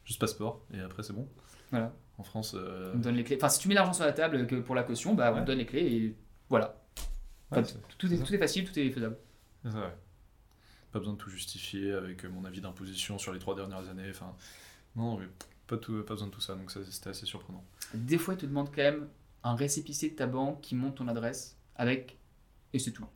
Juste 0.05 0.20
passeport, 0.20 0.61
et 0.75 0.81
après 0.81 1.03
c'est 1.03 1.12
bon. 1.14 1.27
Voilà. 1.70 1.93
En 2.18 2.22
France, 2.22 2.54
euh, 2.56 2.92
On 2.94 2.98
donne 2.98 3.16
les 3.16 3.24
clés. 3.24 3.36
Enfin, 3.36 3.48
si 3.48 3.58
tu 3.58 3.68
mets 3.68 3.74
l'argent 3.74 3.92
sur 3.92 4.04
la 4.04 4.12
table 4.12 4.46
que 4.46 4.56
pour 4.56 4.74
la 4.74 4.82
caution, 4.84 5.14
bah 5.14 5.30
on 5.32 5.36
Ouais. 5.36 5.40
te 5.42 5.46
donne 5.46 5.58
les 5.58 5.66
clés 5.66 5.80
et 5.84 6.16
voilà. 6.48 6.80
ouais, 7.50 7.62
tout, 7.98 8.12
est, 8.12 8.18
tout 8.22 8.34
est 8.34 8.38
facile, 8.38 8.64
tout 8.70 8.78
est 8.78 8.90
faisable. 8.90 9.16
c'est. 9.64 9.70
Pas 10.92 11.00
besoin 11.00 11.14
de 11.14 11.18
tout 11.18 11.30
justifier 11.30 11.92
avec 11.92 12.24
euh, 12.24 12.28
mon 12.28 12.44
avis 12.44 12.60
d'imposition 12.60 13.18
sur 13.18 13.32
les 13.32 13.40
trois 13.40 13.56
dernières 13.56 13.88
années. 13.88 14.08
Enfin, 14.10 14.32
non, 14.94 15.18
mais 15.18 15.26
pas, 15.66 15.76
tout, 15.76 16.02
pas 16.04 16.14
besoin 16.14 16.28
de 16.28 16.32
tout 16.32 16.40
ça, 16.40 16.54
donc 16.54 16.70
ça, 16.70 16.80
c'était 16.88 17.10
assez 17.10 17.26
surprenant. 17.26 17.64
Des 17.94 18.16
fois, 18.16 18.34
ils 18.34 18.36
te 18.36 18.46
demandent 18.46 18.70
quand 18.72 18.82
même 18.82 19.08
un 19.42 19.56
récépissé 19.56 20.10
de 20.10 20.14
ta 20.14 20.26
banque 20.28 20.60
qui 20.60 20.76
montre 20.76 20.94
ton 20.96 21.08
adresse 21.08 21.58
avec. 21.74 22.16
Et 22.72 22.78
c'est 22.78 22.92
tout. 22.92 23.06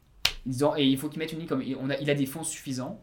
Ils 0.44 0.50
disent- 0.52 0.64
et 0.76 0.84
il 0.86 0.98
faut 0.98 1.08
qu'ils 1.08 1.20
mettent 1.20 1.32
une 1.32 1.38
ligne 1.38 1.46
comme. 1.48 1.62
On 1.78 1.88
a, 1.90 1.96
il 1.98 2.10
a 2.10 2.14
des 2.14 2.26
fonds 2.26 2.42
suffisants. 2.42 3.00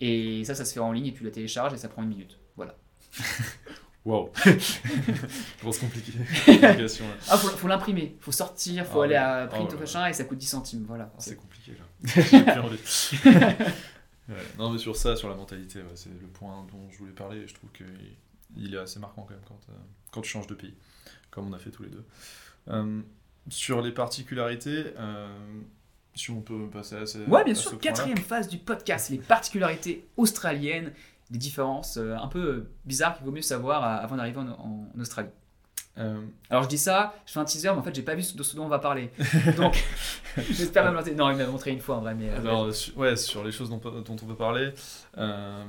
Et 0.00 0.44
ça, 0.44 0.54
ça 0.54 0.64
se 0.64 0.72
fait 0.72 0.80
en 0.80 0.92
ligne 0.92 1.06
et 1.08 1.12
tu 1.14 1.22
la 1.24 1.30
télécharges 1.30 1.74
et 1.74 1.76
ça 1.78 1.88
prend 1.90 2.02
une 2.02 2.08
minute. 2.08 2.38
Voilà. 2.56 2.74
Waouh 4.06 4.30
Grosse 5.60 5.78
compliqué. 5.78 6.12
complication. 6.46 7.04
Ah, 7.28 7.36
faut, 7.36 7.48
faut 7.48 7.68
l'imprimer. 7.68 8.16
Faut 8.20 8.32
sortir, 8.32 8.86
faut 8.86 9.00
Ah 9.00 9.04
aller 9.04 9.14
ouais. 9.14 9.18
à 9.20 9.36
Ah 9.42 9.46
print 9.48 9.68
ouais. 9.70 9.76
au 9.76 9.80
machin 9.80 10.06
et 10.06 10.12
ça 10.12 10.24
coûte 10.24 10.38
10 10.38 10.46
centimes. 10.46 10.84
Voilà. 10.86 11.10
Ah, 11.12 11.16
C'est- 11.18 11.34
compliqué 11.36 11.72
là. 11.72 12.22
J'ai 12.30 12.42
plus 12.42 12.60
envie. 12.60 12.78
Ouais. 14.28 14.36
Non, 14.58 14.70
mais 14.70 14.78
sur 14.78 14.96
ça, 14.96 15.14
sur 15.16 15.28
la 15.28 15.34
mentalité, 15.36 15.80
ouais, 15.80 15.84
c'est 15.94 16.08
le 16.08 16.26
point 16.28 16.66
dont 16.72 16.88
je 16.90 16.98
voulais 16.98 17.12
parler. 17.12 17.38
et 17.42 17.46
Je 17.48 17.54
trouve 17.54 17.70
qu'il 17.72 17.86
il 18.56 18.74
est 18.74 18.78
assez 18.78 18.98
marquant 18.98 19.22
quand 19.22 19.34
même 19.34 19.42
quand, 19.46 19.60
euh, 19.70 19.72
quand 20.12 20.20
tu 20.22 20.30
changes 20.30 20.46
de 20.46 20.54
pays, 20.54 20.74
comme 21.30 21.48
on 21.48 21.52
a 21.52 21.58
fait 21.58 21.70
tous 21.70 21.82
les 21.82 21.90
deux. 21.90 22.04
Euh, 22.68 23.02
sur 23.48 23.82
les 23.82 23.92
particularités, 23.92 24.84
euh, 24.98 25.28
si 26.14 26.30
on 26.30 26.40
peut 26.40 26.68
passer 26.70 26.96
à 26.96 27.06
ce 27.06 27.18
Ouais, 27.28 27.44
bien 27.44 27.54
sûr. 27.54 27.78
Quatrième 27.78 28.16
phase 28.18 28.48
du 28.48 28.58
podcast, 28.58 29.10
les 29.10 29.18
particularités 29.18 30.06
australiennes, 30.16 30.92
des 31.30 31.38
différences 31.38 31.96
euh, 31.96 32.14
un 32.16 32.28
peu 32.28 32.38
euh, 32.40 32.70
bizarres 32.84 33.16
qu'il 33.16 33.24
vaut 33.26 33.32
mieux 33.32 33.42
savoir 33.42 33.82
euh, 33.84 34.04
avant 34.04 34.16
d'arriver 34.16 34.38
en, 34.38 34.48
en- 34.48 34.88
en 34.96 35.00
Australie. 35.00 35.30
Euh, 35.98 36.20
Alors 36.50 36.62
je 36.64 36.68
dis 36.68 36.76
ça, 36.78 37.14
je 37.26 37.32
fais 37.32 37.40
un 37.40 37.44
teaser, 37.44 37.70
mais 37.72 37.78
en 37.78 37.82
fait 37.82 37.94
j'ai 37.94 38.02
pas 38.02 38.14
vu 38.14 38.22
ce 38.22 38.36
de 38.36 38.42
ce 38.42 38.54
dont 38.54 38.64
on 38.66 38.68
va 38.68 38.78
parler. 38.78 39.10
Donc 39.56 39.82
j'espère 40.36 40.92
me. 40.92 41.14
Non, 41.14 41.30
il 41.30 41.36
m'a 41.38 41.46
montré 41.46 41.70
une 41.72 41.80
fois 41.80 41.96
en 41.96 42.00
vrai, 42.00 42.14
mais. 42.14 42.28
Alors, 42.30 42.68
ouais, 42.96 43.16
sur 43.16 43.42
les 43.44 43.50
choses 43.52 43.70
dont, 43.70 43.78
dont 43.78 44.04
on 44.22 44.26
peut 44.26 44.36
parler, 44.36 44.72
euh, 45.16 45.64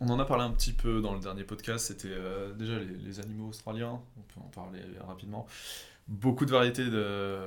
on 0.00 0.08
en 0.08 0.18
a 0.18 0.24
parlé 0.24 0.44
un 0.44 0.50
petit 0.50 0.72
peu 0.72 1.00
dans 1.02 1.12
le 1.14 1.20
dernier 1.20 1.44
podcast, 1.44 1.86
c'était 1.88 2.08
euh, 2.10 2.52
déjà 2.54 2.78
les, 2.78 2.86
les 2.86 3.20
animaux 3.20 3.48
australiens, 3.48 4.00
on 4.16 4.20
peut 4.22 4.40
en 4.40 4.48
parler 4.48 4.80
rapidement. 5.06 5.46
Beaucoup 6.08 6.44
de 6.46 6.50
variétés 6.50 6.84
de, 6.86 7.38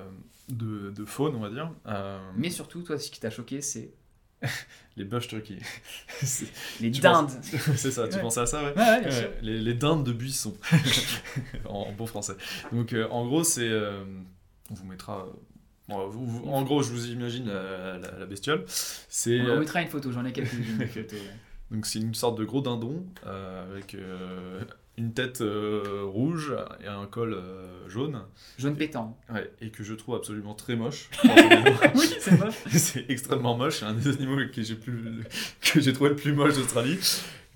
de, 0.49 0.91
de 0.91 1.05
faune, 1.05 1.36
on 1.36 1.39
va 1.39 1.49
dire. 1.49 1.71
Mais 2.36 2.49
surtout, 2.51 2.82
toi, 2.84 2.97
ce 2.99 3.09
qui 3.11 3.19
t'a 3.19 3.30
choqué, 3.32 3.61
c'est 3.61 3.91
les 4.97 5.03
bush 5.03 5.27
turkeys. 5.27 5.59
C'est- 6.21 6.47
les 6.81 6.89
dindes. 6.89 7.29
C'est 7.75 7.91
ça, 7.91 8.07
tu 8.07 8.15
Ouais. 8.15 8.21
pensais 8.21 8.41
à 8.41 8.45
ça, 8.45 8.63
ouais? 8.63 8.73
Les, 9.41 9.59
les 9.59 9.73
dindes 9.73 10.03
de 10.05 10.11
buisson, 10.13 10.55
en, 11.65 11.91
bon 11.91 12.05
français. 12.07 12.33
Donc, 12.71 12.93
euh, 12.93 13.07
en 13.09 13.25
gros, 13.27 13.43
c'est. 13.43 13.67
euh, 13.67 14.03
on 14.69 14.73
vous 14.73 14.85
mettra. 14.85 15.25
euh, 15.25 15.31
bon, 15.88 16.07
vous- 16.09 16.25
vous- 16.25 16.49
en 16.49 16.61
gros, 16.63 16.81
je 16.83 16.91
vous 16.91 17.07
imagine 17.07 17.47
la, 17.47 17.97
la- 17.97 18.19
la 18.19 18.25
bestiole. 18.25 18.63
C'est. 18.67 19.39
On 19.41 19.59
mettra 19.59 19.81
une 19.81 19.88
photo, 19.89 20.11
j'en 20.11 20.25
ai 20.25 20.31
quelques-unes. 20.33 20.88
Donc 21.71 21.85
c'est 21.85 21.99
une 21.99 22.13
sorte 22.13 22.38
de 22.39 22.45
gros 22.45 22.61
dindon 22.61 23.05
avec 23.25 23.95
une 24.98 25.14
tête 25.14 25.41
euh, 25.41 26.02
rouge 26.06 26.54
et 26.84 26.88
un 26.88 27.06
col 27.06 27.34
euh, 27.34 27.88
jaune 27.88 28.20
Jaune 28.58 28.76
pétant. 28.76 29.18
ouais, 29.32 29.52
et 29.62 29.70
que 29.70 29.84
je 29.84 29.93
trouve 29.93 30.16
absolument 30.16 30.56
très 30.56 30.76
moche. 30.76 31.10
oui, 31.24 32.06
c'est 32.20 32.39
moche. 32.39 32.56
c'est 32.72 33.10
extrêmement 33.10 33.56
moche, 33.56 33.80
c'est 33.80 33.86
un 33.86 33.93
des 33.93 34.08
animaux 34.10 34.38
que 34.52 34.62
j'ai 34.64 34.76
plus 34.76 35.24
que 35.62 35.80
j'ai 35.80 35.93
trouvé 35.93 36.10
le 36.12 36.16
plus 36.16 36.34
moche 36.34 36.56
d'Australie. 36.56 36.98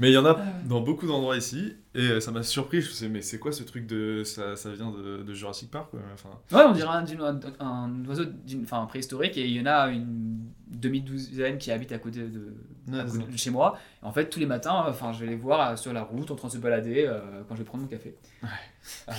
Mais 0.01 0.09
il 0.09 0.13
y 0.13 0.17
en 0.17 0.25
a 0.25 0.37
dans 0.65 0.81
beaucoup 0.81 1.07
d'endroits 1.07 1.37
ici 1.37 1.75
et 1.95 2.19
ça 2.19 2.31
m'a 2.31 2.43
surpris. 2.43 2.81
Je 2.81 2.87
me 2.89 2.93
suis 2.93 3.05
dit, 3.07 3.11
mais 3.13 3.21
c'est 3.21 3.37
quoi 3.39 3.51
ce 3.53 3.63
truc 3.63 3.85
de 3.87 4.23
ça, 4.25 4.55
ça 4.57 4.71
vient 4.71 4.91
de, 4.91 5.23
de 5.23 5.33
Jurassic 5.33 5.69
Park 5.71 5.91
quoi. 5.91 5.99
Enfin, 6.13 6.29
Ouais, 6.51 6.63
on 6.67 6.71
dirait 6.73 6.89
un, 6.89 7.05
un- 7.23 7.39
un 7.65 8.05
oiseau 8.05 8.23
enfin, 8.63 8.85
préhistorique 8.87 9.37
et 9.37 9.45
il 9.47 9.53
y 9.55 9.61
en 9.61 9.65
a 9.67 9.87
une 9.89 10.39
demi-douzaine 10.67 11.57
qui 11.57 11.71
habitent 11.71 11.91
à 11.91 11.99
côté 11.99 12.19
de, 12.27 12.53
Ouais, 12.91 12.99
à 12.99 13.07
c'est 13.07 13.19
côté 13.19 13.31
de 13.31 13.37
chez 13.37 13.51
moi. 13.51 13.77
Et 14.01 14.05
en 14.05 14.11
fait, 14.11 14.27
tous 14.29 14.39
les 14.39 14.45
matins, 14.47 14.83
enfin, 14.87 15.13
je 15.13 15.19
vais 15.19 15.27
les 15.27 15.35
voir 15.35 15.71
euh, 15.71 15.75
sur 15.75 15.93
la 15.93 16.01
route 16.03 16.31
en 16.31 16.35
train 16.35 16.47
de 16.47 16.53
se 16.53 16.57
balader 16.57 17.05
euh, 17.07 17.43
quand 17.47 17.55
je 17.55 17.59
vais 17.59 17.65
prendre 17.65 17.83
mon 17.83 17.89
café. 17.89 18.15
Euh, 18.43 19.11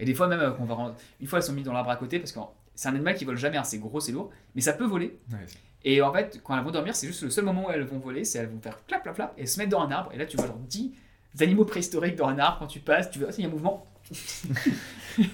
et 0.00 0.04
des 0.04 0.14
fois 0.14 0.26
même, 0.26 0.40
euh, 0.40 0.50
qu'on 0.50 0.64
va 0.64 0.74
rentrer- 0.74 0.96
une 1.20 1.26
fois, 1.26 1.38
elles 1.38 1.44
sont 1.44 1.52
mises 1.52 1.64
dans 1.64 1.72
l'arbre 1.72 1.90
à 1.90 1.96
côté 1.96 2.18
parce 2.18 2.32
que 2.32 2.40
c'est 2.74 2.88
un 2.88 2.94
animal 2.94 3.14
qui 3.14 3.24
vole 3.24 3.36
jamais, 3.38 3.56
hein, 3.56 3.64
c'est 3.64 3.78
gros, 3.78 4.00
c'est 4.00 4.12
lourd, 4.12 4.30
mais 4.54 4.60
ça 4.60 4.72
peut 4.72 4.84
voler. 4.86 5.18
ouais. 5.32 5.38
Et 5.88 6.02
en 6.02 6.12
fait, 6.12 6.40
quand 6.42 6.58
elles 6.58 6.64
vont 6.64 6.72
dormir, 6.72 6.94
c'est 6.96 7.06
juste 7.06 7.22
le 7.22 7.30
seul 7.30 7.44
moment 7.44 7.68
où 7.68 7.70
elles 7.70 7.84
vont 7.84 7.98
voler, 7.98 8.24
c'est 8.24 8.38
elles 8.40 8.48
vont 8.48 8.60
faire 8.60 8.84
clap, 8.86 9.02
clap, 9.04 9.14
clap 9.14 9.34
et 9.38 9.46
se 9.46 9.58
mettre 9.58 9.70
dans 9.70 9.80
un 9.82 9.90
arbre. 9.92 10.10
Et 10.12 10.18
là, 10.18 10.26
tu 10.26 10.36
vois 10.36 10.46
genre 10.46 10.58
10 10.58 10.92
animaux 11.40 11.64
préhistoriques 11.64 12.16
dans 12.16 12.26
un 12.26 12.38
arbre 12.38 12.58
quand 12.58 12.66
tu 12.66 12.80
passes, 12.80 13.08
tu 13.10 13.20
vois, 13.20 13.28
il 13.38 13.42
y 13.42 13.44
a 13.44 13.48
un 13.48 13.52
mouvement. 13.52 13.86
Ouais. 15.18 15.24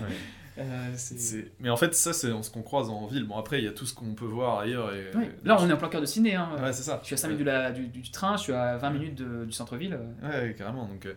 Euh, 0.59 0.95
Mais 1.61 1.71
en 1.71 1.79
fait, 1.79 1.95
ça, 1.95 2.13
c'est 2.13 2.29
ce 2.43 2.51
qu'on 2.51 2.61
croise 2.61 2.91
en 2.91 3.07
ville. 3.07 3.25
Bon, 3.25 3.39
après, 3.39 3.59
il 3.61 3.65
y 3.65 3.69
a 3.69 3.73
tout 3.73 3.87
ce 3.87 3.95
qu'on 3.95 4.13
peut 4.15 4.27
voir 4.27 4.59
ailleurs. 4.59 4.93
Et... 4.95 5.11
Ouais. 5.17 5.31
Là, 5.45 5.57
on 5.59 5.67
est 5.67 5.73
en 5.73 5.79
plein 5.79 5.89
cœur 5.89 6.03
de 6.03 6.07
ciné. 6.07 6.35
Hein. 6.35 6.51
Ouais, 6.63 6.75
c'est 6.75 6.83
ça. 6.83 6.99
Je 7.01 7.07
suis 7.07 7.15
à 7.15 7.17
5 7.17 7.29
minutes 7.29 7.49
du, 7.75 7.87
du 8.03 8.11
train, 8.11 8.37
je 8.37 8.43
suis 8.43 8.53
à 8.53 8.77
20 8.77 8.91
minutes 8.91 9.15
de- 9.15 9.47
du 9.47 9.53
centre-ville. 9.53 9.99
Ouais, 10.23 10.55
carrément. 10.57 10.85
Donc, 10.87 11.07
euh, 11.07 11.15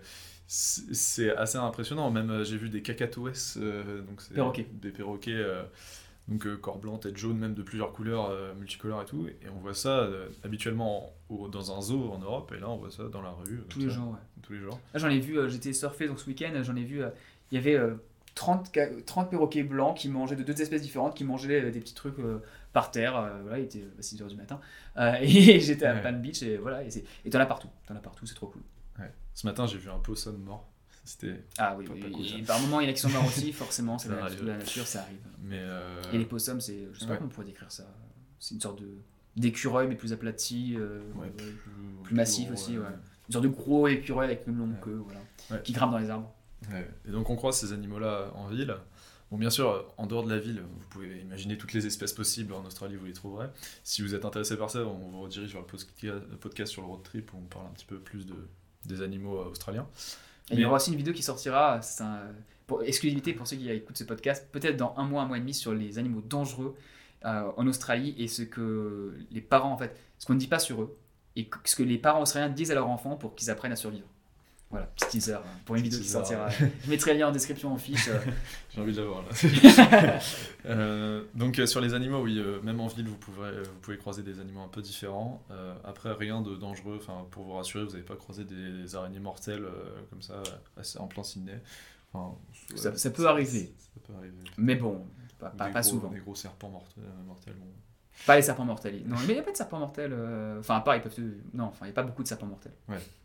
c'est 0.48 1.36
assez 1.36 1.58
impressionnant. 1.58 2.10
Même, 2.12 2.30
euh, 2.30 2.44
j'ai 2.46 2.56
vu 2.56 2.70
des 2.70 2.82
cacatoès, 2.82 3.58
euh, 3.60 4.02
donc 4.04 4.22
c'est 4.22 4.34
Perroquets. 4.36 4.68
des 4.72 4.92
perroquets, 4.92 5.32
euh, 5.34 5.64
donc 6.28 6.46
euh, 6.48 6.58
corps 6.58 6.80
blanc, 6.80 6.98
tête 6.98 7.18
jaune, 7.18 7.38
même 7.38 7.54
de 7.54 7.62
plusieurs 7.64 7.92
couleurs, 7.94 8.30
euh, 8.30 8.54
multicolores 8.56 9.02
et 9.04 9.06
tout. 9.06 9.28
Et 9.28 9.50
on 9.56 9.60
voit 9.60 9.74
ça 9.76 10.00
euh, 10.00 10.28
habituellement 10.44 11.14
au- 11.30 11.48
dans 11.48 11.78
un 11.78 11.82
zoo 11.82 12.12
en 12.12 12.18
Europe, 12.20 12.52
et 12.56 12.60
là, 12.60 12.70
on 12.70 12.78
voit 12.78 12.92
ça 12.92 13.04
dans 13.06 13.22
la 13.22 13.32
rue. 13.32 13.62
Tous 13.70 13.80
les 13.80 13.90
jours, 13.90 14.10
ouais. 14.12 14.20
Tous 14.42 14.54
les 14.54 14.60
jours. 14.60 14.80
Là, 14.94 15.00
j'en 15.00 15.10
ai 15.10 15.20
vu, 15.20 15.38
j'étais 15.50 15.74
surfé 15.74 16.08
donc 16.08 16.20
ce 16.20 16.28
week-end, 16.28 16.52
j'en 16.64 16.76
ai 16.76 16.84
vu, 16.84 17.02
il 17.52 17.56
y 17.56 17.58
avait 17.58 17.76
euh, 17.78 17.96
30, 18.36 18.70
ca- 18.74 18.90
30 19.06 19.30
perroquets 19.30 19.64
blancs 19.64 19.98
qui 19.98 20.10
mangeaient 20.10 20.36
de 20.36 20.44
deux 20.44 20.60
espèces 20.62 20.82
différentes, 20.82 21.16
qui 21.16 21.24
mangeaient 21.24 21.70
des 21.72 21.80
petits 21.80 21.94
trucs 21.96 22.16
par 22.74 22.92
terre. 22.92 23.14
voilà, 23.44 23.60
il 23.60 23.66
était 23.66 23.86
6h 24.02 24.28
du 24.28 24.36
matin. 24.36 24.60
Et 25.22 25.60
j'étais 25.60 25.86
à 25.86 25.94
Ouais. 25.96 26.02
Palm 26.02 26.22
Beach, 26.22 26.42
et 26.44 26.58
voilà, 26.58 26.82
et 26.84 27.30
t'en 27.30 27.40
as 27.40 27.46
partout. 27.46 27.70
T'en 27.88 27.96
as 27.96 28.00
partout, 28.00 28.26
c'est 28.26 28.36
trop 28.36 28.48
cool. 28.48 28.62
Ouais. 29.00 29.12
Ce 29.34 29.46
matin, 29.48 29.66
j'ai 29.68 29.78
vu 29.78 29.90
un 29.90 30.00
possum 30.00 30.38
mort. 30.44 30.68
C'était. 31.06 31.44
Ah 31.58 31.76
oui, 31.78 31.86
Pas- 31.86 31.94
oui, 31.94 32.00
pas 32.02 32.10
cool, 32.10 32.26
et 32.26 32.30
ça. 32.42 32.48
par 32.48 32.60
moment, 32.62 32.82
il 32.82 32.86
y 32.86 32.88
en 32.88 32.90
a 32.90 32.94
qui 32.94 33.00
sont 33.02 33.10
morts 33.10 33.26
aussi, 33.28 33.54
forcément, 33.54 33.98
c'est 34.00 34.10
la, 34.10 34.28
la 34.28 34.58
nature, 34.58 34.86
ça 34.88 35.04
arrive. 35.04 35.20
Mais. 35.44 35.60
euh, 35.62 36.02
Et 36.12 36.18
les 36.18 36.26
possums, 36.26 36.60
c'est, 36.60 36.88
je 36.94 37.00
sais 37.00 37.06
pas 37.06 37.12
Ouais. 37.12 37.18
comment 37.18 37.30
on 37.30 37.34
pourrait 37.34 37.46
décrire 37.46 37.72
ça. 37.72 37.86
C'est 38.40 38.56
une 38.56 38.62
sorte 38.62 38.82
de 38.82 38.90
d'écureuil, 39.38 39.88
mais 39.90 39.96
plus 39.96 40.14
aplati, 40.14 40.76
euh, 40.78 41.02
ouais, 41.16 41.30
plus, 41.30 41.52
plus 42.04 42.16
massif 42.16 42.46
gros, 42.46 42.54
aussi, 42.54 42.78
ouais. 42.78 42.86
une 43.28 43.34
sorte 43.34 43.44
de 43.44 43.50
gros 43.50 43.88
écureuil 43.90 44.28
avec 44.28 44.48
une 44.48 44.58
longue 44.58 44.80
queue, 44.82 45.04
voilà, 45.06 45.62
qui 45.62 45.74
grimpe 45.74 45.92
dans 45.92 45.98
les 45.98 46.10
arbres. 46.10 46.34
Et 47.06 47.12
donc 47.12 47.30
on 47.30 47.36
croise 47.36 47.58
ces 47.60 47.74
animaux-là 47.74 48.32
en 48.34 48.48
ville. 48.48 48.74
Bon, 49.32 49.38
bien 49.38 49.50
sûr, 49.50 49.92
en 49.98 50.06
dehors 50.08 50.24
de 50.24 50.30
la 50.32 50.40
ville, 50.40 50.62
vous 50.62 50.88
pouvez 50.90 51.20
imaginer 51.20 51.58
toutes 51.58 51.74
les 51.74 51.86
espèces 51.86 52.14
possibles. 52.14 52.54
En 52.54 52.64
Australie, 52.64 52.96
vous 52.96 53.06
les 53.08 53.14
trouverez. 53.14 53.48
Si 53.84 54.02
vous 54.04 54.16
êtes 54.16 54.24
intéressé 54.24 54.56
par 54.56 54.70
ça, 54.70 54.80
on 54.86 54.94
vous 55.10 55.22
redirige 55.22 55.52
vers 55.52 55.64
le 56.04 56.38
podcast 56.38 56.72
sur 56.72 56.84
le 56.84 56.88
road 56.88 57.04
trip 57.04 57.34
où 57.34 57.38
on 57.38 57.42
parle 57.48 57.66
un 57.66 57.72
petit 57.74 57.86
peu 57.86 58.00
plus 58.00 58.26
de, 58.26 58.36
des 58.86 59.02
animaux 59.02 59.40
euh, 59.42 59.50
australiens. 59.50 59.88
Et 60.52 60.56
il 60.56 60.60
y 60.60 60.66
aura 60.66 60.76
aussi 60.76 60.92
une 60.92 60.98
vidéo 60.98 61.14
qui 61.14 61.24
sortira, 61.24 61.82
c'est 61.82 62.04
un, 62.04 62.22
pour 62.68 62.84
exclusivité 62.84 63.34
pour 63.34 63.48
ceux 63.48 63.58
qui 63.58 63.70
écoutent 63.70 63.98
ce 63.98 64.04
podcast, 64.04 64.48
peut-être 64.52 64.78
dans 64.78 64.94
un 64.98 65.04
mois, 65.04 65.24
un 65.24 65.26
mois 65.26 65.38
et 65.38 65.40
demi, 65.40 65.54
sur 65.54 65.74
les 65.74 65.98
animaux 65.98 66.22
dangereux 66.22 66.76
euh, 67.26 67.52
en 67.58 67.68
Australie 67.68 68.16
et 68.18 68.28
ce 68.28 68.44
que 68.44 69.18
les 69.32 69.42
parents, 69.42 69.72
en 69.72 69.78
fait, 69.78 70.00
ce 70.20 70.26
qu'on 70.26 70.36
ne 70.36 70.40
dit 70.40 70.48
pas 70.48 70.60
sur 70.60 70.82
eux 70.82 70.98
et 71.36 71.50
ce 71.64 71.76
que 71.76 71.84
les 71.84 71.98
parents 71.98 72.22
australiens 72.22 72.50
disent 72.50 72.72
à 72.72 72.76
leurs 72.76 72.88
enfants 72.88 73.16
pour 73.16 73.36
qu'ils 73.36 73.50
apprennent 73.50 73.72
à 73.72 73.76
survivre. 73.76 74.08
Voilà, 74.76 74.88
petit 74.88 75.08
teaser 75.08 75.34
hein, 75.36 75.42
pour 75.64 75.76
une 75.78 75.84
Petit 75.84 75.92
vidéo 75.92 76.04
qui 76.04 76.10
sortira. 76.10 76.50
Je 76.84 76.90
mettrai 76.90 77.14
le 77.14 77.20
lien 77.20 77.30
en 77.30 77.32
description 77.32 77.72
en 77.72 77.78
fiche. 77.78 78.10
euh. 78.10 78.20
J'ai 78.76 78.82
envie 78.82 78.92
de 78.94 79.00
la 79.02 79.08
voir 79.08 79.24
là. 79.24 80.20
Euh, 80.66 81.24
donc 81.36 81.60
euh, 81.60 81.66
sur 81.68 81.80
les 81.80 81.94
animaux, 81.94 82.24
oui, 82.24 82.40
euh, 82.40 82.60
même 82.64 82.80
en 82.80 82.88
ville, 82.88 83.08
vous 83.08 83.16
pouvez, 83.18 83.62
vous 83.62 83.80
pouvez 83.82 83.98
croiser 83.98 84.24
des 84.24 84.40
animaux 84.40 84.62
un 84.62 84.68
peu 84.68 84.82
différents. 84.82 85.42
Après, 85.84 86.12
rien 86.12 86.42
de 86.42 86.56
dangereux. 86.56 86.98
Enfin, 87.00 87.26
pour 87.32 87.44
vous 87.44 87.54
rassurer, 87.54 87.86
vous 87.86 87.92
n'allez 87.92 88.04
pas 88.04 88.16
croiser 88.16 88.44
des, 88.44 88.96
araignées 88.96 89.20
mortelles 89.20 89.66
comme 90.10 90.22
ça, 90.22 90.42
en 91.00 91.08
plein 91.08 91.24
Sydney. 91.24 91.62
Enfin, 92.14 92.36
Ça- 92.96 93.12
peut 93.12 93.28
arriver. 93.28 93.74
Ça 93.78 94.02
peut 94.06 94.14
arriver. 94.18 94.36
Mais 94.58 94.76
bon, 94.76 95.06
pas, 95.40 95.70
gros- 95.70 95.84
souvent. 95.84 96.10
Des 96.10 96.20
gros 96.20 96.36
serpents 96.36 96.70
mortels. 96.70 97.04
mortels 97.26 97.56
bon. 97.56 97.72
Pas 98.26 98.36
les 98.36 98.42
serpents 98.42 98.66
mortels. 98.66 99.02
Non, 99.06 99.16
mais 99.22 99.30
il 99.30 99.34
n'y 99.36 99.40
a 99.40 99.44
pas 99.44 99.52
de 99.52 99.58
serpents 99.58 99.80
mortels. 99.80 100.12
euh, 100.14 100.60
Enfin, 100.60 100.76
à 100.78 100.82
part, 100.82 100.96
ils 100.96 101.02
peuvent. 101.02 101.14
te- 101.14 101.22
Non, 101.54 101.66
enfin, 101.66 101.86
il 101.86 101.86
n'y 101.86 101.92
a 101.92 101.94
pas 101.96 102.04
beaucoup 102.04 102.24
de 102.24 102.28
serpents 102.28 102.46
mortels. 102.48 102.74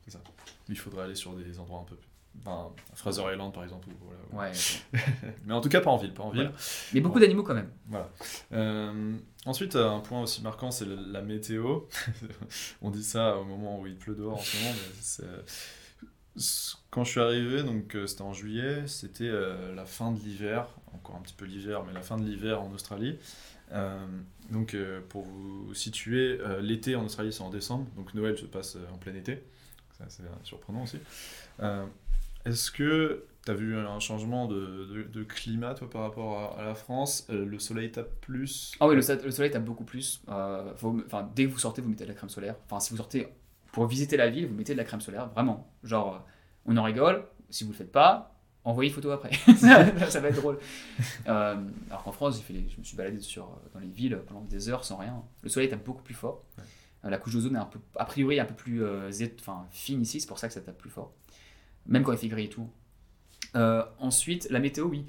C'est 0.05 0.11
ça. 0.11 0.20
Il 0.68 0.76
faudrait 0.78 1.05
aller 1.05 1.14
sur 1.14 1.32
des 1.34 1.59
endroits 1.59 1.80
un 1.80 1.84
peu 1.84 1.97
plus. 1.97 2.07
Enfin, 2.45 2.70
Fraser 2.95 3.22
Island 3.32 3.53
par 3.53 3.64
exemple. 3.64 3.88
ou 3.88 3.93
voilà. 4.30 4.51
Ouais. 4.51 4.57
ok. 4.57 5.01
Mais 5.47 5.53
en 5.55 5.61
tout 5.61 5.68
cas, 5.68 5.80
pas 5.80 5.91
en 5.91 5.97
ville. 5.97 6.14
Pas 6.14 6.22
en 6.22 6.30
ville. 6.30 6.43
Ouais. 6.43 6.51
Mais 6.95 7.01
beaucoup 7.01 7.18
d'animaux 7.18 7.43
quand 7.43 7.55
même. 7.55 7.70
Voilà. 7.88 8.09
Euh, 8.53 9.16
ensuite, 9.47 9.74
euh, 9.76 9.88
un 9.91 10.01
point 10.01 10.22
aussi 10.22 10.41
marquant, 10.43 10.70
c'est 10.70 10.84
le- 10.84 10.97
la 11.11 11.22
météo. 11.22 11.80
On 12.82 12.91
dit 12.91 13.03
ça 13.05 13.36
au 13.36 13.45
moment 13.45 13.80
où 13.80 13.86
il 13.86 13.97
pleut 13.97 14.14
dehors 14.14 14.34
en 14.38 14.43
ce 14.43 14.57
moment, 14.59 14.74
mais 14.74 14.95
c'est- 15.01 15.24
quand 16.91 17.05
je 17.05 17.11
suis 17.11 17.20
arrivé, 17.20 17.62
donc 17.62 17.95
euh, 17.97 18.07
c'était 18.07 18.22
en 18.22 18.32
juillet, 18.32 18.86
c'était 18.86 19.24
euh, 19.28 19.74
la 19.74 19.84
fin 19.84 20.12
de 20.12 20.18
l'hiver, 20.20 20.68
encore 20.95 21.16
un 21.16 21.20
petit 21.20 21.34
peu 21.34 21.45
l'hiver, 21.45 21.82
mais 21.84 21.93
la 21.93 22.03
fin 22.03 22.16
de 22.16 22.24
l'hiver 22.24 22.62
en 22.62 22.70
Australie. 22.72 23.18
Euh, 23.72 24.06
donc, 24.50 24.74
euh, 24.74 25.00
pour 25.08 25.24
vous 25.24 25.74
situer, 25.74 26.38
euh, 26.40 26.60
l'été 26.60 26.96
en 26.96 27.04
Australie 27.04 27.32
c'est 27.32 27.42
en 27.42 27.50
décembre, 27.50 27.86
donc 27.96 28.14
Noël 28.14 28.36
se 28.36 28.46
passe 28.46 28.76
en 28.92 28.98
plein 28.98 29.14
été. 29.14 29.42
C'est 30.08 30.22
surprenant 30.44 30.84
aussi. 30.84 30.98
Est-ce 32.46 32.70
que 32.70 33.26
tu 33.44 33.50
as 33.50 33.54
vu 33.54 33.76
un 33.76 34.00
changement 34.00 34.46
de, 34.48 35.22
climat, 35.24 35.74
toi, 35.74 35.90
par 35.90 36.02
rapport 36.02 36.58
à, 36.58 36.64
la 36.64 36.74
France? 36.74 37.26
Le 37.28 37.58
soleil 37.58 37.92
tape 37.92 38.10
plus? 38.22 38.72
Ah 38.80 38.88
oui, 38.88 38.94
le, 38.96 39.02
so- 39.02 39.22
le 39.22 39.30
soleil 39.30 39.50
tape 39.50 39.64
beaucoup 39.64 39.84
plus. 39.84 40.22
Dès 40.26 41.44
que 41.44 41.50
vous 41.50 41.58
sortez, 41.58 41.82
vous 41.82 41.90
mettez 41.90 42.04
de 42.04 42.08
la 42.08 42.14
crème 42.14 42.30
solaire. 42.30 42.56
Enfin, 42.64 42.80
si 42.80 42.92
vous 42.92 42.96
sortez 42.96 43.28
pour 43.72 43.86
visiter 43.86 44.16
la 44.16 44.30
ville, 44.30 44.46
vous 44.46 44.54
mettez 44.54 44.72
de 44.72 44.78
la 44.78 44.84
crème 44.84 45.02
solaire, 45.02 45.28
vraiment. 45.28 45.70
Genre, 45.84 46.26
on 46.64 46.78
en 46.78 46.82
rigole. 46.82 47.24
Si 47.50 47.64
vous 47.64 47.72
le 47.72 47.76
faites 47.76 47.92
pas, 47.92 48.39
envoyez 48.70 48.90
une 48.90 48.94
photo 48.94 49.10
après. 49.10 49.30
ça, 49.56 50.20
va 50.20 50.28
être 50.28 50.36
drôle. 50.36 50.58
Euh, 51.28 51.56
alors 51.88 52.04
qu'en 52.04 52.12
France, 52.12 52.36
j'ai 52.36 52.42
fait 52.42 52.52
les- 52.52 52.68
je 52.68 52.78
me 52.78 52.84
suis 52.84 52.96
baladé 52.96 53.20
sur, 53.20 53.48
dans 53.74 53.80
les 53.80 53.88
villes 53.88 54.20
pendant 54.26 54.42
des 54.42 54.68
heures 54.68 54.84
sans 54.84 54.96
rien. 54.96 55.22
Le 55.42 55.48
soleil 55.48 55.68
tape 55.68 55.84
beaucoup 55.84 56.02
plus 56.02 56.14
fort. 56.14 56.42
Ouais. 56.58 56.64
Euh, 57.04 57.10
la 57.10 57.18
couche 57.18 57.34
d'ozone 57.34 57.56
est 57.56 57.60
un 57.60 57.64
peu, 57.66 57.78
a 57.96 58.04
priori 58.04 58.40
un 58.40 58.44
peu 58.44 58.54
plus 58.54 58.82
euh, 58.82 59.10
fine 59.70 60.02
ici, 60.02 60.20
c'est 60.20 60.26
pour 60.26 60.38
ça 60.38 60.48
que 60.48 60.54
ça 60.54 60.60
tape 60.60 60.78
plus 60.78 60.90
fort. 60.90 61.12
Même 61.86 62.02
quand 62.02 62.12
il 62.12 62.18
fait 62.18 62.28
gris 62.28 62.44
et 62.44 62.48
tout. 62.48 62.68
Ensuite, 63.98 64.48
la 64.50 64.60
météo, 64.60 64.86
oui. 64.86 65.06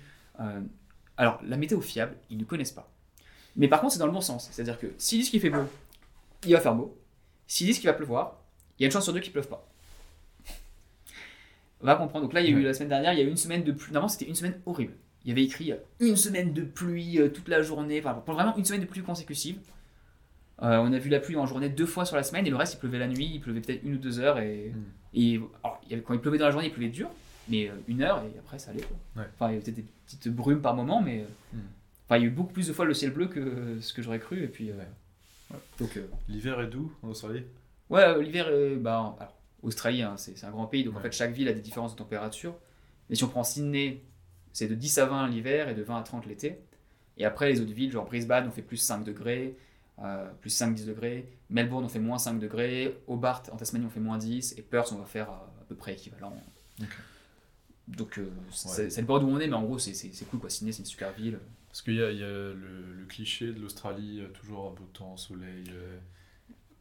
Alors, 1.18 1.40
la 1.44 1.58
météo 1.58 1.82
fiable, 1.82 2.16
ils 2.30 2.38
ne 2.38 2.44
connaissent 2.46 2.72
pas. 2.72 2.92
Mais 3.56 3.68
par 3.68 3.82
contre, 3.82 3.94
c'est 3.94 4.00
dans 4.00 4.06
le 4.08 4.12
bon 4.12 4.22
sens. 4.22 4.50
C'est-à-dire 4.52 4.80
que 4.80 4.88
s'ils 4.98 5.20
disent 5.20 5.30
qu'il 5.30 5.42
fait 5.42 5.50
beau, 5.50 5.66
il 6.46 6.54
va 6.54 6.62
faire 6.62 6.74
beau. 6.76 6.98
S'ils 7.48 7.68
disent 7.68 7.80
qu'il 7.80 7.88
va 7.88 7.94
pleuvoir, 7.94 8.42
il 8.80 8.84
y 8.84 8.86
a 8.86 8.88
une 8.88 8.92
chance 8.92 9.04
sur 9.04 9.14
deux 9.14 9.20
qu'il 9.20 9.34
pleuve 9.34 9.48
pas. 9.48 9.71
On 11.82 11.86
va 11.88 11.96
comprendre. 11.96 12.26
Donc 12.26 12.34
là, 12.34 12.42
il 12.42 12.50
y 12.50 12.54
a 12.54 12.58
eu 12.58 12.62
la 12.64 12.74
semaine 12.74 12.90
dernière, 12.90 13.14
il 13.14 13.20
y 13.20 13.22
a 13.22 13.26
eu 13.26 13.30
une 13.30 13.38
semaine 13.38 13.64
de 13.64 13.72
pluie. 13.72 13.92
Normalement, 13.94 14.10
c'était 14.10 14.26
une 14.30 14.36
semaine 14.36 14.60
horrible. 14.66 14.94
Il 15.26 15.30
y 15.30 15.32
avait 15.32 15.44
écrit 15.44 15.72
euh, 15.72 15.78
une 16.00 16.16
semaine 16.16 16.54
de 16.54 16.62
pluie 16.64 17.20
euh, 17.20 17.30
toute 17.30 17.48
la 17.48 17.62
journée. 17.62 18.00
Enfin, 18.00 18.14
pour 18.14 18.34
vraiment 18.34 18.56
une 18.58 18.66
semaine 18.66 18.82
de 18.82 18.86
pluie 18.88 19.02
consécutive. 19.02 19.58
Euh, 20.64 20.78
on 20.78 20.94
a 20.94 21.00
vu 21.00 21.10
la 21.10 21.20
pluie 21.20 21.36
en 21.38 21.48
journée 21.48 21.70
deux 21.70 21.88
fois 21.88 22.06
sur 22.06 22.16
la 22.16 22.22
semaine 22.24 22.46
et 22.46 22.52
le 22.52 22.56
reste 22.56 22.76
il 22.76 22.78
pleuvait 22.78 23.00
la 23.00 23.08
nuit, 23.08 23.28
il 23.34 23.40
pleuvait 23.42 23.62
peut-être 23.62 23.84
une 23.84 23.96
ou 23.96 23.98
deux 23.98 24.20
heures 24.20 24.38
et, 24.38 24.72
Mm. 24.76 24.84
et 25.16 25.42
alors, 25.64 25.82
il 25.86 25.90
y 25.90 25.94
avait- 25.96 26.04
quand 26.04 26.14
il 26.14 26.20
pleuvait 26.20 26.38
dans 26.38 26.46
la 26.46 26.52
journée 26.52 26.68
il 26.68 26.72
pleuvait 26.74 26.90
dur, 26.92 27.10
mais 27.50 27.72
une 27.88 28.04
heure 28.04 28.22
et 28.24 28.38
après 28.38 28.60
ça 28.60 28.70
allait 28.70 28.82
quoi. 28.84 28.96
Ouais. 29.16 29.28
Enfin 29.34 29.48
il 29.50 29.54
y 29.54 29.56
avait 29.56 29.64
peut-être 29.64 29.76
des 29.78 29.86
petites 30.06 30.28
brumes 30.28 30.62
par 30.62 30.76
moment 30.76 31.02
mais 31.02 31.22
euh, 31.22 31.58
Mm. 31.58 31.60
enfin 32.08 32.18
il 32.18 32.22
y 32.22 32.26
a 32.26 32.28
eu 32.28 32.30
beaucoup 32.30 32.54
plus 32.54 32.68
de 32.68 32.74
fois 32.74 32.86
le 32.86 32.94
ciel 32.94 33.10
bleu 33.10 33.26
que 33.26 33.80
ce 33.82 33.92
que 33.92 34.04
j'aurais 34.04 34.20
cru 34.20 34.44
et 34.44 34.48
puis 34.48 34.70
euh, 34.70 34.76
donc 35.80 35.98
euh, 35.98 36.06
L'hiver 36.30 36.62
est 36.62 36.68
doux 36.68 36.94
en 37.02 37.08
Australie 37.08 37.42
ouais 37.90 38.22
l'hiver 38.24 38.46
bah 38.78 39.16
alors, 39.18 39.34
Australie 39.64 40.02
hein, 40.04 40.16
c'est 40.18 40.44
un 40.44 40.52
grand 40.52 40.66
pays 40.68 40.84
donc 40.84 40.96
en 40.98 41.00
fait 41.00 41.12
chaque 41.12 41.32
ville 41.34 41.48
a 41.48 41.54
des 41.54 41.62
différences 41.62 41.94
de 41.94 41.98
température 41.98 42.56
mais 43.10 43.16
si 43.16 43.24
on 43.24 43.28
prend 43.30 43.44
Sydney 43.44 44.02
c'est 44.54 44.68
de 44.68 44.76
10 44.76 44.98
à 45.00 45.06
20 45.06 45.28
l'hiver 45.30 45.70
et 45.70 45.76
de 45.76 45.82
20 45.84 45.98
à 46.00 46.04
30 46.04 46.26
l'été 46.26 46.60
et 47.18 47.26
après 47.26 47.50
les 47.50 47.62
autres 47.62 47.74
villes 47.74 47.92
genre 47.92 48.06
Brisbane 48.06 48.48
on 48.48 48.52
fait 48.52 48.62
plus 48.62 48.78
5 48.78 49.04
degrés 49.04 49.56
euh, 50.00 50.28
plus 50.42 50.50
5-10 50.60 50.86
degrés. 50.88 51.30
Melbourne, 51.52 51.84
on 51.86 51.90
fait 51.90 52.00
moins 52.00 52.18
5 52.18 52.40
degrés. 52.40 52.98
Hobart, 53.06 53.44
en 53.52 53.56
Tasmanie, 53.58 53.86
on 53.86 53.90
fait 53.92 54.00
moins 54.00 54.18
10. 54.18 54.56
Et 54.58 54.64
Perth, 54.64 54.92
on 54.94 54.96
va 54.96 55.06
faire 55.06 55.30
euh, 55.30 55.34
à 55.62 55.64
peu 55.68 55.76
près 55.76 55.94
équivalent. 55.94 56.34
Donc, 57.88 58.18
euh, 58.18 58.24
Ouais. 58.24 58.90
ça 58.90 59.02
dépend 59.02 59.20
d'où 59.20 59.28
on 59.28 59.40
est, 59.40 59.48
mais 59.48 59.54
en 59.54 59.62
gros, 59.64 59.78
c'est 59.78 59.94
cool. 60.32 60.40
Quoi. 60.40 60.50
Sydney, 60.50 60.72
c'est 60.72 60.80
une 60.80 60.86
super 60.86 61.12
ville. 61.14 61.38
Parce 61.68 61.84
qu'il 61.84 61.96
y 61.96 62.02
a, 62.02 62.10
il 62.10 62.18
y 62.18 62.24
a 62.24 62.28
le, 62.28 62.54
le 63.00 63.06
cliché 63.06 63.52
de 63.52 63.60
l'Australie, 63.60 64.22
euh, 64.22 64.30
toujours 64.30 64.72
un 64.72 64.74
beau 64.74 64.88
temps, 64.92 65.18
soleil. 65.18 65.66
euh, 65.70 66.00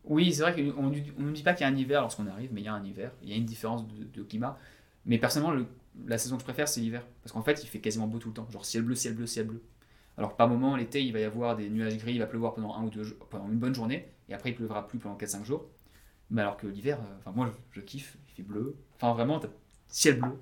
Oui, 0.05 0.33
c'est 0.33 0.43
vrai 0.43 0.55
qu'on 0.55 0.85
ne 0.91 0.99
nous 1.19 1.33
dit 1.33 1.43
pas 1.43 1.53
qu'il 1.53 1.67
y 1.67 1.71
a 1.71 1.73
un 1.73 1.77
hiver 1.77 2.01
lorsqu'on 2.01 2.27
arrive, 2.27 2.51
mais 2.53 2.61
il 2.63 2.65
y 2.65 2.69
a 2.69 2.75
un 2.75 2.85
hiver. 2.85 3.13
Il 3.23 3.29
y 3.29 3.33
a 3.33 3.37
une 3.37 3.45
différence 3.45 3.87
de, 3.87 4.05
de 4.05 4.23
climat. 4.23 4.59
Mais 5.07 5.19
personnellement, 5.19 5.55
le- 5.55 5.67
la 6.07 6.19
saison 6.19 6.37
que 6.37 6.41
je 6.41 6.45
préfère, 6.45 6.69
c'est 6.69 6.81
l'hiver. 6.81 7.03
Parce 7.23 7.33
qu'en 7.33 7.43
fait, 7.43 7.63
il 7.63 7.67
fait 7.69 7.81
quasiment 7.81 8.07
beau 8.07 8.19
tout 8.19 8.29
le 8.29 8.35
temps. 8.35 8.49
Genre 8.51 8.65
ciel 8.65 8.83
bleu, 8.83 8.95
ciel 8.95 9.15
bleu, 9.15 9.27
ciel 9.27 9.47
bleu. 9.47 9.63
Alors, 10.17 10.37
par 10.37 10.49
moment, 10.49 10.77
l'été, 10.77 11.03
il 11.03 11.13
va 11.13 11.21
y 11.21 11.25
avoir 11.25 11.57
des 11.57 11.69
nuages 11.71 11.97
gris, 11.99 12.13
il 12.15 12.19
va 12.19 12.27
pleuvoir 12.27 12.55
pendant, 12.55 12.75
un 12.77 12.85
ou 12.85 12.91
deux, 12.91 13.17
pendant 13.31 13.49
une 13.49 13.59
bonne 13.59 13.75
journée. 13.75 14.09
Et 14.29 14.35
après, 14.35 14.51
il 14.51 14.55
pleuvra 14.57 14.87
plus 14.89 14.99
pendant 14.99 15.17
4-5 15.17 15.45
jours. 15.45 15.67
Mais 16.31 16.43
alors 16.43 16.57
que 16.57 16.67
l'hiver, 16.67 16.99
euh, 17.27 17.31
moi, 17.35 17.53
je, 17.73 17.81
je 17.81 17.85
kiffe. 17.85 18.17
Il 18.29 18.35
fait 18.35 18.43
bleu. 18.43 18.77
Enfin, 18.97 19.13
vraiment, 19.15 19.41
ciel 19.89 20.19
bleu. 20.21 20.39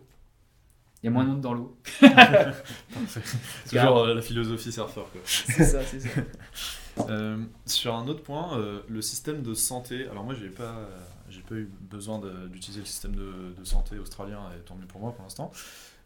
Il 1.02 1.06
y 1.06 1.08
a 1.08 1.10
moins 1.12 1.24
de 1.24 1.30
monde 1.30 1.40
dans 1.40 1.54
l'eau. 1.54 1.76
C'est 3.64 3.76
toujours 3.78 3.98
euh, 3.98 4.14
la 4.14 4.22
philosophie 4.22 4.72
surfeur. 4.72 5.08
C'est 5.24 5.64
ça, 5.64 5.82
c'est 5.84 6.00
ça. 6.00 6.08
Euh, 7.08 7.38
sur 7.66 7.94
un 7.94 8.06
autre 8.08 8.22
point, 8.22 8.58
euh, 8.58 8.80
le 8.88 9.02
système 9.02 9.42
de 9.42 9.54
santé. 9.54 10.08
Alors 10.08 10.24
moi, 10.24 10.34
j'ai 10.34 10.50
pas, 10.50 10.76
euh, 10.76 11.00
j'ai 11.30 11.42
pas 11.42 11.54
eu 11.54 11.70
besoin 11.80 12.20
d'utiliser 12.48 12.80
le 12.80 12.86
système 12.86 13.14
de, 13.14 13.54
de 13.58 13.64
santé 13.64 13.98
australien, 13.98 14.40
et 14.56 14.60
tant 14.60 14.74
mieux 14.76 14.86
pour 14.86 15.00
moi 15.00 15.12
pour 15.12 15.22
l'instant. 15.22 15.50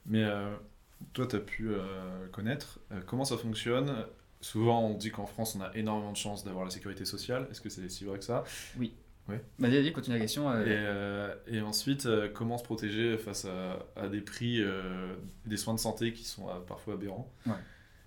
Mais 0.06 0.24
euh, 0.24 0.54
toi, 1.12 1.26
tu 1.26 1.36
as 1.36 1.40
pu 1.40 1.70
connaître 2.30 2.78
comment 3.06 3.24
ça 3.24 3.36
fonctionne? 3.36 3.92
Souvent, 4.40 4.80
on 4.82 4.94
dit 4.94 5.10
qu'en 5.10 5.26
France, 5.26 5.54
on 5.56 5.60
a 5.60 5.70
énormément 5.74 6.12
de 6.12 6.16
chance 6.16 6.44
d'avoir 6.44 6.64
la 6.64 6.70
sécurité 6.70 7.04
sociale. 7.04 7.46
Est-ce 7.50 7.60
que 7.60 7.68
c'est 7.68 7.88
si 7.88 8.04
vrai 8.04 8.18
que 8.18 8.24
ça? 8.24 8.44
Bah, 9.58 9.68
vas-y, 9.68 9.92
continue 9.92 10.16
la 10.16 10.22
question. 10.22 10.50
euh, 10.50 10.64
et, 10.64 10.68
euh, 10.68 11.34
et 11.46 11.60
ensuite, 11.60 12.06
euh, 12.06 12.28
comment 12.32 12.58
se 12.58 12.64
protéger 12.64 13.16
face 13.18 13.44
à, 13.44 13.78
à 13.94 14.08
des 14.08 14.20
prix, 14.20 14.60
des 15.46 15.56
soins 15.56 15.74
de 15.74 15.78
santé 15.78 16.12
qui 16.12 16.24
sont 16.24 16.46
parfois 16.66 16.94
aberrants? 16.94 17.32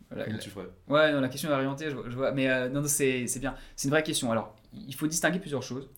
Voilà, 0.09 0.25
Comment 0.25 0.37
tu 0.37 0.49
ferais 0.49 0.67
Ouais, 0.87 1.11
non, 1.11 1.19
la 1.21 1.29
question 1.29 1.49
est 1.49 1.53
orientée, 1.53 1.89
je, 1.89 1.95
vois- 1.95 2.09
je 2.09 2.15
vois. 2.15 2.31
Mais 2.31 2.49
euh, 2.49 2.69
non, 2.69 2.81
non, 2.81 2.87
c'est 2.87 3.25
bien. 3.39 3.55
C'est 3.75 3.87
une 3.87 3.91
vraie 3.91 4.03
question. 4.03 4.31
Alors, 4.31 4.55
il 4.73 4.93
faut 4.95 5.07
distinguer 5.07 5.39
plusieurs 5.39 5.63
choses. 5.63 5.89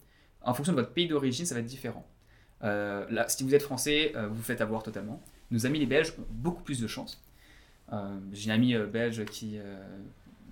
En 0.41 0.53
fonction 0.53 0.73
de 0.73 0.79
votre 0.79 0.93
pays 0.93 1.07
d'origine, 1.07 1.45
ça 1.45 1.55
va 1.55 1.59
être 1.61 1.65
différent. 1.67 2.07
Euh, 2.63 3.05
là, 3.09 3.27
si 3.27 3.43
vous 3.43 3.53
êtes 3.53 3.61
français, 3.63 4.13
euh, 4.15 4.27
vous 4.27 4.35
vous 4.35 4.41
faites 4.43 4.61
avoir 4.61 4.81
totalement. 4.83 5.21
Nos 5.51 5.65
amis 5.65 5.79
les 5.79 5.85
Belges 5.85 6.13
ont 6.17 6.25
beaucoup 6.29 6.63
plus 6.63 6.79
de 6.79 6.87
chance. 6.87 7.23
J'ai 8.33 8.45
une 8.45 8.51
amie 8.51 8.75
euh, 8.75 8.85
belge 8.85 9.23
qui, 9.25 9.57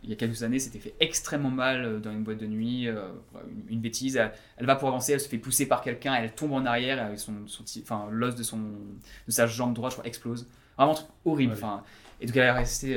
il 0.03 0.09
y 0.09 0.13
a 0.13 0.15
quelques 0.15 0.43
années, 0.43 0.59
s'était 0.59 0.79
fait 0.79 0.93
extrêmement 0.99 1.49
mal 1.49 1.99
dans 2.01 2.11
une 2.11 2.23
boîte 2.23 2.37
de 2.37 2.45
nuit. 2.45 2.85
une, 2.87 3.63
une 3.69 3.79
bêtise. 3.81 4.15
Elle, 4.17 4.31
elle 4.57 4.65
va 4.65 4.75
pour 4.75 4.87
avancer, 4.89 5.13
elle 5.13 5.19
se 5.19 5.27
fait 5.27 5.37
pousser 5.37 5.67
par 5.67 5.81
quelqu'un, 5.81 6.13
elle 6.15 6.33
tombe 6.33 6.53
en 6.53 6.65
arrière, 6.65 7.03
avec 7.03 7.19
son, 7.19 7.33
son 7.47 7.63
petit- 7.63 7.81
enfin, 7.83 8.07
l'os 8.11 8.35
de, 8.35 8.43
son, 8.43 8.57
de 8.59 9.31
sa 9.31 9.47
jambe 9.47 9.73
droite, 9.73 9.91
je 9.93 9.97
crois, 9.97 10.07
explose. 10.07 10.47
Vraiment 10.77 10.91
un 10.91 10.95
truc 10.95 11.07
horrible. 11.25 11.53
Ouais. 11.53 11.57
Enfin, 11.57 11.83
et 12.21 12.25
donc 12.27 12.35
elle 12.37 12.43
est 12.43 12.51
restée 12.51 12.95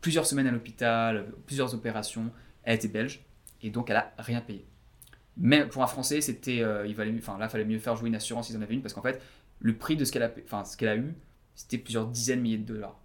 plusieurs 0.00 0.26
semaines 0.26 0.46
à 0.46 0.50
l'hôpital, 0.50 1.32
plusieurs 1.46 1.74
opérations. 1.74 2.30
Elle 2.62 2.76
était 2.76 2.88
belge 2.88 3.24
et 3.62 3.70
donc 3.70 3.90
elle 3.90 3.96
a 3.96 4.12
rien 4.18 4.40
payé. 4.40 4.66
Mais 5.36 5.66
pour 5.66 5.82
un 5.82 5.86
Français, 5.86 6.20
c'était, 6.20 6.62
euh, 6.62 6.86
il 6.86 6.94
valait, 6.94 7.14
enfin 7.16 7.38
là, 7.38 7.48
fallait 7.48 7.64
mieux 7.64 7.78
faire 7.78 7.96
jouer 7.96 8.08
une 8.08 8.14
assurance 8.14 8.48
s'ils 8.48 8.56
en 8.56 8.62
avaient 8.62 8.74
une 8.74 8.82
parce 8.82 8.94
qu'en 8.94 9.02
fait, 9.02 9.22
le 9.58 9.76
prix 9.76 9.96
de 9.96 10.04
ce 10.04 10.12
qu'elle 10.12 10.22
a, 10.22 10.30
enfin 10.44 10.64
ce 10.64 10.76
qu'elle 10.76 10.88
a 10.88 10.96
eu, 10.96 11.14
c'était 11.54 11.78
plusieurs 11.78 12.06
dizaines 12.06 12.38
de 12.38 12.42
milliers 12.42 12.58
de 12.58 12.64
dollars. 12.64 12.98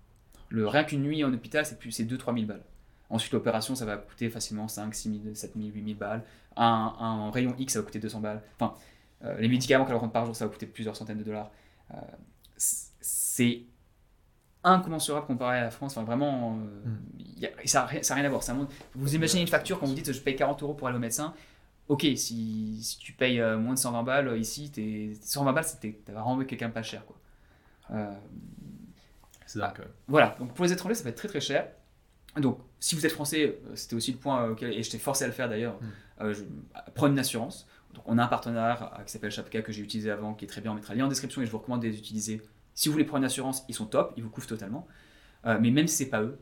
Le 0.49 0.67
rien 0.67 0.83
qu'une 0.83 1.03
nuit 1.03 1.23
en 1.23 1.33
hôpital, 1.33 1.65
c'est 1.65 1.79
plus, 1.79 1.91
c'est 1.91 2.03
2-3 2.03 2.33
000 2.33 2.45
balles. 2.45 2.63
Ensuite, 3.09 3.33
l'opération, 3.33 3.75
ça 3.75 3.85
va 3.85 3.97
coûter 3.97 4.29
facilement 4.29 4.67
5, 4.67 4.93
6 4.93 5.21
000, 5.23 5.35
7 5.35 5.53
000, 5.55 5.69
8 5.73 5.83
000 5.85 5.97
balles. 5.97 6.23
Un, 6.55 6.95
un 6.99 7.31
rayon 7.31 7.55
X, 7.57 7.73
ça 7.73 7.79
va 7.79 7.85
coûter 7.85 7.99
200 7.99 8.19
balles. 8.19 8.41
Enfin, 8.59 8.75
euh, 9.23 9.37
les 9.39 9.47
médicaments 9.47 9.85
qu'elle 9.85 9.95
rentre 9.95 10.11
par 10.11 10.25
jour, 10.25 10.35
ça 10.35 10.45
va 10.45 10.51
coûter 10.51 10.65
plusieurs 10.65 10.95
centaines 10.95 11.19
de 11.19 11.23
dollars. 11.23 11.51
Euh, 11.93 11.97
c'est 12.57 13.63
incommensurable 14.65 15.25
comparé 15.27 15.59
à 15.59 15.61
la 15.63 15.71
France. 15.71 15.95
Enfin, 15.95 16.03
vraiment, 16.05 16.57
euh, 16.85 16.89
Mm. 16.89 17.41
y 17.41 17.45
a- 17.45 17.51
ça 17.65 17.79
n'a 17.81 17.85
rien, 18.15 18.25
à 18.25 18.29
voir. 18.29 18.43
Ça 18.43 18.55
vous 18.95 19.15
imaginez 19.15 19.41
une 19.41 19.47
facture 19.47 19.79
quand 19.79 19.85
vous 19.85 19.93
dites 19.93 20.11
je 20.11 20.19
paye 20.21 20.35
40 20.35 20.61
euros 20.63 20.73
pour 20.73 20.87
aller 20.87 20.97
au 20.97 21.01
médecin. 21.01 21.33
Ok, 21.87 22.01
si, 22.15 22.79
si 22.81 22.97
tu 22.97 23.13
payes 23.13 23.39
euh, 23.39 23.57
moins 23.59 23.75
de 23.75 23.79
120 23.79 24.01
balles 24.03 24.27
euh, 24.29 24.37
ici, 24.37 24.71
t'es- 24.71 25.13
120 25.21 25.53
balles, 25.53 25.65
t'as 26.05 26.13
vraiment 26.13 26.41
eu 26.41 26.45
quelqu'un 26.47 26.69
pas 26.71 26.81
cher. 26.83 27.05
Quoi. 27.05 27.15
Euh, 27.91 28.11
C'est 29.45 29.59
dingue 29.59 29.77
même. 29.79 29.87
voilà, 30.07 30.35
donc 30.39 30.53
pour 30.53 30.65
les 30.65 30.73
étrangers, 30.73 30.95
ça 30.95 31.03
va 31.03 31.11
être 31.11 31.17
très 31.17 31.27
très 31.27 31.39
cher. 31.41 31.67
Donc, 32.37 32.57
si 32.79 32.95
vous 32.95 33.05
êtes 33.05 33.11
français, 33.11 33.59
c'était 33.75 33.95
aussi 33.95 34.11
le 34.11 34.17
point 34.17 34.49
auquel, 34.49 34.73
et 34.73 34.81
je 34.83 34.89
t'ai 34.89 34.97
forcé 34.97 35.23
à 35.23 35.27
le 35.27 35.33
faire 35.33 35.47
d'ailleurs, 35.47 35.75
Mm. 35.79 35.85
euh, 36.21 36.33
prendre 36.95 37.13
une 37.13 37.19
assurance. 37.19 37.67
Donc, 37.93 38.03
on 38.07 38.17
a 38.17 38.23
un 38.23 38.27
partenaire 38.27 38.91
qui 39.05 39.11
s'appelle 39.11 39.31
Chapka 39.31 39.61
que 39.61 39.71
j'ai 39.71 39.81
utilisé 39.83 40.09
avant, 40.11 40.33
qui 40.33 40.43
est 40.45 40.47
très 40.47 40.59
bien, 40.61 40.71
on 40.71 40.75
mettra 40.75 40.93
le 40.93 40.99
lien 40.99 41.05
en 41.05 41.09
description 41.09 41.41
et 41.41 41.45
je 41.45 41.51
vous 41.51 41.59
recommande 41.59 41.81
de 41.83 41.87
les 41.87 41.97
utiliser. 41.97 42.41
Si 42.75 42.87
vous 42.89 42.93
voulez 42.93 43.05
prendre 43.05 43.19
une 43.23 43.25
assurance, 43.25 43.63
ils 43.69 43.73
sont 43.75 43.85
top, 43.85 44.13
ils 44.17 44.23
vous 44.23 44.29
couvrent 44.29 44.47
totalement. 44.47 44.85
Euh, 45.45 45.57
mais 45.59 45.71
même 45.71 45.87
si 45.87 45.95
c'est 45.97 46.09
pas 46.09 46.21
eux, 46.21 46.37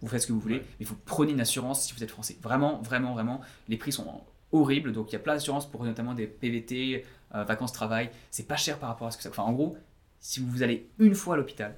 vous 0.00 0.08
faites 0.08 0.20
ce 0.22 0.26
que 0.26 0.32
vous 0.32 0.40
voulez, 0.40 0.56
Ouais. 0.56 0.64
mais 0.80 0.86
vous 0.86 0.96
prenez 1.04 1.32
une 1.32 1.40
assurance 1.40 1.84
si 1.86 1.94
vous 1.94 2.02
êtes 2.02 2.10
français. 2.10 2.36
Vraiment, 2.42 2.80
vraiment, 2.82 3.12
vraiment, 3.14 3.40
les 3.68 3.76
prix 3.76 3.92
sont 3.92 4.22
horribles. 4.50 4.92
Donc, 4.92 5.10
il 5.10 5.12
y 5.12 5.16
a 5.16 5.20
plein 5.20 5.34
d'assurances 5.34 5.70
pour 5.70 5.84
notamment 5.84 6.14
des 6.14 6.26
PVT, 6.26 7.04
euh, 7.34 7.44
vacances-travail. 7.44 8.10
C'est 8.30 8.46
pas 8.48 8.56
cher 8.56 8.78
par 8.78 8.88
rapport 8.88 9.06
à 9.06 9.10
ce 9.12 9.16
que 9.16 9.22
ça. 9.22 9.30
Enfin, 9.30 9.44
en 9.44 9.52
gros, 9.52 9.76
si 10.20 10.40
vous 10.40 10.62
allez 10.62 10.88
une 10.98 11.14
fois 11.14 11.34
à 11.34 11.36
l'hôpital, 11.36 11.76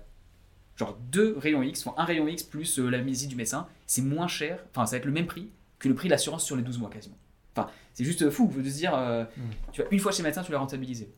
genre 0.76 0.96
deux 1.12 1.36
rayons 1.38 1.62
X, 1.62 1.86
enfin 1.86 2.00
un 2.02 2.04
rayon 2.04 2.26
X 2.26 2.42
plus 2.42 2.78
euh, 2.78 2.88
la 2.88 2.98
visite 2.98 3.28
du 3.28 3.36
médecin, 3.36 3.68
c'est 3.86 4.02
moins 4.02 4.26
cher, 4.26 4.58
enfin 4.70 4.86
ça 4.86 4.92
va 4.92 4.98
être 4.98 5.04
le 5.04 5.12
même 5.12 5.26
prix 5.26 5.50
que 5.78 5.88
le 5.88 5.94
prix 5.94 6.08
de 6.08 6.12
l'assurance 6.12 6.44
sur 6.44 6.56
les 6.56 6.62
12 6.62 6.78
mois 6.78 6.90
quasiment. 6.90 7.16
Enfin, 7.56 7.70
c'est 7.92 8.04
juste 8.04 8.28
fou 8.30 8.50
de 8.56 8.68
se 8.68 8.76
dire, 8.76 8.92
euh, 8.94 9.24
Mm. 9.24 9.40
tu 9.72 9.82
vas 9.82 9.88
une 9.92 10.00
fois 10.00 10.10
chez 10.12 10.22
le 10.22 10.28
médecin, 10.28 10.42
tu 10.42 10.50
l'as 10.50 10.58
rentabilisé. 10.58 11.12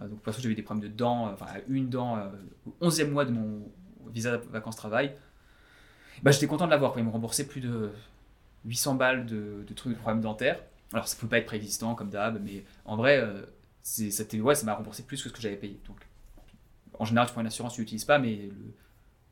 Euh, 0.00 0.08
donc 0.08 0.20
parce 0.22 0.36
que 0.36 0.42
j'avais 0.42 0.54
des 0.54 0.62
problèmes 0.62 0.88
de 0.88 0.94
dents, 0.94 1.28
euh, 1.28 1.32
enfin 1.32 1.46
une 1.68 1.88
dent 1.88 2.16
euh, 2.16 2.28
au 2.80 2.88
11e 2.88 3.10
mois 3.10 3.24
de 3.24 3.32
mon 3.32 3.70
visa 4.12 4.38
vacances-travail, 4.38 5.14
bah, 6.22 6.30
j'étais 6.30 6.46
content 6.46 6.66
de 6.66 6.70
l'avoir, 6.70 6.98
ils 6.98 7.04
m'ont 7.04 7.10
remboursé 7.10 7.46
plus 7.46 7.60
de 7.60 7.90
800 8.64 8.94
balles 8.94 9.26
de, 9.26 9.64
de 9.66 9.74
trucs 9.74 9.94
de 9.94 9.98
problèmes 9.98 10.20
dentaires. 10.20 10.60
Alors 10.92 11.06
ça 11.06 11.16
peut 11.18 11.28
pas 11.28 11.38
être 11.38 11.46
préexistant 11.46 11.94
comme 11.94 12.10
d'hab, 12.10 12.42
mais 12.42 12.64
en 12.84 12.96
vrai, 12.96 13.24
ça 13.82 14.64
m'a 14.64 14.74
remboursé 14.74 15.04
plus 15.04 15.22
que 15.22 15.28
ce 15.28 15.34
que 15.34 15.40
j'avais 15.40 15.56
payé. 15.56 15.80
Donc 15.86 15.98
en 16.98 17.04
général, 17.04 17.28
tu 17.28 17.32
prends 17.32 17.40
une 17.40 17.46
assurance, 17.46 17.74
tu 17.74 17.80
l'utilises 17.80 18.04
pas, 18.04 18.18
mais 18.18 18.50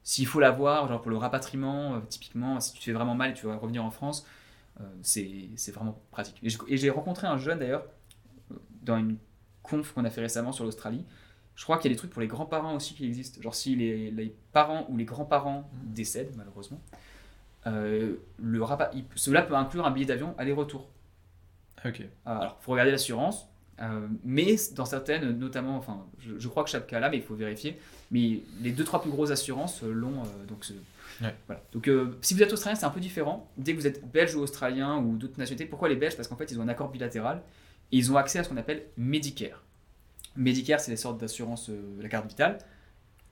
s'il 0.05 0.27
faut 0.27 0.41
l'avoir, 0.41 0.87
genre 0.89 1.03
pour 1.03 1.11
le 1.11 1.17
rapatriement, 1.17 2.01
typiquement, 2.03 2.61
si 2.61 2.73
tu 2.73 2.83
fais 2.83 2.93
vraiment 2.93 3.15
mal 3.15 3.33
et 3.33 3.35
tu 3.35 3.47
vas 3.47 3.57
revenir 3.57 3.85
en 3.85 3.91
France, 3.91 4.25
euh, 4.81 4.85
c'est 5.03 5.73
vraiment 5.73 6.01
pratique. 6.11 6.41
Et 6.43 6.77
j'ai 6.77 6.91
rencontré 6.91 7.27
un 7.27 7.39
jeune 7.39 7.59
d'ailleurs, 7.59 7.85
dans 8.83 8.97
une 8.97 9.19
conf 9.69 9.93
qu'on 9.93 10.05
a 10.05 10.11
fait 10.11 10.21
récemment 10.21 10.53
sur 10.53 10.65
l'Australie. 10.65 11.05
Je 11.55 11.65
crois 11.65 11.79
qu'il 11.79 11.91
y 11.91 11.93
a 11.93 11.95
des 11.95 11.99
trucs 11.99 12.11
pour 12.13 12.21
les 12.21 12.29
grands-parents 12.29 12.75
aussi 12.77 12.95
qui 12.95 13.05
existent. 13.05 13.43
Genre 13.43 13.55
si 13.55 13.75
les, 13.77 14.11
les 14.11 14.35
parents 14.53 14.87
ou 14.89 14.97
les 14.97 15.05
grands-parents 15.05 15.69
décèdent, 15.85 16.33
malheureusement, 16.37 16.81
euh, 17.67 18.15
le 18.41 18.61
rapa- 18.63 18.91
il- 18.95 19.05
cela 19.17 19.43
peut 19.43 19.55
inclure 19.57 19.85
un 19.87 19.91
billet 19.91 20.07
d'avion 20.07 20.35
aller-retour. 20.39 20.89
Ok. 21.85 22.01
Euh, 22.01 22.07
Alors, 22.25 22.57
il 22.61 22.65
faut 22.65 22.73
regarder 22.73 22.93
l'assurance, 22.93 23.49
euh, 23.81 24.07
mais 24.25 24.57
dans 24.75 24.85
certaines, 24.85 25.31
notamment, 25.39 25.77
enfin, 25.77 26.07
je, 26.21 26.39
je 26.39 26.49
crois 26.49 26.65
que 26.65 26.71
chaque 26.71 26.87
cas 26.87 27.01
là, 27.01 27.11
mais 27.11 27.17
il 27.19 27.23
faut 27.23 27.35
vérifier. 27.35 27.79
Mais 28.11 28.41
les 28.61 28.71
deux 28.73 28.85
trois 28.85 29.03
plus 29.03 29.11
grosses 29.11 29.31
assurances 29.31 29.83
l'ont. 29.83 30.23
euh, 30.23 30.47
donc, 30.49 30.65
Ouais. 31.21 31.35
voilà. 31.49 31.61
Donc, 31.73 31.89
euh, 31.89 32.17
si 32.23 32.35
vous 32.35 32.43
êtes 32.43 32.53
australien, 32.53 32.77
c'est 32.77 32.87
un 32.87 32.91
peu 32.91 33.01
différent. 33.01 33.49
Dès 33.57 33.73
que 33.75 33.81
vous 33.81 33.87
êtes 33.89 34.09
belge 34.13 34.35
ou 34.37 34.41
australien 34.41 34.99
ou 34.99 35.17
d'autres 35.17 35.39
nationalités, 35.39 35.69
pourquoi 35.69 35.89
les 35.89 35.97
Belges? 35.97 36.15
Parce 36.17 36.29
qu'en 36.29 36.37
fait, 36.37 36.51
ils 36.53 36.59
ont 36.61 36.63
un 36.63 36.69
accord 36.69 36.91
bilatéral 36.91 37.43
ils 37.93 38.13
ont 38.13 38.17
accès 38.17 38.39
à 38.39 38.45
ce 38.45 38.49
qu'on 38.49 38.57
appelle 38.57 38.87
Medicare. 38.97 39.63
Medicare, 40.37 40.81
c'est 40.81 40.91
les 40.91 40.97
sortes 40.97 41.19
d'assurance, 41.21 41.69
euh, 41.71 41.99
la 42.01 42.09
carte 42.09 42.27
vitale. 42.29 42.59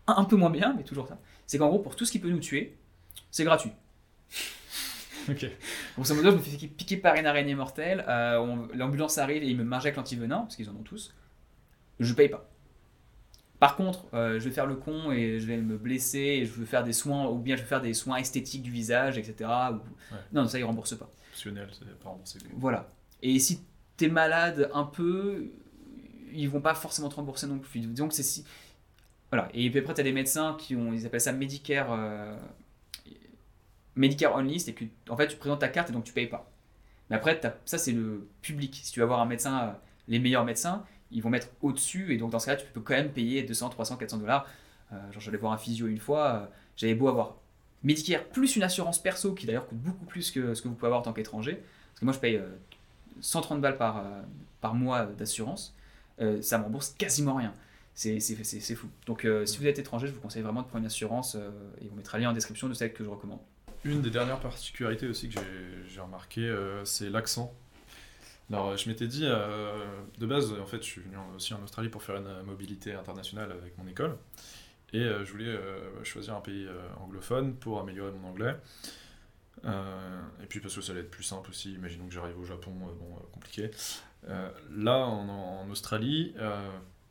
Un, 0.07 0.15
un 0.19 0.25
peu 0.25 0.37
moins 0.37 0.51
bien, 0.51 0.75
mais 0.77 0.83
toujours 0.85 1.07
ça. 1.09 1.19
C'est 1.47 1.59
qu'en 1.59 1.69
gros, 1.69 1.79
pour 1.79 1.97
tout 1.97 2.05
ce 2.05 2.13
qui 2.13 2.19
peut 2.19 2.31
nous 2.31 2.41
tuer, 2.41 2.77
c'est 3.31 3.45
gratuit. 3.45 3.71
Ok. 5.29 5.45
Grosso 5.97 6.15
modo, 6.15 6.31
je 6.31 6.37
me 6.37 6.41
fais 6.41 6.69
piquer 6.69 6.97
par 6.97 7.17
une 7.17 7.27
araignée 7.27 7.57
mortelle, 7.57 8.05
euh, 8.09 8.67
l'ambulance 8.75 9.19
arrive 9.19 9.43
et 9.43 9.49
ils 9.49 9.57
me 9.57 9.65
m'injectent 9.65 9.97
l'antivenin, 9.97 10.39
parce 10.43 10.55
qu'ils 10.55 10.69
en 10.71 10.75
ont 10.77 10.85
tous. 10.85 11.13
Je 11.99 12.15
paye 12.15 12.29
pas. 12.29 12.49
Par 13.59 13.75
contre, 13.75 14.07
euh, 14.15 14.39
je 14.39 14.45
vais 14.49 14.55
faire 14.55 14.67
le 14.67 14.77
con 14.77 15.11
et 15.11 15.41
je 15.41 15.47
vais 15.47 15.57
me 15.57 15.79
blesser 15.79 16.19
et 16.19 16.47
je 16.47 16.53
veux 16.53 16.65
faire 16.67 16.85
des 16.85 16.93
soins, 16.93 17.27
ou 17.27 17.39
bien 17.39 17.57
je 17.57 17.63
vais 17.63 17.67
faire 17.67 17.81
des 17.81 17.93
soins 17.95 18.19
esthétiques 18.19 18.63
du 18.63 18.71
visage, 18.71 19.19
etc. 19.19 19.51
ou- 19.73 20.15
Non, 20.33 20.47
ça, 20.47 20.61
ils 20.61 20.65
remboursent 20.65 20.95
pas. 20.97 21.11
Optionnel, 21.33 21.69
c'est 21.73 21.99
pas 21.99 22.11
remboursé. 22.11 22.39
Voilà. 22.55 22.87
Et 23.21 23.39
si 23.41 23.61
t'es 23.97 24.09
malade 24.09 24.71
un 24.75 24.85
peu, 24.85 25.51
ils 26.33 26.49
vont 26.49 26.61
pas 26.61 26.75
forcément 26.75 27.09
te 27.09 27.17
rembourser 27.17 27.47
non 27.47 27.59
plus. 27.59 27.81
Que 27.81 28.15
c'est 28.15 28.23
si. 28.23 28.45
Voilà. 29.31 29.49
Et 29.55 29.71
puis 29.71 29.81
après, 29.81 29.95
t'as 29.95 30.03
des 30.03 30.13
médecins 30.13 30.57
qui 30.59 30.77
ont, 30.77 30.93
ils 30.93 31.07
appellent 31.07 31.21
ça 31.21 31.33
Medicare, 31.33 31.93
euh, 31.93 32.37
Medicare 33.97 34.37
only, 34.37 34.61
c'est 34.61 34.75
que 34.75 34.85
en 35.09 35.17
fait 35.17 35.27
tu 35.27 35.37
présentes 35.37 35.61
ta 35.61 35.69
carte 35.69 35.91
et 35.91 35.93
donc 35.93 36.05
tu 36.05 36.13
payes 36.13 36.29
pas. 36.29 36.51
Mais 37.11 37.17
après, 37.17 37.41
ça 37.65 37.79
c'est 37.79 37.93
le 37.93 38.29
public. 38.43 38.81
Si 38.83 38.93
tu 38.93 39.01
vas 39.01 39.07
voir 39.07 39.21
un 39.21 39.27
médecin, 39.27 39.61
euh, 39.61 39.73
les 40.09 40.19
meilleurs 40.19 40.45
médecins, 40.45 40.85
ils 41.11 41.23
vont 41.23 41.31
mettre 41.31 41.49
au-dessus 41.63 42.13
et 42.13 42.19
donc 42.19 42.31
dans 42.31 42.39
ce 42.39 42.47
cas-là, 42.47 42.59
tu 42.59 42.67
peux 42.73 42.81
quand 42.81 42.95
même 42.95 43.13
payer 43.13 43.43
200, 43.43 43.71
300, 43.71 43.97
400 43.97 44.19
dollars. 44.19 44.47
Euh, 44.93 45.13
genre, 45.13 45.21
j'allais 45.21 45.39
voir 45.39 45.53
un 45.53 45.59
physio 45.59 45.87
une 45.87 45.99
fois, 45.99 46.27
euh, 46.27 46.47
j'avais 46.77 46.95
beau 46.95 47.09
avoir 47.09 47.37
Medicare 47.83 48.25
plus 48.25 48.57
une 48.57 48.63
assurance 48.63 49.01
perso 49.01 49.35
qui 49.35 49.47
d'ailleurs 49.47 49.67
coûte 49.67 49.79
beaucoup 49.79 50.05
plus 50.05 50.31
que 50.31 50.55
ce 50.55 50.63
que 50.63 50.69
vous 50.69 50.75
pouvez 50.75 50.89
avoir 50.89 51.01
en 51.01 51.05
tant 51.05 51.13
qu'étranger. 51.13 51.55
Parce 51.55 52.01
que 52.01 52.05
moi, 52.05 52.15
je 52.15 52.19
paye 52.19 52.41
130 53.21 53.61
balles 53.61 53.77
par, 53.77 53.99
euh, 53.99 54.23
par 54.61 54.75
mois 54.75 55.07
d'assurance. 55.07 55.75
Euh, 56.21 56.41
ça 56.43 56.59
me 56.59 56.65
rembourse 56.65 56.91
quasiment 56.91 57.35
rien. 57.37 57.53
C'est 57.95 58.21
fou. 58.75 58.89
Donc, 59.07 59.25
euh, 59.25 59.47
si 59.47 59.59
vous 59.59 59.67
êtes 59.67 59.79
étranger, 59.79 60.07
je 60.07 60.13
vous 60.13 60.21
conseille 60.21 60.43
vraiment 60.43 60.61
de 60.63 60.67
prendre 60.67 60.81
une 60.83 60.87
assurance 60.87 61.35
et 61.81 61.89
on 61.91 61.95
mettra 61.97 62.19
le 62.19 62.25
lien 62.25 62.31
en 62.31 62.35
description 62.35 62.69
de 62.69 62.75
celle 62.75 62.93
que 62.93 63.03
je 63.03 63.09
recommande. 63.09 63.41
Une 63.85 64.03
des 64.03 64.11
dernières 64.11 64.41
particularités 64.41 65.07
aussi 65.09 65.29
que 65.31 65.41
j'ai- 65.89 66.01
remarqué, 66.01 66.55
c'est 66.85 67.09
l'accent. 67.09 67.55
Alors, 68.51 68.77
je 68.77 68.89
m'étais 68.89 69.07
dit, 69.07 69.23
de 69.25 70.27
base, 70.27 70.53
en 70.53 70.67
fait, 70.67 70.79
je 70.79 70.83
suis 70.87 71.01
venu 71.01 71.17
en- 71.17 71.35
aussi 71.37 71.55
en 71.55 71.63
Australie 71.63 71.89
pour 71.89 72.03
faire 72.03 72.17
une 72.17 72.43
mobilité 72.43 72.93
internationale 72.93 73.51
avec 73.53 73.79
mon 73.79 73.87
école. 73.89 74.17
Et 74.93 75.01
je 75.03 75.33
voulais 75.33 75.59
choisir 76.05 76.35
un 76.37 76.41
pays 76.41 76.69
anglophone 77.01 77.55
pour 77.55 77.81
améliorer 77.81 78.13
mon 78.13 78.29
anglais. 78.29 78.57
Et 80.47 80.49
puis 80.49 80.61
parce 80.61 80.77
que 80.77 80.81
ça 80.81 80.93
allait 80.93 81.01
être 81.01 81.11
plus 81.11 81.25
simple 81.25 81.51
aussi, 81.51 81.73
imaginons 81.73 82.07
que 82.07 82.15
j'arrive 82.15 82.39
au 82.39 82.45
Japon, 82.45 82.71
euh, 82.83 82.93
bon, 83.01 83.17
euh, 83.17 83.21
compliqué. 83.33 83.73
Euh, 84.29 84.49
là, 84.77 85.05
en, 85.05 85.69
Australie, 85.71 86.35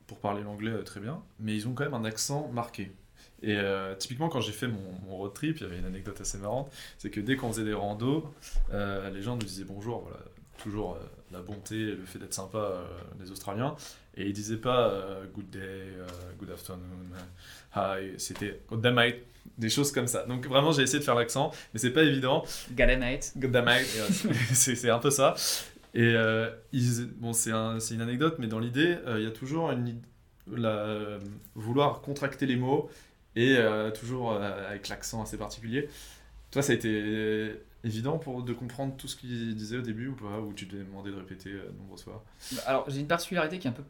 pour 0.07 0.19
parler 0.19 0.41
l'anglais 0.41 0.81
très 0.85 1.01
bien, 1.01 1.21
mais 1.41 1.53
ils 1.53 1.67
ont 1.67 1.73
quand 1.73 1.83
même 1.83 1.93
un 1.93 2.05
accent 2.05 2.47
marqué. 2.53 2.93
Et 3.41 3.57
typiquement, 3.99 4.29
quand 4.29 4.39
j'ai 4.39 4.53
fait 4.53 4.69
mon, 4.69 4.93
mon 5.05 5.17
road 5.17 5.33
trip, 5.33 5.57
il 5.57 5.63
y 5.63 5.65
avait 5.65 5.77
une 5.77 5.85
anecdote 5.85 6.21
assez 6.21 6.37
marrante, 6.37 6.71
c'est 6.97 7.09
que 7.09 7.19
dès 7.19 7.35
qu'on 7.35 7.51
faisait 7.51 7.65
des 7.65 7.73
randos, 7.73 8.33
euh, 8.71 9.09
les 9.09 9.21
gens 9.21 9.35
nous 9.35 9.43
disaient 9.43 9.65
bonjour, 9.65 10.03
voilà, 10.03 10.23
toujours 10.57 10.95
euh, 10.95 10.99
la 11.31 11.41
bonté, 11.41 11.75
le 11.75 12.05
fait 12.05 12.19
d'être 12.19 12.33
sympa 12.33 12.57
euh, 12.57 12.85
des 13.19 13.31
Australiens, 13.31 13.75
et 14.17 14.25
ils 14.27 14.33
disaient 14.33 14.57
pas 14.57 14.89
euh, 14.89 15.25
good 15.33 15.49
day, 15.49 15.83
good 16.39 16.51
afternoon, 16.51 16.83
hi, 17.75 18.13
c'était 18.17 18.61
good 18.69 18.81
day 18.81 18.91
mate, 18.91 19.15
des 19.57 19.69
choses 19.69 19.91
comme 19.91 20.07
ça. 20.07 20.25
Donc 20.25 20.45
vraiment, 20.47 20.71
j'ai 20.71 20.83
essayé 20.83 20.99
de 20.99 21.03
faire 21.03 21.15
l'accent, 21.15 21.51
mais 21.73 21.79
c'est 21.79 21.91
pas 21.91 22.03
évident. 22.03 22.43
Good 23.37 23.51
day 23.51 23.61
mate, 23.61 23.83
et, 23.95 23.99
euh, 23.99 24.33
c'est 24.53 24.75
c'est 24.75 24.89
un 24.89 24.99
peu 24.99 25.09
ça. 25.11 25.35
Et 25.93 26.01
euh, 26.15 26.49
ils- 26.73 27.05
bon, 27.17 27.31
c'est 27.33 27.51
un- 27.51 27.79
c'est 27.79 27.93
une 27.95 28.01
anecdote, 28.01 28.35
mais 28.39 28.47
dans 28.47 28.59
l'idée, 28.59 28.97
euh, 29.07 29.19
il 29.19 29.23
y 29.23 29.27
a 29.27 29.31
toujours 29.31 29.71
une, 29.71 30.01
la, 30.51 30.69
euh, 30.69 31.19
vouloir 31.55 32.01
contracter 32.01 32.45
les 32.45 32.55
mots 32.57 32.89
et 33.37 33.57
toujours 33.99 34.31
avec 34.31 34.87
l'accent 34.87 35.21
assez 35.21 35.35
particulier. 35.37 35.89
Toi, 36.51 36.61
ça 36.61 36.71
a 36.71 36.75
été 36.75 37.51
évident 37.85 38.17
pour 38.17 38.43
de 38.43 38.51
comprendre 38.53 38.95
tout 38.97 39.07
ce 39.07 39.15
qu'il 39.15 39.55
disait 39.55 39.77
au 39.77 39.81
début 39.81 40.07
ou 40.09 40.15
pas 40.15 40.39
Ou 40.39 40.53
tu 40.53 40.65
devais 40.65 40.83
demander 40.83 41.11
de 41.11 41.15
répéter 41.15 41.51
euh, 41.51 41.69
de 41.71 41.77
nombreuses 41.79 42.03
fois 42.03 42.23
Alors, 42.65 42.89
j'ai 42.89 42.99
une 42.99 43.07
particularité 43.07 43.59
qui 43.59 43.67
est 43.67 43.69
un 43.71 43.73
peu 43.73 43.83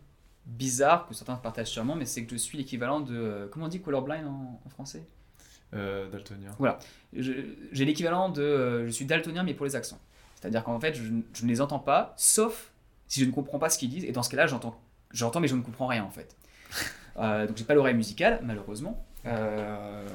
bizarre, 0.46 1.08
que 1.08 1.14
certains 1.16 1.36
partagent 1.36 1.70
sûrement, 1.72 1.96
mais 1.96 2.06
c'est 2.06 2.24
que 2.26 2.32
je 2.32 2.38
suis 2.38 2.58
l'équivalent 2.58 3.00
de. 3.00 3.16
euh, 3.16 3.48
Comment 3.50 3.66
on 3.66 3.70
dit 3.70 3.82
colorblind 3.82 4.28
en, 4.28 4.62
en 4.66 4.70
français? 4.70 5.04
Euh, 5.74 6.10
Daltonien. 6.10 6.52
Je- 7.14 7.32
J'ai 7.72 7.86
l'équivalent 7.86 8.30
de. 8.30 8.42
euh, 8.42 8.86
Je 8.86 8.92
suis 8.92 9.06
daltonien, 9.06 9.44
mais 9.44 9.54
pour 9.54 9.66
les 9.66 9.76
accents. 9.76 10.00
C'est-à-dire 10.36 10.64
qu'en 10.64 10.80
fait, 10.80 10.94
je, 10.94 11.04
je 11.34 11.44
ne 11.44 11.48
les 11.50 11.62
entends 11.62 11.80
pas, 11.80 12.14
sauf 12.18 12.72
si 13.08 13.20
je 13.22 13.26
ne 13.26 13.32
comprends 13.32 13.58
pas 13.60 13.70
ce 13.70 13.78
qu'ils 13.80 13.90
disent, 13.90 14.06
et 14.06 14.12
dans 14.12 14.22
ce 14.24 14.30
cas-là, 14.30 14.46
j'entends, 14.48 14.80
j'entends, 15.12 15.40
mais 15.40 15.48
je 15.48 15.56
ne 15.56 15.62
comprends 15.62 15.88
rien 15.88 16.04
en 16.04 16.12
fait. 16.12 16.36
Euh, 17.18 17.48
donc, 17.48 17.56
j'ai 17.56 17.64
pas 17.64 17.74
l'oreille 17.76 17.94
musicale, 17.96 18.42
malheureusement. 18.44 19.02
Euh, 19.26 20.06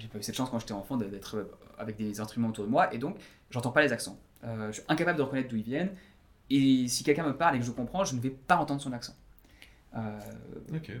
j'ai 0.00 0.08
pas 0.08 0.18
eu 0.18 0.22
cette 0.22 0.34
chance 0.34 0.50
quand 0.50 0.58
j'étais 0.58 0.72
enfant 0.72 0.96
d'être 0.96 1.48
avec 1.78 1.96
des 1.96 2.20
instruments 2.20 2.48
autour 2.48 2.64
de 2.64 2.70
moi, 2.70 2.92
et 2.92 2.98
donc, 2.98 3.16
j'entends 3.50 3.72
pas 3.72 3.82
les 3.82 3.92
accents. 3.92 4.18
Euh, 4.44 4.68
je 4.68 4.80
suis 4.80 4.82
incapable 4.88 5.18
de 5.18 5.22
reconnaître 5.22 5.48
d'où 5.48 5.56
ils 5.56 5.62
viennent, 5.62 5.90
et 6.50 6.88
si 6.88 7.04
quelqu'un 7.04 7.26
me 7.26 7.36
parle 7.36 7.56
et 7.56 7.58
que 7.60 7.64
je 7.64 7.70
comprends, 7.70 8.04
je 8.04 8.14
ne 8.14 8.20
vais 8.20 8.30
pas 8.30 8.56
entendre 8.56 8.80
son 8.80 8.92
accent. 8.92 9.14
Euh, 9.96 10.18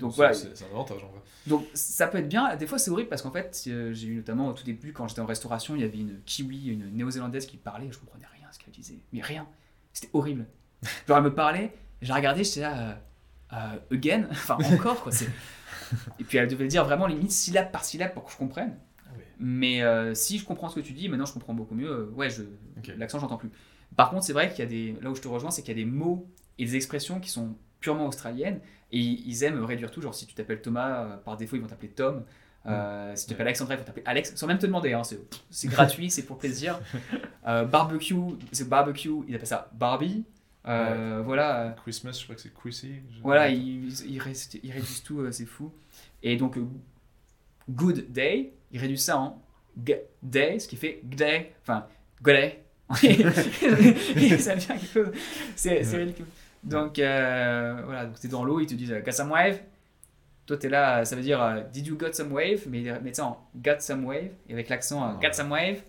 Donc 0.00 0.12
voilà. 0.12 0.34
c'est 0.34 0.64
un 0.64 0.70
avantage 0.72 1.04
en 1.04 1.08
vrai. 1.08 1.20
donc 1.46 1.64
ça 1.74 2.08
peut 2.08 2.18
être 2.18 2.28
bien, 2.28 2.56
des 2.56 2.66
fois 2.66 2.76
c'est 2.76 2.90
horrible 2.90 3.08
parce 3.08 3.22
qu'en 3.22 3.30
fait 3.30 3.62
euh, 3.68 3.92
j'ai 3.92 4.08
eu 4.08 4.16
notamment 4.16 4.48
au 4.48 4.52
tout 4.52 4.64
début 4.64 4.92
quand 4.92 5.06
j'étais 5.06 5.20
en 5.20 5.26
restauration, 5.26 5.76
il 5.76 5.82
y 5.82 5.84
avait 5.84 5.98
une 5.98 6.20
kiwi, 6.26 6.66
une 6.66 6.90
néo-zélandaise 6.96 7.46
qui 7.46 7.56
parlait, 7.56 7.86
je 7.92 7.98
comprenais 7.98 8.26
rien 8.36 8.48
à 8.48 8.52
ce 8.52 8.58
qu'elle 8.58 8.74
disait, 8.74 8.98
mais 9.12 9.20
rien, 9.20 9.46
c'était 9.92 10.10
horrible. 10.12 10.44
Genre 11.06 11.18
elle 11.18 11.22
me 11.22 11.32
parlait, 11.32 11.72
je 12.02 12.08
la 12.08 12.16
regardais, 12.16 12.42
j'étais 12.42 12.62
là, 12.62 12.76
euh, 12.80 12.94
euh, 13.52 13.94
again, 13.96 14.26
enfin 14.32 14.56
encore 14.72 15.04
quoi. 15.04 15.12
Et 16.18 16.24
puis 16.24 16.38
elle 16.38 16.48
devait 16.48 16.64
le 16.64 16.70
dire 16.70 16.84
vraiment 16.84 17.06
limite 17.06 17.30
syllabe 17.30 17.70
par 17.70 17.84
syllabe 17.84 18.12
pour 18.12 18.24
que 18.24 18.32
je 18.32 18.36
comprenne. 18.38 18.76
Mais 19.42 19.82
euh, 19.82 20.14
si 20.14 20.38
je 20.38 20.44
comprends 20.44 20.68
ce 20.68 20.74
que 20.76 20.80
tu 20.84 20.92
dis, 20.92 21.08
maintenant 21.08 21.24
je 21.24 21.32
comprends 21.32 21.54
beaucoup 21.54 21.74
mieux, 21.74 21.90
euh, 21.90 22.10
ouais, 22.14 22.28
je, 22.28 22.42
Ok. 22.78 22.92
l'accent 22.98 23.18
j'entends 23.18 23.38
plus. 23.38 23.50
Par 23.96 24.10
contre 24.10 24.24
c'est 24.24 24.34
vrai 24.34 24.50
qu'il 24.50 24.58
y 24.58 24.62
a 24.62 24.66
des, 24.66 24.94
là 25.00 25.10
où 25.10 25.14
je 25.14 25.22
te 25.22 25.28
rejoins, 25.28 25.50
c'est 25.50 25.62
qu'il 25.62 25.76
y 25.76 25.80
a 25.80 25.84
des 25.84 25.90
mots 25.90 26.28
et 26.58 26.66
des 26.66 26.76
expressions 26.76 27.20
qui 27.20 27.30
sont 27.30 27.56
purement 27.80 28.06
australiennes 28.06 28.60
et 28.92 28.98
ils 28.98 29.42
aiment 29.44 29.64
réduire 29.64 29.90
tout. 29.90 30.02
Genre, 30.02 30.14
si 30.14 30.26
tu 30.26 30.34
t'appelles 30.34 30.60
Thomas, 30.60 31.04
euh, 31.04 31.16
par 31.16 31.38
défaut, 31.38 31.56
ils 31.56 31.62
vont 31.62 31.68
t'appeler 31.68 31.88
Tom. 31.88 32.24
Euh, 32.66 33.16
si 33.16 33.24
tu 33.24 33.30
t'appelles 33.30 33.46
Alexandra, 33.46 33.74
ils 33.74 33.78
vont 33.78 33.84
t'appeler 33.84 34.02
Alex, 34.04 34.34
sans 34.36 34.46
même 34.46 34.58
te 34.58 34.66
demander. 34.66 34.92
hein, 34.92 35.00
c'est, 35.48 35.68
gratuit, 35.68 36.10
c'est 36.10 36.24
pour 36.24 36.36
plaisir. 36.36 36.78
Barbecue, 37.46 38.14
c'est 38.52 38.68
barbecue, 38.68 39.08
ils 39.26 39.34
appellent 39.34 39.46
ça 39.46 39.70
Barbie. 39.72 40.24
Voilà, 40.64 41.74
Christmas, 41.82 42.18
je 42.18 42.24
crois 42.24 42.34
que 42.34 42.42
c'est 42.42 42.52
Chrissy. 42.52 42.96
voilà 43.22 43.48
ils, 43.48 43.88
ils, 43.88 44.12
ils 44.62 44.70
réduisent 44.72 45.02
tout, 45.02 45.32
c'est 45.32 45.46
fou. 45.46 45.72
Et 46.22 46.36
donc, 46.36 46.58
Good 47.70 48.12
Day, 48.12 48.52
ils 48.72 48.80
réduisent 48.80 49.04
ça 49.04 49.18
en 49.18 49.42
G- 49.86 50.02
Day, 50.22 50.58
ce 50.58 50.68
qui 50.68 50.76
fait 50.76 51.00
G'day, 51.04 51.52
enfin, 51.62 51.86
G'day. 52.22 52.60
Ça 54.38 54.54
vient 54.56 54.76
quelque 54.76 54.92
chose. 54.92 55.08
C'est. 55.56 55.84
Donc, 56.62 56.98
euh, 56.98 57.80
voilà, 57.84 58.06
donc 58.06 58.18
t'es 58.20 58.28
dans 58.28 58.44
l'eau, 58.44 58.60
ils 58.60 58.66
te 58.66 58.74
disent 58.74 58.94
Got 59.04 59.12
some 59.12 59.30
wave. 59.30 59.60
Toi, 60.46 60.56
t'es 60.56 60.68
là, 60.68 61.04
ça 61.04 61.14
veut 61.16 61.22
dire 61.22 61.40
euh, 61.40 61.60
Did 61.72 61.86
you 61.86 61.96
got 61.96 62.12
some 62.12 62.32
wave? 62.32 62.62
Mais 62.68 62.80
ils 62.82 62.92
mettent 63.02 63.16
ça 63.16 63.26
en 63.26 63.48
Got 63.54 63.78
some 63.80 64.04
wave, 64.04 64.30
et 64.48 64.52
avec 64.52 64.68
l'accent 64.68 65.02
euh. 65.08 65.12
Got 65.22 65.32
some 65.32 65.50
wave. 65.52 65.80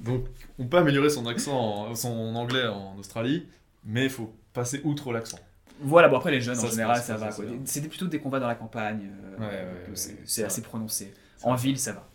Donc, 0.00 0.26
on 0.58 0.66
peut 0.66 0.76
améliorer 0.76 1.08
son 1.10 1.26
accent, 1.26 1.58
en- 1.58 1.94
son 1.94 2.34
anglais 2.36 2.66
en 2.66 2.96
Australie, 2.98 3.46
mais 3.84 4.04
il 4.04 4.10
faut 4.10 4.32
passer 4.52 4.80
outre 4.84 5.12
l'accent. 5.12 5.38
Voilà, 5.80 6.08
bon 6.08 6.16
après 6.16 6.30
les 6.30 6.40
jeunes 6.40 6.54
Ça, 6.54 6.66
en 6.66 6.70
général 6.70 6.96
ça, 6.96 7.18
ça, 7.18 7.30
ça, 7.30 7.42
va. 7.42 7.48
c'est 7.64 7.86
plutôt 7.88 8.08
qu'on 8.18 8.30
va 8.30 8.40
dans 8.40 8.46
la 8.48 8.54
campagne, 8.54 9.10
euh, 9.10 9.36
Ouais, 9.38 9.46
ouais, 9.46 9.82
que 9.84 9.90
ouais, 9.90 10.22
c'est, 10.24 10.44
assez 10.44 10.60
vrai. 10.60 10.68
prononcé. 10.68 11.12
En 11.42 11.54
vrai. 11.54 11.62
ville 11.62 11.78
ça 11.78 11.92
va. 11.92 12.08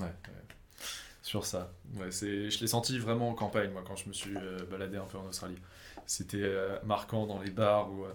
Ouais. 0.00 0.12
Sur 1.22 1.46
ça. 1.46 1.72
Ouais, 1.94 2.10
c'est, 2.10 2.50
je 2.50 2.60
l'ai 2.60 2.66
senti 2.66 2.98
vraiment 2.98 3.30
en 3.30 3.34
campagne, 3.34 3.70
moi, 3.70 3.82
quand 3.86 3.96
je 3.96 4.08
me 4.08 4.12
suis 4.12 4.36
euh, 4.36 4.58
baladé 4.70 4.96
un 4.98 5.04
peu 5.06 5.16
en 5.18 5.24
Australie. 5.26 5.56
C'était 6.06 6.42
euh, 6.42 6.76
marquant 6.84 7.26
dans 7.26 7.40
les 7.40 7.50
bars 7.50 7.90
où 7.90 8.04
euh, 8.04 8.12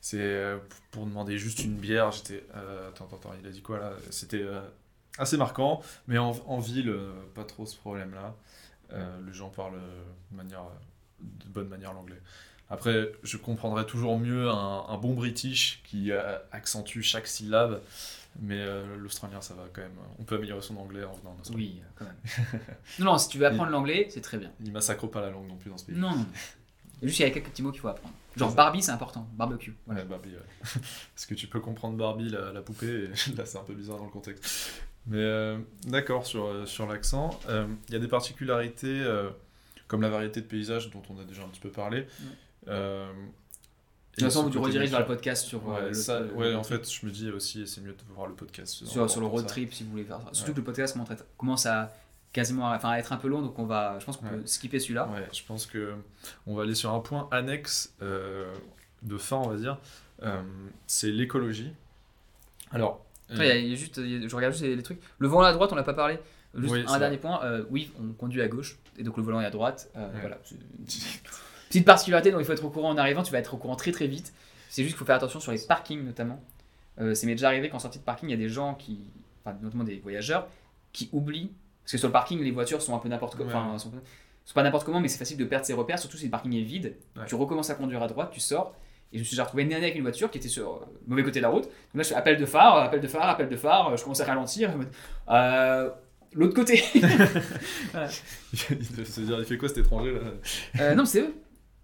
c'est 0.00 0.18
euh, 0.20 0.58
pour 0.90 1.04
demander 1.04 1.36
juste 1.36 1.62
une 1.64 1.76
bière. 1.76 2.10
J'étais. 2.12 2.44
euh, 2.56 2.88
attends, 2.88 3.04
attends, 3.06 3.16
attends, 3.16 3.34
il 3.42 3.46
a 3.46 3.50
dit 3.50 3.60
quoi 3.60 3.78
là? 3.78 3.92
C'était 4.10 4.40
euh, 4.42 4.60
assez 5.18 5.36
marquant, 5.36 5.82
mais 6.06 6.16
en, 6.16 6.30
en 6.46 6.58
ville, 6.58 6.88
euh, 6.88 7.12
pas 7.34 7.44
trop 7.44 7.66
ce 7.66 7.76
problème-là. 7.76 8.34
Euh, 8.92 9.18
les 9.26 9.32
gens 9.34 9.50
parlent 9.50 9.74
euh, 9.74 10.04
de, 10.30 10.36
manière, 10.36 10.62
euh, 10.62 11.24
de 11.44 11.48
bonne 11.52 11.68
manière 11.68 11.92
l'anglais. 11.92 12.20
Après, 12.70 13.12
je 13.22 13.36
comprendrais 13.36 13.86
toujours 13.86 14.18
mieux 14.18 14.48
un, 14.48 14.84
un 14.88 14.96
bon 14.98 15.14
British 15.14 15.80
qui 15.84 16.12
euh, 16.12 16.36
accentue 16.52 17.00
chaque 17.02 17.26
syllabe, 17.26 17.80
mais 18.40 18.58
euh, 18.58 18.96
l'Australien, 18.98 19.40
ça 19.40 19.54
va 19.54 19.64
quand 19.72 19.80
même. 19.80 19.96
On 20.18 20.24
peut 20.24 20.36
améliorer 20.36 20.60
son 20.62 20.76
anglais 20.76 21.02
en 21.04 21.12
venant 21.14 21.34
en 21.36 21.40
Australie. 21.40 21.76
Oui, 21.76 21.82
quand 21.96 22.04
même. 22.04 22.60
non, 22.98 23.06
non, 23.06 23.18
si 23.18 23.28
tu 23.28 23.38
veux 23.38 23.46
apprendre 23.46 23.70
l'anglais, 23.70 24.08
c'est 24.10 24.20
très 24.20 24.36
bien. 24.38 24.50
Il 24.62 24.70
massacre 24.72 25.06
pas 25.06 25.20
la 25.22 25.30
langue 25.30 25.48
non 25.48 25.56
plus 25.56 25.70
dans 25.70 25.78
ce 25.78 25.86
pays. 25.86 25.96
Non, 25.96 26.14
non. 26.14 26.26
Juste, 27.02 27.20
il 27.20 27.22
y 27.22 27.26
a 27.26 27.30
quelques 27.30 27.50
petits 27.50 27.62
mots 27.62 27.70
qu'il 27.70 27.80
faut 27.80 27.88
apprendre. 27.88 28.12
Genre. 28.36 28.52
Barbie, 28.54 28.82
c'est 28.82 28.90
important. 28.90 29.26
Barbecue. 29.34 29.72
Ouais, 29.86 30.04
Barbie, 30.04 30.30
ouais. 30.30 30.80
Parce 31.14 31.26
que 31.26 31.34
tu 31.34 31.46
peux 31.46 31.60
comprendre 31.60 31.96
Barbie, 31.96 32.28
la, 32.28 32.52
la 32.52 32.60
poupée, 32.60 33.04
et 33.04 33.36
là 33.36 33.46
c'est 33.46 33.56
un 33.58 33.62
peu 33.62 33.72
bizarre 33.74 33.98
dans 33.98 34.04
le 34.04 34.10
contexte. 34.10 34.82
Mais 35.06 35.18
euh, 35.18 35.58
d'accord 35.86 36.26
sur, 36.26 36.44
euh, 36.44 36.66
sur 36.66 36.86
l'accent. 36.86 37.30
Euh, 37.48 37.66
Il 37.88 37.94
y 37.94 37.96
a 37.96 38.00
des 38.00 38.08
particularités, 38.08 39.00
euh, 39.00 39.30
comme 39.86 40.02
la 40.02 40.10
variété 40.10 40.40
de 40.40 40.46
paysages 40.46 40.90
dont 40.90 41.02
on 41.08 41.18
a 41.20 41.24
déjà 41.24 41.42
un 41.42 41.48
petit 41.48 41.60
peu 41.60 41.70
parlé. 41.70 42.06
Euh, 42.66 43.12
De 43.12 44.24
toute 44.24 44.24
façon, 44.24 44.44
côté 44.44 44.58
rediriges 44.58 44.90
vers 44.90 45.00
le 45.00 45.06
podcast 45.06 45.46
sur, 45.46 45.60
euh, 45.70 45.74
Ouais, 45.80 45.88
le- 45.88 45.94
ça, 45.94 46.20
le- 46.20 46.32
ouais 46.34 46.50
le 46.50 46.56
en 46.56 46.64
fait, 46.64 46.90
je 46.90 47.06
me 47.06 47.10
dis 47.12 47.30
aussi, 47.30 47.66
c'est 47.68 47.80
mieux 47.80 47.92
de 47.92 48.14
voir 48.14 48.26
le 48.26 48.34
podcast. 48.34 48.84
sur, 48.84 49.08
sur 49.08 49.20
le 49.20 49.26
road 49.26 49.42
ça. 49.42 49.48
trip 49.48 49.72
si 49.72 49.84
vous 49.84 49.90
voulez 49.92 50.02
faire 50.04 50.20
ça. 50.20 50.28
Surtout 50.32 50.50
Ouais. 50.50 50.54
que 50.54 50.60
le 50.60 50.64
podcast 50.64 50.92
commence 50.94 51.10
à 51.10 51.14
être- 51.14 51.26
commence 51.36 51.66
à 51.66 51.92
quasiment 52.32 52.66
enfin, 52.70 52.90
à 52.90 52.98
être 52.98 53.12
un 53.12 53.16
peu 53.16 53.28
long, 53.28 53.42
donc 53.42 53.56
on 53.58 53.64
va, 53.64 53.96
je 54.00 54.04
pense 54.04 54.16
qu'on 54.16 54.26
Ouais. 54.26 54.32
peut 54.38 54.46
skipper 54.46 54.80
celui-là. 54.80 55.06
Ouais, 55.08 55.26
je 55.32 55.42
pense 55.46 55.66
que 55.66 55.94
on 56.48 56.54
va 56.56 56.64
aller 56.64 56.74
sur 56.74 56.92
un 56.92 57.00
point 57.00 57.28
annexe. 57.30 57.94
euh, 58.02 58.52
de 59.02 59.16
fin, 59.16 59.36
on 59.36 59.48
va 59.48 59.56
dire, 59.56 59.78
euh, 60.24 60.42
c'est 60.88 61.12
l'écologie. 61.12 61.70
Alors, 62.72 63.04
il 63.30 63.36
y 63.38 63.40
a- 63.42 63.56
il 63.56 63.68
y 63.68 63.72
a 63.72 63.76
juste, 63.76 63.98
il 63.98 64.22
y 64.22 64.24
a- 64.24 64.28
je 64.28 64.34
regarde 64.34 64.52
juste 64.52 64.64
les, 64.64 64.74
les 64.74 64.82
trucs. 64.82 64.98
Le 65.20 65.28
volant 65.28 65.46
à 65.46 65.52
droite, 65.52 65.70
on 65.72 65.76
l'a 65.76 65.84
pas 65.84 65.94
parlé. 65.94 66.18
Juste 66.56 66.72
Oui, 66.72 66.84
un 66.88 66.98
dernier 66.98 67.18
point. 67.18 67.40
oui, 67.70 67.92
on 68.00 68.12
conduit 68.14 68.42
à 68.42 68.48
gauche 68.48 68.76
et 68.96 69.04
donc 69.04 69.16
le 69.16 69.22
volant 69.22 69.40
est 69.40 69.46
à 69.46 69.50
droite. 69.50 69.88
Voilà. 69.94 70.38
c'est 71.70 71.78
une 71.78 71.82
Petite 71.82 71.84
particularité 71.84 72.30
dont 72.30 72.38
il 72.38 72.44
faut 72.44 72.52
être 72.52 72.64
au 72.64 72.70
courant 72.70 72.90
en 72.90 72.96
arrivant. 72.96 73.22
Tu 73.22 73.32
vas 73.32 73.38
être 73.38 73.54
au 73.54 73.58
courant 73.58 73.76
très 73.76 73.92
très 73.92 74.06
vite. 74.06 74.32
C'est 74.68 74.82
juste 74.82 74.94
qu'il 74.94 74.98
faut 74.98 75.04
faire 75.04 75.16
attention 75.16 75.40
sur 75.40 75.52
les 75.52 75.58
parkings 75.58 76.04
notamment. 76.04 76.40
Euh, 77.00 77.14
c'est 77.14 77.26
m'est 77.26 77.34
déjà 77.34 77.48
arrivé 77.48 77.68
qu'en 77.68 77.78
sortie 77.78 77.98
de 77.98 78.04
parking, 78.04 78.28
il 78.28 78.32
y 78.32 78.34
a 78.34 78.38
des 78.38 78.48
gens 78.48 78.74
qui, 78.74 78.98
enfin 79.44 79.56
notamment 79.62 79.84
des 79.84 80.00
voyageurs, 80.00 80.48
qui 80.92 81.08
oublient 81.12 81.52
parce 81.88 81.92
que 81.92 81.98
sur 81.98 82.08
le 82.08 82.12
parking, 82.12 82.42
les 82.42 82.50
voitures 82.50 82.82
sont 82.82 82.94
un 82.94 82.98
peu 82.98 83.08
n'importe 83.08 83.34
comment. 83.34 83.48
Ouais. 83.48 83.56
Enfin, 83.56 83.78
sont, 83.78 83.90
sont 84.44 84.54
pas 84.54 84.62
n'importe 84.62 84.84
comment, 84.84 85.00
mais 85.00 85.08
c'est 85.08 85.16
facile 85.16 85.38
de 85.38 85.44
perdre 85.46 85.64
ses 85.64 85.72
repères, 85.72 85.98
surtout 85.98 86.18
si 86.18 86.26
le 86.26 86.30
parking 86.30 86.54
est 86.54 86.62
vide. 86.62 86.96
Ouais. 87.16 87.22
Tu 87.26 87.34
recommences 87.34 87.70
à 87.70 87.76
conduire 87.76 88.02
à 88.02 88.08
droite, 88.08 88.28
tu 88.30 88.40
sors. 88.40 88.74
Et 89.10 89.16
je 89.16 89.20
me 89.20 89.24
suis 89.24 89.36
déjà 89.36 89.44
retrouvé 89.44 89.64
nané 89.64 89.84
avec 89.84 89.94
une 89.94 90.02
voiture 90.02 90.30
qui 90.30 90.36
était 90.36 90.48
sur 90.48 90.68
euh, 90.68 90.80
le 91.06 91.08
mauvais 91.08 91.22
côté 91.22 91.38
de 91.38 91.44
la 91.44 91.48
route. 91.48 91.64
Donc 91.64 91.72
là, 91.94 92.02
je 92.02 92.08
fais 92.08 92.14
appel 92.14 92.36
de 92.36 92.44
phare, 92.44 92.76
appel 92.76 93.00
de 93.00 93.08
phare, 93.08 93.26
appel 93.26 93.48
de 93.48 93.56
phare. 93.56 93.96
Je 93.96 94.02
commence 94.02 94.20
à 94.20 94.26
ralentir. 94.26 94.70
Euh, 95.30 95.88
L'autre 96.34 96.52
côté. 96.52 96.84
il 96.94 97.06
se 99.06 99.20
dire, 99.22 99.38
il 99.38 99.46
fait 99.46 99.56
quoi 99.56 99.70
cet 99.70 99.78
étranger 99.78 100.12
là? 100.12 100.20
Euh, 100.80 100.94
non, 100.94 101.06
c'est 101.06 101.22
eux. 101.22 101.34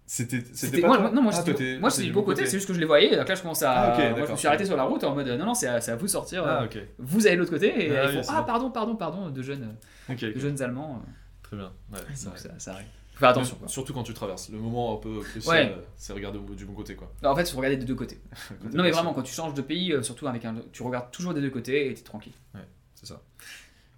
C'était 0.07 0.43
C'était- 0.53 0.81
pas 0.81 0.87
moi, 0.87 0.97
toi 0.99 1.11
non, 1.11 1.21
moi, 1.23 1.31
Ah, 1.35 1.43
j'étais- 1.45 1.79
moi 1.79 1.89
du 1.89 2.11
bon 2.11 2.21
côté, 2.21 2.45
c'est 2.45 2.57
juste 2.57 2.67
que 2.67 2.73
je 2.75 2.79
les 2.79 2.85
voyais. 2.85 3.15
Donc 3.15 3.27
là, 3.27 3.33
je 3.35 3.41
commence 3.41 3.63
à. 3.63 3.71
Ah, 3.93 4.09
moi, 4.11 4.25
je 4.27 4.31
me 4.31 4.37
suis 4.37 4.47
arrêté 4.47 4.65
sur 4.65 4.77
la 4.77 4.83
route 4.83 5.03
en 5.03 5.15
mode 5.15 5.27
non, 5.27 5.45
non, 5.47 5.53
c'est 5.55 5.67
à, 5.67 5.75
à 5.77 5.95
vous 5.95 6.05
de 6.05 6.11
sortir. 6.11 6.43
Ah. 6.45 6.67
Vous 6.99 7.25
allez 7.25 7.35
de 7.35 7.39
l'autre 7.41 7.51
côté. 7.51 7.67
Et 7.87 7.97
Ah, 7.97 8.03
ils 8.11 8.17
oui, 8.17 8.23
font 8.23 8.29
Ah, 8.33 8.41
bon. 8.41 8.45
pardon, 8.45 8.69
pardon, 8.69 8.95
pardon, 8.95 9.29
de 9.31 9.41
jeunes, 9.41 9.75
de 10.09 10.39
jeunes 10.39 10.61
Allemands. 10.61 11.01
Très 11.41 11.57
bien. 11.57 11.71
Ouais, 11.91 11.99
ça 12.13 12.25
donc 12.29 12.35
arrive. 12.37 12.51
ça, 12.51 12.59
ça 12.59 12.71
arrive. 12.73 12.87
Faut 13.13 13.19
faire 13.19 13.29
attention. 13.29 13.55
quoi. 13.55 13.67
Surtout 13.67 13.93
quand 13.93 14.03
tu 14.03 14.13
traverses. 14.13 14.49
Le 14.49 14.57
moment 14.59 14.93
un 14.97 14.97
peu 15.01 15.21
crucial, 15.21 15.55
Ouais. 15.67 15.71
euh, 15.71 15.81
c'est 15.95 16.11
regarder 16.13 16.37
du 16.55 16.65
bon 16.65 16.73
côté 16.73 16.95
quoi. 16.95 17.11
En 17.23 17.33
fait, 17.35 17.43
il 17.43 17.51
faut 17.51 17.57
regarder 17.57 17.77
des 17.77 17.85
deux 17.85 17.95
côtés. 17.95 18.19
Côté 18.61 18.77
Non, 18.77 18.83
mais 18.83 18.91
vraiment, 18.91 19.13
quand 19.13 19.21
tu 19.23 19.33
changes 19.33 19.53
de 19.53 19.61
pays, 19.61 19.93
euh, 19.93 20.03
surtout 20.03 20.27
avec 20.27 20.43
un. 20.45 20.55
Tu 20.73 20.83
regardes 20.83 21.09
toujours 21.11 21.33
des 21.33 21.39
deux 21.41 21.49
côtés 21.49 21.89
et 21.89 21.93
t'es 21.93 22.01
tranquille. 22.03 22.33
C'est 22.93 23.05
ça. 23.07 23.21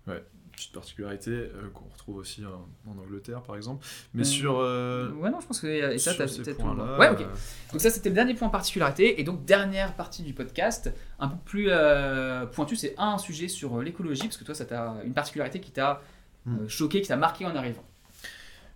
Ouais. 0.08 0.24
Petite 0.58 0.74
particularité 0.74 1.30
euh, 1.32 1.70
qu'on 1.74 1.86
retrouve 1.86 2.18
aussi 2.18 2.44
en, 2.46 2.68
en 2.92 2.98
Angleterre 2.98 3.42
par 3.44 3.56
exemple. 3.56 3.86
Mais 4.14 4.24
Euh, 4.24 4.26
sur. 4.26 4.58
euh, 4.60 5.12
Ouais, 5.12 5.30
non, 5.30 5.40
je 5.40 5.48
pense 5.48 5.62
que. 5.62 5.68
Et 5.94 5.98
ça, 6.00 6.14
t'as 6.14 6.26
peut-être. 6.26 6.98
Ouais, 7.00 7.10
ok. 7.12 7.20
Donc 7.72 7.80
ça, 7.82 7.90
c'était 7.92 8.10
le 8.10 8.16
dernier 8.16 8.34
point 8.34 8.50
particularité. 8.50 9.22
Et 9.22 9.24
donc, 9.24 9.46
dernière 9.46 9.96
partie 9.96 10.24
du 10.24 10.34
podcast, 10.34 10.92
un 11.20 11.28
peu 11.28 11.38
plus 11.46 11.70
pointu, 12.54 12.76
c'est 12.76 12.96
un 12.98 13.18
sujet 13.20 13.48
sur 13.48 13.80
l'écologie, 13.82 14.24
parce 14.24 14.38
que 14.38 14.44
toi, 14.44 14.56
ça 14.56 14.66
t'a 14.66 14.96
une 15.06 15.14
particularité 15.14 15.60
qui 15.62 15.72
t'a 15.72 16.02
Hmm. 16.46 16.66
choqué, 16.70 17.02
qui 17.02 17.10
t'a 17.10 17.18
marqué 17.18 17.46
en 17.46 17.54
arrivant. 17.58 17.84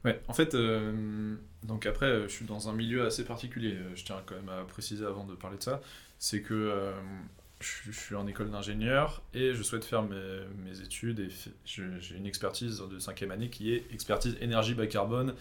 Ouais, 0.03 0.21
en 0.27 0.34
fait, 0.34 0.55
euh, 0.55 1.36
donc 1.63 1.86
après, 1.86 2.23
je 2.23 2.27
suis 2.27 2.43
dans 2.45 2.67
un 2.67 2.73
milieu 2.73 3.05
assez 3.05 3.23
particulier. 3.23 3.77
Je 3.95 4.03
tiens 4.03 4.17
quand 4.25 4.36
même 4.36 4.49
à 4.49 4.65
préciser 4.65 5.05
avant 5.05 5.23
de 5.23 5.36
parler 5.36 5.57
de 5.57 5.63
ça. 5.63 5.79
C'est 6.19 6.41
que 6.41 6.53
euh, 6.53 6.91
je, 7.62 7.91
suis 7.91 8.16
en 8.16 8.28
école 8.28 8.49
d'ingénieur 8.49 9.22
et 9.34 9.53
je 9.53 9.64
souhaite 9.64 9.86
faire 9.86 10.03
mes, 10.03 10.82
études 10.82 11.20
et 11.20 11.30
j'ai 11.66 12.16
une 12.16 12.26
expertise 12.26 12.80
de 12.80 12.99
cinquième 12.99 13.32
année 13.32 13.49
qui 13.49 13.74
est 13.74 13.86
expertise 13.93 14.38
énergie 14.41 14.74
bas 14.74 14.88
carbone, 14.88 15.36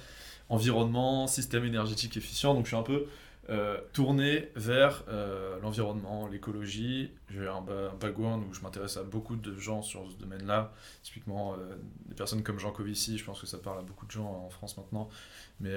environnement, 0.49 1.27
système 1.27 1.65
énergétique 1.65 2.17
efficient. 2.17 2.55
Donc 2.55 2.65
je 2.65 2.69
suis 2.69 2.77
un 2.77 2.83
peu 2.83 3.07
euh, 3.49 3.79
tourné 3.93 4.51
vers 4.55 5.03
euh, 5.09 5.59
l'environnement, 5.61 6.29
l'écologie. 6.29 7.11
J'ai 7.31 7.49
un, 7.49 7.65
un 7.69 7.95
background 7.99 8.45
où 8.49 8.55
je 8.55 8.61
m'intéresse 8.61 8.97
à 8.97 9.03
beaucoup 9.03 9.35
de 9.35 9.59
gens 9.59 9.83
sur 9.83 10.09
ce 10.09 10.17
domaine-là. 10.19 10.73
Typiquement, 11.03 11.55
euh, 11.55 11.75
des 12.07 12.15
personnes 12.15 12.45
comme 12.45 12.61
Jean 12.61 12.71
Covici, 12.71 13.19
je 13.19 13.25
pense 13.25 13.41
que 13.41 13.47
ça 13.47 13.59
parle 13.59 13.81
à 13.81 13.83
beaucoup 13.83 14.07
de 14.07 14.13
gens 14.13 14.45
en 14.47 14.51
France 14.51 14.77
maintenant. 14.77 15.09
Mais 15.59 15.75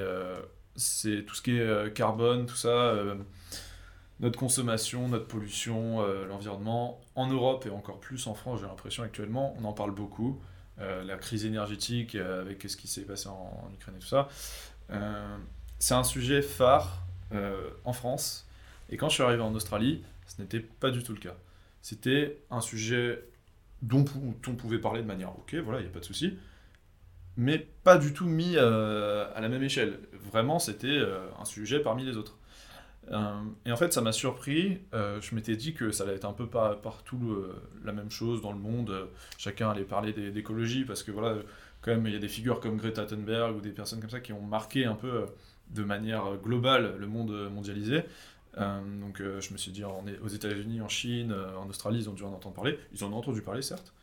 c'est 0.76 1.24
tout 1.26 1.34
ce 1.36 1.41
qui 1.41 1.58
est 1.58 1.94
carbone, 1.94 2.46
tout 2.46 2.56
ça, 2.56 2.96
notre 4.24 4.39
consommation, 4.39 5.09
notre 5.09 5.28
pollution, 5.28 6.01
euh, 6.01 6.26
l'environnement. 6.26 7.01
En 7.15 7.28
Europe 7.28 7.65
et 7.67 7.69
encore 7.69 7.99
plus 7.99 8.26
en 8.26 8.34
France, 8.34 8.61
j'ai 8.61 8.65
l'impression 8.65 9.03
actuellement, 9.03 9.53
on 9.59 9.65
en 9.65 9.74
parle 9.74 9.91
beaucoup. 9.91 10.41
Euh, 10.80 11.03
la 11.03 11.17
crise 11.17 11.45
énergétique 11.45 12.15
euh, 12.15 12.41
avec 12.41 12.63
ce 12.67 12.76
qui 12.78 12.88
s'est 12.88 13.03
passé 13.03 13.28
en, 13.28 13.69
Ukraine 13.76 13.95
et 13.97 13.99
tout 13.99 14.07
ça. 14.07 14.30
C'est 15.78 15.93
un 15.93 16.03
sujet 16.03 16.41
phare 16.41 17.03
en 17.84 17.93
France. 17.93 18.47
Et 18.89 18.95
quand 18.95 19.09
je 19.09 19.15
suis 19.15 19.24
arrivé 19.24 19.41
en 19.41 19.53
Australie, 19.55 20.03
ce 20.28 20.41
n'était 20.41 20.59
pas 20.59 20.91
du 20.91 21.03
tout 21.03 21.13
le 21.13 21.19
cas. 21.19 21.36
C'était 21.82 22.38
un 22.51 22.61
sujet 22.61 23.21
dont, 23.82 24.05
on 24.47 24.53
pouvait 24.53 24.78
parler 24.78 25.01
de 25.01 25.07
manière 25.07 25.32
ok, 25.32 25.55
voilà, 25.55 25.80
il 25.80 25.84
n'y 25.84 25.89
a 25.89 25.91
pas 25.91 25.99
de 25.99 26.05
souci, 26.05 26.38
mais 27.36 27.57
pas 27.84 27.97
du 27.97 28.13
tout 28.13 28.28
mis 28.28 28.55
à 28.57 29.39
la 29.41 29.49
même 29.49 29.63
échelle. 29.63 29.99
Vraiment, 30.13 30.59
c'était 30.59 31.01
un 31.38 31.45
sujet 31.45 31.80
parmi 31.80 32.05
les 32.05 32.15
autres. 32.15 32.38
Euh, 33.12 33.41
et 33.66 33.72
en 33.72 33.76
fait, 33.78 33.91
ça 33.93 34.01
m'a 34.01 34.12
surpris. 34.12 34.80
euh, 34.93 35.20
je 35.22 35.36
m'étais 35.36 35.56
dit 35.56 35.74
que 35.74 35.91
ça 35.91 36.04
allait 36.04 36.16
être 36.16 36.26
un 36.26 36.34
peu 36.34 36.47
par- 36.47 36.80
partout 36.82 37.32
euh, 37.32 37.54
la 37.84 37.91
même 37.93 38.10
chose 38.12 38.41
dans 38.41 38.51
le 38.51 38.60
monde. 38.60 39.08
chacun 39.38 39.70
allait 39.70 39.84
parler 39.84 40.14
d'écologie 40.32 40.86
parce 40.86 41.04
que 41.04 41.12
voilà, 41.12 41.36
quand 41.82 41.91
même, 41.91 42.08
il 42.08 42.14
y 42.14 42.16
a 42.16 42.20
des 42.20 42.30
figures 42.30 42.60
comme 42.60 42.78
Greta 42.78 43.06
Thunberg 43.06 43.58
ou 43.58 43.62
des 43.62 43.72
personnes 43.72 43.99
comme 43.99 44.10
ça 44.10 44.20
qui 44.22 44.32
ont 44.34 44.41
marqué 44.41 44.86
un 44.86 44.95
peu 44.95 45.26
de 45.70 45.84
manière 45.84 46.38
globale 46.41 46.95
le 46.97 47.08
monde 47.08 47.32
mondialisé. 47.51 48.04
Donc 48.58 49.18
je 49.20 49.51
me 49.51 49.58
suis 49.58 49.72
dit, 49.72 49.84
en- 49.84 50.06
aux 50.24 50.28
États-Unis, 50.28 50.80
en 50.82 50.88
Chine, 50.88 51.34
en 51.58 51.68
Australie, 51.70 51.99
ils 51.99 52.10
ont 52.10 52.14
dû 52.14 52.24
en 52.24 52.32
entendre 52.34 52.56
parler. 52.56 52.80
Ils 52.93 53.04
en 53.04 53.12
ont 53.12 53.18
entendu 53.18 53.41
parler, 53.41 53.62
certes, 53.62 53.93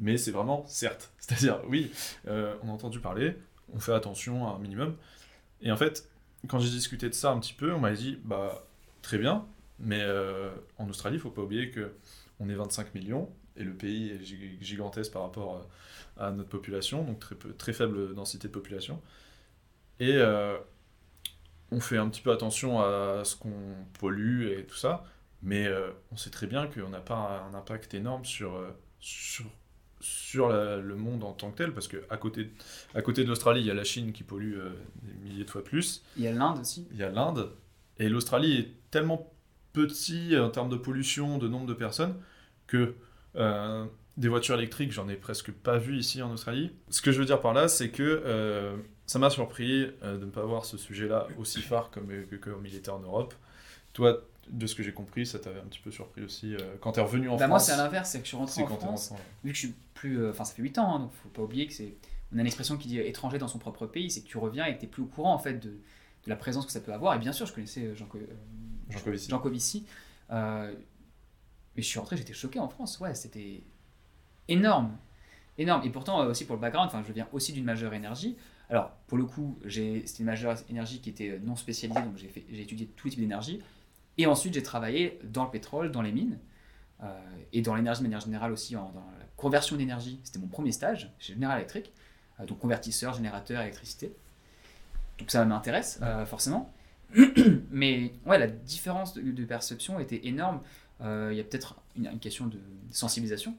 mais 0.00 0.16
c'est 0.16 0.32
vraiment 0.32 0.64
certes. 0.66 1.12
C'est-à-dire, 1.18 1.60
oui, 1.68 1.90
on 2.26 2.68
a 2.68 2.72
entendu 2.72 2.98
parler, 3.00 3.36
on 3.74 3.78
fait 3.80 3.92
attention 3.94 4.48
à 4.48 4.52
un 4.52 4.58
minimum. 4.58 4.96
Et 5.62 5.72
en 5.72 5.76
fait, 5.76 6.09
quand 6.48 6.58
j'ai 6.58 6.70
discuté 6.70 7.08
de 7.08 7.14
ça 7.14 7.30
un 7.32 7.40
petit 7.40 7.54
peu, 7.54 7.72
on 7.72 7.80
m'a 7.80 7.92
dit, 7.92 8.18
bah, 8.24 8.64
très 9.02 9.18
bien, 9.18 9.46
mais 9.78 10.00
euh, 10.02 10.50
en 10.78 10.88
Australie, 10.88 11.16
il 11.16 11.20
faut 11.20 11.30
pas 11.30 11.42
oublier 11.42 11.70
que 11.70 11.92
on 12.40 12.48
est 12.48 12.54
25 12.54 12.94
millions 12.94 13.30
et 13.56 13.64
le 13.64 13.74
pays 13.74 14.10
est 14.10 14.22
gig- 14.24 14.58
gigantesque 14.62 15.12
par 15.12 15.22
rapport 15.22 15.56
euh, 16.18 16.26
à 16.28 16.30
notre 16.32 16.48
population, 16.48 17.04
donc 17.04 17.24
très, 17.58 17.72
faible 17.72 18.14
densité 18.14 18.48
de 18.48 18.52
population. 18.52 19.00
Et 20.00 20.14
euh, 20.16 20.58
on 21.70 21.80
fait 21.80 21.98
un 21.98 22.08
petit 22.08 22.20
peu 22.22 22.32
attention 22.32 22.80
à 22.80 23.22
ce 23.24 23.36
qu'on 23.36 23.52
pollue 23.98 24.48
et 24.48 24.64
tout 24.66 24.76
ça, 24.76 25.04
mais 25.42 25.68
on 26.12 26.16
sait 26.16 26.30
très 26.30 26.46
bien 26.46 26.66
qu'on 26.66 26.88
n'a 26.88 27.00
pas 27.00 27.44
un 27.50 27.54
impact 27.54 27.94
énorme 27.94 28.24
sur, 28.24 28.60
sur 30.00 30.48
la- 30.48 30.76
le 30.78 30.96
monde 30.96 31.22
en 31.24 31.32
tant 31.32 31.50
que 31.50 31.58
tel, 31.58 31.72
parce 31.72 31.88
qu'à 31.88 32.16
côté, 32.16 32.50
à 32.94 33.02
côté 33.02 33.22
de 33.24 33.28
l'Australie, 33.28 33.60
il 33.60 33.66
y 33.66 33.70
a 33.70 33.74
la 33.74 33.84
Chine 33.84 34.12
qui 34.12 34.22
pollue 34.22 34.54
euh, 34.58 34.70
des 35.02 35.12
milliers 35.28 35.44
de 35.44 35.50
fois 35.50 35.62
plus, 35.64 36.02
Il 36.16 36.22
y 36.22 36.26
a 36.28 36.32
l'Inde 36.32 36.58
aussi. 36.60 36.86
il 36.90 36.96
y 36.98 37.02
a 37.02 37.10
l'Inde, 37.10 37.50
et 37.98 38.08
l'Australie 38.08 38.58
est 38.58 38.68
tellement 38.90 39.32
petit 39.72 40.36
en 40.38 40.50
termes 40.50 40.68
de 40.70 40.76
pollution, 40.76 41.38
de 41.38 41.48
nombre 41.48 41.66
de 41.66 41.74
personnes, 41.74 42.14
que 42.66 42.94
euh, 43.36 43.84
des 44.16 44.28
voitures 44.28 44.56
électriques, 44.56 44.92
j'en 44.92 45.08
ai 45.08 45.16
presque 45.16 45.52
pas 45.52 45.78
vu 45.78 45.96
ici 45.96 46.20
en 46.22 46.32
Australie. 46.32 46.72
Ce 46.88 47.00
que 47.02 47.12
je 47.12 47.18
veux 47.20 47.24
dire 47.26 47.40
par 47.40 47.52
là, 47.54 47.68
c'est 47.68 47.90
que 47.90 48.02
euh, 48.24 48.76
ça 49.06 49.18
m'a 49.18 49.30
surpris 49.30 49.86
de 50.02 50.24
ne 50.24 50.30
pas 50.30 50.44
voir 50.44 50.64
ce 50.64 50.76
sujet-là 50.76 51.28
aussi 51.38 51.60
phare 51.62 51.90
comme, 51.90 52.08
comme 52.40 52.66
il 52.66 52.74
était 52.74 52.90
en 52.90 53.00
Europe. 53.00 53.34
Toi, 53.92 54.20
de 54.50 54.66
ce 54.66 54.74
que 54.74 54.82
j'ai 54.82 54.92
compris, 54.92 55.26
ça 55.26 55.38
t'avait 55.38 55.60
un 55.60 55.64
petit 55.66 55.80
peu 55.80 55.90
surpris 55.90 56.22
aussi 56.22 56.54
euh, 56.54 56.58
quand 56.80 56.92
t'es 56.92 57.00
revenu 57.00 57.28
en 57.28 57.36
Bah, 57.36 57.46
moi, 57.48 57.58
France. 57.58 57.66
c'est 57.68 57.72
à 57.72 57.76
l'inverse, 57.76 58.10
c'est 58.10 58.18
que 58.18 58.24
je 58.24 58.28
suis 58.28 58.36
rentré 58.36 58.54
c'est 58.54 58.62
en 58.62 58.66
quand 58.66 58.76
t'es 58.76 58.86
France. 58.86 59.08
rentré 59.10 59.24
Vu 59.44 59.50
que 59.50 59.54
je 59.56 59.60
suis 59.66 59.74
plus. 59.94 60.18
euh, 60.20 60.30
Enfin, 60.30 60.44
ça 60.44 60.54
fait 60.54 60.62
8 60.62 60.78
ans, 60.78 60.94
hein, 60.94 60.98
donc 61.00 61.12
faut 61.12 61.28
pas 61.28 61.42
oublier 61.42 61.66
que 61.66 61.72
c'est. 61.72 61.94
On 62.32 62.38
a 62.38 62.40
une 62.40 62.46
expression 62.46 62.76
qui 62.76 62.88
dit 62.88 62.98
étranger 62.98 63.38
dans 63.38 63.48
son 63.48 63.58
propre 63.58 63.86
pays, 63.86 64.10
c'est 64.10 64.22
que 64.22 64.28
tu 64.28 64.38
reviens 64.38 64.64
et 64.66 64.74
que 64.76 64.80
tu 64.80 64.86
plus 64.86 65.02
au 65.02 65.06
courant 65.06 65.34
en 65.34 65.38
fait 65.38 65.54
de, 65.54 65.70
de 65.70 66.28
la 66.28 66.36
présence 66.36 66.64
que 66.66 66.72
ça 66.72 66.80
peut 66.80 66.92
avoir. 66.92 67.14
Et 67.14 67.18
bien 67.18 67.32
sûr, 67.32 67.46
je 67.46 67.52
connaissais 67.52 67.84
euh, 67.86 67.94
Jean, 67.94 68.06
euh, 68.14 68.18
Jean 68.88 69.00
Covici. 69.00 69.30
Jean 69.30 69.38
Covici. 69.40 69.86
Euh, 70.30 70.72
mais 71.76 71.82
je 71.82 71.88
suis 71.88 71.98
rentré, 71.98 72.16
j'étais 72.16 72.32
choqué 72.32 72.58
en 72.58 72.68
France. 72.68 72.98
Ouais, 73.00 73.14
c'était 73.14 73.62
énorme. 74.48 74.96
Énorme. 75.58 75.84
Et 75.84 75.90
pourtant, 75.90 76.22
euh, 76.22 76.30
aussi 76.30 76.44
pour 76.44 76.56
le 76.56 76.60
background, 76.60 76.90
je 77.06 77.12
viens 77.12 77.28
aussi 77.32 77.52
d'une 77.52 77.64
majeure 77.64 77.94
énergie. 77.94 78.36
Alors, 78.68 78.90
pour 79.08 79.18
le 79.18 79.24
coup, 79.24 79.58
c'était 79.68 80.04
une 80.20 80.26
majeure 80.26 80.56
énergie 80.68 81.00
qui 81.00 81.10
était 81.10 81.40
non 81.40 81.56
spécialisée, 81.56 82.00
donc 82.02 82.16
j'ai 82.16 82.60
étudié 82.62 82.86
tous 82.86 83.08
les 83.08 83.10
types 83.10 83.20
d'énergie. 83.20 83.60
Et 84.20 84.26
ensuite, 84.26 84.52
j'ai 84.54 84.62
travaillé 84.62 85.18
dans 85.24 85.44
le 85.44 85.50
pétrole, 85.50 85.90
dans 85.90 86.02
les 86.02 86.12
mines, 86.12 86.38
euh, 87.02 87.06
et 87.52 87.62
dans 87.62 87.74
l'énergie 87.74 88.00
de 88.00 88.04
manière 88.06 88.20
générale 88.20 88.52
aussi, 88.52 88.76
en- 88.76 88.90
dans 88.90 89.00
la 89.18 89.24
conversion 89.36 89.76
d'énergie. 89.76 90.20
C'était 90.24 90.38
mon 90.38 90.46
premier 90.48 90.72
stage 90.72 91.10
chez 91.18 91.32
General 91.34 91.56
Electric, 91.58 91.90
euh, 92.38 92.44
donc 92.46 92.58
convertisseur, 92.58 93.14
générateur, 93.14 93.62
électricité. 93.62 94.12
Donc 95.18 95.30
ça 95.30 95.44
m'intéresse, 95.44 95.98
euh, 96.02 96.26
forcément. 96.26 96.70
Mais 97.70 98.12
ouais, 98.26 98.38
la 98.38 98.46
différence 98.46 99.14
de, 99.14 99.22
de 99.22 99.44
perception 99.44 99.98
était 100.00 100.26
énorme. 100.26 100.60
Il 101.02 101.32
y 101.34 101.40
a 101.40 101.44
peut-être 101.44 101.76
une, 101.96 102.08
une 102.08 102.18
question 102.18 102.46
de 102.46 102.58
sensibilisation, 102.90 103.56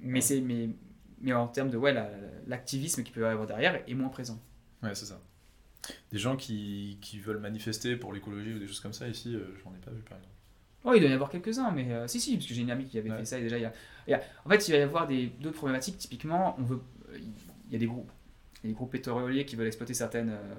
mais, 0.00 0.22
c'est, 0.22 0.40
mais, 0.40 0.70
mais 1.20 1.34
en 1.34 1.46
termes 1.46 1.68
de 1.68 1.76
ouais, 1.76 1.92
la- 1.92 2.08
l'activisme 2.46 3.02
qu'il 3.02 3.12
peut 3.12 3.20
y 3.20 3.24
avoir 3.24 3.46
derrière 3.46 3.82
est 3.86 3.92
moins 3.94 4.08
présent. 4.08 4.38
Ouais, 4.82 4.94
c'est 4.94 5.04
ça. 5.04 5.20
Des 6.12 6.18
gens 6.18 6.36
qui, 6.36 6.98
qui 7.00 7.18
veulent 7.18 7.38
manifester 7.40 7.96
pour 7.96 8.12
l'écologie 8.12 8.54
ou 8.54 8.58
des 8.58 8.66
choses 8.66 8.80
comme 8.80 8.92
ça, 8.92 9.08
ici, 9.08 9.34
euh, 9.34 9.44
j'en 9.64 9.70
ai 9.74 9.78
pas 9.78 9.90
vu 9.90 10.02
par 10.02 10.16
exemple. 10.18 10.34
Oh, 10.84 10.92
il 10.94 11.00
doit 11.00 11.08
y 11.08 11.12
en 11.12 11.14
avoir 11.14 11.30
quelques-uns, 11.30 11.70
mais 11.70 11.92
euh, 11.92 12.08
si, 12.08 12.20
si, 12.20 12.34
parce 12.36 12.46
que 12.46 12.54
j'ai 12.54 12.62
une 12.62 12.70
amie 12.70 12.86
qui 12.86 12.98
avait 12.98 13.10
Ouais. 13.10 13.18
fait 13.18 13.24
ça 13.24 13.38
et 13.38 13.42
déjà, 13.42 13.56
il 13.58 13.62
y 13.62 13.64
a, 13.66 13.72
il 14.08 14.10
y 14.10 14.14
a- 14.14 14.22
En 14.44 14.48
fait, 14.50 14.66
il 14.68 14.72
va 14.72 14.78
y 14.78 14.82
avoir 14.82 15.06
des, 15.06 15.26
d'autres 15.40 15.56
problématiques. 15.56 15.98
Typiquement, 15.98 16.56
on 16.58 16.62
veut, 16.64 16.80
il 17.14 17.72
y 17.72 17.76
a 17.76 17.78
des 17.78 17.86
groupes, 17.86 18.10
il 18.62 18.66
y 18.66 18.70
a 18.70 18.72
des 18.72 18.76
groupes 18.76 18.90
pétroliers 18.90 19.44
qui 19.44 19.56
veulent 19.56 19.66
exploiter 19.68 19.94
certaines. 19.94 20.30
euh, 20.30 20.54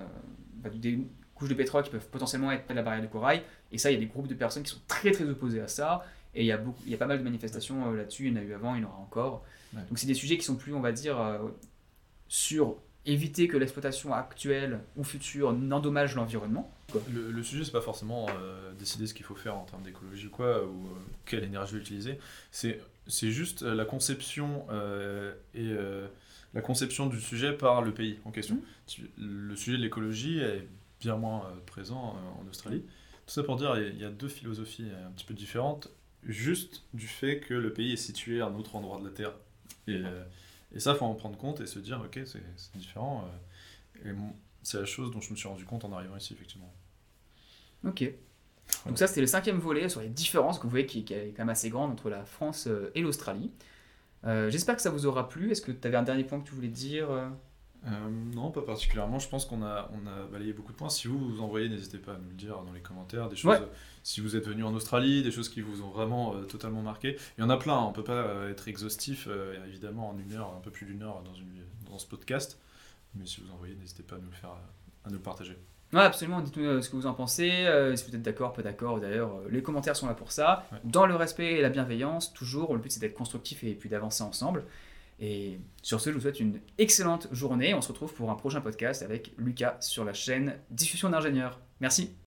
bah, 0.55 0.69
des- 0.69 0.99
couches 1.36 1.49
de 1.49 1.55
pétrole 1.55 1.84
qui 1.84 1.89
peuvent 1.89 2.07
potentiellement 2.09 2.51
être 2.51 2.63
près 2.63 2.76
de 2.76 2.80
la 2.80 2.84
barrière 2.84 3.01
de 3.01 3.07
corail. 3.11 3.41
Et 3.71 3.78
ça, 3.80 3.89
il 3.89 3.95
y 3.95 3.97
a 3.97 3.99
des 3.99 4.05
groupes 4.05 4.28
de 4.28 4.36
personnes 4.36 4.61
qui 4.63 4.69
sont 4.71 4.82
très 4.88 5.11
très 5.11 5.26
opposés 5.28 5.59
à 5.61 5.67
ça. 5.67 6.05
Et 6.36 6.41
il 6.43 6.45
y 6.45 6.51
a, 6.51 6.57
beaucoup, 6.57 6.80
il 6.86 6.91
y 6.91 6.95
a 6.95 6.97
pas 6.97 7.07
mal 7.07 7.17
de 7.17 7.24
manifestations 7.24 7.91
euh, 7.91 7.97
là-dessus. 7.97 8.28
Il 8.28 8.34
y 8.34 8.38
en 8.38 8.39
a 8.39 8.43
eu 8.43 8.53
avant, 8.53 8.76
il 8.76 8.82
y 8.82 8.86
en 8.86 8.88
aura 8.89 8.99
encore. 8.99 9.43
Ouais. 9.74 9.82
Donc 9.89 9.97
c'est 9.97 10.05
des 10.07 10.13
sujets 10.13 10.38
qui 10.38 10.45
sont 10.45 10.55
plus, 10.55 10.74
on 10.76 10.80
va 10.80 10.91
dire, 10.91 11.17
sur 12.28 12.78
éviter 13.06 13.47
que 13.47 13.58
l'exploitation 13.58 14.14
actuelle 14.14 14.80
ou 14.95 15.04
future 15.04 15.51
n'endommage 15.54 16.16
l'environnement. 16.16 16.74
Le, 17.12 17.32
le 17.32 17.43
sujet, 17.43 17.64
c'est 17.66 17.72
pas 17.72 17.82
forcément 17.82 18.28
euh, 18.30 18.72
décider 18.74 19.08
ce 19.08 19.14
qu'il 19.14 19.26
faut 19.26 19.36
faire 19.36 19.56
en 19.56 19.66
termes 19.66 19.84
d'écologie 19.84 20.28
ou 20.28 20.30
quoi, 20.30 20.64
ou 20.64 20.88
euh, 20.88 20.89
quelle 21.26 21.43
énergie 21.43 21.76
utiliser. 21.78 22.18
C'est 22.51 22.80
c'est 23.08 23.32
juste 23.32 23.64
euh, 23.64 23.76
la 23.76 23.84
conception 23.84 24.66
et 25.54 25.70
la 26.54 26.62
conception 26.62 27.08
du 27.08 27.20
sujet 27.20 27.51
par 27.54 27.82
le 27.82 27.93
pays 27.93 28.20
en 28.26 28.32
question. 28.32 28.60
Tu- 28.88 29.10
Le 29.18 29.56
sujet 29.56 29.78
de 29.78 29.82
l'écologie 29.84 30.39
est 30.39 30.68
bien 31.01 31.18
moins 31.18 31.51
présent 31.66 32.16
en 32.41 32.47
Australie. 32.47 32.82
Tout 33.26 33.34
ça 33.34 33.43
pour 33.43 33.56
dire, 33.58 33.76
il 33.78 33.99
y 33.99 34.06
a- 34.06 34.10
deux 34.10 34.28
philosophies 34.30 34.88
un 35.06 35.12
petit 35.12 35.26
peu 35.26 35.34
différentes, 35.34 35.89
juste 36.26 36.84
du 36.93 37.08
fait 37.08 37.39
que 37.39 37.54
le 37.54 37.74
pays 37.74 37.91
est 37.93 37.97
situé 37.97 38.39
à 38.39 38.45
un 38.47 38.56
autre 38.56 38.76
endroit 38.78 38.99
de 38.99 39.06
la 39.06 39.12
Terre. 39.12 39.34
Et, 39.88 39.99
et 40.74 40.80
ça, 40.80 40.95
faut 40.95 41.05
en 41.05 41.15
prendre 41.15 41.38
compte 41.38 41.61
et 41.61 41.67
se 41.67 41.80
dire, 41.80 42.01
ok, 42.03 42.19
c'est 42.26 42.78
différent. 42.78 43.26
euh, 44.05 44.11
et 44.11 44.15
c'est 44.63 44.80
la 44.80 44.86
chose 44.86 45.11
dont 45.11 45.21
je 45.21 45.32
me 45.32 45.36
suis 45.36 45.47
rendu 45.47 45.65
compte 45.65 45.86
en 45.86 45.91
arrivant 45.91 46.17
ici, 46.17 46.34
effectivement. 46.34 46.71
Ok. 47.86 48.03
Donc 48.86 48.97
ça, 48.97 49.07
c'était 49.07 49.21
le 49.21 49.28
cinquième 49.28 49.59
volet 49.59 49.89
sur 49.89 50.01
les 50.01 50.09
différences 50.09 50.57
que 50.57 50.63
vous 50.63 50.69
voyez 50.69 50.86
qui, 50.86 51.03
qui 51.03 51.13
est 51.13 51.30
quand 51.36 51.43
même 51.43 51.49
assez 51.49 51.69
grande 51.69 51.91
entre 51.91 52.09
la 52.09 52.26
France 52.26 52.67
euh, 52.67 52.91
et 52.95 53.01
l'Australie. 53.01 53.51
Euh, 54.26 54.49
J'espère 54.49 54.76
que 54.76 54.82
ça 54.82 54.89
vous 54.89 55.05
aura 55.05 55.28
plu. 55.28 55.51
Est-ce 55.51 55.61
que 55.61 55.71
tu 55.71 55.86
avais 55.88 55.97
un 55.97 56.03
dernier 56.03 56.24
point 56.24 56.39
que 56.39 56.47
tu 56.47 56.55
voulais 56.55 56.69
dire 56.69 57.07
euh 57.86 57.89
non, 58.34 58.49
pas 58.51 58.61
particulièrement. 58.61 59.19
Je 59.19 59.27
pense 59.27 59.45
qu'on 59.45 59.61
a, 59.63 59.89
on 59.93 60.07
a 60.07 60.25
balayé 60.31 60.53
beaucoup 60.53 60.71
de 60.71 60.77
points. 60.77 60.89
Si 60.89 61.07
vous 61.07 61.17
vous 61.19 61.41
envoyez, 61.41 61.67
n'hésitez 61.69 61.97
pas 61.97 62.13
à 62.13 62.17
nous 62.17 62.29
le 62.29 62.36
dire 62.36 62.61
dans 62.63 62.71
les 62.73 62.79
commentaires. 62.81 63.27
Des 63.29 63.36
choses, 63.36 63.51
Ouais. 63.51 63.61
euh, 63.61 63.67
si 64.03 64.21
vous 64.21 64.36
êtes 64.36 64.47
venu 64.47 64.63
en 64.63 64.73
Australie, 64.73 65.21
des 65.23 65.31
choses 65.31 65.49
qui 65.49 65.61
vous 65.61 65.81
ont 65.81 65.89
vraiment 65.89 66.34
euh, 66.36 66.43
totalement 66.43 66.81
marqué. 66.81 67.17
Il 67.38 67.41
y 67.41 67.43
en 67.43 67.49
a 67.49 67.57
plein. 67.57 67.73
hein. 67.77 67.86
On 67.89 67.91
peut 67.91 68.03
pas 68.03 68.49
être 68.49 68.67
exhaustif, 68.67 69.27
évidemment, 69.67 70.09
en 70.09 70.17
une 70.17 70.34
heure, 70.34 70.53
un 70.55 70.61
peu 70.61 70.71
plus 70.71 70.86
d'une 70.86 71.03
heure 71.03 71.21
dans, 71.23 71.34
une, 71.34 71.63
dans 71.89 71.97
ce 71.99 72.07
podcast. 72.07 72.59
Mais 73.15 73.25
si 73.25 73.41
vous 73.41 73.51
envoyez, 73.51 73.75
n'hésitez 73.75 74.03
pas 74.03 74.15
à 74.15 74.19
nous 74.19 74.29
le 74.29 74.36
faire, 74.36 74.51
à 75.05 75.09
nous 75.09 75.15
le 75.17 75.21
partager. 75.21 75.57
Ouais, 75.91 75.99
absolument. 76.01 76.41
Dites-nous 76.41 76.81
ce 76.81 76.89
que 76.89 76.95
vous 76.95 77.05
en 77.05 77.13
pensez. 77.13 77.51
si 77.95 78.09
vous 78.09 78.15
êtes 78.15 78.23
d'accord, 78.23 78.53
pas 78.53 78.63
d'accord. 78.63 78.99
D'ailleurs, 78.99 79.41
les 79.49 79.61
commentaires 79.61 79.95
sont 79.95 80.07
là 80.07 80.15
pour 80.15 80.31
ça. 80.31 80.65
Ouais. 80.71 80.79
Dans 80.86 81.05
le 81.05 81.15
respect 81.15 81.53
et 81.53 81.61
la 81.61 81.69
bienveillance, 81.69 82.34
toujours. 82.34 82.73
Le 82.73 82.79
but, 82.79 82.91
c'est 82.91 82.99
d'être 82.99 83.13
constructif 83.13 83.63
et 83.63 83.75
puis 83.75 83.89
d'avancer 83.89 84.23
ensemble. 84.23 84.63
Et 85.20 85.59
sur 85.82 86.01
ce, 86.01 86.09
je 86.09 86.16
vous 86.16 86.22
souhaite 86.22 86.39
une 86.39 86.59
excellente 86.78 87.28
journée. 87.32 87.74
On 87.74 87.82
se 87.82 87.89
retrouve 87.89 88.14
pour 88.14 88.32
un 88.32 88.36
prochain 88.36 88.61
podcast 88.61 89.03
avec 89.03 89.34
Lucas 89.38 89.78
sur 89.82 90.03
la 90.03 90.14
chaîne 90.14 90.57
Discussion 90.70 91.09
d'ingénieurs. 91.09 91.59
Merci. 91.80 92.16